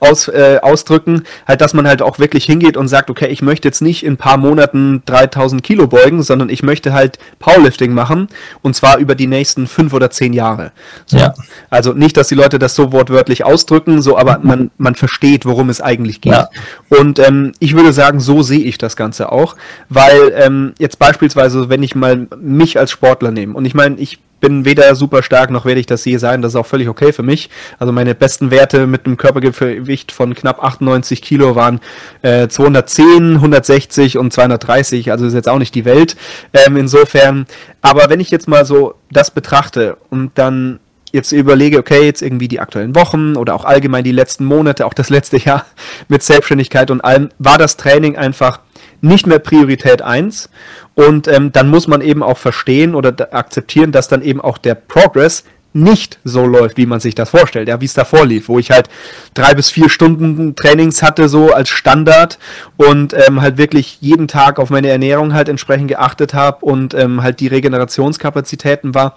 aus, 0.00 0.28
äh, 0.28 0.58
ausdrücken, 0.62 1.24
halt, 1.46 1.60
dass 1.60 1.74
man 1.74 1.86
halt 1.86 2.02
auch 2.02 2.18
wirklich 2.18 2.44
hingeht 2.44 2.76
und 2.76 2.88
sagt, 2.88 3.10
okay, 3.10 3.28
ich 3.28 3.42
möchte 3.42 3.68
jetzt 3.68 3.82
nicht 3.82 4.04
in 4.04 4.14
ein 4.14 4.16
paar 4.16 4.36
Monaten 4.36 5.02
3000 5.06 5.62
Kilo 5.62 5.86
beugen, 5.86 6.22
sondern 6.22 6.48
ich 6.48 6.62
möchte 6.62 6.92
halt 6.92 7.18
Powerlifting 7.38 7.92
machen 7.92 8.28
und 8.62 8.74
zwar 8.74 8.98
über 8.98 9.14
die 9.14 9.26
nächsten 9.26 9.66
fünf 9.66 9.92
oder 9.92 10.10
zehn 10.10 10.32
Jahre. 10.32 10.72
So. 11.06 11.18
Ja. 11.18 11.34
Also 11.70 11.92
nicht, 11.92 12.16
dass 12.16 12.28
die 12.28 12.34
Leute 12.34 12.58
das 12.58 12.74
so 12.74 12.92
wortwörtlich 12.92 13.44
ausdrücken, 13.44 14.02
so, 14.02 14.18
aber 14.18 14.40
man, 14.42 14.70
man 14.78 14.94
versteht, 14.94 15.46
worum 15.46 15.70
es 15.70 15.80
eigentlich 15.80 16.20
geht. 16.20 16.32
Ja. 16.32 16.48
Und 16.88 17.18
ähm, 17.18 17.52
ich 17.58 17.74
würde 17.74 17.92
sagen, 17.92 18.20
so 18.20 18.42
sehe 18.42 18.60
ich 18.60 18.78
das 18.78 18.96
Ganze 18.96 19.32
auch, 19.32 19.56
weil 19.88 20.32
ähm, 20.34 20.74
jetzt 20.78 20.98
beispielsweise, 20.98 21.68
wenn 21.68 21.82
ich 21.82 21.94
mal 21.94 22.26
mich 22.40 22.78
als 22.78 22.90
Sportler 22.90 23.30
nehme 23.30 23.54
und 23.54 23.64
ich 23.64 23.74
meine, 23.74 23.96
ich 23.96 24.18
bin 24.42 24.66
weder 24.66 24.94
super 24.94 25.22
stark, 25.22 25.50
noch 25.50 25.64
werde 25.64 25.80
ich 25.80 25.86
das 25.86 26.04
je 26.04 26.18
sein. 26.18 26.42
Das 26.42 26.52
ist 26.52 26.56
auch 26.56 26.66
völlig 26.66 26.88
okay 26.88 27.12
für 27.12 27.22
mich. 27.22 27.48
Also 27.78 27.92
meine 27.92 28.14
besten 28.14 28.50
Werte 28.50 28.86
mit 28.86 29.06
einem 29.06 29.16
Körpergewicht 29.16 30.12
von 30.12 30.34
knapp 30.34 30.62
98 30.62 31.22
Kilo 31.22 31.54
waren 31.56 31.80
äh, 32.20 32.48
210, 32.48 33.36
160 33.36 34.18
und 34.18 34.32
230. 34.32 35.10
Also 35.12 35.24
ist 35.24 35.32
jetzt 35.32 35.48
auch 35.48 35.58
nicht 35.58 35.74
die 35.74 35.86
Welt. 35.86 36.16
Ähm, 36.52 36.76
insofern. 36.76 37.46
Aber 37.80 38.10
wenn 38.10 38.20
ich 38.20 38.30
jetzt 38.30 38.48
mal 38.48 38.66
so 38.66 38.96
das 39.10 39.30
betrachte 39.30 39.96
und 40.10 40.32
dann 40.34 40.80
jetzt 41.12 41.30
überlege, 41.32 41.78
okay, 41.78 42.04
jetzt 42.04 42.22
irgendwie 42.22 42.48
die 42.48 42.58
aktuellen 42.58 42.94
Wochen 42.94 43.36
oder 43.36 43.54
auch 43.54 43.64
allgemein 43.64 44.02
die 44.02 44.12
letzten 44.12 44.44
Monate, 44.44 44.86
auch 44.86 44.94
das 44.94 45.08
letzte 45.08 45.36
Jahr 45.36 45.66
mit 46.08 46.22
Selbstständigkeit 46.22 46.90
und 46.90 47.00
allem, 47.00 47.28
war 47.38 47.58
das 47.58 47.76
Training 47.76 48.16
einfach 48.16 48.60
nicht 49.02 49.26
mehr 49.26 49.38
Priorität 49.38 50.00
1. 50.00 50.48
Und 50.94 51.28
ähm, 51.28 51.52
dann 51.52 51.68
muss 51.68 51.86
man 51.86 52.00
eben 52.00 52.22
auch 52.22 52.38
verstehen 52.38 52.94
oder 52.94 53.34
akzeptieren, 53.34 53.92
dass 53.92 54.08
dann 54.08 54.22
eben 54.22 54.40
auch 54.40 54.56
der 54.56 54.74
Progress 54.74 55.44
nicht 55.74 56.18
so 56.24 56.46
läuft, 56.46 56.76
wie 56.76 56.86
man 56.86 57.00
sich 57.00 57.14
das 57.14 57.30
vorstellt, 57.30 57.68
ja, 57.68 57.80
wie 57.80 57.86
es 57.86 57.94
davor 57.94 58.26
lief, 58.26 58.48
wo 58.48 58.58
ich 58.58 58.70
halt 58.70 58.88
drei 59.34 59.54
bis 59.54 59.70
vier 59.70 59.88
Stunden 59.88 60.54
Trainings 60.54 61.02
hatte, 61.02 61.28
so 61.28 61.52
als 61.52 61.70
Standard 61.70 62.38
und 62.76 63.14
ähm, 63.14 63.40
halt 63.40 63.56
wirklich 63.56 63.98
jeden 64.00 64.28
Tag 64.28 64.58
auf 64.58 64.70
meine 64.70 64.90
Ernährung 64.90 65.32
halt 65.32 65.48
entsprechend 65.48 65.88
geachtet 65.88 66.34
habe 66.34 66.64
und 66.64 66.92
ähm, 66.94 67.22
halt 67.22 67.40
die 67.40 67.46
Regenerationskapazitäten 67.46 68.94
war 68.94 69.16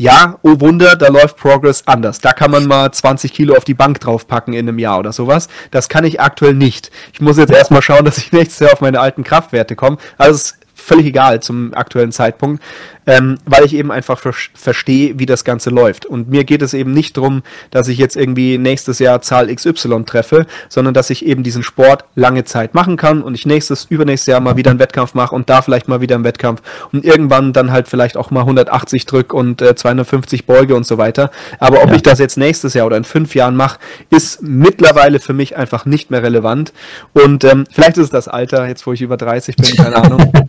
ja, 0.00 0.38
oh 0.40 0.58
Wunder, 0.60 0.96
da 0.96 1.08
läuft 1.08 1.36
Progress 1.36 1.82
anders. 1.84 2.20
Da 2.20 2.32
kann 2.32 2.50
man 2.50 2.66
mal 2.66 2.90
20 2.90 3.34
Kilo 3.34 3.54
auf 3.54 3.66
die 3.66 3.74
Bank 3.74 4.00
draufpacken 4.00 4.54
in 4.54 4.66
einem 4.66 4.78
Jahr 4.78 4.98
oder 4.98 5.12
sowas. 5.12 5.48
Das 5.72 5.90
kann 5.90 6.06
ich 6.06 6.22
aktuell 6.22 6.54
nicht. 6.54 6.90
Ich 7.12 7.20
muss 7.20 7.36
jetzt 7.36 7.52
erstmal 7.52 7.82
schauen, 7.82 8.06
dass 8.06 8.16
ich 8.16 8.32
nächstes 8.32 8.60
Jahr 8.60 8.72
auf 8.72 8.80
meine 8.80 8.98
alten 8.98 9.24
Kraftwerte 9.24 9.76
komme. 9.76 9.98
Also 10.16 10.36
ist 10.36 10.58
völlig 10.74 11.04
egal 11.04 11.42
zum 11.42 11.74
aktuellen 11.74 12.12
Zeitpunkt 12.12 12.62
ähm, 13.10 13.38
weil 13.44 13.64
ich 13.64 13.74
eben 13.74 13.90
einfach 13.90 14.18
ver 14.20 14.32
verstehe, 14.54 15.18
wie 15.18 15.26
das 15.26 15.42
Ganze 15.42 15.70
läuft. 15.70 16.06
Und 16.06 16.28
mir 16.28 16.44
geht 16.44 16.62
es 16.62 16.74
eben 16.74 16.92
nicht 16.92 17.16
darum, 17.16 17.42
dass 17.72 17.88
ich 17.88 17.98
jetzt 17.98 18.16
irgendwie 18.16 18.56
nächstes 18.56 19.00
Jahr 19.00 19.20
Zahl 19.20 19.52
XY 19.52 20.04
treffe, 20.06 20.46
sondern 20.68 20.94
dass 20.94 21.10
ich 21.10 21.26
eben 21.26 21.42
diesen 21.42 21.64
Sport 21.64 22.04
lange 22.14 22.44
Zeit 22.44 22.72
machen 22.72 22.96
kann 22.96 23.22
und 23.22 23.34
ich 23.34 23.46
nächstes, 23.46 23.86
übernächstes 23.86 24.26
Jahr 24.26 24.40
mal 24.40 24.56
wieder 24.56 24.70
einen 24.70 24.78
Wettkampf 24.78 25.14
mache 25.14 25.34
und 25.34 25.50
da 25.50 25.60
vielleicht 25.60 25.88
mal 25.88 26.00
wieder 26.00 26.14
einen 26.14 26.22
Wettkampf 26.22 26.62
und 26.92 27.04
irgendwann 27.04 27.52
dann 27.52 27.72
halt 27.72 27.88
vielleicht 27.88 28.16
auch 28.16 28.30
mal 28.30 28.42
180 28.42 29.06
drück 29.06 29.32
und 29.34 29.60
äh, 29.60 29.74
250 29.74 30.46
beuge 30.46 30.76
und 30.76 30.86
so 30.86 30.96
weiter. 30.96 31.32
Aber 31.58 31.82
ob 31.82 31.88
ja. 31.88 31.96
ich 31.96 32.02
das 32.02 32.20
jetzt 32.20 32.36
nächstes 32.36 32.74
Jahr 32.74 32.86
oder 32.86 32.96
in 32.96 33.04
fünf 33.04 33.34
Jahren 33.34 33.56
mache, 33.56 33.80
ist 34.10 34.40
mittlerweile 34.40 35.18
für 35.18 35.32
mich 35.32 35.56
einfach 35.56 35.84
nicht 35.84 36.12
mehr 36.12 36.22
relevant. 36.22 36.72
Und 37.12 37.42
ähm, 37.42 37.64
vielleicht 37.72 37.96
ist 37.96 38.04
es 38.04 38.10
das 38.10 38.28
Alter, 38.28 38.68
jetzt 38.68 38.86
wo 38.86 38.92
ich 38.92 39.02
über 39.02 39.16
30 39.16 39.56
bin, 39.56 39.74
keine 39.76 39.96
Ahnung. 39.96 40.32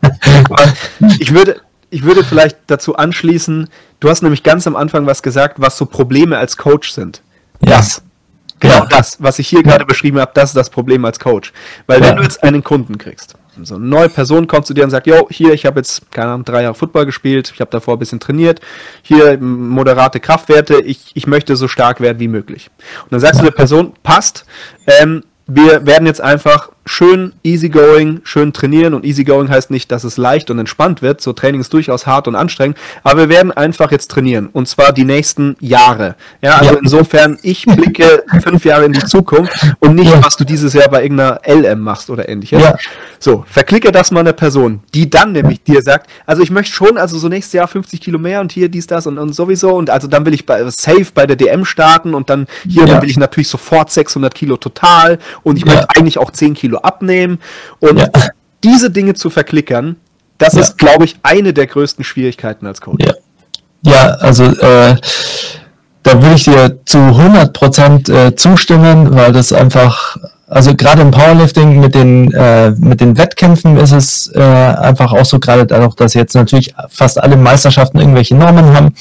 Ich 1.20 1.34
würde, 1.34 1.62
ich 1.91 2.03
würde 2.03 2.23
vielleicht 2.23 2.57
dazu 2.67 2.95
anschließen, 2.95 3.69
du 3.99 4.09
hast 4.09 4.23
nämlich 4.23 4.41
ganz 4.41 4.65
am 4.65 4.75
Anfang 4.75 5.05
was 5.05 5.21
gesagt, 5.21 5.61
was 5.61 5.77
so 5.77 5.85
Probleme 5.85 6.37
als 6.37 6.57
Coach 6.57 6.91
sind. 6.91 7.21
Ja. 7.63 7.77
Das. 7.77 8.01
Genau 8.59 8.75
ja. 8.75 8.85
das, 8.85 9.17
was 9.19 9.39
ich 9.39 9.47
hier 9.47 9.63
gerade 9.63 9.85
beschrieben 9.85 10.19
habe, 10.19 10.31
das 10.33 10.51
ist 10.51 10.55
das 10.55 10.69
Problem 10.69 11.03
als 11.03 11.19
Coach. 11.19 11.51
Weil 11.87 11.99
ja. 12.01 12.09
wenn 12.09 12.17
du 12.17 12.23
jetzt 12.23 12.43
einen 12.43 12.63
Kunden 12.63 12.97
kriegst, 12.97 13.35
so 13.63 13.75
eine 13.75 13.85
neue 13.85 14.07
Person 14.07 14.47
kommt 14.47 14.65
zu 14.65 14.73
dir 14.73 14.83
und 14.83 14.91
sagt, 14.91 15.07
yo, 15.07 15.27
hier, 15.29 15.53
ich 15.53 15.65
habe 15.65 15.79
jetzt, 15.79 16.11
keine 16.11 16.29
Ahnung, 16.29 16.45
drei 16.45 16.63
Jahre 16.63 16.75
Football 16.75 17.05
gespielt, 17.05 17.51
ich 17.53 17.59
habe 17.59 17.71
davor 17.71 17.95
ein 17.95 17.99
bisschen 17.99 18.19
trainiert, 18.19 18.61
hier 19.01 19.37
moderate 19.39 20.19
Kraftwerte, 20.19 20.79
ich, 20.81 21.11
ich 21.15 21.27
möchte 21.27 21.55
so 21.55 21.67
stark 21.67 21.99
werden 21.99 22.19
wie 22.19 22.27
möglich. 22.27 22.69
Und 23.03 23.11
dann 23.11 23.19
sagst 23.19 23.41
du 23.41 23.45
der 23.45 23.51
Person, 23.51 23.93
passt, 24.03 24.45
ähm, 24.87 25.23
wir 25.47 25.85
werden 25.85 26.05
jetzt 26.05 26.21
einfach 26.21 26.69
schön 26.86 27.34
easygoing, 27.43 28.21
schön 28.23 28.53
trainieren 28.53 28.93
und 28.93 29.05
easygoing 29.05 29.49
heißt 29.49 29.69
nicht, 29.71 29.91
dass 29.91 30.03
es 30.03 30.17
leicht 30.17 30.49
und 30.49 30.59
entspannt 30.59 31.01
wird. 31.01 31.21
So 31.21 31.34
Training 31.34 31.61
ist 31.61 31.71
durchaus 31.73 32.07
hart 32.07 32.27
und 32.27 32.36
anstrengend, 32.36 32.77
aber 33.03 33.21
wir 33.21 33.29
werden 33.29 33.51
einfach 33.51 33.91
jetzt 33.91 34.09
trainieren 34.09 34.49
und 34.51 34.67
zwar 34.67 34.91
die 34.91 35.05
nächsten 35.05 35.55
Jahre. 35.59 36.15
Ja, 36.41 36.57
also 36.57 36.73
ja. 36.73 36.79
insofern, 36.82 37.38
ich 37.43 37.65
blicke 37.65 38.23
fünf 38.43 38.65
Jahre 38.65 38.86
in 38.86 38.93
die 38.93 39.03
Zukunft 39.03 39.53
und 39.79 39.95
nicht, 39.95 40.11
ja. 40.11 40.23
was 40.23 40.38
du 40.38 40.43
dieses 40.43 40.73
Jahr 40.73 40.89
bei 40.89 41.03
irgendeiner 41.03 41.39
LM 41.45 41.82
machst 41.82 42.09
oder 42.09 42.27
ähnliches. 42.27 42.61
Ja. 42.61 42.75
So, 43.19 43.45
verklicke 43.47 43.91
das 43.91 44.11
mal 44.11 44.21
einer 44.21 44.34
Person, 44.34 44.82
die 44.93 45.09
dann 45.09 45.34
nämlich 45.34 45.63
dir 45.63 45.82
sagt, 45.82 46.09
also 46.25 46.41
ich 46.41 46.49
möchte 46.49 46.73
schon, 46.73 46.97
also 46.97 47.17
so 47.19 47.27
nächstes 47.27 47.53
Jahr 47.53 47.67
50 47.67 48.01
Kilo 48.01 48.17
mehr 48.17 48.41
und 48.41 48.51
hier 48.51 48.69
dies, 48.69 48.88
das 48.88 49.05
und, 49.05 49.17
und 49.19 49.34
sowieso 49.34 49.75
und 49.75 49.89
also 49.89 50.07
dann 50.07 50.25
will 50.25 50.34
ich 50.34 50.45
bei, 50.45 50.67
safe 50.69 51.07
bei 51.13 51.27
der 51.27 51.36
DM 51.36 51.65
starten 51.65 52.15
und 52.15 52.29
dann 52.29 52.47
hier 52.67 52.86
dann 52.86 53.01
will 53.01 53.09
ich 53.09 53.17
natürlich 53.17 53.47
sofort 53.47 53.91
600 53.91 54.34
Kilo 54.34 54.57
total 54.57 55.19
und 55.43 55.57
ich 55.57 55.65
möchte 55.65 55.88
eigentlich 55.95 56.17
auch 56.17 56.32
10 56.32 56.55
Kilo 56.55 56.70
Kilo 56.72 56.80
abnehmen. 56.80 57.39
Und 57.80 57.99
ja. 57.99 58.07
diese 58.63 58.89
Dinge 58.89 59.13
zu 59.13 59.30
verklickern, 59.30 59.97
das 60.38 60.53
ja. 60.53 60.61
ist, 60.61 60.78
glaube 60.78 61.05
ich, 61.05 61.17
eine 61.24 61.53
der 61.53 61.67
größten 61.67 62.03
Schwierigkeiten 62.03 62.65
als 62.65 62.82
Coach. 62.82 63.05
Ja, 63.05 63.13
ja 63.84 64.05
also 64.15 64.45
äh, 64.45 64.95
da 66.03 66.22
würde 66.22 66.36
ich 66.36 66.45
dir 66.45 66.80
zu 66.86 66.97
100 66.97 67.53
Prozent 67.53 68.09
äh, 68.09 68.36
zustimmen, 68.36 69.13
weil 69.15 69.34
das 69.34 69.53
einfach, 69.53 70.17
also 70.47 70.76
gerade 70.76 71.03
im 71.03 71.11
Powerlifting 71.11 71.80
mit 71.80 71.93
den, 71.93 72.34
äh, 72.34 72.72
mit 72.72 73.01
den 73.01 73.17
Wettkämpfen 73.17 73.78
ist 73.78 73.91
es 73.91 74.32
äh, 74.34 74.41
einfach 74.41 75.13
auch 75.13 75.26
so, 75.26 75.39
gerade 75.39 75.67
dadurch, 75.67 75.95
dass 75.95 76.15
jetzt 76.15 76.34
natürlich 76.34 76.74
fast 76.89 77.22
alle 77.22 77.38
Meisterschaften 77.38 77.99
irgendwelche 77.99 78.36
Normen 78.36 78.74
haben. 78.74 78.95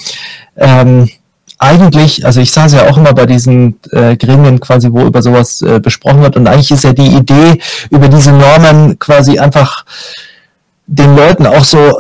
Ähm, 0.57 1.09
eigentlich, 1.63 2.25
also 2.25 2.41
ich 2.41 2.51
saß 2.53 2.73
ja 2.73 2.89
auch 2.89 2.97
immer 2.97 3.13
bei 3.13 3.27
diesen 3.27 3.79
äh, 3.93 4.17
Gremien 4.17 4.61
quasi, 4.61 4.91
wo 4.91 5.03
über 5.03 5.21
sowas 5.21 5.61
äh, 5.61 5.79
besprochen 5.79 6.23
wird. 6.23 6.37
Und 6.37 6.49
eigentlich 6.49 6.71
ist 6.71 6.85
ja 6.85 6.95
die 6.95 7.15
Idee, 7.15 7.61
über 7.91 8.09
diese 8.09 8.33
Normen 8.33 8.99
quasi 8.99 9.39
einfach 9.39 9.85
den 10.87 11.15
Leuten 11.15 11.47
auch 11.47 11.63
so 11.63 11.99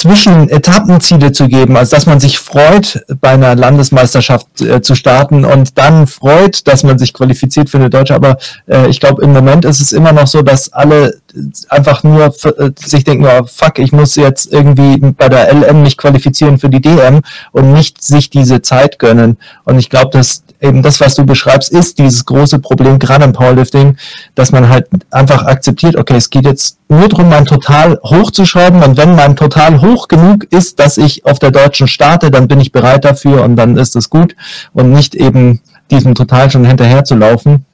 äh, 0.00 0.10
zwischen 0.10 0.48
Etappenziele 0.48 1.32
zu 1.32 1.48
geben, 1.48 1.76
also 1.76 1.96
dass 1.96 2.06
man 2.06 2.20
sich 2.20 2.38
freut, 2.38 3.04
bei 3.20 3.30
einer 3.30 3.54
Landesmeisterschaft 3.54 4.60
äh, 4.60 4.80
zu 4.82 4.94
starten 4.94 5.44
und 5.44 5.78
dann 5.78 6.06
freut, 6.06 6.66
dass 6.66 6.82
man 6.82 6.98
sich 6.98 7.12
qualifiziert 7.12 7.70
für 7.70 7.78
eine 7.78 7.90
Deutsche. 7.90 8.14
Aber 8.14 8.38
äh, 8.66 8.88
ich 8.88 9.00
glaube, 9.00 9.22
im 9.22 9.32
Moment 9.32 9.64
ist 9.64 9.80
es 9.80 9.92
immer 9.92 10.12
noch 10.12 10.26
so, 10.26 10.42
dass 10.42 10.72
alle 10.72 11.20
einfach 11.68 12.02
nur 12.02 12.26
äh, 12.26 12.70
sich 12.76 13.04
denken, 13.04 13.26
oh, 13.26 13.44
fuck, 13.44 13.78
ich 13.78 13.92
muss 13.92 14.16
jetzt 14.16 14.52
irgendwie 14.52 14.98
bei 14.98 15.28
der 15.28 15.52
LM 15.52 15.82
mich 15.82 15.96
qualifizieren 15.96 16.58
für 16.58 16.68
die 16.68 16.80
DM 16.80 17.20
und 17.52 17.72
nicht 17.72 18.02
sich 18.02 18.30
diese 18.30 18.62
Zeit 18.62 18.98
gönnen. 18.98 19.38
Und 19.64 19.78
ich 19.78 19.90
glaube, 19.90 20.10
dass 20.10 20.42
eben 20.60 20.82
das, 20.82 21.00
was 21.00 21.14
du 21.14 21.24
beschreibst, 21.24 21.70
ist 21.72 21.98
dieses 21.98 22.24
große 22.24 22.58
Problem, 22.58 22.98
gerade 22.98 23.24
im 23.24 23.32
Powerlifting, 23.32 23.96
dass 24.34 24.52
man 24.52 24.68
halt 24.68 24.88
einfach 25.10 25.44
akzeptiert, 25.44 25.96
okay, 25.96 26.16
es 26.16 26.30
geht 26.30 26.44
jetzt 26.44 26.78
nur 26.88 27.08
darum, 27.08 27.28
mein 27.28 27.46
Total 27.46 27.98
hochzuschreiben 28.04 28.82
und 28.82 28.96
wenn 28.96 29.14
mein 29.14 29.36
Total 29.36 29.80
hoch 29.80 30.08
genug 30.08 30.44
ist, 30.50 30.78
dass 30.78 30.98
ich 30.98 31.24
auf 31.24 31.38
der 31.38 31.50
Deutschen 31.50 31.88
starte, 31.88 32.30
dann 32.30 32.48
bin 32.48 32.60
ich 32.60 32.72
bereit 32.72 33.04
dafür 33.04 33.42
und 33.42 33.56
dann 33.56 33.76
ist 33.76 33.96
es 33.96 34.10
gut 34.10 34.36
und 34.72 34.92
nicht 34.92 35.14
eben 35.14 35.60
diesem 35.90 36.14
Total 36.14 36.50
schon 36.50 36.64
hinterher 36.64 37.04
zu 37.04 37.14
laufen. 37.14 37.64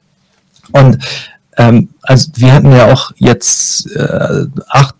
Und 0.71 0.97
ähm, 1.57 1.89
also 2.03 2.31
wir 2.35 2.53
hatten 2.53 2.71
ja 2.71 2.91
auch 2.91 3.11
jetzt 3.17 3.91
äh, 3.95 4.45
acht, 4.69 4.95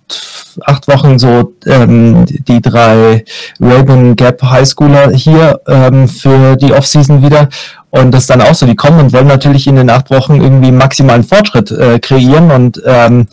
acht 0.65 0.87
Wochen 0.87 1.19
so 1.19 1.53
ähm, 1.65 2.25
die 2.25 2.61
drei 2.61 3.23
Raven 3.59 4.15
Gap 4.15 4.41
Highschooler 4.41 5.11
hier 5.11 5.61
ähm, 5.67 6.07
für 6.07 6.55
die 6.55 6.73
Offseason 6.73 7.21
wieder. 7.21 7.49
Und 7.89 8.11
das 8.11 8.23
ist 8.23 8.29
dann 8.29 8.41
auch 8.41 8.53
so, 8.53 8.65
die 8.65 8.75
kommen 8.75 8.99
und 8.99 9.13
wollen 9.13 9.27
natürlich 9.27 9.67
in 9.67 9.75
den 9.75 9.89
acht 9.89 10.09
Wochen 10.09 10.41
irgendwie 10.41 10.71
maximalen 10.71 11.23
Fortschritt 11.23 11.71
äh, 11.71 11.99
kreieren. 11.99 12.51
Und 12.51 12.81
ähm, 12.85 13.27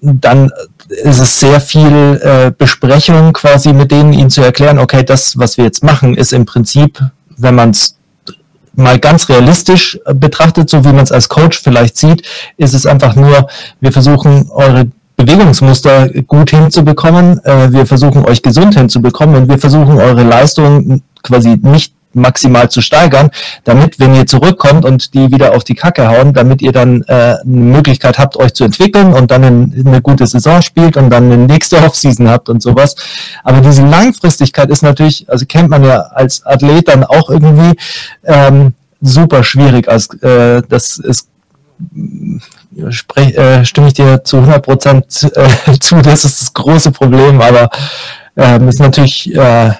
dann 0.00 0.50
ist 0.88 1.20
es 1.20 1.40
sehr 1.40 1.60
viel 1.60 2.20
äh, 2.22 2.52
Besprechung 2.56 3.32
quasi 3.32 3.72
mit 3.72 3.90
denen, 3.90 4.12
ihnen 4.12 4.30
zu 4.30 4.42
erklären, 4.42 4.78
okay, 4.78 5.02
das, 5.02 5.38
was 5.38 5.56
wir 5.56 5.64
jetzt 5.64 5.82
machen, 5.82 6.14
ist 6.14 6.32
im 6.32 6.44
Prinzip, 6.44 7.00
wenn 7.36 7.54
man 7.54 7.70
es 7.70 7.96
mal 8.74 8.98
ganz 8.98 9.28
realistisch 9.28 9.98
betrachtet, 10.14 10.70
so 10.70 10.84
wie 10.84 10.92
man 10.92 11.04
es 11.04 11.12
als 11.12 11.28
Coach 11.28 11.60
vielleicht 11.60 11.96
sieht, 11.96 12.22
ist 12.56 12.74
es 12.74 12.86
einfach 12.86 13.16
nur, 13.16 13.48
wir 13.80 13.92
versuchen 13.92 14.48
eure 14.50 14.88
Bewegungsmuster 15.16 16.08
gut 16.26 16.50
hinzubekommen, 16.50 17.44
äh, 17.44 17.72
wir 17.72 17.86
versuchen 17.86 18.24
euch 18.24 18.42
gesund 18.42 18.74
hinzubekommen 18.74 19.36
und 19.36 19.48
wir 19.48 19.58
versuchen 19.58 19.98
eure 19.98 20.22
Leistung 20.22 21.02
quasi 21.22 21.58
nicht 21.60 21.94
maximal 22.14 22.70
zu 22.70 22.80
steigern, 22.80 23.30
damit, 23.64 23.98
wenn 23.98 24.14
ihr 24.14 24.26
zurückkommt 24.26 24.84
und 24.84 25.14
die 25.14 25.30
wieder 25.30 25.54
auf 25.54 25.64
die 25.64 25.74
Kacke 25.74 26.08
hauen, 26.08 26.32
damit 26.32 26.62
ihr 26.62 26.72
dann 26.72 27.02
äh, 27.02 27.12
eine 27.12 27.36
Möglichkeit 27.44 28.18
habt, 28.18 28.36
euch 28.36 28.54
zu 28.54 28.64
entwickeln 28.64 29.12
und 29.12 29.30
dann 29.30 29.42
in, 29.44 29.86
eine 29.86 30.02
gute 30.02 30.26
Saison 30.26 30.62
spielt 30.62 30.96
und 30.96 31.10
dann 31.10 31.24
eine 31.24 31.38
nächste 31.38 31.76
Offseason 31.84 32.28
habt 32.28 32.48
und 32.48 32.62
sowas. 32.62 32.96
Aber 33.44 33.60
diese 33.60 33.82
Langfristigkeit 33.82 34.70
ist 34.70 34.82
natürlich, 34.82 35.28
also 35.28 35.46
kennt 35.46 35.70
man 35.70 35.84
ja 35.84 35.98
als 36.00 36.44
Athlet 36.44 36.88
dann 36.88 37.04
auch 37.04 37.30
irgendwie 37.30 37.78
ähm, 38.24 38.74
super 39.00 39.42
schwierig. 39.44 39.88
Als, 39.88 40.08
äh, 40.22 40.62
das 40.68 40.98
ist 40.98 41.28
sprech, 42.90 43.36
äh, 43.36 43.64
stimme 43.64 43.88
ich 43.88 43.94
dir 43.94 44.22
zu 44.24 44.38
100 44.38 44.62
Prozent 44.62 45.04
äh, 45.34 45.78
zu, 45.80 46.00
das 46.00 46.24
ist 46.24 46.40
das 46.40 46.52
große 46.54 46.92
Problem, 46.92 47.40
aber 47.40 47.70
ähm, 48.36 48.68
ist 48.68 48.80
natürlich 48.80 49.34
äh, 49.34 49.72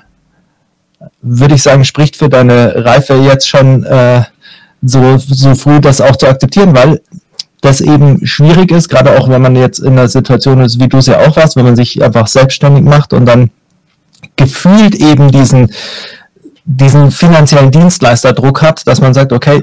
würde 1.22 1.54
ich 1.54 1.62
sagen, 1.62 1.84
spricht 1.84 2.16
für 2.16 2.28
deine 2.28 2.84
Reife 2.84 3.14
jetzt 3.14 3.48
schon 3.48 3.84
äh, 3.84 4.22
so, 4.82 5.16
so 5.18 5.54
früh, 5.54 5.80
das 5.80 6.00
auch 6.00 6.16
zu 6.16 6.26
akzeptieren, 6.26 6.74
weil 6.74 7.00
das 7.60 7.80
eben 7.80 8.26
schwierig 8.26 8.72
ist, 8.72 8.88
gerade 8.88 9.16
auch 9.16 9.28
wenn 9.28 9.40
man 9.40 9.54
jetzt 9.54 9.78
in 9.78 9.92
einer 9.92 10.08
Situation 10.08 10.60
ist, 10.60 10.80
wie 10.80 10.88
du 10.88 10.98
es 10.98 11.06
ja 11.06 11.20
auch 11.20 11.36
warst, 11.36 11.54
wenn 11.54 11.64
man 11.64 11.76
sich 11.76 12.02
einfach 12.02 12.26
selbstständig 12.26 12.82
macht 12.82 13.12
und 13.12 13.24
dann 13.24 13.50
gefühlt 14.34 14.96
eben 14.96 15.30
diesen, 15.30 15.72
diesen 16.64 17.12
finanziellen 17.12 17.70
Dienstleisterdruck 17.70 18.62
hat, 18.62 18.86
dass 18.88 19.00
man 19.00 19.14
sagt, 19.14 19.32
okay, 19.32 19.62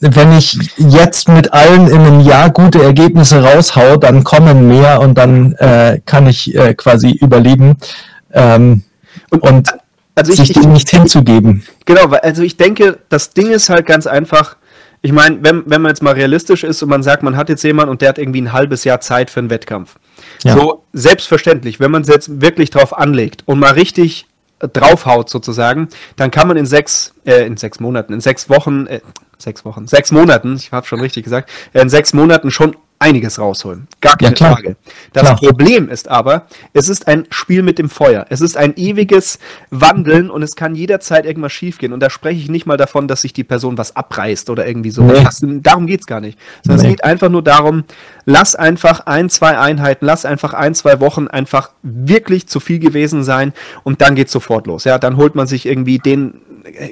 wenn 0.00 0.32
ich 0.32 0.58
jetzt 0.76 1.28
mit 1.28 1.52
allen 1.52 1.86
in 1.86 2.00
einem 2.00 2.20
Jahr 2.20 2.50
gute 2.50 2.82
Ergebnisse 2.82 3.42
raushau, 3.42 3.96
dann 3.96 4.24
kommen 4.24 4.68
mehr 4.68 5.00
und 5.00 5.16
dann 5.16 5.52
äh, 5.54 6.00
kann 6.04 6.26
ich 6.26 6.54
äh, 6.54 6.74
quasi 6.74 7.10
überleben. 7.10 7.76
Ähm, 8.32 8.82
und, 9.30 9.42
und 9.42 9.68
also 10.14 10.32
sich 10.32 10.50
ich, 10.50 10.60
dem 10.60 10.72
nicht 10.72 10.90
hinzugeben. 10.90 11.64
Genau, 11.84 12.06
also 12.10 12.42
ich 12.42 12.56
denke, 12.56 12.98
das 13.08 13.30
Ding 13.30 13.50
ist 13.50 13.70
halt 13.70 13.86
ganz 13.86 14.06
einfach, 14.06 14.56
ich 15.02 15.12
meine, 15.12 15.38
wenn, 15.42 15.62
wenn 15.66 15.80
man 15.80 15.90
jetzt 15.90 16.02
mal 16.02 16.14
realistisch 16.14 16.64
ist 16.64 16.82
und 16.82 16.88
man 16.88 17.02
sagt, 17.02 17.22
man 17.22 17.36
hat 17.36 17.48
jetzt 17.48 17.62
jemanden 17.62 17.90
und 17.90 18.02
der 18.02 18.10
hat 18.10 18.18
irgendwie 18.18 18.42
ein 18.42 18.52
halbes 18.52 18.84
Jahr 18.84 19.00
Zeit 19.00 19.30
für 19.30 19.40
einen 19.40 19.50
Wettkampf. 19.50 19.96
Ja. 20.42 20.54
So 20.54 20.84
selbstverständlich, 20.92 21.80
wenn 21.80 21.90
man 21.90 22.02
es 22.02 22.08
jetzt 22.08 22.40
wirklich 22.40 22.70
drauf 22.70 22.96
anlegt 22.96 23.42
und 23.46 23.58
mal 23.58 23.72
richtig 23.72 24.26
draufhaut 24.58 25.30
sozusagen, 25.30 25.88
dann 26.16 26.30
kann 26.30 26.48
man 26.48 26.56
in 26.56 26.66
sechs, 26.66 27.14
äh, 27.24 27.46
in 27.46 27.56
sechs 27.56 27.80
Monaten, 27.80 28.12
in 28.12 28.20
sechs 28.20 28.50
Wochen, 28.50 28.86
äh, 28.86 29.00
sechs 29.38 29.64
Wochen, 29.64 29.86
sechs 29.86 30.12
Monaten, 30.12 30.56
ich 30.56 30.70
habe 30.70 30.86
schon 30.86 31.00
richtig 31.00 31.24
gesagt, 31.24 31.50
in 31.72 31.88
sechs 31.88 32.12
Monaten 32.12 32.50
schon 32.50 32.76
einiges 33.00 33.38
rausholen. 33.38 33.88
Gar 34.02 34.18
keine 34.18 34.36
ja, 34.36 34.54
Frage. 34.54 34.76
Das 35.14 35.22
klar. 35.22 35.36
Problem 35.36 35.88
ist 35.88 36.08
aber, 36.08 36.46
es 36.74 36.90
ist 36.90 37.08
ein 37.08 37.26
Spiel 37.30 37.62
mit 37.62 37.78
dem 37.78 37.88
Feuer. 37.88 38.26
Es 38.28 38.42
ist 38.42 38.58
ein 38.58 38.76
ewiges 38.76 39.38
Wandeln 39.70 40.30
und 40.30 40.42
es 40.42 40.54
kann 40.54 40.74
jederzeit 40.74 41.24
irgendwas 41.24 41.50
schiefgehen. 41.52 41.94
Und 41.94 42.00
da 42.00 42.10
spreche 42.10 42.38
ich 42.38 42.50
nicht 42.50 42.66
mal 42.66 42.76
davon, 42.76 43.08
dass 43.08 43.22
sich 43.22 43.32
die 43.32 43.42
Person 43.42 43.78
was 43.78 43.96
abreißt 43.96 44.50
oder 44.50 44.66
irgendwie 44.66 44.90
so. 44.90 45.02
Nee. 45.02 45.24
Das, 45.24 45.40
darum 45.42 45.86
geht's 45.86 46.06
gar 46.06 46.20
nicht. 46.20 46.38
Sondern 46.62 46.82
nee. 46.82 46.88
es 46.88 46.96
geht 46.96 47.04
einfach 47.04 47.30
nur 47.30 47.42
darum, 47.42 47.84
lass 48.26 48.54
einfach 48.54 49.00
ein, 49.06 49.30
zwei 49.30 49.58
Einheiten, 49.58 50.04
lass 50.04 50.26
einfach 50.26 50.52
ein, 50.52 50.74
zwei 50.74 51.00
Wochen 51.00 51.26
einfach 51.26 51.70
wirklich 51.82 52.48
zu 52.48 52.60
viel 52.60 52.80
gewesen 52.80 53.24
sein 53.24 53.54
und 53.82 54.02
dann 54.02 54.14
geht's 54.14 54.32
sofort 54.32 54.66
los. 54.66 54.84
Ja, 54.84 54.98
dann 54.98 55.16
holt 55.16 55.34
man 55.34 55.46
sich 55.46 55.64
irgendwie 55.64 55.98
den 55.98 56.42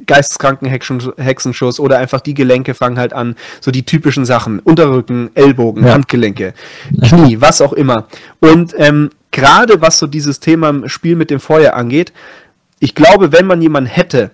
geisteskranken 0.06 0.68
Hexenschuss 0.68 1.80
oder 1.80 1.98
einfach 1.98 2.20
die 2.20 2.34
Gelenke 2.34 2.74
fangen 2.74 2.98
halt 2.98 3.12
an, 3.12 3.36
so 3.60 3.70
die 3.70 3.84
typischen 3.84 4.24
Sachen, 4.24 4.60
Unterrücken, 4.60 5.30
Ellbogen, 5.34 5.84
ja. 5.84 5.92
Handgelenke, 5.92 6.54
Knie, 7.02 7.36
was 7.40 7.60
auch 7.60 7.72
immer. 7.72 8.06
Und 8.40 8.74
ähm, 8.76 9.10
gerade 9.30 9.80
was 9.80 9.98
so 9.98 10.06
dieses 10.06 10.40
Thema 10.40 10.88
Spiel 10.88 11.16
mit 11.16 11.30
dem 11.30 11.40
Feuer 11.40 11.74
angeht, 11.74 12.12
ich 12.80 12.94
glaube, 12.94 13.32
wenn 13.32 13.46
man 13.46 13.60
jemanden 13.60 13.90
hätte, 13.90 14.30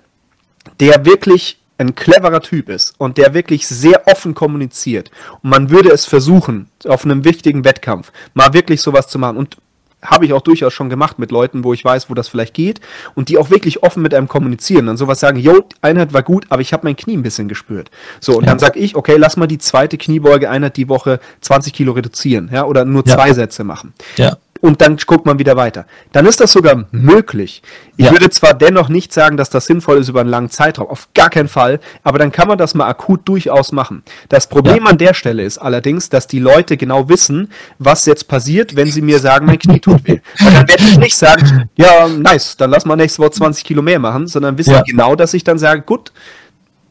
der 0.80 1.06
wirklich 1.06 1.58
ein 1.78 1.94
cleverer 1.94 2.40
Typ 2.40 2.68
ist 2.68 2.94
und 2.98 3.18
der 3.18 3.34
wirklich 3.34 3.66
sehr 3.66 4.06
offen 4.06 4.34
kommuniziert 4.34 5.10
und 5.42 5.50
man 5.50 5.70
würde 5.70 5.90
es 5.90 6.06
versuchen, 6.06 6.68
auf 6.86 7.04
einem 7.04 7.24
wichtigen 7.24 7.64
Wettkampf 7.64 8.12
mal 8.32 8.54
wirklich 8.54 8.80
sowas 8.80 9.08
zu 9.08 9.18
machen 9.18 9.36
und 9.36 9.56
habe 10.04 10.26
ich 10.26 10.32
auch 10.32 10.42
durchaus 10.42 10.72
schon 10.72 10.90
gemacht 10.90 11.18
mit 11.18 11.30
Leuten, 11.30 11.64
wo 11.64 11.72
ich 11.72 11.84
weiß, 11.84 12.10
wo 12.10 12.14
das 12.14 12.28
vielleicht 12.28 12.54
geht 12.54 12.80
und 13.14 13.28
die 13.28 13.38
auch 13.38 13.50
wirklich 13.50 13.82
offen 13.82 14.02
mit 14.02 14.14
einem 14.14 14.28
kommunizieren 14.28 14.88
und 14.88 14.96
sowas 14.96 15.20
sagen, 15.20 15.38
yo, 15.38 15.64
Einheit 15.82 16.12
war 16.12 16.22
gut, 16.22 16.46
aber 16.48 16.62
ich 16.62 16.72
habe 16.72 16.86
mein 16.86 16.96
Knie 16.96 17.16
ein 17.16 17.22
bisschen 17.22 17.48
gespürt. 17.48 17.90
So, 18.20 18.36
und 18.36 18.44
ja. 18.44 18.50
dann 18.50 18.58
sag 18.58 18.76
ich, 18.76 18.96
okay, 18.96 19.16
lass 19.16 19.36
mal 19.36 19.46
die 19.46 19.58
zweite 19.58 19.98
Kniebeuge-Einheit 19.98 20.76
die 20.76 20.88
Woche 20.88 21.20
20 21.40 21.72
Kilo 21.72 21.92
reduzieren, 21.92 22.50
ja, 22.52 22.64
oder 22.64 22.84
nur 22.84 23.04
zwei 23.04 23.28
ja. 23.28 23.34
Sätze 23.34 23.64
machen. 23.64 23.94
Ja 24.16 24.36
und 24.64 24.80
dann 24.80 24.96
guckt 24.96 25.26
man 25.26 25.38
wieder 25.38 25.56
weiter. 25.56 25.84
Dann 26.12 26.24
ist 26.24 26.40
das 26.40 26.52
sogar 26.52 26.86
möglich. 26.90 27.62
Ich 27.98 28.06
ja. 28.06 28.12
würde 28.12 28.30
zwar 28.30 28.54
dennoch 28.54 28.88
nicht 28.88 29.12
sagen, 29.12 29.36
dass 29.36 29.50
das 29.50 29.66
sinnvoll 29.66 29.98
ist 29.98 30.08
über 30.08 30.20
einen 30.22 30.30
langen 30.30 30.48
Zeitraum, 30.48 30.88
auf 30.88 31.08
gar 31.14 31.28
keinen 31.28 31.48
Fall, 31.48 31.80
aber 32.02 32.18
dann 32.18 32.32
kann 32.32 32.48
man 32.48 32.56
das 32.56 32.72
mal 32.72 32.88
akut 32.88 33.28
durchaus 33.28 33.72
machen. 33.72 34.02
Das 34.30 34.48
Problem 34.48 34.84
ja. 34.84 34.90
an 34.90 34.96
der 34.96 35.12
Stelle 35.12 35.42
ist 35.42 35.58
allerdings, 35.58 36.08
dass 36.08 36.28
die 36.28 36.38
Leute 36.38 36.78
genau 36.78 37.10
wissen, 37.10 37.52
was 37.78 38.06
jetzt 38.06 38.26
passiert, 38.26 38.74
wenn 38.74 38.90
sie 38.90 39.02
mir 39.02 39.18
sagen, 39.18 39.44
mein 39.44 39.58
Knie 39.58 39.80
tut 39.80 40.08
weh. 40.08 40.20
Und 40.40 40.54
dann 40.54 40.66
werde 40.66 40.82
ich 40.82 40.96
nicht 40.96 41.16
sagen, 41.18 41.68
ja, 41.76 42.08
nice, 42.08 42.56
dann 42.56 42.70
lass 42.70 42.86
mal 42.86 42.96
nächste 42.96 43.20
Woche 43.20 43.32
20 43.32 43.64
Kilo 43.64 43.82
mehr 43.82 43.98
machen, 43.98 44.28
sondern 44.28 44.56
wissen 44.56 44.72
ja. 44.72 44.80
genau, 44.80 45.14
dass 45.14 45.34
ich 45.34 45.44
dann 45.44 45.58
sage, 45.58 45.82
gut, 45.82 46.10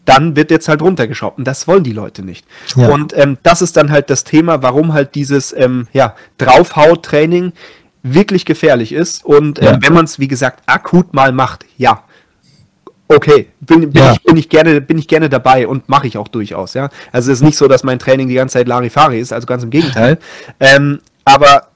dann 0.06 0.36
wird 0.36 0.52
jetzt 0.52 0.68
halt 0.68 0.82
runtergeschraubt. 0.82 1.38
Und 1.38 1.46
das 1.46 1.68
wollen 1.68 1.84
die 1.84 1.94
Leute 1.94 2.24
nicht. 2.24 2.46
Ja. 2.76 2.90
Und 2.90 3.16
ähm, 3.18 3.38
das 3.44 3.62
ist 3.62 3.78
dann 3.78 3.92
halt 3.92 4.10
das 4.10 4.24
Thema, 4.24 4.62
warum 4.62 4.94
halt 4.94 5.16
dieses 5.16 5.54
ähm, 5.56 5.88
ja, 5.94 6.16
Draufhaut-Training 6.38 7.54
wirklich 8.04 8.46
gefährlich 8.46 8.92
ist. 8.92 9.24
Und 9.26 9.60
ähm, 9.60 9.66
ja. 9.66 9.82
wenn 9.82 9.94
man 9.94 10.06
es, 10.06 10.20
wie 10.20 10.28
gesagt, 10.28 10.62
akut 10.66 11.14
mal 11.14 11.32
macht, 11.32 11.66
ja. 11.78 12.04
Okay, 13.08 13.50
bin, 13.60 13.92
bin, 13.92 14.04
ja. 14.04 14.14
ich, 14.14 14.24
bin, 14.24 14.38
ich 14.38 14.50
gerne, 14.50 14.82
bin 14.82 14.98
ich 14.98 15.08
gerne 15.08 15.30
dabei 15.30 15.68
und 15.68 15.88
mache 15.88 16.08
ich 16.08 16.18
auch 16.18 16.28
durchaus, 16.28 16.74
ja. 16.74 16.90
Also 17.12 17.32
es 17.32 17.40
ist 17.40 17.44
nicht 17.44 17.58
so, 17.58 17.68
dass 17.68 17.84
mein 17.84 18.00
Training 18.00 18.28
die 18.28 18.34
ganze 18.36 18.54
Zeit 18.54 18.68
Larifari 18.68 19.20
ist, 19.20 19.32
also 19.32 19.46
ganz 19.46 19.64
im 19.64 19.70
Gegenteil. 19.70 20.18
Ähm, 20.60 21.00
aber 21.26 21.68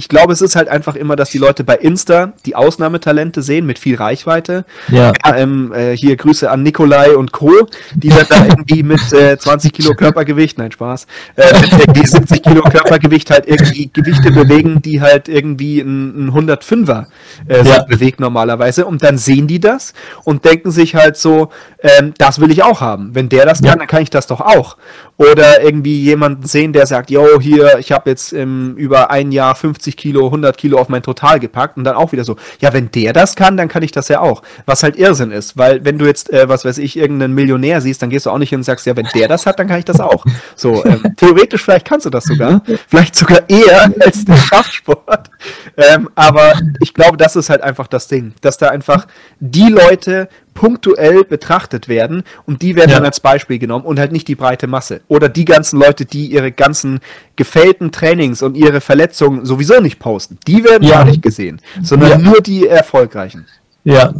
ich 0.00 0.08
glaube, 0.08 0.32
es 0.32 0.40
ist 0.40 0.56
halt 0.56 0.68
einfach 0.68 0.96
immer, 0.96 1.14
dass 1.14 1.28
die 1.28 1.36
Leute 1.36 1.62
bei 1.62 1.76
Insta 1.76 2.32
die 2.46 2.56
Ausnahmetalente 2.56 3.42
sehen 3.42 3.66
mit 3.66 3.78
viel 3.78 3.96
Reichweite. 3.96 4.64
Ja. 4.88 5.12
ja 5.26 5.36
ähm, 5.36 5.74
äh, 5.74 5.94
hier 5.94 6.16
Grüße 6.16 6.50
an 6.50 6.62
Nikolai 6.62 7.14
und 7.14 7.32
Co., 7.32 7.52
die 7.92 8.08
dann 8.08 8.24
da 8.30 8.46
irgendwie 8.46 8.82
mit 8.82 9.12
äh, 9.12 9.36
20 9.36 9.74
Kilo 9.74 9.92
Körpergewicht, 9.92 10.56
nein 10.56 10.72
Spaß, 10.72 11.06
äh, 11.36 11.60
mit 11.60 11.70
irgendwie 11.72 12.06
70 12.06 12.42
Kilo 12.42 12.62
Körpergewicht 12.62 13.30
halt 13.30 13.46
irgendwie 13.46 13.90
Gewichte 13.92 14.30
bewegen, 14.30 14.80
die 14.80 15.02
halt 15.02 15.28
irgendwie 15.28 15.80
ein, 15.80 16.28
ein 16.28 16.48
105er 16.48 17.04
äh, 17.46 17.62
ja. 17.62 17.82
bewegt 17.82 18.20
normalerweise. 18.20 18.86
Und 18.86 19.02
dann 19.02 19.18
sehen 19.18 19.48
die 19.48 19.60
das 19.60 19.92
und 20.24 20.46
denken 20.46 20.70
sich 20.70 20.94
halt 20.94 21.18
so, 21.18 21.50
ähm, 21.82 22.14
das 22.16 22.40
will 22.40 22.50
ich 22.50 22.62
auch 22.62 22.80
haben. 22.80 23.14
Wenn 23.14 23.28
der 23.28 23.44
das 23.44 23.58
kann, 23.58 23.66
ja. 23.66 23.76
dann 23.76 23.86
kann 23.86 24.02
ich 24.02 24.08
das 24.08 24.26
doch 24.26 24.40
auch. 24.40 24.78
Oder 25.18 25.62
irgendwie 25.62 26.00
jemanden 26.00 26.46
sehen, 26.46 26.72
der 26.72 26.86
sagt, 26.86 27.10
yo, 27.10 27.38
hier, 27.38 27.78
ich 27.78 27.92
habe 27.92 28.08
jetzt 28.08 28.32
ähm, 28.32 28.76
über 28.78 29.10
ein 29.10 29.30
Jahr 29.30 29.54
50 29.54 29.89
Kilo, 29.96 30.26
100 30.26 30.56
Kilo 30.56 30.78
auf 30.78 30.88
mein 30.88 31.02
Total 31.02 31.40
gepackt 31.40 31.76
und 31.76 31.84
dann 31.84 31.96
auch 31.96 32.12
wieder 32.12 32.24
so, 32.24 32.36
ja, 32.60 32.72
wenn 32.72 32.90
der 32.90 33.12
das 33.12 33.36
kann, 33.36 33.56
dann 33.56 33.68
kann 33.68 33.82
ich 33.82 33.92
das 33.92 34.08
ja 34.08 34.20
auch. 34.20 34.42
Was 34.66 34.82
halt 34.82 34.96
Irrsinn 34.96 35.30
ist, 35.30 35.56
weil 35.56 35.84
wenn 35.84 35.98
du 35.98 36.06
jetzt, 36.06 36.32
äh, 36.32 36.48
was 36.48 36.64
weiß 36.64 36.78
ich, 36.78 36.96
irgendeinen 36.96 37.34
Millionär 37.34 37.80
siehst, 37.80 38.02
dann 38.02 38.10
gehst 38.10 38.26
du 38.26 38.30
auch 38.30 38.38
nicht 38.38 38.50
hin 38.50 38.60
und 38.60 38.64
sagst, 38.64 38.86
ja, 38.86 38.96
wenn 38.96 39.08
der 39.14 39.28
das 39.28 39.46
hat, 39.46 39.58
dann 39.58 39.68
kann 39.68 39.78
ich 39.78 39.84
das 39.84 40.00
auch. 40.00 40.24
So, 40.56 40.84
ähm, 40.84 41.02
theoretisch 41.16 41.62
vielleicht 41.62 41.86
kannst 41.86 42.06
du 42.06 42.10
das 42.10 42.24
sogar, 42.24 42.62
vielleicht 42.88 43.14
sogar 43.14 43.48
eher 43.48 43.92
als 44.00 44.24
der 44.24 44.36
Kraftsport. 44.36 45.30
Ähm, 45.76 46.08
aber 46.14 46.54
ich 46.80 46.94
glaube, 46.94 47.16
das 47.16 47.36
ist 47.36 47.50
halt 47.50 47.62
einfach 47.62 47.86
das 47.86 48.08
Ding, 48.08 48.34
dass 48.40 48.58
da 48.58 48.68
einfach 48.68 49.06
die 49.38 49.68
Leute 49.68 50.28
punktuell 50.54 51.24
betrachtet 51.24 51.88
werden 51.88 52.24
und 52.46 52.62
die 52.62 52.76
werden 52.76 52.90
ja. 52.90 52.96
dann 52.96 53.06
als 53.06 53.20
Beispiel 53.20 53.58
genommen 53.58 53.84
und 53.84 53.98
halt 53.98 54.12
nicht 54.12 54.28
die 54.28 54.34
breite 54.34 54.66
Masse. 54.66 55.00
Oder 55.08 55.28
die 55.28 55.44
ganzen 55.44 55.78
Leute, 55.78 56.04
die 56.04 56.26
ihre 56.26 56.52
ganzen 56.52 57.00
gefällten 57.36 57.92
Trainings 57.92 58.42
und 58.42 58.56
ihre 58.56 58.80
Verletzungen 58.80 59.44
sowieso 59.46 59.80
nicht 59.80 59.98
posten. 59.98 60.38
Die 60.46 60.64
werden 60.64 60.86
ja. 60.86 60.96
gar 60.96 61.04
nicht 61.04 61.22
gesehen, 61.22 61.60
sondern 61.82 62.10
ja. 62.10 62.18
nur 62.18 62.40
die 62.40 62.66
erfolgreichen. 62.66 63.46
Ja. 63.84 64.12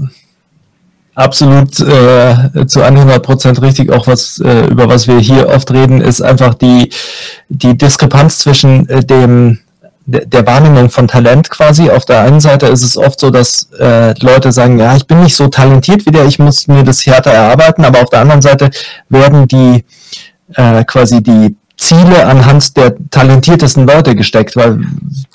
absolut 1.14 1.78
äh, 1.81 2.66
zu 2.66 2.83
100 2.83 3.22
Prozent 3.22 3.61
richtig. 3.61 3.91
Auch 3.91 4.07
was, 4.07 4.39
äh, 4.39 4.66
über 4.68 4.89
was 4.89 5.07
wir 5.07 5.18
hier 5.18 5.49
oft 5.49 5.70
reden, 5.70 6.01
ist 6.01 6.22
einfach 6.22 6.55
die, 6.55 6.91
die 7.49 7.76
Diskrepanz 7.76 8.39
zwischen 8.39 8.89
äh, 8.89 9.05
dem, 9.05 9.59
der 10.11 10.46
Wahrnehmung 10.46 10.90
von 10.90 11.08
Talent 11.08 11.50
quasi. 11.50 11.90
Auf 11.90 12.04
der 12.04 12.22
einen 12.22 12.40
Seite 12.40 12.66
ist 12.66 12.84
es 12.84 12.96
oft 12.96 13.20
so, 13.20 13.30
dass 13.30 13.68
äh, 13.78 14.14
Leute 14.20 14.52
sagen, 14.52 14.78
ja, 14.78 14.96
ich 14.96 15.06
bin 15.06 15.22
nicht 15.22 15.36
so 15.36 15.48
talentiert 15.48 16.06
wie 16.06 16.11
der, 16.11 16.26
ich 16.26 16.38
muss 16.38 16.66
mir 16.66 16.82
das 16.82 17.06
härter 17.06 17.30
erarbeiten, 17.30 17.84
aber 17.84 18.02
auf 18.02 18.11
der 18.11 18.20
anderen 18.20 18.42
Seite 18.42 18.70
werden 19.08 19.46
die 19.46 19.84
äh, 20.54 20.84
quasi 20.84 21.22
die 21.22 21.56
Ziele 21.80 22.26
anhand 22.26 22.76
der 22.76 22.94
talentiertesten 23.11 23.86
Leute 23.86 24.14
gesteckt, 24.14 24.54
weil, 24.54 24.80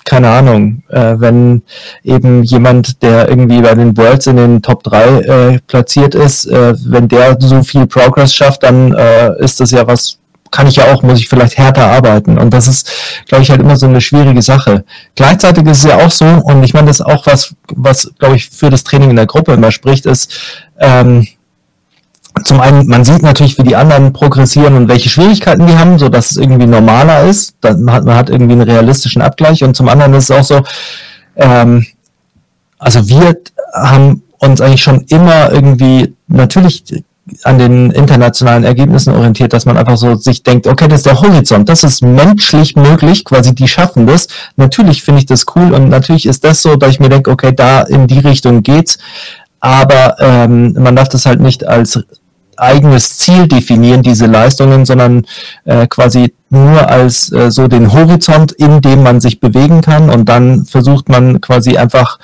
keine 0.03 0.29
Ahnung, 0.29 0.83
äh, 0.89 1.15
wenn 1.17 1.63
eben 2.03 2.43
jemand, 2.43 3.01
der 3.01 3.27
irgendwie 3.27 3.61
bei 3.61 3.73
den 3.73 3.97
Worlds 3.97 4.27
in 4.27 4.37
den 4.37 4.61
Top 4.61 4.83
3 4.83 5.03
äh, 5.03 5.59
platziert 5.65 6.13
ist, 6.13 6.45
äh, 6.45 6.75
wenn 6.85 7.07
der 7.07 7.37
so 7.39 7.63
viel 7.63 7.87
Progress 7.87 8.33
schafft, 8.33 8.63
dann 8.63 8.93
äh, 8.93 9.43
ist 9.43 9.59
das 9.59 9.71
ja 9.71 9.87
was, 9.87 10.19
kann 10.51 10.67
ich 10.67 10.77
ja 10.77 10.93
auch, 10.93 11.03
muss 11.03 11.19
ich 11.19 11.27
vielleicht 11.27 11.57
härter 11.57 11.87
arbeiten. 11.87 12.37
Und 12.37 12.53
das 12.53 12.67
ist, 12.67 12.91
glaube 13.27 13.43
ich, 13.43 13.49
halt 13.49 13.61
immer 13.61 13.75
so 13.75 13.87
eine 13.87 14.01
schwierige 14.01 14.41
Sache. 14.41 14.85
Gleichzeitig 15.15 15.65
ist 15.65 15.79
es 15.79 15.89
ja 15.89 15.97
auch 15.97 16.11
so, 16.11 16.25
und 16.25 16.63
ich 16.63 16.73
meine, 16.73 16.87
das 16.87 16.99
ist 16.99 17.05
auch 17.05 17.25
was, 17.25 17.55
was, 17.73 18.11
glaube 18.19 18.35
ich, 18.35 18.49
für 18.49 18.69
das 18.69 18.83
Training 18.83 19.09
in 19.09 19.15
der 19.15 19.25
Gruppe 19.25 19.53
immer 19.53 19.71
spricht, 19.71 20.05
ist, 20.05 20.33
ähm, 20.79 21.27
zum 22.43 22.59
einen, 22.59 22.87
man 22.87 23.05
sieht 23.05 23.21
natürlich, 23.21 23.57
wie 23.57 23.63
die 23.63 23.77
anderen 23.77 24.11
progressieren 24.11 24.75
und 24.75 24.89
welche 24.89 25.09
Schwierigkeiten 25.09 25.67
die 25.67 25.77
haben, 25.77 25.97
so 25.97 26.09
dass 26.09 26.31
es 26.31 26.37
irgendwie 26.37 26.67
normaler 26.67 27.23
ist. 27.23 27.55
Man 27.63 27.91
hat, 27.91 28.03
man 28.03 28.15
hat 28.15 28.29
irgendwie 28.29 28.53
einen 28.53 28.69
realistischen 28.69 29.21
Abgleich. 29.21 29.63
Und 29.63 29.75
zum 29.75 29.87
anderen 29.87 30.13
ist 30.13 30.29
es 30.29 30.31
auch 30.31 30.43
so, 30.43 30.61
ähm, 31.37 31.85
also 32.77 33.07
wir 33.07 33.37
haben 33.73 34.23
uns 34.39 34.59
eigentlich 34.59 34.83
schon 34.83 35.05
immer 35.07 35.51
irgendwie 35.51 36.13
natürlich 36.27 36.83
an 37.43 37.57
den 37.57 37.91
internationalen 37.91 38.63
Ergebnissen 38.63 39.13
orientiert, 39.13 39.53
dass 39.53 39.65
man 39.65 39.77
einfach 39.77 39.97
so 39.97 40.15
sich 40.15 40.43
denkt, 40.43 40.67
okay, 40.67 40.87
das 40.87 40.99
ist 40.99 41.05
der 41.07 41.19
Horizont, 41.21 41.67
das 41.69 41.83
ist 41.83 42.03
menschlich 42.03 42.75
möglich, 42.75 43.25
quasi 43.25 43.55
die 43.55 43.67
schaffen 43.67 44.05
das. 44.05 44.27
Natürlich 44.57 45.03
finde 45.03 45.19
ich 45.19 45.25
das 45.25 45.45
cool 45.55 45.73
und 45.73 45.89
natürlich 45.89 46.27
ist 46.27 46.43
das 46.43 46.61
so, 46.61 46.75
dass 46.75 46.91
ich 46.91 46.99
mir 46.99 47.09
denke, 47.09 47.31
okay, 47.31 47.51
da 47.51 47.81
in 47.81 48.05
die 48.07 48.19
Richtung 48.19 48.61
geht's, 48.61 48.99
aber 49.59 50.15
ähm, 50.19 50.73
man 50.73 50.95
darf 50.95 51.09
das 51.09 51.25
halt 51.25 51.41
nicht 51.41 51.67
als 51.67 51.99
eigenes 52.57 53.17
Ziel 53.17 53.47
definieren, 53.47 54.03
diese 54.03 54.25
Leistungen, 54.25 54.85
sondern 54.85 55.25
äh, 55.65 55.87
quasi 55.87 56.33
nur 56.49 56.89
als 56.89 57.31
äh, 57.31 57.51
so 57.51 57.67
den 57.67 57.91
Horizont, 57.91 58.51
in 58.51 58.81
dem 58.81 59.03
man 59.03 59.19
sich 59.21 59.39
bewegen 59.39 59.81
kann 59.81 60.09
und 60.09 60.29
dann 60.29 60.65
versucht 60.65 61.09
man 61.09 61.41
quasi 61.41 61.77
einfach 61.77 62.19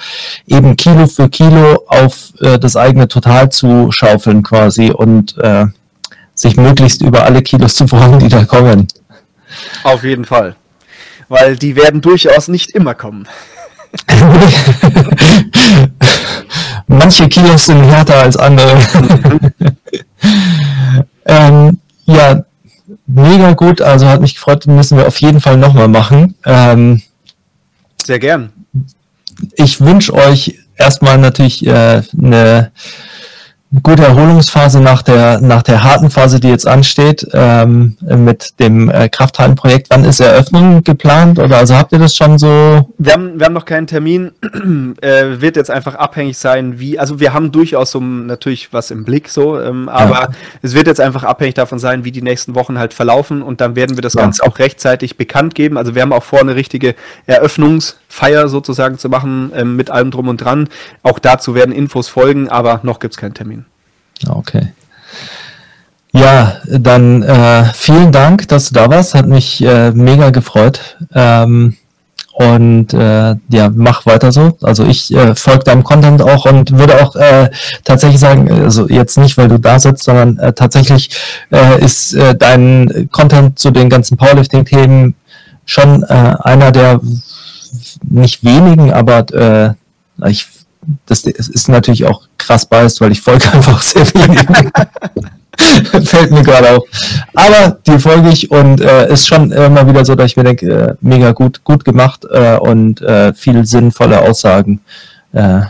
eben 0.47 0.77
Kilo 0.77 1.07
für 1.07 1.29
Kilo 1.29 1.83
auf 1.87 2.33
äh, 2.39 2.57
das 2.57 2.75
eigene 2.75 3.07
Total 3.07 3.51
zu 3.51 3.91
schaufeln 3.91 4.43
quasi 4.43 4.91
und 4.91 5.37
äh, 5.37 5.65
sich 6.33 6.55
möglichst 6.57 7.01
über 7.01 7.23
alle 7.23 7.41
Kilos 7.41 7.75
zu 7.75 7.87
freuen, 7.87 8.19
die 8.19 8.29
da 8.29 8.45
kommen. 8.45 8.87
Auf 9.83 10.03
jeden 10.03 10.25
Fall. 10.25 10.55
Weil 11.27 11.55
die 11.55 11.75
werden 11.75 12.01
durchaus 12.01 12.47
nicht 12.47 12.71
immer 12.71 12.93
kommen. 12.93 13.27
Manche 16.87 17.27
Kilos 17.27 17.65
sind 17.65 17.83
härter 17.83 18.15
als 18.21 18.37
andere. 18.37 18.77
ähm, 21.25 21.79
ja, 22.05 22.45
mega 23.07 23.53
gut. 23.53 23.81
Also 23.81 24.07
hat 24.07 24.21
mich 24.21 24.35
gefreut, 24.35 24.67
müssen 24.67 24.97
wir 24.97 25.07
auf 25.07 25.19
jeden 25.21 25.41
Fall 25.41 25.57
nochmal 25.57 25.87
machen. 25.87 26.35
Ähm, 26.45 27.01
Sehr 28.03 28.19
gern. 28.19 28.51
Ich 29.55 29.81
wünsche 29.81 30.13
euch 30.13 30.59
erstmal 30.75 31.17
natürlich 31.17 31.65
äh, 31.65 31.71
eine 31.71 32.01
eine 32.17 32.71
gute 33.83 34.03
Erholungsphase 34.03 34.81
nach 34.81 35.01
der, 35.01 35.39
nach 35.39 35.63
der 35.63 35.83
harten 35.83 36.09
Phase, 36.09 36.41
die 36.41 36.49
jetzt 36.49 36.67
ansteht, 36.67 37.25
ähm, 37.33 37.95
mit 38.01 38.59
dem 38.59 38.89
äh, 38.89 39.07
Krafthallenprojekt. 39.07 39.87
Wann 39.89 40.03
ist 40.03 40.19
Eröffnung 40.19 40.83
geplant? 40.83 41.39
Oder 41.39 41.57
also 41.57 41.75
habt 41.75 41.93
ihr 41.93 41.99
das 41.99 42.15
schon 42.15 42.37
so? 42.37 42.93
Wir 42.97 43.13
haben, 43.13 43.39
wir 43.39 43.45
haben 43.45 43.53
noch 43.53 43.65
keinen 43.65 43.87
Termin. 43.87 44.31
äh, 45.01 45.39
wird 45.39 45.55
jetzt 45.55 45.71
einfach 45.71 45.95
abhängig 45.95 46.37
sein, 46.37 46.79
wie, 46.79 46.99
also 46.99 47.21
wir 47.21 47.33
haben 47.33 47.53
durchaus 47.53 47.91
so 47.91 48.01
natürlich 48.01 48.73
was 48.73 48.91
im 48.91 49.05
Blick 49.05 49.29
so, 49.29 49.59
ähm, 49.59 49.87
aber 49.87 50.13
ja. 50.13 50.29
es 50.61 50.73
wird 50.73 50.87
jetzt 50.87 50.99
einfach 50.99 51.23
abhängig 51.23 51.53
davon 51.53 51.79
sein, 51.79 52.03
wie 52.03 52.11
die 52.11 52.21
nächsten 52.21 52.55
Wochen 52.55 52.77
halt 52.77 52.93
verlaufen 52.93 53.41
und 53.41 53.61
dann 53.61 53.77
werden 53.77 53.95
wir 53.95 54.01
das 54.01 54.15
ja. 54.15 54.21
Ganze 54.21 54.43
auch 54.43 54.59
rechtzeitig 54.59 55.15
bekannt 55.15 55.55
geben. 55.55 55.77
Also 55.77 55.95
wir 55.95 56.01
haben 56.01 56.13
auch 56.13 56.23
vor, 56.23 56.41
eine 56.41 56.55
richtige 56.55 56.95
Eröffnungsfeier 58.11 58.47
sozusagen 58.47 58.97
zu 58.97 59.09
machen, 59.09 59.51
ähm, 59.55 59.75
mit 59.75 59.89
allem 59.89 60.11
drum 60.11 60.27
und 60.27 60.37
dran. 60.37 60.67
Auch 61.03 61.19
dazu 61.19 61.55
werden 61.55 61.73
Infos 61.73 62.07
folgen, 62.07 62.49
aber 62.49 62.81
noch 62.83 62.99
gibt 62.99 63.13
es 63.13 63.17
keinen 63.17 63.33
Termin. 63.33 63.65
Okay. 64.27 64.73
Ja, 66.13 66.57
dann 66.67 67.23
äh, 67.23 67.63
vielen 67.73 68.11
Dank, 68.11 68.47
dass 68.49 68.69
du 68.69 68.73
da 68.73 68.89
warst. 68.89 69.15
Hat 69.15 69.27
mich 69.27 69.63
äh, 69.63 69.91
mega 69.91 70.29
gefreut. 70.29 70.97
Ähm, 71.13 71.77
und 72.33 72.93
äh, 72.93 73.35
ja, 73.49 73.69
mach 73.73 74.05
weiter 74.05 74.31
so. 74.31 74.57
Also 74.61 74.85
ich 74.85 75.13
äh, 75.13 75.35
folge 75.35 75.65
deinem 75.65 75.83
Content 75.83 76.21
auch 76.21 76.45
und 76.45 76.77
würde 76.77 77.01
auch 77.01 77.15
äh, 77.15 77.49
tatsächlich 77.83 78.19
sagen, 78.19 78.49
also 78.49 78.87
jetzt 78.87 79.17
nicht, 79.17 79.37
weil 79.37 79.47
du 79.47 79.59
da 79.59 79.79
sitzt, 79.79 80.03
sondern 80.03 80.37
äh, 80.37 80.53
tatsächlich 80.53 81.11
äh, 81.51 81.83
ist 81.83 82.13
äh, 82.13 82.35
dein 82.35 83.09
Content 83.11 83.59
zu 83.59 83.71
den 83.71 83.89
ganzen 83.89 84.17
Powerlifting-Themen 84.17 85.15
schon 85.65 86.03
äh, 86.03 86.35
einer 86.43 86.71
der 86.71 86.99
nicht 88.03 88.43
wenigen, 88.43 88.91
aber 88.91 89.25
äh, 89.33 90.29
ich 90.29 90.47
das 91.05 91.25
ist 91.25 91.69
natürlich 91.69 92.05
auch 92.05 92.23
krass 92.37 92.65
beißt, 92.65 93.01
weil 93.01 93.11
ich 93.11 93.21
folge 93.21 93.45
einfach 93.53 93.81
sehr 93.81 94.05
wenig. 94.13 94.47
Fällt 96.07 96.31
mir 96.31 96.41
gerade 96.41 96.77
auf. 96.77 96.83
Aber 97.35 97.77
die 97.85 97.99
folge 97.99 98.29
ich 98.29 98.49
und 98.49 98.81
äh, 98.81 99.11
ist 99.11 99.27
schon 99.27 99.51
immer 99.51 99.87
wieder 99.87 100.03
so, 100.05 100.15
dass 100.15 100.31
ich 100.31 100.37
mir 100.37 100.43
denke, 100.43 100.65
äh, 100.65 100.95
mega 101.01 101.33
gut, 101.33 101.63
gut 101.63 101.85
gemacht 101.85 102.25
äh, 102.31 102.57
und 102.57 103.01
äh, 103.01 103.33
viel 103.33 103.65
sinnvolle 103.65 104.21
Aussagen 104.21 104.81
äh, 105.33 105.61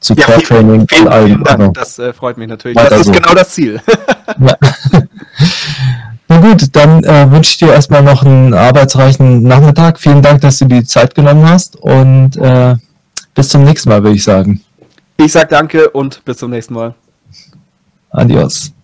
zu 0.00 0.14
ja, 0.14 0.24
Core 0.24 0.42
Training 0.42 0.86
vielen, 0.88 1.06
und 1.06 1.12
allem. 1.12 1.26
Vielen 1.26 1.44
Dank, 1.44 1.74
das 1.74 1.98
äh, 1.98 2.12
freut 2.12 2.38
mich 2.38 2.48
natürlich. 2.48 2.76
Das 2.76 3.00
ist 3.00 3.06
so. 3.06 3.12
genau 3.12 3.34
das 3.34 3.50
Ziel. 3.50 3.80
Na 4.38 4.56
gut, 6.46 6.76
dann 6.76 7.02
äh, 7.04 7.30
wünsche 7.30 7.50
ich 7.50 7.58
dir 7.58 7.72
erstmal 7.72 8.02
noch 8.02 8.22
einen 8.22 8.54
arbeitsreichen 8.54 9.42
Nachmittag. 9.42 9.98
Vielen 9.98 10.22
Dank, 10.22 10.40
dass 10.40 10.58
du 10.58 10.66
die 10.66 10.84
Zeit 10.84 11.14
genommen 11.14 11.48
hast 11.48 11.76
und 11.76 12.36
äh, 12.36 12.76
bis 13.34 13.48
zum 13.48 13.64
nächsten 13.64 13.88
Mal, 13.88 14.02
würde 14.02 14.16
ich 14.16 14.24
sagen. 14.24 14.62
Ich 15.16 15.32
sage 15.32 15.48
danke 15.50 15.90
und 15.90 16.24
bis 16.24 16.38
zum 16.38 16.50
nächsten 16.50 16.74
Mal. 16.74 16.94
Adios. 18.10 18.75